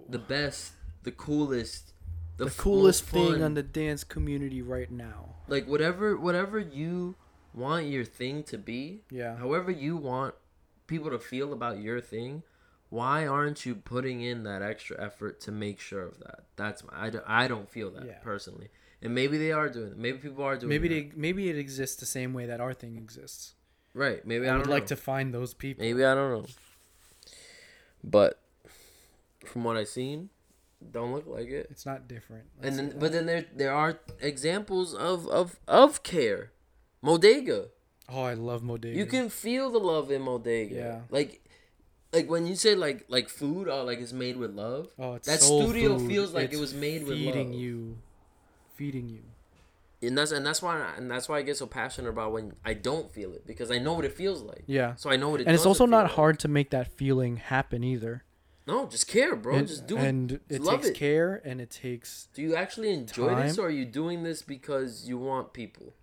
the 0.09 0.19
best, 0.19 0.73
the 1.03 1.11
coolest, 1.13 1.93
the, 2.37 2.47
the 2.47 2.51
coolest 2.53 3.05
thing 3.05 3.43
on 3.43 3.55
the 3.55 3.63
dance 3.63 4.03
community 4.05 4.63
right 4.63 4.91
now 4.91 5.37
like 5.49 5.67
whatever 5.69 6.17
whatever 6.17 6.59
you 6.59 7.15
want 7.55 7.87
your 7.87 8.05
thing 8.05 8.43
to 8.45 8.57
be. 8.57 9.03
yeah 9.11 9.37
However 9.37 9.71
you 9.71 9.97
want 9.97 10.35
people 10.87 11.11
to 11.11 11.19
feel 11.19 11.53
about 11.53 11.79
your 11.79 12.01
thing, 12.01 12.43
why 12.89 13.27
aren't 13.27 13.67
you 13.67 13.75
putting 13.75 14.23
in 14.23 14.45
that 14.45 14.63
extra 14.63 14.97
effort 15.09 15.41
to 15.41 15.53
make 15.53 15.79
sure 15.81 16.03
of 16.03 16.19
that? 16.21 16.41
That's 16.57 16.83
my, 16.85 16.93
I, 17.07 17.11
don't, 17.11 17.25
I 17.27 17.49
don't 17.49 17.69
feel 17.69 17.91
that 17.93 18.07
Yeah. 18.07 18.19
personally. 18.23 18.69
And 19.03 19.15
maybe 19.15 19.37
they 19.37 19.53
are 19.53 19.69
doing 19.69 19.93
it. 19.93 19.99
Maybe 19.99 20.19
people 20.19 20.45
are 20.45 20.57
doing 20.57 20.69
maybe 20.69 20.89
that. 20.89 20.95
they 20.95 21.17
maybe 21.27 21.51
it 21.51 21.59
exists 21.59 21.97
the 21.97 22.07
same 22.07 22.33
way 22.33 22.47
that 22.47 22.61
our 22.61 22.73
thing 22.83 22.97
exists. 22.97 23.55
right. 23.95 24.25
Maybe 24.27 24.47
I, 24.47 24.51
I 24.51 24.53
don't 24.53 24.61
would 24.67 24.71
like 24.79 24.87
to 24.87 24.97
find 24.97 25.35
those 25.35 25.53
people. 25.55 25.85
Maybe 25.85 26.05
I 26.05 26.15
don't 26.15 26.31
know. 26.33 26.47
But 28.05 28.41
from 29.47 29.65
what 29.65 29.77
I've 29.77 29.89
seen, 29.89 30.31
don't 30.91 31.13
look 31.13 31.27
like 31.27 31.49
it. 31.49 31.69
It's 31.71 31.87
not 31.87 32.09
different. 32.09 32.45
And 32.61 32.77
Let's 32.77 32.91
then, 32.91 32.99
but 32.99 33.13
then 33.13 33.27
there 33.27 33.45
there 33.55 33.73
are 33.73 34.01
examples 34.21 34.95
of 34.95 35.27
of 35.29 35.59
of 35.69 36.03
care. 36.03 36.51
Modega. 37.05 37.69
oh, 38.09 38.23
I 38.23 38.35
love 38.35 38.63
Modega. 38.63 38.95
You 38.95 39.07
can 39.07 39.29
feel 39.29 39.71
the 39.71 39.79
love 39.81 40.11
in 40.11 40.23
Modega. 40.23 40.75
Yeah. 40.75 41.01
Like 41.11 41.43
like 42.13 42.29
when 42.31 42.47
you 42.47 42.55
say 42.55 42.75
like 42.75 43.05
like 43.09 43.29
food 43.29 43.69
or 43.69 43.83
like 43.85 43.99
it's 43.99 44.13
made 44.13 44.37
with 44.37 44.53
love. 44.53 44.89
Oh, 44.99 45.15
it's 45.15 45.27
that 45.27 45.41
studio 45.41 45.99
food. 45.99 46.09
feels 46.09 46.33
like 46.33 46.53
it 46.53 46.61
was 46.61 46.75
made 46.75 47.07
with 47.07 47.19
feeding 47.19 47.53
you, 47.53 47.99
feeding 48.75 49.09
you. 49.09 49.23
And 50.03 50.19
that's 50.19 50.33
and 50.33 50.45
that's 50.45 50.61
why 50.61 50.93
and 50.97 51.11
that's 51.11 51.29
why 51.29 51.39
I 51.39 51.43
get 51.43 51.57
so 51.57 51.67
passionate 51.67 52.09
about 52.09 52.33
when 52.33 52.55
I 52.65 52.75
don't 52.75 53.11
feel 53.13 53.33
it 53.35 53.47
because 53.47 53.71
I 53.71 53.79
know 53.79 53.93
what 53.93 54.05
it 54.05 54.13
feels 54.13 54.43
like. 54.43 54.65
Yeah, 54.67 54.95
So 54.97 55.11
I 55.11 55.17
know 55.17 55.29
what 55.31 55.41
it 55.41 55.47
and 55.47 55.55
it's 55.55 55.65
also 55.67 55.87
not 55.87 56.05
like. 56.05 56.13
hard 56.13 56.39
to 56.41 56.49
make 56.49 56.71
that 56.71 56.89
feeling 56.97 57.37
happen 57.37 57.85
either. 57.85 58.25
No, 58.67 58.87
just 58.87 59.07
care, 59.09 59.35
bro. 59.37 59.57
and, 59.57 59.67
just 59.69 59.87
do 59.87 59.97
it. 59.97 60.05
and 60.05 60.33
it. 60.33 60.43
it 60.49 60.63
Love 60.63 60.77
takes 60.83 60.89
it. 60.89 60.95
care 60.95 61.41
and 61.45 61.61
it 61.61 61.71
takes 61.71 62.29
Do 62.35 62.43
you 62.43 62.55
actually 62.57 62.93
enjoy 62.93 63.35
this, 63.43 63.59
or 63.59 63.67
are 63.67 63.71
you 63.71 63.85
doing 63.85 64.23
this 64.25 64.43
because 64.43 65.09
you 65.09 65.19
want 65.19 65.53
people? 65.53 65.95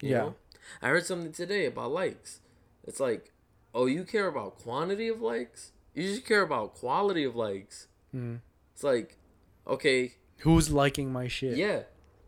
You 0.00 0.10
Yeah. 0.10 0.18
know? 0.18 0.34
I 0.80 0.88
heard 0.88 1.04
something 1.06 1.32
today 1.32 1.66
about 1.66 1.90
likes. 1.92 2.40
It's 2.84 2.98
like, 3.00 3.32
oh, 3.74 3.86
you 3.86 4.04
care 4.04 4.26
about 4.28 4.58
quantity 4.58 5.08
of 5.08 5.20
likes? 5.20 5.72
You 5.94 6.02
just 6.08 6.24
care 6.24 6.42
about 6.42 6.74
quality 6.74 7.24
of 7.24 7.34
likes. 7.36 7.88
Mm. 8.14 8.40
It's 8.74 8.82
like, 8.84 9.18
okay, 9.66 10.14
who's 10.38 10.70
liking 10.72 11.12
my 11.12 11.28
shit. 11.28 11.56
yeah. 11.56 11.82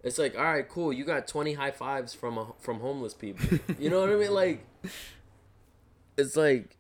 It's 0.05 0.19
like, 0.19 0.37
all 0.37 0.45
right, 0.45 0.69
cool. 0.69 0.93
You 0.93 1.05
got 1.05 1.27
twenty 1.27 1.55
high 1.55 1.71
fives 1.73 2.15
from 2.15 2.39
a, 2.39 2.47
from 2.61 2.79
homeless 2.81 3.15
people. 3.15 3.59
you 3.79 3.89
know 3.91 4.01
what 4.01 4.11
I 4.11 4.17
mean? 4.17 4.33
Like, 4.43 4.67
it's 6.17 6.37
like 6.37 6.77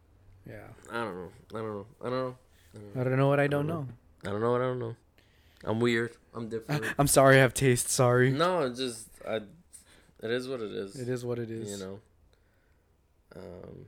yeah. 0.48 0.68
I 0.92 1.02
don't 1.04 1.14
know. 1.16 1.30
I 1.54 1.58
don't 1.58 1.66
know. 1.74 1.86
I 2.02 2.04
don't 2.10 2.12
know. 2.12 3.00
I 3.00 3.04
don't 3.04 3.16
know 3.16 3.28
what 3.28 3.40
I 3.40 3.46
don't 3.46 3.66
know. 3.66 3.80
know. 3.82 3.88
I 4.26 4.30
don't 4.30 4.40
know 4.40 4.52
what 4.52 4.60
I 4.60 4.64
don't 4.64 4.78
know. 4.78 4.96
I'm 5.64 5.80
weird. 5.80 6.12
I'm 6.34 6.48
different. 6.50 6.84
I'm 6.98 7.06
sorry. 7.06 7.36
I 7.36 7.40
have 7.40 7.54
taste. 7.54 7.88
Sorry. 7.88 8.30
No, 8.30 8.62
it's 8.62 8.78
just 8.78 9.08
I. 9.26 9.36
It 10.22 10.30
is 10.30 10.46
what 10.48 10.60
it 10.60 10.70
is. 10.72 10.96
It 11.00 11.08
is 11.08 11.24
what 11.24 11.38
it 11.38 11.50
is. 11.50 11.70
You 11.70 11.78
know. 11.86 12.00
Um, 13.36 13.86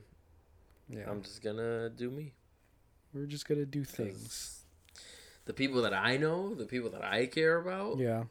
Yeah. 0.89 1.09
I'm 1.09 1.21
just 1.21 1.41
gonna 1.43 1.89
do 1.89 2.09
me. 2.09 2.33
We're 3.13 3.25
just 3.25 3.47
gonna 3.47 3.65
do 3.65 3.83
things. 3.83 4.61
The 5.45 5.53
people 5.53 5.81
that 5.83 5.93
I 5.93 6.17
know, 6.17 6.53
the 6.55 6.65
people 6.65 6.89
that 6.91 7.03
I 7.03 7.25
care 7.27 7.57
about, 7.57 7.97
Yeah. 7.99 8.23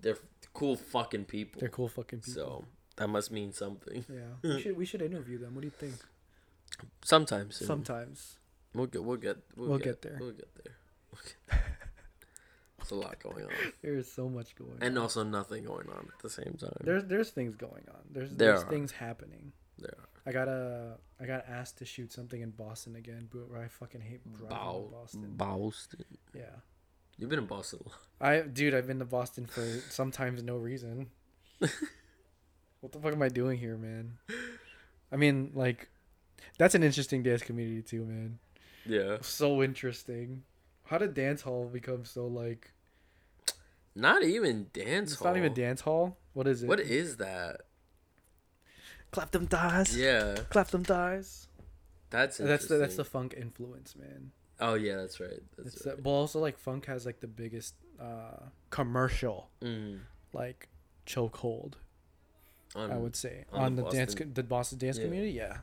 they're 0.00 0.16
cool 0.54 0.76
fucking 0.76 1.24
people. 1.26 1.60
They're 1.60 1.68
cool 1.68 1.88
fucking 1.88 2.20
people. 2.20 2.34
So 2.42 2.64
that 2.96 3.08
must 3.08 3.30
mean 3.30 3.52
something. 3.52 4.04
yeah. 4.08 4.20
We 4.42 4.60
should 4.60 4.76
we 4.76 4.84
should 4.86 5.02
interview 5.02 5.38
them. 5.38 5.54
What 5.54 5.62
do 5.62 5.66
you 5.66 5.70
think? 5.70 5.94
Sometimes. 7.04 7.56
soon. 7.56 7.66
Sometimes. 7.68 8.38
We'll 8.74 8.86
get. 8.86 9.02
We'll 9.04 9.16
get. 9.18 9.36
We'll, 9.56 9.68
We'll 9.70 9.78
get, 9.78 10.00
get 10.00 10.02
there. 10.02 10.16
We'll 10.20 10.30
get 10.32 10.54
there. 10.64 10.74
We'll 11.12 11.22
get 11.22 11.36
there. 11.50 11.64
There's 12.78 12.90
a 12.90 12.94
lot 12.96 13.18
going 13.22 13.44
on, 13.44 13.50
There 13.80 13.94
is 13.94 14.10
so 14.10 14.28
much 14.28 14.56
going 14.56 14.78
and 14.80 14.96
on. 14.98 15.02
also 15.04 15.22
nothing 15.22 15.64
going 15.64 15.88
on 15.88 16.08
at 16.12 16.20
the 16.20 16.28
same 16.30 16.56
time. 16.58 16.72
There's 16.82 17.04
there's 17.04 17.30
things 17.30 17.54
going 17.54 17.84
on. 17.88 18.00
There's 18.10 18.30
There 18.30 18.48
there's 18.48 18.64
are. 18.64 18.70
things 18.70 18.90
happening. 18.90 19.52
There 19.78 19.94
are. 19.96 20.08
I 20.26 20.32
got 20.32 20.48
a 20.48 20.96
I 21.20 21.26
got 21.26 21.44
asked 21.48 21.78
to 21.78 21.84
shoot 21.84 22.12
something 22.12 22.40
in 22.40 22.50
Boston 22.50 22.96
again, 22.96 23.28
but 23.32 23.48
where 23.48 23.60
I 23.62 23.68
fucking 23.68 24.00
hate 24.00 24.22
driving 24.36 24.88
Boston. 24.90 25.34
Boston. 25.36 26.04
Yeah. 26.34 26.56
You've 27.18 27.30
been 27.30 27.38
in 27.38 27.46
Boston. 27.46 27.80
I 28.20 28.40
dude, 28.40 28.74
I've 28.74 28.86
been 28.86 28.98
to 28.98 29.04
Boston 29.04 29.46
for 29.46 29.64
sometimes 29.90 30.42
no 30.42 30.56
reason. 30.56 31.08
what 31.58 32.92
the 32.92 32.98
fuck 32.98 33.12
am 33.12 33.22
I 33.22 33.28
doing 33.28 33.58
here, 33.58 33.76
man? 33.76 34.18
I 35.12 35.16
mean, 35.16 35.52
like, 35.54 35.88
that's 36.58 36.74
an 36.74 36.82
interesting 36.82 37.22
dance 37.22 37.42
community 37.42 37.82
too, 37.82 38.04
man. 38.04 38.38
Yeah. 38.86 39.18
So 39.20 39.62
interesting. 39.62 40.42
How 40.84 40.98
did 40.98 41.14
dance 41.14 41.42
hall 41.42 41.68
become 41.72 42.04
so 42.04 42.26
like? 42.26 42.72
Not 43.94 44.22
even 44.24 44.68
dance 44.72 45.12
It's 45.12 45.20
hall. 45.20 45.32
not 45.32 45.36
even 45.36 45.52
dance 45.54 45.82
hall. 45.82 46.16
What 46.32 46.46
is 46.46 46.62
it? 46.62 46.66
What 46.68 46.80
is 46.80 47.18
that? 47.18 47.62
Clap 49.10 49.30
them 49.32 49.46
thighs. 49.46 49.96
Yeah, 49.96 50.36
Clap 50.48 50.68
them 50.68 50.84
thighs. 50.84 51.46
that's 52.08 52.38
That's 52.38 52.66
the 52.66 52.76
that's 52.78 52.96
the 52.96 53.04
funk 53.04 53.34
influence, 53.36 53.94
man. 53.94 54.32
Oh 54.64 54.74
yeah, 54.74 54.96
that's 54.96 55.18
right. 55.20 55.42
That's 55.56 55.76
It's 55.76 55.86
right. 55.86 56.02
but 56.02 56.10
also 56.10 56.38
like 56.40 56.56
Phunk 56.58 56.86
has 56.86 57.04
like 57.04 57.20
the 57.20 57.26
biggest 57.26 57.74
uh 58.00 58.38
commercial 58.70 59.50
Mm, 59.60 60.00
like 60.32 60.68
chokehold. 61.06 61.74
I 62.74 62.96
would 62.96 63.14
say 63.16 63.44
on 63.52 63.62
on, 63.64 63.74
the 63.76 63.82
the, 63.84 63.90
dance 63.90 64.14
co- 64.14 64.24
the 64.24 64.42
Boston 64.42 64.78
dance 64.78 64.96
Yeah. 64.98 65.04
community. 65.04 65.32
Yeah, 65.32 65.58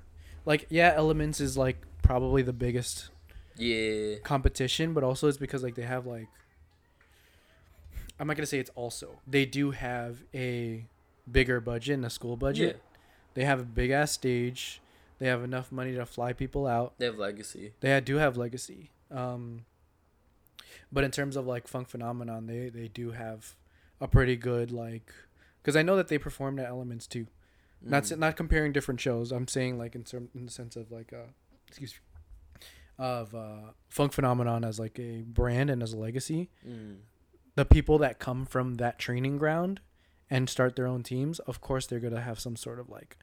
like 0.45 0.67
yeah, 0.69 0.93
Elements 0.95 1.39
is 1.39 1.57
like 1.57 1.77
probably 2.03 2.41
the 2.43 2.53
biggest 2.53 3.09
Yeah. 3.55 4.17
competition, 4.23 4.93
but 4.93 5.03
also 5.03 5.27
it's 5.27 5.37
because 5.37 5.63
like 5.63 5.73
they 5.75 5.87
have 5.95 6.05
like 6.05 6.27
I'm 8.19 8.27
not 8.27 8.35
gonna 8.35 8.45
say 8.45 8.59
it's 8.59 8.71
also 8.75 9.19
they 9.25 9.45
do 9.45 9.71
have 9.71 10.23
a 10.35 10.85
bigger 11.31 11.59
budget 11.61 11.95
and 11.95 12.05
a 12.05 12.09
school 12.09 12.35
budget. 12.37 12.75
Yeah. 12.75 12.97
They 13.35 13.45
have 13.45 13.59
a 13.59 13.63
big 13.63 13.91
ass 13.91 14.11
stage. 14.11 14.81
They 15.19 15.27
have 15.27 15.43
enough 15.43 15.71
money 15.71 15.93
to 15.95 16.05
fly 16.05 16.33
people 16.33 16.65
out. 16.65 16.97
They 16.97 17.05
have 17.05 17.17
legacy. 17.17 17.73
They 17.81 17.99
do 18.01 18.15
have 18.17 18.37
legacy. 18.37 18.91
Um, 19.11 19.65
but 20.91 21.03
in 21.03 21.11
terms 21.11 21.35
of 21.35 21.45
like 21.45 21.67
Phunk 21.67 21.89
Phenomenon, 21.89 22.47
they 22.47 22.69
they 22.69 22.87
do 22.87 23.11
have 23.11 23.55
a 24.01 24.07
pretty 24.07 24.35
good 24.35 24.71
like 24.71 25.11
because 25.61 25.75
I 25.75 25.81
know 25.81 25.95
that 25.97 26.07
they 26.07 26.17
performed 26.17 26.59
at 26.59 26.67
Elements 26.67 27.05
too. 27.07 27.27
Not 27.81 28.03
Mm. 28.03 28.17
not 28.17 28.35
comparing 28.35 28.71
different 28.73 28.99
shows. 28.99 29.31
I'm 29.31 29.47
saying 29.47 29.77
like 29.77 29.95
in 29.95 30.03
term 30.03 30.29
in 30.35 30.45
the 30.45 30.51
sense 30.51 30.75
of 30.75 30.91
like 30.91 31.13
uh 31.13 31.27
excuse 31.67 31.93
me 31.93 31.99
of 32.97 33.33
uh 33.35 33.71
Phunk 33.89 34.13
Phenomenon 34.13 34.63
as 34.65 34.79
like 34.79 34.99
a 34.99 35.21
brand 35.21 35.69
and 35.69 35.81
as 35.83 35.93
a 35.93 35.97
legacy. 35.97 36.49
Mm. 36.67 36.97
The 37.55 37.65
people 37.65 37.97
that 37.99 38.19
come 38.19 38.45
from 38.45 38.75
that 38.75 38.99
training 38.99 39.37
ground 39.37 39.81
and 40.29 40.49
start 40.49 40.75
their 40.75 40.87
own 40.87 41.03
teams, 41.03 41.39
of 41.39 41.59
course 41.61 41.85
they're 41.87 41.99
gonna 41.99 42.21
have 42.21 42.39
some 42.39 42.55
sort 42.55 42.79
of 42.79 42.89
like 42.89 43.17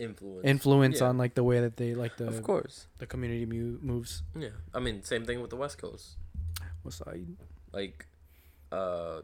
Influence. 0.00 0.46
influence 0.46 1.00
Yeah. 1.00 1.08
on 1.08 1.18
like 1.18 1.34
the 1.34 1.44
way 1.44 1.60
that 1.60 1.76
they 1.76 1.94
like 1.94 2.16
the 2.16 2.26
of 2.28 2.42
course. 2.42 2.86
the 2.98 3.06
community 3.06 3.44
mu- 3.46 3.78
moves. 3.82 4.22
Yeah. 4.34 4.50
I 4.74 4.80
mean, 4.80 5.02
same 5.02 5.24
thing 5.26 5.40
with 5.40 5.50
the 5.50 5.56
West 5.56 5.78
Coast. 5.78 6.16
What's 6.82 6.96
side? 6.96 7.26
Like, 7.72 8.06
uh, 8.72 9.20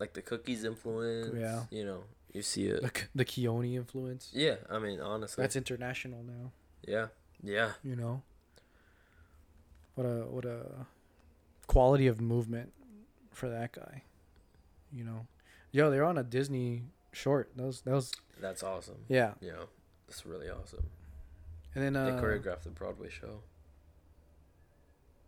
like 0.00 0.12
the 0.14 0.22
cookies 0.22 0.64
influence. 0.64 1.34
Yeah. 1.34 1.64
You 1.70 1.84
know, 1.84 2.02
you 2.34 2.42
see 2.42 2.66
it. 2.66 2.82
the 2.82 2.90
the 3.14 3.24
Keone 3.24 3.74
influence. 3.74 4.30
Yeah. 4.34 4.56
I 4.68 4.78
mean, 4.78 5.00
honestly. 5.00 5.42
That's 5.42 5.56
international 5.56 6.22
now. 6.24 6.52
yeah. 6.86 7.08
Yeah. 7.42 7.72
You 7.84 7.94
know. 7.96 8.22
What 9.94 10.04
a 10.04 10.26
what 10.30 10.44
a 10.44 10.86
quality 11.66 12.06
of 12.06 12.20
movement 12.20 12.72
for 13.32 13.48
that 13.48 13.72
guy. 13.72 14.02
You 14.92 15.04
know, 15.04 15.26
yo, 15.72 15.90
they're 15.90 16.04
on 16.04 16.18
a 16.18 16.22
Disney 16.24 16.84
short. 17.12 17.50
That 17.56 17.64
was 17.66 17.80
that 17.82 17.92
was 17.94 18.12
That's 18.40 18.62
awesome. 18.62 19.04
yeah. 19.08 19.34
Yeah. 19.40 19.64
That's 20.08 20.24
really 20.26 20.48
awesome. 20.48 20.86
And 21.74 21.84
then 21.84 21.92
They 21.92 22.10
uh, 22.12 22.20
choreographed 22.20 22.62
the 22.62 22.70
Broadway 22.70 23.10
show. 23.10 23.40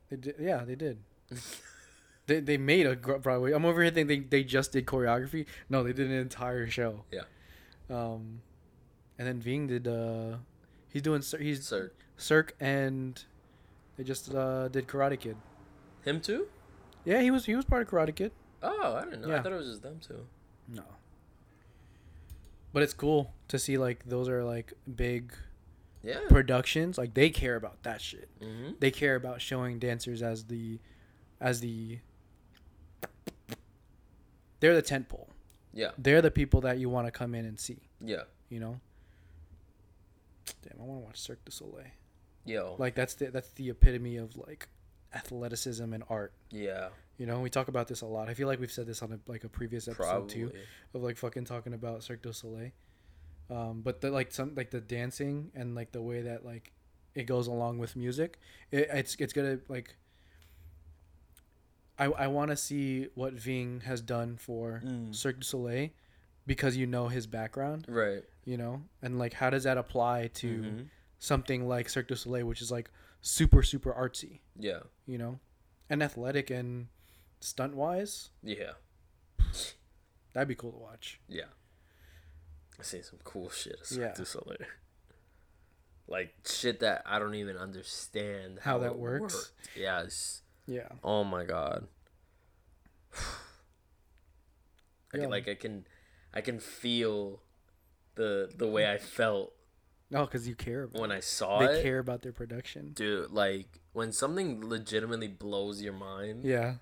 they 0.08 0.16
did, 0.16 0.36
yeah, 0.40 0.64
they 0.64 0.74
did. 0.74 0.98
they 2.26 2.40
they 2.40 2.56
made 2.56 2.86
a 2.86 2.96
Broadway. 2.96 3.52
I'm 3.52 3.64
over 3.64 3.82
here 3.82 3.90
thinking 3.92 4.22
they 4.28 4.38
they 4.38 4.44
just 4.44 4.72
did 4.72 4.86
choreography. 4.86 5.46
No, 5.68 5.82
they 5.84 5.92
did 5.92 6.10
an 6.10 6.16
entire 6.16 6.66
show. 6.68 7.04
Yeah. 7.12 7.22
Um, 7.88 8.40
and 9.18 9.28
then 9.28 9.40
Ving 9.40 9.66
did 9.66 9.86
uh, 9.86 10.36
he's 10.88 11.02
doing 11.02 11.22
he's 11.38 11.66
Sir. 11.66 11.92
Cirque 12.16 12.54
and 12.60 13.22
they 13.96 14.04
just 14.04 14.34
uh 14.34 14.68
did 14.68 14.88
Karate 14.88 15.20
Kid. 15.20 15.36
Him 16.04 16.20
too? 16.20 16.48
Yeah, 17.04 17.20
he 17.20 17.30
was 17.30 17.44
he 17.46 17.54
was 17.54 17.64
part 17.64 17.82
of 17.82 17.88
Karate 17.88 18.14
Kid. 18.14 18.32
Oh, 18.62 18.94
I 18.96 19.04
didn't 19.04 19.22
know. 19.22 19.34
I 19.34 19.40
thought 19.40 19.52
it 19.52 19.56
was 19.56 19.68
just 19.68 19.82
them 19.82 20.00
two. 20.06 20.26
No. 20.68 20.84
But 22.72 22.82
it's 22.82 22.92
cool 22.94 23.32
to 23.48 23.58
see 23.58 23.78
like 23.78 24.04
those 24.04 24.28
are 24.28 24.44
like 24.44 24.72
big 24.94 25.32
Yeah. 26.02 26.20
productions. 26.28 26.96
Like 26.98 27.14
they 27.14 27.30
care 27.30 27.56
about 27.56 27.82
that 27.82 28.00
shit. 28.00 28.28
mm-hmm. 28.40 28.72
They 28.78 28.90
care 28.90 29.16
about 29.16 29.40
showing 29.40 29.78
dancers 29.78 30.22
as 30.22 30.44
the 30.44 30.78
as 31.40 31.60
the 31.60 31.98
they're 34.60 34.74
the 34.74 34.82
tent 34.82 35.08
pole. 35.08 35.28
Yeah. 35.72 35.90
They're 35.98 36.22
the 36.22 36.30
people 36.30 36.60
that 36.62 36.78
you 36.78 36.88
want 36.90 37.06
to 37.06 37.10
come 37.10 37.34
in 37.34 37.44
and 37.44 37.58
see, 37.58 37.78
Yeah. 38.00 38.24
you 38.48 38.60
know? 38.60 38.80
Damn, 40.62 40.80
I 40.80 40.84
want 40.84 41.00
to 41.00 41.06
watch 41.06 41.18
Cirque 41.20 41.44
du 41.44 41.50
Soleil. 41.52 41.84
Yo. 42.44 42.76
Like 42.78 42.94
that's 42.94 43.14
the 43.14 43.26
that's 43.30 43.50
the 43.52 43.70
epitome 43.70 44.16
of 44.16 44.36
like 44.36 44.68
athleticism 45.14 45.92
and 45.92 46.02
art. 46.08 46.32
yeah. 46.50 46.88
You 47.20 47.26
know, 47.26 47.40
we 47.40 47.50
talk 47.50 47.68
about 47.68 47.86
this 47.86 48.00
a 48.00 48.06
lot. 48.06 48.30
I 48.30 48.34
feel 48.34 48.48
like 48.48 48.60
we've 48.60 48.72
said 48.72 48.86
this 48.86 49.02
on 49.02 49.12
a, 49.12 49.20
like 49.30 49.44
a 49.44 49.48
previous 49.50 49.86
episode 49.88 50.04
Probably. 50.06 50.34
too. 50.34 50.52
of 50.94 51.02
like 51.02 51.18
fucking 51.18 51.44
talking 51.44 51.74
about 51.74 52.02
Cirque 52.02 52.22
du 52.22 52.32
Soleil. 52.32 52.70
Um, 53.50 53.82
but 53.82 54.00
the 54.00 54.10
like 54.10 54.32
some 54.32 54.54
like 54.54 54.70
the 54.70 54.80
dancing 54.80 55.50
and 55.54 55.74
like 55.74 55.92
the 55.92 56.00
way 56.00 56.22
that 56.22 56.46
like 56.46 56.72
it 57.14 57.24
goes 57.24 57.46
along 57.46 57.76
with 57.76 57.94
music. 57.94 58.38
It, 58.70 58.88
it's 58.90 59.16
it's 59.18 59.34
gonna 59.34 59.58
like. 59.68 59.96
I 61.98 62.06
I 62.06 62.26
want 62.28 62.52
to 62.52 62.56
see 62.56 63.08
what 63.14 63.34
Ving 63.34 63.82
has 63.84 64.00
done 64.00 64.38
for 64.38 64.80
Mm. 64.82 65.14
Cirque 65.14 65.40
du 65.40 65.44
Soleil, 65.44 65.90
because 66.46 66.74
you 66.78 66.86
know 66.86 67.08
his 67.08 67.26
background, 67.26 67.84
Right. 67.86 68.22
you 68.46 68.56
know, 68.56 68.82
and 69.02 69.18
like 69.18 69.34
how 69.34 69.50
does 69.50 69.64
that 69.64 69.76
apply 69.76 70.28
to 70.34 70.48
Mhm. 70.62 70.88
something 71.18 71.68
like 71.68 71.90
Cirque 71.90 72.08
du 72.08 72.16
Soleil, 72.16 72.46
which 72.46 72.62
is 72.62 72.70
like 72.70 72.90
super 73.20 73.62
super 73.62 73.92
artsy, 73.92 74.40
Yeah. 74.56 74.84
you 75.06 75.18
know, 75.18 75.38
and 75.90 76.02
athletic 76.02 76.48
and 76.48 76.86
stunt 77.40 77.74
wise, 77.74 78.30
Yeah. 78.42 78.72
that'd 80.32 80.48
be 80.48 80.54
cool 80.54 80.72
to 80.72 80.78
watch. 80.78 81.20
Yeah. 81.28 81.44
I 82.78 82.82
seen 82.82 83.02
some 83.02 83.18
cool 83.24 83.50
shit 83.50 83.78
Yeah. 83.90 84.14
Du 84.14 84.24
Soleil. 84.24 84.58
Like 86.08 86.34
shit 86.46 86.80
that 86.80 87.02
I 87.06 87.18
don't 87.18 87.34
even 87.34 87.56
understand 87.56 88.60
How 88.62 88.78
that 88.78 88.98
works? 88.98 89.34
worked. 89.34 89.52
Yes. 89.76 90.42
Yeah. 90.66 90.88
Oh 91.04 91.24
my 91.24 91.44
god. 91.44 91.86
I 95.12 95.16
Yeah. 95.16 95.20
can, 95.22 95.30
like 95.30 95.48
I 95.48 95.54
can, 95.54 95.86
I 96.32 96.40
can 96.40 96.58
feel 96.60 97.42
the 98.14 98.50
the 98.56 98.66
way 98.68 98.90
I 98.90 98.98
felt 98.98 99.52
oh, 99.56 99.56
No, 100.10 100.24
because 100.24 100.46
you 100.48 100.54
care. 100.54 100.84
About 100.84 101.00
when 101.00 101.12
I 101.12 101.20
saw 101.20 101.58
they 101.60 101.80
it, 101.80 101.82
care 101.82 101.98
about 101.98 102.22
their 102.22 102.32
production. 102.32 102.92
dude. 102.92 103.30
Like 103.30 103.80
when 103.92 104.12
something 104.12 104.66
legitimately 104.68 105.28
blows 105.28 105.82
your 105.82 105.92
mind. 105.92 106.44
Yeah. 106.44 106.76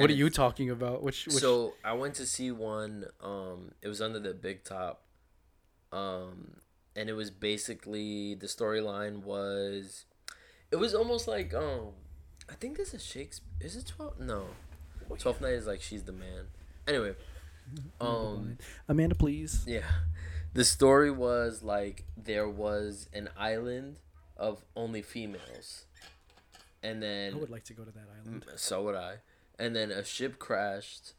What 0.00 0.10
are 0.10 0.14
you 0.14 0.30
talking 0.30 0.70
about? 0.70 1.02
Which, 1.02 1.26
which 1.26 1.36
So 1.36 1.74
I 1.84 1.92
went 1.92 2.14
to 2.14 2.26
see 2.26 2.50
one. 2.50 3.06
Um, 3.22 3.72
it 3.82 3.88
was 3.88 4.00
under 4.00 4.18
the 4.18 4.34
big 4.34 4.64
top. 4.64 5.02
Um, 5.92 6.56
and 6.94 7.08
it 7.08 7.14
was 7.14 7.30
basically 7.30 8.34
the 8.34 8.46
storyline 8.46 9.22
was, 9.22 10.04
it 10.70 10.76
was 10.76 10.94
almost 10.94 11.28
like 11.28 11.54
um, 11.54 11.92
I 12.50 12.54
think 12.54 12.76
this 12.76 12.94
is 12.94 13.04
Shakespeare. 13.04 13.48
Is 13.60 13.76
it 13.76 13.86
twelve? 13.86 14.18
No, 14.18 14.46
twelfth 15.18 15.40
night 15.40 15.52
is 15.52 15.66
like 15.66 15.80
she's 15.80 16.02
the 16.02 16.12
man. 16.12 16.46
Anyway, 16.86 17.14
um, 18.00 18.58
Amanda, 18.88 19.14
please. 19.14 19.64
yeah, 19.66 19.80
the 20.54 20.64
story 20.64 21.10
was 21.10 21.62
like 21.62 22.04
there 22.16 22.48
was 22.48 23.08
an 23.12 23.28
island 23.36 23.96
of 24.36 24.64
only 24.74 25.02
females, 25.02 25.84
and 26.82 27.02
then 27.02 27.34
I 27.34 27.36
would 27.36 27.50
like 27.50 27.64
to 27.64 27.74
go 27.74 27.84
to 27.84 27.90
that 27.92 28.06
island. 28.24 28.44
So 28.56 28.82
would 28.82 28.94
I. 28.96 29.16
And 29.58 29.74
then 29.74 29.90
a 29.90 30.04
ship 30.04 30.38
crashed 30.38 31.14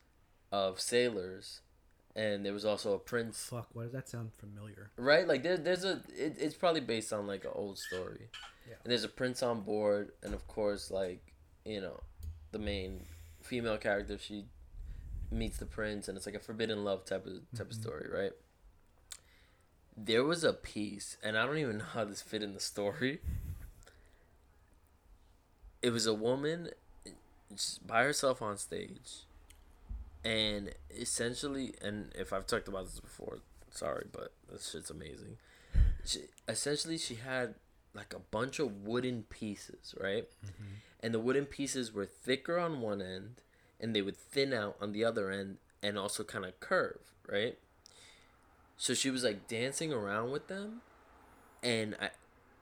of 0.52 0.80
sailors, 0.80 1.62
and 2.16 2.46
there 2.46 2.54
was 2.54 2.66
also 2.66 2.94
a 2.94 3.00
prince. 3.00 3.48
Fuck, 3.50 3.68
why 3.74 3.84
does 3.84 3.92
that 3.92 4.10
sound 4.10 4.32
familiar? 4.38 4.92
Right? 4.98 5.28
Like 5.28 5.44
there, 5.44 5.58
there's 5.58 5.84
a. 5.84 6.02
It, 6.18 6.38
it's 6.40 6.56
probably 6.56 6.82
based 6.82 7.14
on 7.14 7.28
like 7.28 7.44
an 7.44 7.52
old 7.54 7.78
story. 7.78 8.30
Yeah. 8.68 8.76
And 8.84 8.92
there's 8.92 9.04
a 9.04 9.10
prince 9.10 9.44
on 9.44 9.62
board, 9.62 10.12
and 10.24 10.34
of 10.34 10.48
course, 10.48 10.92
like 10.92 11.34
you 11.66 11.82
know, 11.82 12.02
the 12.52 12.60
main 12.60 13.02
female 13.42 13.78
character 13.78 14.18
she 14.18 14.46
meets 15.32 15.58
the 15.58 15.66
prince, 15.66 16.08
and 16.08 16.18
it's 16.18 16.26
like 16.26 16.36
a 16.36 16.40
forbidden 16.40 16.84
love 16.84 17.06
type 17.06 17.26
of 17.26 17.34
type 17.56 17.68
of 17.68 17.74
mm-hmm. 17.74 17.82
story, 17.82 18.08
right? 18.12 18.32
There 19.96 20.24
was 20.24 20.44
a 20.44 20.54
piece, 20.54 21.18
and 21.22 21.38
I 21.38 21.46
don't 21.46 21.58
even 21.58 21.80
know 21.80 21.86
how 21.94 22.06
this 22.06 22.22
fit 22.22 22.42
in 22.42 22.54
the 22.54 22.60
story. 22.60 23.20
It 25.82 25.92
was 25.92 26.06
a 26.06 26.14
woman 26.14 26.72
just 27.54 27.86
by 27.86 28.04
herself 28.04 28.42
on 28.42 28.58
stage, 28.58 29.26
and 30.24 30.72
essentially, 30.92 31.74
and 31.82 32.12
if 32.16 32.34
I've 32.34 32.48
talked 32.48 32.68
about 32.68 32.86
this 32.86 33.00
before, 33.00 33.40
sorry, 33.72 34.08
but 34.12 34.34
this 34.52 34.72
shit's 34.72 34.90
amazing. 34.90 35.38
She, 36.06 36.20
essentially, 36.48 36.98
she 36.98 37.16
had 37.16 37.56
like 37.94 38.14
a 38.14 38.20
bunch 38.20 38.60
of 38.60 38.84
wooden 38.86 39.24
pieces, 39.24 39.96
right? 40.00 40.28
Mm-hmm. 40.46 40.74
And 41.02 41.14
the 41.14 41.20
wooden 41.20 41.46
pieces 41.46 41.94
were 41.94 42.06
thicker 42.06 42.60
on 42.60 42.82
one 42.82 43.02
end, 43.02 43.42
and 43.80 43.96
they 43.96 44.02
would 44.02 44.18
thin 44.18 44.54
out 44.54 44.76
on 44.82 44.92
the 44.92 45.04
other 45.04 45.32
end, 45.32 45.58
and 45.82 45.98
also 45.98 46.24
kind 46.24 46.46
of 46.46 46.60
curve, 46.60 47.00
right? 47.28 47.58
So 48.78 48.94
she 48.94 49.10
was 49.10 49.24
like 49.24 49.48
dancing 49.48 49.94
around 49.94 50.32
with 50.32 50.48
them, 50.48 50.82
and 51.64 51.96
I, 52.02 52.10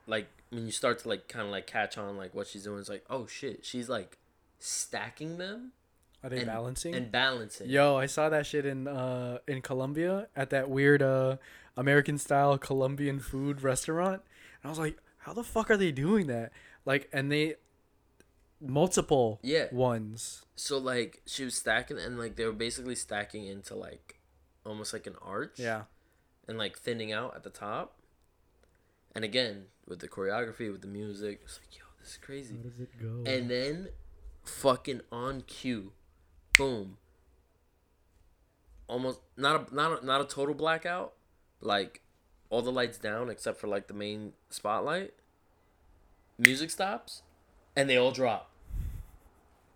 like 0.06 0.28
when 0.50 0.66
you 0.66 0.72
start 0.72 1.00
to 1.00 1.10
like 1.10 1.28
kind 1.28 1.46
of 1.46 1.52
like 1.52 1.68
catch 1.68 1.98
on 1.98 2.18
like 2.18 2.34
what 2.34 2.48
she's 2.48 2.64
doing, 2.64 2.80
it's 2.80 2.90
like 2.90 3.06
oh 3.10 3.28
shit, 3.28 3.66
she's 3.66 3.90
like 3.90 4.18
stacking 4.60 5.38
them 5.38 5.72
Are 6.24 6.30
they 6.30 6.38
and 6.38 6.48
balancing? 6.48 6.96
and 6.96 7.12
balancing. 7.12 7.70
Yo, 7.70 7.96
I 7.96 8.06
saw 8.06 8.30
that 8.30 8.46
shit 8.46 8.66
in 8.66 8.88
uh 8.88 9.40
in 9.48 9.62
Colombia 9.62 10.28
at 10.36 10.50
that 10.52 10.70
weird 10.70 11.02
uh 11.02 11.38
American 11.76 12.18
style 12.18 12.58
Colombian 12.58 13.20
food 13.20 13.62
restaurant. 13.62 14.22
And 14.62 14.68
I 14.68 14.70
was 14.70 14.80
like, 14.80 14.98
how 15.20 15.34
the 15.34 15.44
fuck 15.44 15.70
are 15.70 15.78
they 15.78 15.92
doing 15.92 16.28
that? 16.28 16.52
Like 16.86 17.10
and 17.14 17.32
they 17.32 17.56
multiple 18.60 19.40
Yeah. 19.44 19.68
ones. 19.72 20.44
So 20.56 20.78
like 20.78 21.22
she 21.26 21.44
was 21.46 21.56
stacking 21.56 21.98
and 22.00 22.18
like 22.18 22.36
they 22.36 22.46
were 22.46 22.52
basically 22.52 22.96
stacking 22.96 23.46
into 23.46 23.76
like 23.76 24.20
almost 24.66 24.94
like 24.94 25.08
an 25.08 25.16
arch. 25.22 25.60
Yeah. 25.60 25.84
And 26.48 26.58
like 26.58 26.80
thinning 26.80 27.12
out 27.12 27.36
at 27.36 27.44
the 27.44 27.50
top. 27.50 28.00
And 29.14 29.24
again, 29.26 29.66
with 29.88 30.00
the 30.00 30.08
choreography, 30.08 30.72
with 30.72 30.82
the 30.82 30.88
music, 30.88 31.42
it's 31.44 31.60
like, 31.60 31.76
yo, 31.78 31.84
this 32.00 32.12
is 32.12 32.18
crazy. 32.18 32.56
How 32.58 32.70
does 32.70 32.80
it 32.80 32.90
go? 33.02 33.30
And 33.30 33.50
then 33.50 33.90
fucking 34.48 35.02
on 35.12 35.42
cue, 35.42 35.92
boom. 36.58 36.98
Almost 38.88 39.20
not 39.36 39.72
a 39.72 39.76
not 39.76 40.02
a, 40.02 40.06
not 40.06 40.22
a 40.22 40.26
total 40.26 40.56
blackout, 40.56 41.14
like 41.62 42.02
all 42.50 42.62
the 42.62 42.72
lights 42.72 42.98
down 42.98 43.30
except 43.30 43.60
for 43.60 43.68
like 43.68 43.88
the 43.88 43.94
main 43.94 44.34
spotlight. 44.50 45.14
Music 46.38 46.70
stops, 46.70 47.24
and 47.76 47.90
they 47.90 47.98
all 47.98 48.12
drop. 48.12 48.50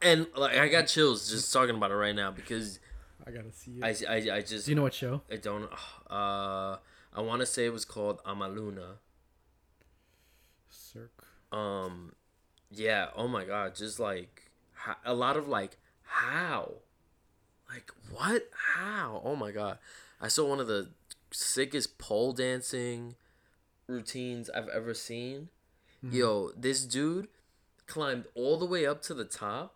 And 0.02 0.28
like 0.36 0.58
I 0.58 0.68
got 0.68 0.88
chills 0.88 1.30
just 1.30 1.52
talking 1.52 1.76
about 1.76 1.92
it 1.92 1.96
right 1.96 2.16
now 2.16 2.32
because 2.32 2.80
I 3.26 3.32
gotta 3.32 3.52
see 3.52 3.80
it. 3.82 4.06
I, 4.08 4.14
I, 4.14 4.38
I 4.38 4.42
just 4.42 4.66
Do 4.66 4.72
you 4.72 4.76
know 4.76 4.84
what 4.84 4.94
show? 4.94 5.22
I 5.30 5.36
don't 5.36 5.70
uh 6.10 6.78
I 7.14 7.22
want 7.22 7.42
to 7.42 7.46
say 7.46 7.66
it 7.66 7.74
was 7.74 7.86
called 7.86 8.24
Amaluna. 8.24 8.96
Cirque. 10.70 11.26
Um, 11.52 12.14
yeah. 12.72 13.08
Oh 13.16 13.28
my 13.28 13.44
god, 13.44 13.76
just 13.76 14.00
like 14.00 14.41
a 15.06 15.14
lot 15.14 15.38
of 15.38 15.48
like 15.48 15.78
how, 16.04 16.74
like 17.72 17.92
what, 18.12 18.50
how? 18.76 19.22
Oh 19.24 19.36
my 19.36 19.52
god, 19.52 19.78
I 20.20 20.28
saw 20.28 20.48
one 20.48 20.60
of 20.60 20.68
the 20.68 20.90
sickest 21.32 21.98
pole 21.98 22.34
dancing 22.34 23.16
routines 23.88 24.50
I've 24.50 24.70
ever 24.70 24.94
seen. 24.94 25.50
Yo, 26.04 26.50
this 26.58 26.84
dude 26.86 27.28
climbed 27.86 28.26
all 28.34 28.58
the 28.58 28.66
way 28.66 28.88
up 28.88 29.04
to 29.04 29.14
the 29.14 29.24
top, 29.26 29.76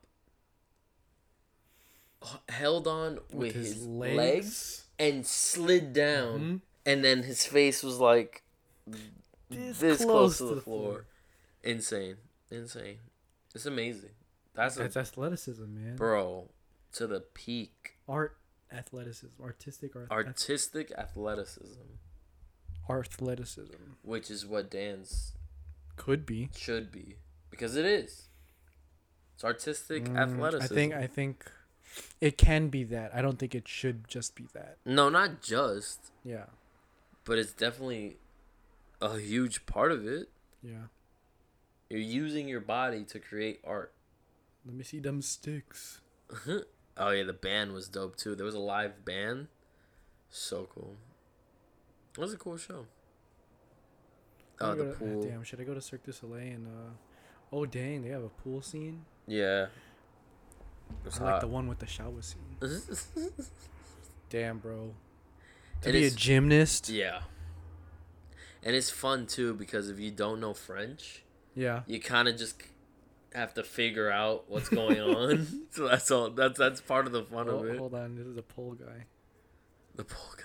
held 2.50 2.88
on 2.88 3.20
with, 3.32 3.54
his, 3.54 3.86
legs. 3.86 4.86
and 4.98 5.26
slid 5.28 5.94
down, 5.94 6.40
Mhm. 6.40 6.62
and 6.86 7.04
then 7.06 7.24
his 7.24 7.46
face 7.46 7.84
was 7.84 8.00
like 8.00 8.42
this, 9.50 10.04
close, 10.04 10.40
to 10.40 10.56
the, 10.56 10.62
floor. 10.62 11.06
Insane, 11.64 12.18
insane. 12.50 12.98
It's 13.54 13.68
amazing. 13.68 14.15
That's 14.56 14.78
a 14.78 14.84
athleticism, 14.84 15.64
man. 15.68 15.96
bro 15.96 16.50
to 16.94 17.08
the 17.08 17.20
peak. 17.20 17.98
Art, 18.08 18.38
athleticism, 18.72 19.42
artistic 19.44 19.96
art. 19.96 20.10
Artistic 20.12 20.92
athleticism, 20.98 21.82
Athleticism. 22.90 23.74
which 24.04 24.30
is 24.32 24.46
what 24.46 24.70
dance 24.70 25.34
Could 25.98 26.26
be. 26.26 26.50
should 26.56 26.92
be, 26.92 27.16
because 27.50 27.76
it 27.76 27.86
is. 27.86 28.28
It's 29.34 29.44
artistic 29.44 30.06
Mm, 30.06 30.18
athleticism. 30.18 30.74
I 30.74 30.76
think 30.76 30.94
I 30.94 31.08
think 31.08 31.52
it 32.22 32.38
can 32.38 32.70
be 32.70 32.84
that. 32.86 33.14
I 33.14 33.22
don't 33.22 33.38
think 33.38 33.54
it 33.56 33.68
should 33.68 34.08
just 34.08 34.36
be 34.36 34.46
that. 34.54 34.78
no, 34.86 35.10
not 35.10 35.42
just, 35.42 36.12
Yeah. 36.24 36.46
but 37.26 37.38
it's 37.38 37.52
definitely 37.54 38.18
a 39.02 39.18
huge 39.20 39.66
part 39.66 39.92
of 39.92 40.08
it. 40.08 40.30
Yeah. 40.64 40.88
You're 41.90 42.00
using 42.00 42.48
your 42.48 42.62
body 42.62 43.04
to 43.06 43.20
create 43.20 43.60
art. 43.66 43.92
Let 44.66 44.74
me 44.76 44.84
see 44.84 45.00
them 45.00 45.22
sticks. 45.22 46.02
oh 46.98 47.10
yeah, 47.12 47.24
the 47.24 47.34
band 47.34 47.74
was 47.74 47.88
dope 47.88 48.16
too. 48.16 48.36
There 48.36 48.46
was 48.46 48.56
a 48.56 48.60
live 48.60 49.06
band. 49.06 49.48
So 50.30 50.68
cool. 50.74 50.96
It 52.18 52.20
was 52.20 52.34
a 52.34 52.38
cool 52.38 52.58
show. 52.58 52.86
Oh, 54.62 54.74
the 54.74 54.86
to- 54.86 54.92
pool. 54.94 55.24
Damn, 55.24 55.44
should 55.44 55.60
I 55.60 55.64
go 55.66 55.74
to 55.74 55.82
Cirque 55.82 56.04
du 56.04 56.12
Soleil 56.14 56.54
and 56.54 56.68
uh 56.68 56.92
oh 57.52 57.66
dang, 57.66 58.02
they 58.04 58.10
have 58.10 58.24
a 58.24 58.30
pool 58.30 58.62
scene? 58.62 59.06
Yeah. 59.28 59.66
It 61.04 61.06
was 61.06 61.20
I 61.20 61.32
like 61.32 61.42
the 61.42 61.48
one 61.48 61.68
with 61.68 61.80
the 61.80 61.88
shower 61.88 62.22
scene. 62.22 62.58
Damn, 64.30 64.60
bro. 64.60 64.94
To 65.82 65.90
It 65.90 65.94
be 65.94 66.04
is- 66.04 66.14
a 66.14 66.18
gymnast? 66.18 66.90
yeah. 66.90 67.22
And 68.64 68.76
it's 68.76 68.90
fun 68.90 69.28
too 69.28 69.54
because 69.54 69.90
if 69.90 70.00
you 70.00 70.10
don't 70.12 70.40
know 70.40 70.54
French, 70.54 71.24
Yeah. 71.54 71.82
you 71.86 72.00
kind 72.00 72.28
of 72.28 72.36
just 72.38 72.56
have 73.36 73.54
to 73.56 73.64
figure 73.64 74.10
out 74.10 74.46
what's 74.50 74.70
going 74.70 75.00
on. 75.00 75.48
so 75.72 75.88
that's 75.88 76.10
all. 76.12 76.30
That's 76.30 76.58
that's 76.58 76.82
part 76.82 77.06
of 77.06 77.12
the 77.12 77.24
fun 77.24 77.48
Oh, 77.50 77.60
of 77.60 77.66
it. 77.68 77.78
hold 77.78 77.94
on, 77.94 78.16
this 78.16 78.26
is 78.26 78.38
a 78.38 78.42
pole 78.42 78.74
guy. 78.74 79.06
The 79.96 80.04
pole 80.04 80.34
guy. 80.38 80.44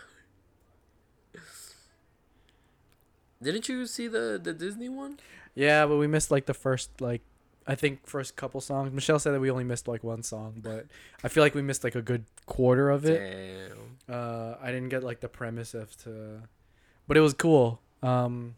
Didn't 3.43 3.69
you 3.69 3.87
see 3.87 4.07
the 4.07 4.39
the 4.43 4.53
Disney 4.53 4.89
one? 4.89 5.19
Yeah, 5.55 5.87
but 5.87 5.97
we 5.97 6.07
missed 6.07 6.31
like 6.31 6.47
the 6.47 6.55
first 6.55 7.01
like 7.01 7.23
I 7.67 7.75
think 7.75 8.07
first 8.07 8.37
couple 8.37 8.61
songs. 8.61 8.93
Michelle 8.93 9.19
said 9.19 9.33
that 9.33 9.41
we 9.41 9.51
only 9.51 9.65
missed 9.65 9.89
like 9.89 10.05
one 10.05 10.23
song, 10.23 10.55
but 10.63 10.87
I 11.25 11.29
feel 11.29 11.43
like 11.43 11.55
we 11.55 11.63
missed 11.63 11.85
like 11.85 11.95
a 11.95 12.03
good 12.03 12.25
quarter 12.47 12.91
of 12.91 13.05
it. 13.07 13.19
Damn. 13.19 14.15
Uh, 14.15 14.57
I 14.61 14.67
didn't 14.73 14.89
get 14.91 15.03
like 15.03 15.21
the 15.21 15.29
premise 15.29 15.73
of 15.75 15.97
to, 16.03 16.43
but 17.09 17.17
it 17.17 17.21
was 17.21 17.33
cool. 17.35 17.81
Um, 18.03 18.57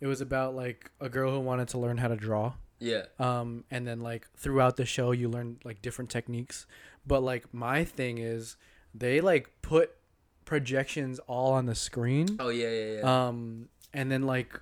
it 0.00 0.06
was 0.06 0.20
about 0.20 0.54
like 0.54 0.90
a 1.00 1.08
girl 1.08 1.32
who 1.32 1.40
wanted 1.40 1.68
to 1.68 1.78
learn 1.78 1.98
how 1.98 2.08
to 2.08 2.16
draw. 2.16 2.54
Yeah. 2.78 3.02
Um, 3.18 3.64
and 3.70 3.86
then 3.86 4.00
like 4.00 4.28
throughout 4.36 4.76
the 4.76 4.84
show, 4.86 5.10
you 5.12 5.28
learn 5.28 5.58
like 5.64 5.82
different 5.82 6.10
techniques. 6.10 6.66
But 7.06 7.22
like 7.22 7.52
my 7.52 7.84
thing 7.84 8.18
is, 8.18 8.56
they 8.94 9.20
like 9.20 9.50
put 9.62 9.92
projections 10.44 11.18
all 11.26 11.52
on 11.52 11.66
the 11.66 11.74
screen. 11.74 12.36
Oh 12.40 12.48
yeah, 12.48 12.70
yeah, 12.70 12.92
yeah. 13.00 13.26
Um, 13.28 13.68
and 13.92 14.10
then 14.10 14.22
like 14.22 14.60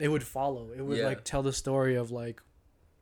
it 0.00 0.08
would 0.08 0.22
follow. 0.22 0.68
It 0.76 0.82
would 0.82 0.98
Yeah. 0.98 1.06
like 1.06 1.24
tell 1.24 1.42
the 1.42 1.52
story 1.52 1.96
of 1.96 2.10
like 2.10 2.40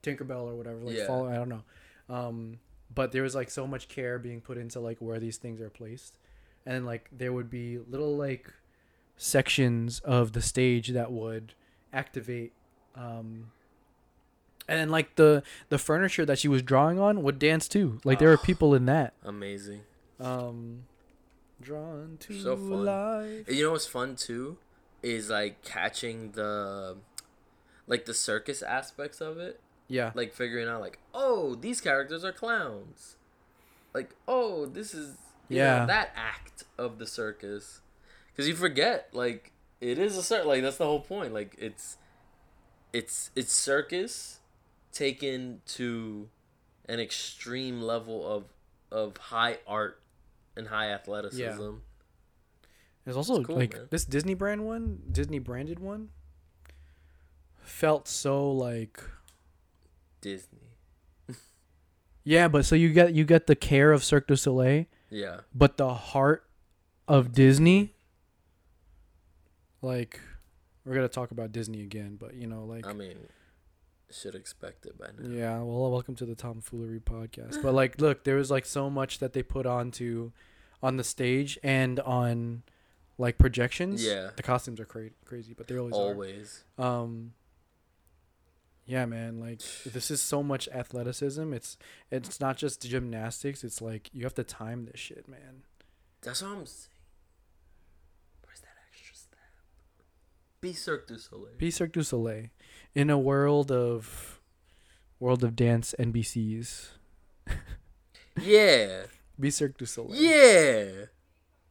Tinkerbell 0.02 0.42
or 0.50 0.54
whatever. 0.54 0.78
Like 0.80 0.96
Yeah. 0.96 1.06
follow. 1.06 1.28
I 1.28 1.34
don't 1.34 1.48
know. 1.48 1.64
Um, 2.08 2.60
but 2.94 3.12
there 3.12 3.22
was 3.22 3.34
like 3.34 3.50
so 3.50 3.66
much 3.66 3.88
care 3.88 4.18
being 4.18 4.40
put 4.40 4.56
into 4.56 4.80
like 4.80 4.98
where 5.00 5.18
these 5.18 5.36
things 5.36 5.60
are 5.60 5.68
placed, 5.70 6.18
and 6.64 6.86
like 6.86 7.08
there 7.12 7.32
would 7.32 7.50
be 7.50 7.78
little 7.78 8.16
like 8.16 8.52
sections 9.16 10.00
of 10.00 10.32
the 10.32 10.42
stage 10.42 10.88
that 10.88 11.10
would 11.12 11.54
activate. 11.92 12.52
Um, 12.94 13.50
and 14.68 14.90
like 14.90 15.14
the 15.16 15.42
the 15.68 15.78
furniture 15.78 16.24
that 16.26 16.38
she 16.38 16.48
was 16.48 16.62
drawing 16.62 16.98
on 16.98 17.22
would 17.22 17.38
dance 17.38 17.68
too. 17.68 18.00
Like 18.04 18.18
there 18.18 18.28
were 18.28 18.38
Ah. 18.40 18.44
people 18.44 18.74
in 18.74 18.86
that. 18.86 19.14
Amazing. 19.24 19.82
Um, 20.18 20.84
drawn 21.60 22.16
to 22.20 22.40
So 22.40 22.56
fun. 22.56 22.84
life. 22.84 23.48
You 23.50 23.64
know 23.64 23.72
what's 23.72 23.86
fun 23.86 24.16
too, 24.16 24.58
is 25.02 25.30
like 25.30 25.62
catching 25.64 26.32
the, 26.32 26.96
like 27.86 28.06
the 28.06 28.14
circus 28.14 28.62
aspects 28.62 29.20
of 29.20 29.38
it. 29.38 29.60
Yeah. 29.88 30.10
Like 30.14 30.34
figuring 30.34 30.66
out 30.68 30.80
like, 30.80 30.98
oh, 31.14 31.54
these 31.54 31.80
characters 31.80 32.24
are 32.24 32.32
clowns. 32.32 33.16
Like, 33.94 34.10
oh, 34.26 34.66
this 34.66 34.92
is 34.94 35.16
you 35.48 35.58
know, 35.58 35.64
Yeah. 35.64 35.86
that 35.86 36.10
act 36.16 36.64
of 36.76 36.98
the 36.98 37.06
circus, 37.06 37.80
because 38.36 38.48
you 38.48 38.54
forget 38.54 39.08
like 39.14 39.52
it 39.80 39.98
is 39.98 40.16
a 40.18 40.22
circus. 40.22 40.46
Like 40.46 40.62
that's 40.62 40.76
the 40.76 40.84
whole 40.84 41.00
point. 41.00 41.32
Like 41.32 41.56
it's, 41.58 41.96
it's 42.92 43.30
it's 43.34 43.52
circus, 43.52 44.40
taken 44.92 45.62
to, 45.68 46.28
an 46.88 47.00
extreme 47.00 47.80
level 47.80 48.26
of, 48.26 48.44
of 48.92 49.16
high 49.16 49.58
art, 49.66 50.00
and 50.56 50.68
high 50.68 50.90
athleticism. 50.90 51.76
There's 53.04 53.16
also 53.16 53.42
cool, 53.42 53.56
like 53.56 53.74
man. 53.74 53.86
this 53.90 54.04
Disney 54.04 54.34
brand 54.34 54.66
one, 54.66 55.00
Disney 55.10 55.38
branded 55.38 55.78
one. 55.78 56.10
Felt 57.60 58.08
so 58.08 58.50
like 58.50 59.02
Disney. 60.20 60.76
yeah, 62.24 62.48
but 62.48 62.64
so 62.64 62.74
you 62.74 62.90
get 62.92 63.14
you 63.14 63.24
get 63.24 63.46
the 63.46 63.56
care 63.56 63.92
of 63.92 64.04
Cirque 64.04 64.26
du 64.28 64.36
Soleil, 64.36 64.86
Yeah. 65.10 65.40
but 65.54 65.76
the 65.76 65.92
heart 65.94 66.48
of 67.08 67.32
Disney. 67.32 67.94
Like, 69.86 70.20
we're 70.84 70.94
gonna 70.96 71.08
talk 71.08 71.30
about 71.30 71.52
Disney 71.52 71.82
again, 71.82 72.16
but 72.20 72.34
you 72.34 72.48
know, 72.48 72.64
like 72.64 72.86
I 72.86 72.92
mean, 72.92 73.16
should 74.10 74.34
expect 74.34 74.84
it 74.84 74.98
by 74.98 75.06
now. 75.16 75.28
Yeah, 75.28 75.58
well, 75.58 75.90
welcome 75.92 76.16
to 76.16 76.26
the 76.26 76.34
Tomfoolery 76.34 76.98
podcast. 77.00 77.62
But 77.62 77.72
like, 77.72 78.00
look, 78.00 78.24
there 78.24 78.34
was 78.34 78.50
like 78.50 78.66
so 78.66 78.90
much 78.90 79.20
that 79.20 79.32
they 79.32 79.44
put 79.44 79.64
onto, 79.64 80.32
on 80.82 80.96
the 80.96 81.04
stage 81.04 81.56
and 81.62 82.00
on, 82.00 82.64
like 83.16 83.38
projections. 83.38 84.04
Yeah. 84.04 84.30
the 84.34 84.42
costumes 84.42 84.80
are 84.80 84.84
cra- 84.84 85.10
crazy, 85.24 85.54
but 85.54 85.68
they 85.68 85.78
always, 85.78 85.94
Always. 85.94 86.64
are. 86.78 87.02
Um. 87.02 87.32
Yeah, 88.86 89.06
man. 89.06 89.38
Like 89.38 89.60
this 89.86 90.10
is 90.10 90.20
so 90.20 90.42
much 90.42 90.68
athleticism. 90.68 91.52
It's 91.52 91.78
it's 92.10 92.40
not 92.40 92.56
just 92.56 92.82
gymnastics. 92.82 93.62
It's 93.62 93.80
like 93.80 94.10
you 94.12 94.24
have 94.24 94.34
to 94.34 94.44
time 94.44 94.86
this 94.86 94.98
shit, 94.98 95.28
man. 95.28 95.62
That's 96.22 96.42
what 96.42 96.48
I'm 96.48 96.66
saying. 96.66 96.88
Where's 98.44 98.60
that 98.60 98.76
extra 98.88 99.14
step? 99.16 99.38
Be 100.66 100.72
Cirque 100.72 101.06
du 101.06 101.16
Soleil. 101.18 101.54
Be 101.58 101.70
Cirque 101.70 101.92
du 101.92 102.02
Soleil, 102.02 102.50
in 102.94 103.08
a 103.08 103.16
world 103.18 103.70
of, 103.70 104.40
world 105.20 105.44
of 105.44 105.54
dance 105.54 105.94
NBCs. 105.96 106.88
yeah. 108.42 109.02
Be 109.38 109.50
Cirque 109.50 109.78
du 109.78 109.86
Soleil. 109.86 110.20
Yeah. 110.20 110.90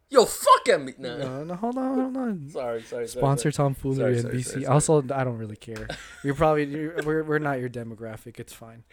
Yo, 0.10 0.24
fuck 0.24 0.70
at 0.70 0.82
me. 0.82 0.94
No. 0.98 1.18
No, 1.18 1.44
no, 1.44 1.56
hold 1.56 1.78
on, 1.78 2.00
hold 2.00 2.16
on. 2.18 2.50
Sorry, 2.54 2.82
sorry. 2.84 3.08
sorry, 3.08 3.08
Sponsor 3.08 3.52
sorry. 3.52 3.68
tomfoolery 3.70 4.22
sorry, 4.22 4.34
NBC. 4.36 4.44
sorry, 4.46 4.64
sorry. 4.64 4.66
Also, 4.68 5.04
I 5.14 5.24
don't 5.26 5.38
really 5.38 5.58
care. 5.58 5.88
You're 6.24 6.36
probably 6.36 6.64
you're, 6.66 6.96
we're 7.04 7.24
we're 7.24 7.40
not 7.40 7.60
your 7.60 7.70
demographic. 7.70 8.40
It's 8.40 8.54
fine. 8.54 8.84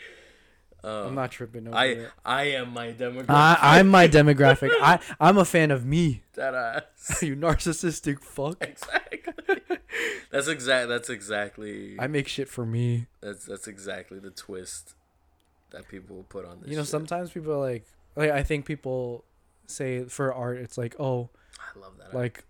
Um, 0.84 1.08
I'm 1.08 1.14
not 1.14 1.30
tripping 1.30 1.68
over 1.68 1.76
I 1.76 1.84
it. 1.86 2.10
I 2.24 2.42
am 2.54 2.70
my 2.70 2.92
demographic. 2.92 3.26
I, 3.28 3.58
I'm 3.78 3.88
my 3.88 4.08
demographic. 4.18 4.70
I 4.80 4.98
I'm 5.20 5.38
a 5.38 5.44
fan 5.44 5.70
of 5.70 5.86
me. 5.86 6.22
that 6.34 6.54
ass. 6.54 7.22
you 7.22 7.36
narcissistic 7.36 8.20
fuck. 8.20 8.56
exactly. 8.60 9.22
That's 10.30 10.48
exact. 10.48 10.88
That's 10.88 11.08
exactly. 11.10 11.96
I 11.98 12.06
make 12.06 12.26
shit 12.26 12.48
for 12.48 12.64
me. 12.64 13.06
that's 13.20 13.44
that's 13.44 13.68
exactly 13.68 14.18
the 14.18 14.30
twist 14.30 14.94
that 15.70 15.88
people 15.88 16.16
will 16.16 16.22
put 16.24 16.46
on 16.46 16.60
this. 16.60 16.70
You 16.70 16.76
know, 16.76 16.82
shit. 16.82 16.90
sometimes 16.90 17.30
people 17.30 17.52
are 17.52 17.70
like 17.70 17.84
like 18.16 18.30
I 18.30 18.42
think 18.42 18.64
people 18.64 19.24
say 19.66 20.04
for 20.04 20.32
art, 20.32 20.58
it's 20.58 20.78
like 20.78 20.96
oh, 20.98 21.28
I 21.60 21.78
love 21.78 21.98
that. 21.98 22.14
like 22.14 22.44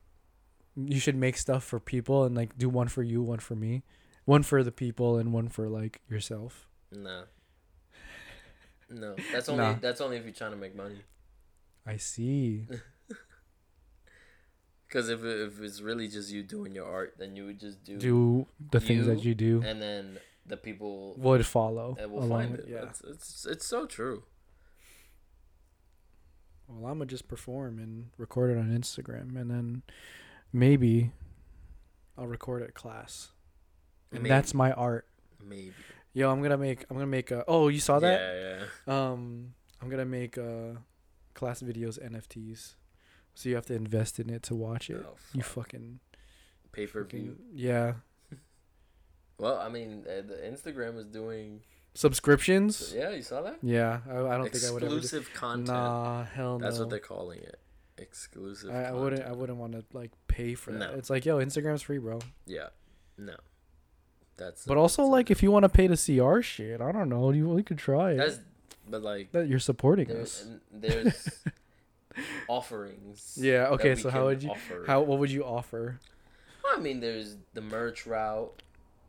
you 0.76 0.98
should 0.98 1.16
make 1.16 1.36
stuff 1.36 1.64
for 1.64 1.78
people 1.80 2.24
and 2.24 2.34
like 2.36 2.56
do 2.56 2.68
one 2.68 2.88
for 2.88 3.02
you, 3.02 3.20
one 3.20 3.40
for 3.40 3.56
me, 3.56 3.82
one 4.24 4.42
for 4.42 4.62
the 4.62 4.72
people, 4.72 5.18
and 5.18 5.32
one 5.32 5.48
for 5.48 5.68
like 5.68 6.00
yourself. 6.09 6.68
No. 6.90 7.24
No, 8.93 9.16
that's 9.32 9.48
only 9.48 9.64
Nah. 9.64 9.74
that's 9.81 10.01
only 10.01 10.16
if 10.19 10.24
you're 10.24 10.32
trying 10.35 10.51
to 10.52 10.56
make 10.56 10.74
money. 10.77 11.01
I 11.86 11.97
see. 11.97 12.66
Because 14.89 15.09
if 15.09 15.24
it- 15.24 15.40
if 15.48 15.60
it's 15.62 15.81
really 15.81 16.06
just 16.06 16.31
you 16.31 16.43
doing 16.43 16.74
your 16.74 16.85
art, 16.86 17.14
then 17.19 17.35
you 17.35 17.47
would 17.47 17.59
just 17.59 17.82
do, 17.82 17.97
Do 17.97 18.47
the 18.70 18.78
things 18.78 19.06
that 19.06 19.23
You 19.24 19.31
you 19.31 19.35
do 19.35 19.62
and 19.64 19.81
then 19.81 20.19
the 20.44 20.59
people 20.59 21.14
would 21.16 21.47
follow 21.47 21.97
uh, 22.02 22.06
will 22.10 22.24
along 22.24 22.48
find 22.48 22.59
it. 22.59 22.66
yeah. 22.69 22.82
It's, 22.90 23.01
it's 23.01 23.47
it's 23.47 23.66
so 23.66 23.86
true. 23.86 24.24
Well, 26.69 26.90
I'm 26.93 26.98
gonna 26.98 27.06
just 27.06 27.27
perform 27.28 27.78
and 27.78 28.10
record 28.19 28.51
it 28.51 28.59
on 28.59 28.70
Instagram, 28.70 29.35
and 29.36 29.51
then 29.51 29.82
maybe 30.52 31.12
I'll 32.19 32.27
record 32.27 32.62
at 32.62 32.74
class, 32.74 33.31
and 34.10 34.23
Maybe. 34.23 34.28
that's 34.28 34.52
my 34.55 34.73
art. 34.73 35.06
Maybe. 35.43 35.73
Yo, 36.14 36.30
I'm 36.30 36.43
gonna 36.43 36.59
make. 36.59 36.84
I'm 36.90 36.97
gonna 36.97 37.06
make 37.06 37.30
a. 37.30 37.44
Oh, 37.48 37.68
you 37.68 37.80
saw 37.80 37.98
that? 37.98 38.20
Yeah, 38.20 38.64
yeah. 38.86 39.10
Um, 39.10 39.55
I'm 39.80 39.89
gonna 39.89 40.05
make 40.05 40.36
uh, 40.36 40.74
class 41.34 41.62
videos 41.62 41.98
NFTs, 41.98 42.74
so 43.34 43.48
you 43.48 43.55
have 43.55 43.66
to 43.66 43.74
invest 43.74 44.20
in 44.20 44.28
it 44.28 44.43
to 44.44 44.55
watch 44.55 44.90
it. 44.90 45.05
Oh, 45.09 45.16
you 45.32 45.43
fucking, 45.43 46.01
Pay 46.72 46.86
per 46.86 47.05
view. 47.05 47.36
yeah. 47.52 47.94
Well, 49.39 49.59
I 49.59 49.70
mean, 49.70 50.05
uh, 50.06 50.22
the 50.22 50.34
Instagram 50.44 50.97
is 50.98 51.06
doing. 51.06 51.62
Subscriptions? 51.94 52.93
Yeah, 52.94 53.10
you 53.10 53.22
saw 53.22 53.43
that. 53.43 53.59
Yeah, 53.60 54.01
I, 54.09 54.18
I 54.18 54.36
don't 54.36 54.52
think 54.52 54.64
I 54.64 54.70
would. 54.70 54.82
Exclusive 54.84 55.30
content. 55.34 55.66
Nah, 55.68 56.24
hell 56.24 56.59
no. 56.60 56.64
That's 56.64 56.78
what 56.78 56.90
they're 56.90 57.01
calling 57.01 57.40
it. 57.40 57.59
Exclusive. 57.98 58.70
I, 58.70 58.84
I 58.84 58.93
wouldn't. 58.93 59.22
I 59.22 59.32
wouldn't 59.32 59.59
want 59.59 59.72
to 59.72 59.84
like 59.93 60.12
pay 60.28 60.55
for 60.55 60.70
that. 60.72 60.78
No. 60.78 60.97
It's 60.97 61.10
like, 61.10 61.24
yo, 61.26 61.39
Instagram's 61.39 61.82
free, 61.82 61.98
bro. 61.98 62.20
Yeah. 62.47 62.68
No. 63.18 63.34
That's. 64.43 64.64
But 64.64 64.77
also, 64.77 65.05
like, 65.05 65.31
if 65.31 65.43
you 65.43 65.51
want 65.51 65.64
to 65.64 65.69
pay 65.69 65.89
to 65.89 65.97
see 65.97 66.19
our 66.20 66.43
shit, 66.43 66.81
I 66.81 66.93
don't 66.93 67.09
know. 67.09 67.31
You, 67.31 67.56
you 67.56 67.62
could 67.62 67.78
try 67.78 68.12
it. 68.12 68.39
But 68.89 69.02
like. 69.02 69.32
that 69.32 69.48
you're 69.48 69.60
supporting 69.60 70.10
us. 70.10 70.47
there's 70.73 71.44
offerings. 72.48 73.39
Yeah. 73.40 73.69
Okay. 73.69 73.94
So 73.94 74.10
how 74.10 74.24
would 74.24 74.43
you? 74.43 74.51
offer. 74.51 74.85
How 74.86 75.01
what 75.02 75.19
would 75.19 75.31
you 75.31 75.44
offer? 75.44 76.01
I 76.74 76.78
mean, 76.78 77.01
there's 77.01 77.36
the 77.55 77.60
merch 77.60 78.06
route. 78.06 78.62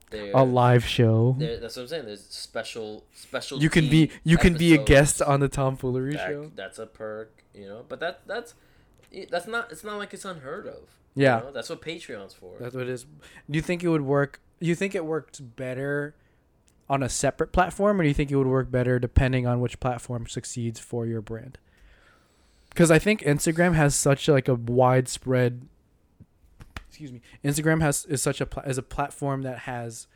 There's, 0.09 0.33
A 0.35 0.43
live 0.43 0.85
show. 0.85 1.35
There, 1.39 1.59
that's 1.59 1.75
what 1.75 1.83
I'm 1.83 1.87
saying. 1.87 2.05
There's 2.05 2.23
special 2.23 3.03
special. 3.13 3.61
You 3.61 3.69
can 3.69 3.89
be 3.89 4.11
you 4.23 4.37
can 4.37 4.53
be 4.53 4.75
a 4.75 4.77
guest 4.77 5.21
on 5.21 5.39
the 5.39 5.49
tomfoolery 5.49 6.13
That- 6.13 6.27
show. 6.27 6.51
That's 6.55 6.77
a 6.77 6.85
perk, 6.85 7.43
you 7.53 7.67
know. 7.67 7.83
But 7.89 7.99
that 7.99 8.21
that's 8.27 8.53
that's 9.31 9.47
not. 9.47 9.71
It's 9.71 9.83
not 9.83 9.97
like 9.97 10.13
it's 10.13 10.25
unheard 10.25 10.67
of. 10.67 10.89
Yeah. 11.15 11.39
You 11.39 11.45
know? 11.45 11.51
That's 11.51 11.69
what 11.69 11.81
Patreon's 11.81 12.33
for. 12.33 12.55
That's 12.59 12.75
what 12.75 12.83
it 12.83 12.89
is. 12.89 13.05
Do 13.49 13.57
you 13.57 13.61
think 13.61 13.83
it 13.83 13.89
would 13.89 14.01
work? 14.01 14.39
Do 14.63 14.69
you 14.69 14.75
think 14.75 14.95
it 14.95 15.03
worked 15.05 15.57
better 15.57 16.15
on 16.89 17.03
a 17.03 17.09
separate 17.09 17.51
platform, 17.51 17.99
or 17.99 18.03
do 18.03 18.07
you 18.07 18.13
think 18.13 18.31
it 18.31 18.37
would 18.37 18.47
work 18.47 18.71
better 18.71 18.97
depending 18.97 19.45
on 19.45 19.59
which 19.59 19.77
platform 19.81 20.25
succeeds 20.25 20.79
for 20.79 21.05
your 21.05 21.19
brand? 21.21 21.57
Because 22.69 22.89
I 22.89 22.97
think 22.97 23.21
Instagram 23.23 23.73
has 23.75 23.93
such 23.93 24.29
like 24.29 24.47
a 24.47 24.55
widespread. 24.55 25.67
Excuse 26.87 27.11
me. 27.11 27.19
Instagram 27.43 27.81
has 27.81 28.05
is 28.05 28.21
such 28.21 28.39
a 28.39 28.47
is 28.65 28.77
a 28.77 28.81
platform 28.83 29.41
that 29.41 29.59
has 29.59 30.07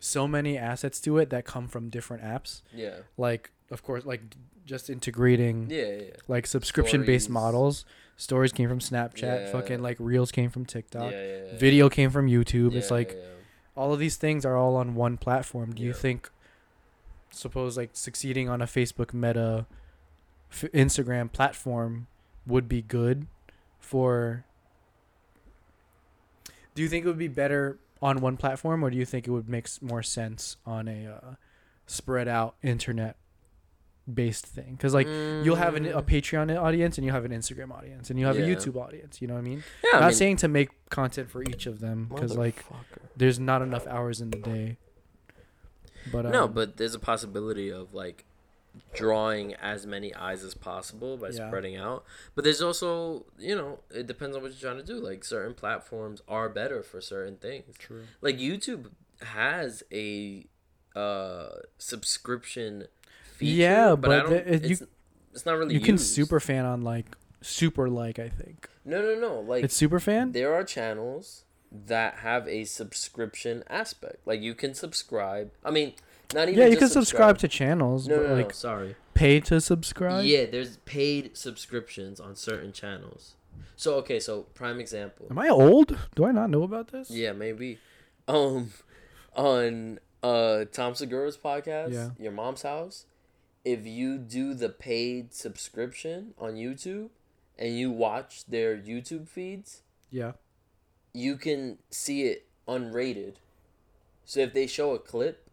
so 0.00 0.26
many 0.26 0.56
assets 0.56 0.98
to 1.02 1.18
it 1.18 1.28
that 1.28 1.44
come 1.44 1.68
from 1.68 1.90
different 1.90 2.22
apps. 2.22 2.62
yeah. 2.74 3.00
Like 3.18 3.50
of 3.70 3.82
course, 3.82 4.06
like 4.06 4.22
just 4.64 4.88
integrating 4.88 5.68
Yeah, 5.68 5.84
yeah. 5.84 6.04
like 6.26 6.46
subscription 6.46 7.04
based 7.04 7.28
models. 7.28 7.84
Stories 8.16 8.52
came 8.52 8.70
from 8.70 8.78
Snapchat. 8.78 9.22
Yeah. 9.22 9.52
Fucking 9.52 9.82
like 9.82 9.98
reels 10.00 10.32
came 10.32 10.48
from 10.48 10.64
TikTok. 10.64 11.12
yeah. 11.12 11.58
Video 11.58 11.90
came 11.90 12.08
from 12.08 12.28
YouTube. 12.28 12.74
it's 12.74 12.90
like. 12.90 13.14
All 13.80 13.94
of 13.94 13.98
these 13.98 14.16
things 14.16 14.44
are 14.44 14.58
all 14.58 14.76
on 14.76 14.94
one 14.94 15.16
platform. 15.16 15.72
Do 15.72 15.82
you 15.82 15.94
think, 15.94 16.30
suppose 17.30 17.78
like 17.78 17.90
succeeding 17.94 18.46
on 18.46 18.60
a 18.60 18.66
Facebook 18.66 19.14
Meta, 19.14 19.64
f- 20.52 20.70
Instagram 20.74 21.32
platform 21.32 22.06
would 22.46 22.68
be 22.68 22.82
good 22.82 23.26
for? 23.78 24.44
Do 26.74 26.82
you 26.82 26.90
think 26.90 27.06
it 27.06 27.08
would 27.08 27.16
be 27.16 27.26
better 27.26 27.78
on 28.02 28.20
one 28.20 28.36
platform, 28.36 28.84
or 28.84 28.90
do 28.90 28.98
you 28.98 29.06
think 29.06 29.26
it 29.26 29.30
would 29.30 29.48
make 29.48 29.66
more 29.80 30.02
sense 30.02 30.58
on 30.66 30.86
a 30.86 31.06
uh, 31.06 31.34
spread 31.86 32.28
out 32.28 32.56
internet 32.62 33.16
based 34.14 34.46
thing? 34.46 34.72
Because 34.72 34.94
like 34.94 35.06
you'll 35.06 35.56
have 35.56 35.74
an, 35.74 35.86
a 35.86 36.02
Mm, 36.02 36.06
Patreon 36.08 36.60
audience 36.60 36.98
and 36.98 37.04
you 37.04 37.12
have 37.12 37.24
an 37.24 37.32
Instagram 37.32 37.70
audience 37.72 38.10
and 38.10 38.18
you 38.18 38.26
have 38.26 38.36
a 38.38 38.42
YouTube 38.42 38.76
audience. 38.76 39.20
You 39.22 39.28
know 39.28 39.34
what 39.34 39.40
I 39.40 39.42
mean? 39.42 39.62
yeah, 39.84 39.90
Not 40.00 40.02
I 40.02 40.06
mean, 40.08 40.14
saying 40.16 40.36
to 40.38 40.48
make 40.48 40.70
content 40.90 41.30
for 41.30 41.42
each 41.42 41.66
of 41.66 41.80
them 41.80 42.06
because 42.08 42.36
like 42.36 42.64
there's 43.16 43.38
not 43.38 43.62
enough 43.62 43.86
hours 43.86 44.20
in 44.20 44.30
the 44.30 44.38
day. 44.38 44.76
But 46.10 46.26
um, 46.26 46.32
no, 46.32 46.48
but 46.48 46.76
there's 46.76 46.94
a 46.94 46.98
possibility 46.98 47.70
of 47.70 47.92
like 47.94 48.24
drawing 48.94 49.54
as 49.54 49.84
many 49.86 50.14
eyes 50.14 50.44
as 50.44 50.54
possible 50.54 51.16
by 51.16 51.28
Yeah. 51.30 51.48
spreading 51.48 51.76
out. 51.76 52.04
But 52.34 52.44
there's 52.44 52.62
also, 52.62 53.26
you 53.38 53.54
know, 53.56 53.80
it 53.90 54.06
depends 54.06 54.36
on 54.36 54.42
what 54.42 54.52
you're 54.52 54.60
trying 54.72 54.84
to 54.84 54.92
do. 54.94 54.98
Like 55.00 55.24
certain 55.24 55.54
platforms 55.54 56.22
are 56.28 56.48
better 56.48 56.82
for 56.82 57.00
certain 57.00 57.36
things. 57.36 57.76
true. 57.78 58.04
Like 58.20 58.38
YouTube 58.38 58.90
has 59.22 59.82
a 59.92 60.46
uh 60.96 61.48
subscription 61.78 62.86
feature, 63.40 63.60
Yeah, 63.62 63.92
I 63.92 63.94
but 63.96 64.08
don't, 64.08 64.30
the- 64.30 64.54
it- 64.54 64.64
you- 64.64 64.70
it's, 64.70 64.82
it's 65.34 65.46
not 65.46 65.56
really 65.58 65.74
You 65.74 65.80
can 65.80 65.98
super 65.98 66.40
fan 66.40 66.64
on 66.64 66.82
like 66.82 67.06
super 67.42 67.88
like 67.88 68.18
I 68.18 68.28
think 68.28 68.68
No, 68.84 69.00
no, 69.02 69.14
no. 69.18 69.40
Like 69.40 69.64
it's 69.64 69.74
super 69.74 69.98
fan. 70.00 70.32
there 70.32 70.52
are 70.54 70.64
channels 70.64 71.44
that 71.72 72.14
have 72.16 72.46
a 72.48 72.64
subscription 72.64 73.62
aspect. 73.68 74.26
Like 74.26 74.40
you 74.40 74.54
can 74.54 74.74
subscribe. 74.74 75.50
I 75.64 75.70
mean, 75.70 75.94
not 76.34 76.48
even 76.48 76.60
Yeah, 76.60 76.66
you 76.66 76.76
can 76.76 76.88
subscribe 76.88 77.38
to 77.38 77.48
channels, 77.48 78.08
No, 78.08 78.16
but 78.16 78.22
no, 78.22 78.28
no, 78.30 78.34
like 78.42 78.52
sorry. 78.54 78.96
pay 79.14 79.40
to 79.40 79.60
subscribe. 79.60 80.24
Yeah, 80.24 80.46
there's 80.46 80.76
paid 80.78 81.36
subscriptions 81.36 82.18
on 82.20 82.34
certain 82.36 82.72
channels. 82.72 83.34
So 83.76 83.94
okay, 83.96 84.18
so 84.20 84.42
prime 84.54 84.80
example. 84.80 85.26
Am 85.30 85.38
I 85.38 85.48
old? 85.48 85.96
Do 86.16 86.24
I 86.24 86.32
not 86.32 86.50
know 86.50 86.62
about 86.64 86.88
this? 86.92 87.10
Yeah, 87.10 87.32
maybe. 87.32 87.78
Um, 88.28 88.72
on 89.34 89.98
uh 90.22 90.64
Tom 90.72 90.94
Segura's 90.94 91.36
podcast, 91.36 91.92
Yeah. 91.92 92.10
Your 92.18 92.32
Mom's 92.32 92.62
House, 92.62 93.06
if 93.64 93.86
you 93.86 94.18
do 94.18 94.54
the 94.54 94.68
paid 94.68 95.34
subscription 95.34 96.34
on 96.38 96.54
YouTube 96.54 97.10
and 97.58 97.76
you 97.76 97.90
watch 97.90 98.46
their 98.46 98.76
YouTube 98.76 99.28
feeds, 99.28 99.82
Yeah. 100.10 100.32
you 101.12 101.36
can 101.36 101.78
see 101.90 102.22
it 102.24 102.46
unrated. 102.66 103.34
So 104.24 104.40
if 104.40 104.54
they 104.54 104.66
show 104.66 104.94
a 104.94 104.98
clip 104.98 105.46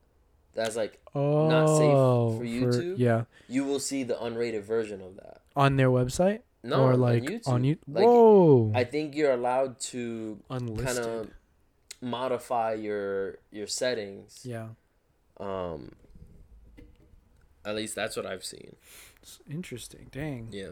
that's 0.53 0.75
like 0.75 0.99
Oh, 1.15 1.47
Not 1.49 1.67
safe 1.77 2.37
for 2.39 2.45
YouTube? 2.45 2.95
yeah, 2.99 3.23
you 3.49 3.63
will 3.65 3.79
see 3.79 4.03
the 4.03 4.13
unrated 4.15 4.61
version 4.63 5.01
of 5.01 5.15
that. 5.17 5.41
on 5.55 5.75
their 5.75 5.89
website 5.89 6.41
No, 6.63 6.83
or 6.83 6.93
on 6.93 6.99
like 7.01 7.23
YouTube. 7.23 7.47
on 7.47 7.63
you. 7.63 7.77
Like, 7.87 8.05
Whoa, 8.05 8.71
I 8.75 8.83
think 8.83 9.15
you're 9.15 9.31
allowed 9.33 9.79
to 9.91 10.39
kind 10.49 10.99
of 10.99 11.31
modify 12.01 12.73
your 12.73 13.39
your 13.51 13.65
settings. 13.67 14.41
Yeah, 14.45 14.69
Um 15.39 15.93
at 17.67 17.75
least 17.75 17.95
that's 17.95 18.15
what 18.15 18.25
I've 18.25 18.43
seen. 18.45 18.75
it's 19.21 19.39
interesting. 19.49 20.07
Dang. 20.11 20.47
Yeah. 20.51 20.69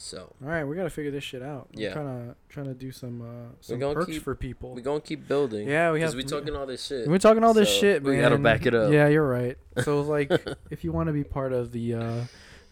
So, 0.00 0.32
All 0.40 0.48
right, 0.48 0.62
we 0.62 0.76
gotta 0.76 0.90
figure 0.90 1.10
this 1.10 1.24
shit 1.24 1.42
out. 1.42 1.68
Yeah. 1.72 1.88
We're 1.88 1.94
kind 1.94 2.30
of 2.30 2.36
trying 2.48 2.66
to 2.66 2.74
do 2.74 2.92
some 2.92 3.20
uh, 3.20 3.52
some 3.60 3.80
gonna 3.80 3.94
perks 3.94 4.12
keep- 4.12 4.22
for 4.22 4.36
people. 4.36 4.72
we're 4.74 4.80
going 4.80 5.00
to 5.00 5.06
keep 5.06 5.26
building. 5.26 5.66
Yeah, 5.66 5.90
we 5.90 6.00
have- 6.02 6.12
we 6.12 6.18
we- 6.18 6.22
talking 6.22 6.54
all 6.54 6.66
this 6.66 6.86
shit. 6.86 7.08
We're 7.08 7.18
talking 7.18 7.42
all 7.42 7.52
this 7.52 7.68
So, 7.68 7.80
shit, 7.80 8.02
man. 8.04 8.12
we 8.14 8.20
gotta 8.20 8.38
back 8.38 8.64
it 8.64 8.74
up. 8.76 8.92
Yeah, 8.92 9.08
you're 9.08 9.26
right. 9.26 9.58
So 9.82 10.00
like, 10.16 10.30
if 10.70 10.84
you 10.84 10.92
want 10.92 11.08
to 11.08 11.12
be 11.12 11.24
part 11.24 11.52
of 11.52 11.72
the 11.72 11.94
uh, 11.94 12.20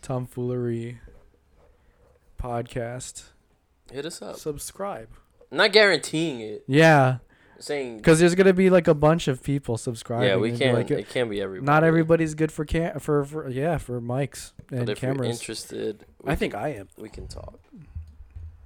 tomfoolery 0.03 1.01
podcast, 2.41 3.24
Hit 3.91 4.07
us 4.07 4.23
up. 4.23 4.37
subscribe. 4.37 5.09
I'm 5.51 5.59
not 5.59 5.73
guaranteeing 5.73 6.39
it. 6.41 6.62
Yeah, 6.69 7.19
saying 7.59 7.97
because 7.99 8.19
there's 8.20 8.35
gonna 8.35 8.53
be 8.53 8.69
like 8.70 8.87
a 8.89 8.95
bunch 8.95 9.28
of 9.28 9.43
people 9.43 9.77
subscribing. 9.78 10.28
Yeah, 10.28 10.37
we 10.37 10.57
can't 10.57 10.77
Like, 10.77 10.91
it 10.91 11.09
can't 11.09 11.31
be 11.31 11.41
everybody. 11.41 11.66
not 11.66 11.85
everybody's 11.85 12.35
good 12.35 12.53
for 12.53 12.65
cam 12.65 12.99
for, 13.01 13.24
for 13.24 13.49
yeah 13.49 13.78
for 13.78 14.01
mics 14.01 14.53
But 14.69 14.89
and 14.89 14.97
cameras. 14.97 15.39
interested, 15.41 16.05
I 16.24 16.28
can- 16.31 16.37
think 16.37 16.55
I 16.55 16.69
am. 16.74 16.89
we 16.99 17.09
can 17.09 17.27
talk. 17.28 17.59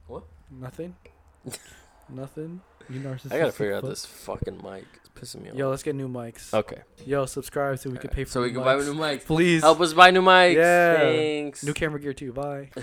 What? 0.06 0.24
Nothing. 0.50 0.96
Nothing. 2.08 2.60
You 2.88 2.98
narcissistic. 3.00 3.32
I 3.32 3.38
gotta 3.38 3.52
figure 3.52 3.74
out 3.76 3.84
this 3.84 4.04
fucking 4.04 4.56
mic. 4.64 4.84
It's 4.96 5.08
pissing 5.34 5.42
me 5.42 5.50
off. 5.50 5.56
Yo, 5.56 5.70
let's 5.70 5.84
get 5.84 5.94
new 5.94 6.08
mics. 6.08 6.52
Okay. 6.52 6.82
Yo, 7.06 7.24
subscribe 7.26 7.78
so 7.78 7.88
we 7.90 7.98
can 7.98 8.10
pay 8.10 8.24
for 8.24 8.30
so 8.32 8.42
we 8.42 8.50
can 8.52 8.64
buy 8.64 8.74
mics. 8.74 8.86
new 8.86 8.94
mics. 8.94 9.24
Please. 9.24 9.62
Help 9.62 9.80
us 9.80 9.92
buy 9.92 10.10
new 10.10 10.22
mics. 10.22 10.56
Yeah. 10.56 10.96
Thanks. 10.98 11.62
New 11.62 11.72
camera 11.74 12.00
gear 12.00 12.12
too. 12.12 12.32
Bye. 12.32 12.70